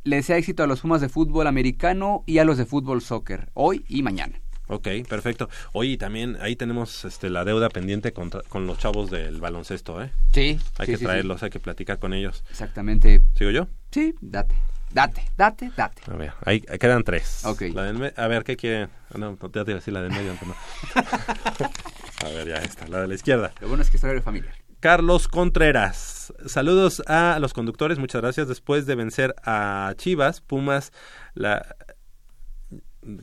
le 0.04 0.16
desea 0.16 0.36
éxito 0.36 0.62
a 0.62 0.66
los 0.66 0.80
Pumas 0.80 1.00
de 1.00 1.08
fútbol 1.08 1.46
americano 1.46 2.22
y 2.26 2.38
a 2.38 2.44
los 2.44 2.58
de 2.58 2.66
fútbol 2.66 3.02
soccer, 3.02 3.50
hoy 3.54 3.84
y 3.88 4.02
mañana. 4.02 4.40
Ok, 4.68 4.88
perfecto. 5.08 5.50
Oye, 5.72 5.96
también 5.98 6.38
ahí 6.40 6.56
tenemos 6.56 7.04
este, 7.04 7.28
la 7.28 7.44
deuda 7.44 7.68
pendiente 7.68 8.12
contra- 8.12 8.42
con 8.48 8.66
los 8.66 8.78
chavos 8.78 9.10
del 9.10 9.40
baloncesto, 9.40 10.02
¿eh? 10.02 10.10
Sí. 10.32 10.58
Hay 10.78 10.86
que 10.86 10.96
traerlos, 10.98 11.42
hay 11.42 11.50
que 11.50 11.60
platicar 11.60 11.98
con 11.98 12.14
ellos. 12.14 12.42
Exactamente. 12.50 13.20
¿Sigo 13.34 13.50
yo? 13.50 13.66
Sí, 13.90 14.14
date, 14.20 14.54
date, 14.92 15.24
date, 15.36 15.70
date. 15.76 16.02
A 16.10 16.14
ver, 16.14 16.32
ahí 16.46 16.60
quedan 16.60 17.02
tres. 17.02 17.44
Ok. 17.44 17.62
La 17.74 17.82
del 17.82 17.98
me- 17.98 18.12
a 18.16 18.26
ver, 18.28 18.44
¿qué 18.44 18.56
quieren? 18.56 18.88
Ah, 19.12 19.18
No, 19.18 19.36
ya 19.36 19.48
te 19.50 19.58
iba 19.58 19.62
a 19.72 19.80
decir 19.80 19.92
la 19.92 20.02
del 20.02 20.12
medio, 20.12 20.32
no. 20.46 20.54
a 22.24 22.28
ver, 22.28 22.48
ya 22.48 22.56
está, 22.56 22.86
la 22.88 23.00
de 23.02 23.08
la 23.08 23.14
izquierda. 23.14 23.52
Lo 23.60 23.68
bueno 23.68 23.82
es 23.82 23.90
que 23.90 23.96
es 23.96 24.04
horario 24.04 24.22
familiar. 24.22 24.54
Carlos 24.80 25.28
Contreras. 25.28 26.32
Saludos 26.46 27.02
a 27.06 27.38
los 27.40 27.52
conductores, 27.52 27.98
muchas 27.98 28.20
gracias. 28.22 28.48
Después 28.48 28.84
de 28.86 28.94
vencer 28.96 29.34
a 29.44 29.94
Chivas, 29.96 30.40
Pumas, 30.40 30.92
la 31.34 31.76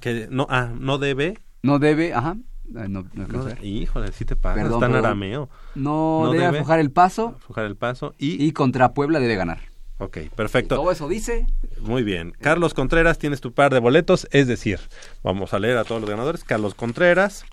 que 0.01 0.27
no, 0.29 0.47
ah, 0.49 0.71
no 0.77 0.97
debe. 0.97 1.37
No 1.63 1.79
debe, 1.79 2.13
ajá. 2.13 2.37
No, 2.65 2.87
no, 2.87 3.03
No, 3.13 3.47
híjole, 3.63 4.11
sí 4.11 4.25
te 4.25 4.35
pasa, 4.35 4.61
en 4.61 4.67
perdón. 4.67 4.95
arameo. 4.95 5.49
No 5.75 6.25
no 6.25 6.31
debe, 6.31 6.45
debe. 6.45 6.57
aflojar 6.59 6.79
el 6.79 6.91
paso 6.91 7.35
Aflojar 7.41 7.65
el 7.65 7.75
paso 7.75 8.13
y, 8.19 8.43
y 8.45 8.51
contra 8.51 8.93
Puebla 8.93 9.19
debe 9.19 9.35
ganar. 9.35 9.59
ok, 9.97 10.17
perfecto. 10.35 10.75
Todo 10.75 10.91
eso 10.91 11.07
dice. 11.09 11.47
Muy 11.81 12.03
bien. 12.03 12.31
Carlos 12.39 12.73
Contreras, 12.75 13.17
tienes 13.17 13.41
tu 13.41 13.53
par 13.53 13.73
de 13.73 13.79
boletos, 13.79 14.27
es 14.31 14.47
decir, 14.47 14.79
vamos 15.23 15.53
a 15.53 15.59
leer 15.59 15.77
a 15.77 15.83
todos 15.83 15.99
los 16.01 16.09
ganadores. 16.09 16.43
Carlos 16.43 16.75
Contreras, 16.75 17.43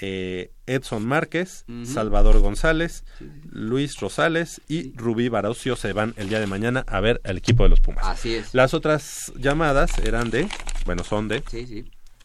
eh, 0.00 0.50
Edson 0.66 1.06
Márquez. 1.06 1.64
Salvador 1.84 2.40
González, 2.40 3.04
Luis 3.50 3.98
Rosales 4.00 4.60
y 4.68 4.92
Rubí 4.96 5.28
Barocio 5.28 5.76
se 5.76 5.92
van 5.92 6.14
el 6.16 6.28
día 6.28 6.40
de 6.40 6.46
mañana 6.46 6.84
a 6.86 7.00
ver 7.00 7.20
al 7.24 7.36
equipo 7.36 7.62
de 7.62 7.68
los 7.68 7.80
Pumas. 7.80 8.04
Así 8.06 8.34
es. 8.34 8.54
Las 8.54 8.74
otras 8.74 9.32
llamadas 9.36 9.98
eran 9.98 10.30
de, 10.30 10.48
bueno, 10.86 11.04
son 11.04 11.28
de 11.28 11.42
Sí, 11.50 11.66
sí. 11.66 11.84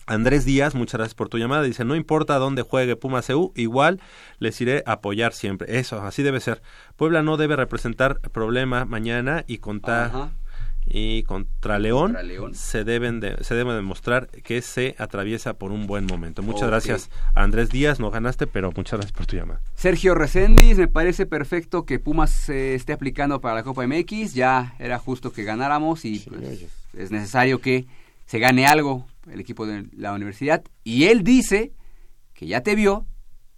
Andrés 0.10 0.44
Díaz, 0.44 0.74
muchas 0.74 0.98
gracias 0.98 1.14
por 1.14 1.30
tu 1.30 1.38
llamada. 1.38 1.61
Dice, 1.61 1.86
no 1.86 1.95
importa 1.95 2.40
dónde 2.40 2.64
juegue 2.64 2.95
Pumas 2.95 3.28
CU, 3.28 3.53
igual 3.56 4.02
les 4.40 4.60
iré 4.60 4.82
a 4.88 4.94
apoyar 4.94 5.34
siempre. 5.34 5.78
Eso, 5.78 6.02
así 6.02 6.24
debe 6.24 6.40
ser. 6.40 6.64
Puebla 6.95 7.22
no 7.22 7.38
debe 7.38 7.56
representar 7.56 8.20
problema 8.32 8.86
mañana 8.86 9.44
y 9.48 9.60
contar 9.60 10.07
Ajá. 10.07 10.32
Y 10.90 11.24
contra 11.24 11.78
León, 11.78 12.14
Contra 12.14 12.24
León. 12.24 12.56
se 12.56 12.84
deben 12.84 13.20
de, 13.20 13.44
se 13.44 13.53
debe 13.53 13.74
demostrar 13.74 14.28
que 14.28 14.61
se 14.61 14.95
atraviesa 14.98 15.53
por 15.53 15.72
un 15.72 15.86
buen 15.86 16.06
momento. 16.06 16.41
Muchas 16.41 16.68
gracias 16.68 17.10
a 17.36 17.44
Andrés 17.44 17.70
Díaz, 17.70 17.99
no 17.99 18.10
ganaste, 18.10 18.48
pero 18.48 18.72
muchas 18.76 18.94
gracias 18.99 19.11
por 19.11 19.28
tu 19.28 19.36
llamada. 19.36 19.61
Sergio 19.76 20.16
Reséndiz, 20.16 20.78
me 20.78 20.88
parece 20.88 21.28
perfecto 21.28 21.86
que 21.86 21.99
Pumas 21.99 22.32
se 22.32 22.74
esté 22.74 22.94
aplicando 22.94 23.40
para 23.40 23.56
la 23.56 23.64
Copa 23.64 23.86
MX. 23.86 24.34
Ya 24.34 24.76
era 24.80 24.98
justo 24.98 25.32
que 25.32 25.44
ganáramos 25.44 26.06
y 26.06 26.20
pues, 26.20 26.66
es 26.98 27.11
necesario 27.11 27.60
que 27.60 27.86
se 28.26 28.40
gane 28.40 28.66
algo 28.66 29.06
el 29.32 29.40
equipo 29.40 29.68
de 29.68 29.86
la 29.95 30.14
universidad. 30.14 30.64
Y 30.84 31.06
él 31.06 31.24
dice 31.24 31.74
que 32.34 32.48
ya 32.48 32.61
te 32.61 32.74
vio, 32.76 33.06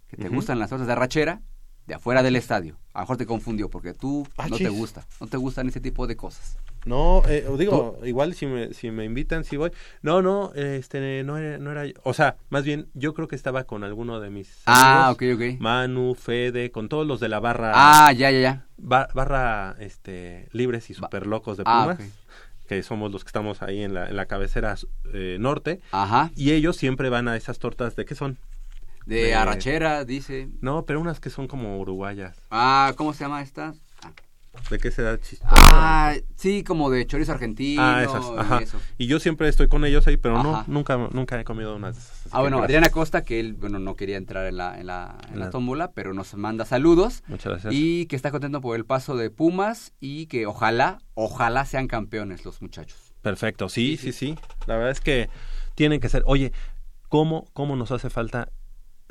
que 0.08 0.16
te 0.16 0.28
gustan 0.28 0.58
las 0.58 0.68
tortas 0.68 0.86
de 0.86 0.92
arrachera 0.92 1.40
de 1.86 1.94
afuera 1.94 2.22
del 2.22 2.36
estadio. 2.36 2.78
A 2.94 2.98
lo 3.00 3.02
mejor 3.04 3.16
te 3.16 3.26
confundió 3.26 3.70
porque 3.70 3.94
tú 3.94 4.26
Ah, 4.36 4.48
no 4.48 4.56
te 4.58 4.68
gusta, 4.68 5.06
no 5.20 5.26
te 5.26 5.36
gustan 5.38 5.68
ese 5.68 5.80
tipo 5.80 6.06
de 6.06 6.16
cosas. 6.16 6.58
No, 6.84 7.22
eh, 7.28 7.46
digo, 7.58 7.96
igual 8.04 8.34
si 8.34 8.44
me, 8.46 8.74
si 8.74 8.90
me 8.90 9.04
invitan, 9.04 9.44
sí 9.44 9.56
voy. 9.56 9.70
No, 10.02 10.20
no, 10.20 10.52
este, 10.54 11.22
no 11.24 11.38
era, 11.38 11.56
no 11.58 11.70
era, 11.70 11.84
o 12.02 12.12
sea, 12.12 12.36
más 12.50 12.64
bien, 12.64 12.88
yo 12.94 13.14
creo 13.14 13.28
que 13.28 13.36
estaba 13.36 13.64
con 13.64 13.84
alguno 13.84 14.18
de 14.20 14.30
mis 14.30 14.62
Ah, 14.66 15.08
amigos, 15.10 15.14
ok, 15.14 15.54
ok. 15.54 15.60
Manu, 15.60 16.14
Fede, 16.14 16.70
con 16.72 16.88
todos 16.88 17.06
los 17.06 17.20
de 17.20 17.28
la 17.28 17.38
barra, 17.40 17.72
Ah, 17.74 18.12
ya, 18.12 18.30
ya, 18.32 18.40
ya. 18.40 18.66
ba- 18.76 19.08
barra, 19.14 19.76
este, 19.78 20.48
libres 20.52 20.90
y 20.90 20.94
super 20.94 21.26
locos 21.26 21.56
de 21.56 21.62
Ah, 21.64 21.82
Pumas, 21.94 22.00
ok. 22.00 22.66
que 22.68 22.82
somos 22.82 23.12
los 23.12 23.22
que 23.24 23.28
estamos 23.28 23.62
ahí 23.62 23.82
en 23.82 23.94
la, 23.94 24.08
en 24.08 24.16
la 24.16 24.26
cabecera 24.26 24.74
eh, 25.14 25.36
norte, 25.38 25.80
Ajá. 25.92 26.30
y 26.34 26.50
ellos 26.50 26.76
siempre 26.76 27.10
van 27.10 27.28
a 27.28 27.36
esas 27.36 27.58
tortas, 27.60 27.94
¿de 27.96 28.04
qué 28.04 28.14
son? 28.16 28.38
De 29.06 29.16
De- 29.24 29.34
arrachera, 29.34 30.04
dice. 30.04 30.48
No, 30.60 30.84
pero 30.86 31.00
unas 31.00 31.20
que 31.20 31.30
son 31.30 31.48
como 31.48 31.78
uruguayas. 31.80 32.36
Ah, 32.50 32.92
¿cómo 32.96 33.12
se 33.12 33.24
llama 33.24 33.42
esta? 33.42 33.74
Ah. 34.02 34.12
¿De 34.70 34.78
qué 34.78 34.90
se 34.90 35.00
da 35.02 35.18
chistoso? 35.18 35.52
Ah, 35.56 36.14
sí, 36.36 36.62
como 36.62 36.90
de 36.90 37.06
chorizo 37.06 37.32
argentino. 37.32 37.82
Ah, 37.82 38.02
esas, 38.04 38.24
y 38.24 38.38
ajá. 38.38 38.58
eso. 38.60 38.78
Y 38.98 39.06
yo 39.06 39.18
siempre 39.18 39.48
estoy 39.48 39.66
con 39.66 39.84
ellos 39.84 40.06
ahí, 40.06 40.18
pero 40.18 40.42
no, 40.42 40.62
nunca, 40.66 40.96
nunca 41.10 41.40
he 41.40 41.44
comido 41.44 41.74
unas 41.74 42.26
Ah, 42.30 42.40
bueno. 42.42 42.62
Adriana 42.62 42.90
Costa, 42.90 43.22
que 43.24 43.40
él, 43.40 43.54
bueno, 43.54 43.78
no 43.78 43.96
quería 43.96 44.18
entrar 44.18 44.46
en 44.46 44.58
la, 44.58 44.78
en 44.78 44.86
la, 44.86 45.16
en 45.32 45.38
la 45.38 45.46
La- 45.46 45.50
tómbola, 45.50 45.92
pero 45.92 46.12
nos 46.12 46.34
manda 46.34 46.64
saludos. 46.66 47.22
Muchas 47.28 47.52
gracias. 47.52 47.72
Y 47.74 48.04
que 48.06 48.14
está 48.16 48.30
contento 48.30 48.60
por 48.60 48.76
el 48.76 48.84
paso 48.84 49.16
de 49.16 49.30
Pumas 49.30 49.94
y 50.00 50.26
que 50.26 50.46
ojalá, 50.46 50.98
ojalá 51.14 51.64
sean 51.64 51.88
campeones 51.88 52.44
los 52.44 52.60
muchachos. 52.60 53.14
Perfecto, 53.22 53.68
sí, 53.70 53.96
sí, 53.96 54.12
sí. 54.12 54.36
La 54.66 54.76
verdad 54.76 54.90
es 54.92 55.00
que 55.00 55.30
tienen 55.74 55.98
que 55.98 56.08
ser. 56.10 56.24
Oye, 56.26 56.52
¿cómo, 57.08 57.46
cómo 57.54 57.74
nos 57.74 57.90
hace 57.90 58.10
falta? 58.10 58.48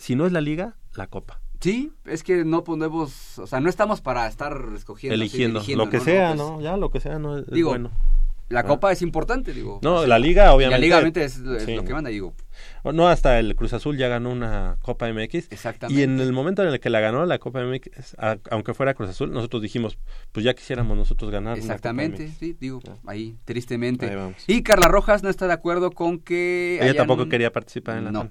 Si 0.02 0.16
no 0.16 0.26
es 0.26 0.32
la 0.32 0.42
liga, 0.42 0.76
la 0.96 1.08
copa. 1.08 1.40
Sí, 1.60 1.92
es 2.06 2.24
que 2.24 2.44
no 2.44 2.64
podemos, 2.64 3.38
o 3.38 3.46
sea, 3.46 3.60
no 3.60 3.70
estamos 3.70 4.02
para 4.02 4.28
estar 4.28 4.60
escogiendo. 4.76 5.14
eligiendo, 5.14 5.60
eligiendo, 5.60 5.86
lo 5.86 5.92
que 5.92 5.98
¿no? 5.98 6.04
sea, 6.04 6.28
pues, 6.30 6.38
¿no? 6.40 6.60
Ya 6.62 6.76
lo 6.76 6.90
que 6.90 7.00
sea, 7.00 7.20
no 7.20 7.38
es 7.38 7.46
Digo, 7.48 7.70
bueno. 7.70 7.92
La 8.50 8.62
Ah. 8.62 8.64
copa 8.66 8.92
es 8.92 9.02
importante, 9.02 9.54
digo. 9.54 9.80
No, 9.82 10.06
la 10.06 10.20
liga, 10.20 10.54
obviamente. 10.54 10.78
La 10.78 10.82
liga, 10.82 10.96
obviamente, 10.98 11.24
es, 11.24 11.38
es 11.38 11.64
Sí. 11.64 11.74
lo 11.76 11.86
que 11.86 11.94
manda, 11.94 12.10
digo. 12.10 12.34
No, 12.84 13.08
hasta 13.08 13.40
el 13.40 13.56
Cruz 13.56 13.72
Azul 13.72 13.96
ya 13.96 14.10
ganó 14.10 14.30
una 14.30 14.76
Copa 14.82 15.08
MX. 15.08 15.48
Exactamente. 15.52 16.02
Y 16.02 16.04
en 16.04 16.20
el 16.20 16.34
momento 16.34 16.62
en 16.62 16.68
el 16.68 16.80
que 16.82 16.90
la 16.90 17.00
ganó 17.00 17.26
la 17.26 17.40
Copa 17.40 17.62
MX, 17.64 18.16
a- 18.18 18.38
aunque 18.50 18.74
fuera 18.74 18.94
Cruz 18.94 19.10
Azul, 19.12 19.32
nosotros 19.32 19.62
dijimos, 19.62 19.98
pues 20.34 20.44
ya 20.44 20.54
quisiéramos 20.54 20.98
nosotros 20.98 21.32
ganar. 21.32 21.54
una 21.54 21.62
Copa 21.62 21.74
Exactamente, 21.76 22.24
MX. 22.26 22.38
sí, 22.40 22.58
digo, 22.60 22.82
ahí, 23.06 23.38
tristemente. 23.46 24.10
Ahí 24.10 24.16
vamos. 24.18 24.44
Y 24.48 24.64
Carla 24.64 24.90
Rojas 24.90 25.24
no 25.24 25.30
está 25.30 25.48
de 25.48 25.54
acuerdo 25.54 25.92
con 25.92 26.20
que. 26.20 26.76
Ella 26.76 26.84
hayan- 26.92 26.98
tampoco 26.98 27.30
quería 27.30 27.54
participar 27.54 28.00
en 28.00 28.04
la 28.06 28.12
No. 28.12 28.30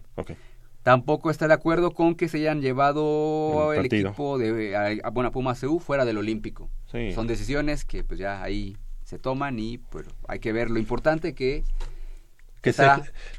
Tampoco 0.83 1.31
está 1.31 1.47
de 1.47 1.55
acuerdo 1.55 1.91
con 1.93 2.15
que 2.15 2.29
se 2.29 2.39
hayan 2.39 2.63
llevado 2.63 3.73
El 3.75 3.85
equipo 3.87 4.39
de 4.39 4.75
a, 4.77 5.07
a- 5.07 5.11
bueno, 5.11 5.29
a 5.29 5.33
Puma 5.33 5.55
CU 5.55 5.79
fuera 5.79 6.05
del 6.05 6.17
Olímpico. 6.19 6.71
Sí. 6.91 7.13
Son 7.13 7.27
decisiones 7.27 7.85
que 7.85 8.03
pues 8.05 8.19
ya 8.19 8.43
ahí 8.43 8.77
se 9.05 9.19
toman 9.19 9.59
y 9.59 9.79
pues 9.79 10.07
hay 10.29 10.39
que 10.39 10.53
ver 10.53 10.71
lo 10.71 10.79
importante 10.79 11.35
que 11.35 11.65
Que 12.63 12.73
se- 12.73 12.87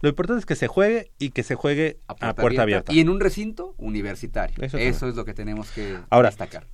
lo 0.01 0.09
importante 0.09 0.39
es 0.39 0.45
que 0.45 0.55
se 0.55 0.67
juegue 0.67 1.11
y 1.17 1.31
que 1.31 1.43
se 1.43 1.55
juegue 1.55 1.97
a 2.07 2.15
puerta, 2.35 2.61
abierta. 2.63 2.93
y 2.93 2.99
en 2.99 3.09
un 3.09 3.19
recinto 3.19 3.73
universitario. 3.77 4.55
Eso 4.63 5.07
es 5.07 5.15
lo 5.15 5.25
que 5.25 5.33
tenemos 5.33 5.71
que 5.71 5.97
Ahora, 6.11 6.29
destacar. 6.29 6.67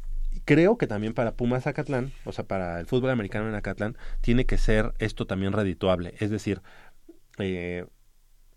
creo 0.45 0.77
que 0.77 0.88
también 0.88 1.14
para 1.14 1.31
Pumas 1.34 1.65
Acatlán, 1.68 2.11
o 2.26 2.31
sea, 2.34 2.45
para 2.45 2.80
el 2.81 2.85
fútbol 2.88 3.10
americano 3.11 3.48
en 3.48 3.56
Acatlán, 3.56 3.98
tiene 4.22 4.45
que 4.45 4.57
ser 4.57 4.94
esto 4.99 5.26
también 5.26 5.53
redituable. 5.53 6.14
Es 6.19 6.30
decir, 6.30 6.61
eh, 7.38 7.85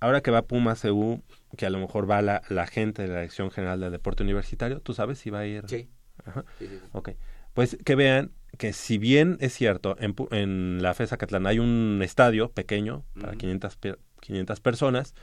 ahora 0.00 0.20
que 0.22 0.30
va 0.30 0.42
Pumas 0.42 0.82
CU, 0.82 1.22
que 1.56 1.66
a 1.66 1.70
lo 1.70 1.78
mejor 1.78 2.10
va 2.10 2.22
la, 2.22 2.42
la 2.48 2.66
gente 2.66 3.02
de 3.02 3.08
la 3.08 3.14
Dirección 3.16 3.50
General 3.50 3.80
del 3.80 3.92
Deporte 3.92 4.22
Universitario, 4.22 4.80
¿tú 4.80 4.94
sabes 4.94 5.18
si 5.18 5.30
va 5.30 5.40
a 5.40 5.46
ir? 5.46 5.64
Sí. 5.68 5.88
Ajá. 6.24 6.44
Sí, 6.58 6.66
sí, 6.68 6.78
sí. 6.80 6.88
Ok. 6.92 7.10
Pues 7.54 7.76
que 7.84 7.94
vean 7.94 8.32
que 8.58 8.72
si 8.72 8.98
bien 8.98 9.36
es 9.40 9.52
cierto, 9.54 9.96
en, 9.98 10.14
en 10.30 10.82
la 10.82 10.94
FES 10.94 11.12
Acatlán 11.12 11.46
hay 11.46 11.58
un 11.58 12.00
estadio 12.02 12.50
pequeño 12.52 13.04
para 13.14 13.30
Ujú. 13.30 13.38
500, 13.38 13.76
pe- 13.76 13.96
500 14.20 14.60
personas, 14.60 15.14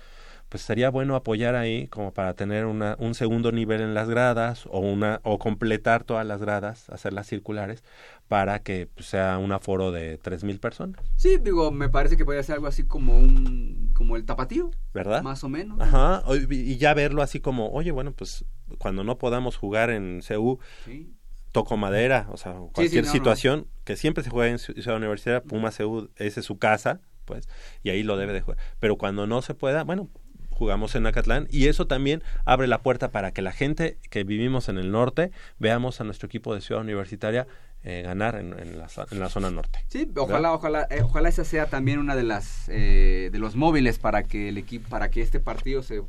pues 0.49 0.63
sería 0.63 0.89
bueno 0.89 1.15
apoyar 1.15 1.55
ahí 1.55 1.87
como 1.87 2.13
para 2.13 2.33
tener 2.33 2.65
una, 2.65 2.95
un 2.99 3.13
segundo 3.15 3.51
nivel 3.51 3.81
en 3.81 3.93
las 3.93 4.07
gradas 4.09 4.65
o 4.67 4.79
una 4.79 5.19
o 5.23 5.39
completar 5.39 6.03
todas 6.03 6.25
las 6.25 6.39
gradas, 6.41 6.89
hacerlas 6.89 7.27
circulares 7.27 7.83
para 8.27 8.59
que 8.59 8.87
pues, 8.93 9.07
sea 9.07 9.37
un 9.37 9.51
aforo 9.51 9.91
de 9.91 10.17
3000 10.17 10.59
personas, 10.59 10.97
Sí, 11.15 11.37
digo, 11.41 11.71
me 11.71 11.89
parece 11.89 12.15
que 12.17 12.25
podría 12.25 12.43
ser 12.43 12.55
algo 12.55 12.67
así 12.67 12.83
como 12.83 13.17
un 13.17 13.91
como 13.93 14.15
el 14.15 14.25
tapatío, 14.25 14.69
¿verdad? 14.93 15.21
más 15.23 15.43
o 15.43 15.49
menos. 15.49 15.79
Ajá, 15.81 16.23
y 16.49 16.77
ya 16.77 16.93
verlo 16.93 17.21
así 17.21 17.39
como, 17.39 17.71
oye, 17.71 17.91
bueno, 17.91 18.11
pues 18.13 18.45
cuando 18.77 19.03
no 19.03 19.17
podamos 19.17 19.57
jugar 19.57 19.89
en 19.89 20.21
CU, 20.27 20.59
Sí. 20.85 21.13
toco 21.51 21.77
madera, 21.77 22.27
o 22.31 22.37
sea, 22.37 22.53
cualquier 22.73 23.05
no. 23.05 23.11
situación, 23.11 23.67
que 23.83 23.95
siempre 23.95 24.23
se 24.23 24.29
juega 24.29 24.51
en 24.51 24.57
Ci- 24.57 24.73
Ciudad 24.81 24.97
Universitaria, 24.97 25.41
Puma 25.41 25.71
CU, 25.71 26.09
esa 26.17 26.39
es 26.41 26.45
su 26.45 26.57
casa, 26.59 26.99
pues, 27.25 27.49
y 27.83 27.89
ahí 27.89 28.03
lo 28.03 28.15
debe 28.17 28.33
de 28.33 28.41
jugar. 28.41 28.57
Pero 28.79 28.97
cuando 28.97 29.25
no 29.25 29.41
se 29.41 29.53
pueda, 29.55 29.83
bueno, 29.83 30.09
jugamos 30.57 30.95
en 30.95 31.05
Acatlán 31.05 31.47
y 31.51 31.67
eso 31.67 31.85
también 31.85 32.23
abre 32.43 32.67
la 32.67 32.81
puerta 32.81 33.11
para 33.11 33.31
que 33.31 33.43
la 33.43 33.51
gente 33.51 33.99
que 34.09 34.23
vivimos 34.23 34.69
en 34.69 34.79
el 34.79 34.91
norte 34.91 35.31
veamos 35.59 36.01
a 36.01 36.03
nuestro 36.03 36.25
equipo 36.25 36.55
de 36.55 36.61
Ciudad 36.61 36.81
Universitaria 36.81 37.45
eh, 37.83 38.01
ganar 38.01 38.35
en, 38.35 38.57
en 38.57 38.79
la, 38.79 38.87
en 39.11 39.19
la 39.19 39.29
zona 39.29 39.51
norte. 39.51 39.79
Sí, 39.87 40.11
ojalá, 40.15 40.51
ojalá, 40.53 40.87
eh, 40.89 41.03
ojalá 41.03 41.29
esa 41.29 41.43
sea 41.43 41.67
también 41.67 41.99
una 41.99 42.15
de 42.15 42.23
las 42.23 42.67
eh, 42.69 43.29
de 43.31 43.39
los 43.39 43.55
móviles 43.55 43.99
para 43.99 44.23
que 44.23 44.49
el 44.49 44.57
equipo, 44.57 44.89
para 44.89 45.09
que 45.11 45.21
este 45.21 45.39
partido 45.39 45.83
se 45.83 46.01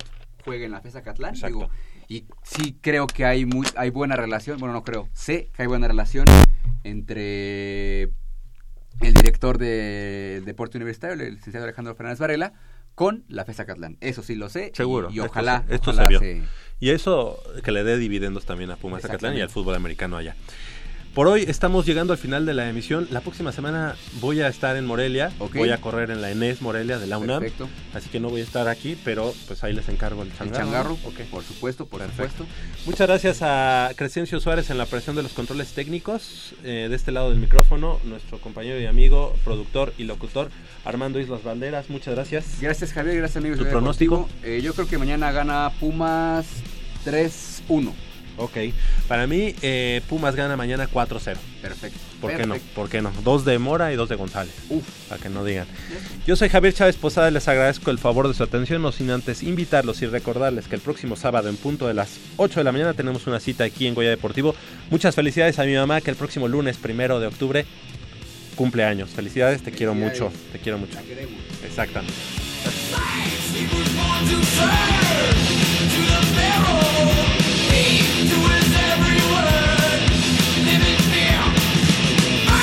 juegue 0.44 0.64
en 0.64 0.72
la 0.72 0.80
FESA 0.80 1.02
Catlán. 1.02 1.34
Exacto. 1.34 1.58
Digo, 1.58 1.70
y 2.08 2.24
sí 2.42 2.78
creo 2.80 3.06
que 3.06 3.26
hay 3.26 3.44
muy, 3.44 3.66
hay 3.76 3.90
buena 3.90 4.16
relación, 4.16 4.58
bueno 4.58 4.72
no 4.72 4.82
creo, 4.82 5.10
sé 5.12 5.50
que 5.54 5.62
hay 5.62 5.68
buena 5.68 5.88
relación 5.88 6.24
entre 6.84 8.04
el 9.00 9.14
director 9.14 9.58
de 9.58 10.42
Deporte 10.44 10.78
Universitario, 10.78 11.22
el 11.22 11.34
licenciado 11.34 11.64
Alejandro 11.64 11.94
Fernández 11.94 12.18
Varela, 12.18 12.54
con 12.98 13.24
la 13.28 13.44
FESA 13.44 13.64
Catlán. 13.64 13.96
Eso 14.00 14.22
sí 14.22 14.34
lo 14.34 14.48
sé. 14.50 14.70
y- 14.72 14.76
Seguro. 14.76 15.08
Y, 15.10 15.18
esto 15.20 15.30
ojalá, 15.30 15.64
esto 15.70 15.90
ojalá 15.92 16.02
se 16.02 16.08
vio. 16.08 16.18
se- 16.20 16.42
Y 16.80 16.90
eso 16.90 17.40
que 17.64 17.72
le 17.72 17.82
dé 17.84 17.96
dividendos 17.96 18.44
también 18.44 18.70
a 18.70 18.76
Pumas 18.76 19.04
Acatlán 19.04 19.36
y 19.36 19.40
al 19.40 19.50
fútbol 19.50 19.74
americano 19.76 20.16
allá. 20.16 20.36
Por 21.14 21.26
hoy 21.26 21.44
estamos 21.48 21.84
llegando 21.84 22.12
al 22.12 22.18
final 22.18 22.46
de 22.46 22.54
la 22.54 22.68
emisión. 22.68 23.08
La 23.10 23.20
próxima 23.22 23.50
semana 23.50 23.96
voy 24.20 24.40
a 24.40 24.46
estar 24.46 24.76
en 24.76 24.86
Morelia. 24.86 25.32
Voy 25.52 25.70
a 25.70 25.78
correr 25.80 26.12
en 26.12 26.22
la 26.22 26.30
ENES 26.30 26.62
Morelia 26.62 27.00
de 27.00 27.08
la 27.08 27.18
UNAM. 27.18 27.40
Perfecto. 27.40 27.68
Así 27.92 28.08
que 28.08 28.20
no 28.20 28.28
voy 28.30 28.40
a 28.40 28.44
estar 28.44 28.68
aquí, 28.68 28.96
pero 29.04 29.34
pues 29.48 29.64
ahí 29.64 29.72
les 29.72 29.88
encargo 29.88 30.22
el 30.22 30.28
El 30.28 30.36
changarro. 30.36 30.58
changarro, 30.64 30.92
Ok. 31.04 31.20
por 31.28 31.42
supuesto, 31.42 31.86
por 31.86 32.02
Perfecto. 32.02 32.44
supuesto. 32.44 32.46
Muchas 32.86 33.08
gracias 33.08 33.38
a 33.42 33.90
Crescencio 33.96 34.38
Suárez 34.38 34.70
en 34.70 34.78
la 34.78 34.84
operación 34.84 35.16
de 35.16 35.24
los 35.24 35.32
controles 35.32 35.72
técnicos. 35.72 36.54
Eh, 36.62 36.86
de 36.88 36.94
este 36.94 37.10
lado 37.10 37.30
del 37.30 37.40
micrófono, 37.40 37.98
nuestro 38.04 38.38
compañero 38.40 38.78
y 38.80 38.86
amigo, 38.86 39.34
productor 39.44 39.94
y 39.98 40.04
locutor, 40.04 40.50
Armando 40.84 41.18
Islas 41.18 41.42
Banderas. 41.42 41.90
Muchas 41.90 42.14
gracias. 42.14 42.44
Gracias 42.60 42.92
Javier, 42.92 43.16
gracias 43.16 43.38
amigos. 43.38 43.58
¿Tu 43.58 43.66
pronóstico? 43.66 44.28
Eh, 44.44 44.60
yo 44.62 44.72
creo 44.72 44.86
que 44.86 44.98
mañana 44.98 45.32
gana 45.32 45.72
Pumas 45.80 46.46
3-1. 47.04 47.92
Ok. 48.38 48.56
Para 49.06 49.26
mí, 49.26 49.54
eh, 49.62 50.00
Pumas 50.08 50.34
gana 50.34 50.56
mañana 50.56 50.88
4-0. 50.88 51.36
Perfecto. 51.60 51.98
¿Por 52.20 52.36
qué 52.36 52.46
no? 52.46 52.56
¿Por 52.74 52.88
qué 52.88 53.02
no? 53.02 53.12
Dos 53.22 53.44
de 53.44 53.58
Mora 53.58 53.92
y 53.92 53.96
dos 53.96 54.08
de 54.08 54.16
González. 54.16 54.54
Uf. 54.70 54.84
Para 55.08 55.20
que 55.20 55.28
no 55.28 55.44
digan. 55.44 55.66
Yo 56.26 56.36
soy 56.36 56.48
Javier 56.48 56.72
Chávez 56.72 56.96
Posada, 56.96 57.30
les 57.30 57.46
agradezco 57.48 57.90
el 57.90 57.98
favor 57.98 58.28
de 58.28 58.34
su 58.34 58.42
atención, 58.42 58.80
no 58.82 58.92
sin 58.92 59.10
antes 59.10 59.42
invitarlos 59.42 60.02
y 60.02 60.06
recordarles 60.06 60.68
que 60.68 60.76
el 60.76 60.80
próximo 60.80 61.16
sábado 61.16 61.48
en 61.48 61.56
punto 61.56 61.86
de 61.86 61.94
las 61.94 62.18
8 62.36 62.60
de 62.60 62.64
la 62.64 62.72
mañana 62.72 62.94
tenemos 62.94 63.26
una 63.26 63.40
cita 63.40 63.64
aquí 63.64 63.86
en 63.86 63.94
Goya 63.94 64.10
Deportivo. 64.10 64.54
Muchas 64.90 65.14
felicidades 65.14 65.58
a 65.58 65.64
mi 65.64 65.74
mamá 65.74 66.00
que 66.00 66.10
el 66.10 66.16
próximo 66.16 66.48
lunes 66.48 66.76
primero 66.76 67.20
de 67.20 67.26
octubre 67.26 67.66
cumple 68.54 68.84
años. 68.84 69.10
Felicidades, 69.10 69.62
te 69.62 69.70
quiero 69.70 69.94
mucho, 69.94 70.32
te 70.52 70.58
quiero 70.58 70.78
mucho. 70.78 70.94
La 70.94 71.02
queremos. 71.02 71.40
Exactamente. 71.64 72.12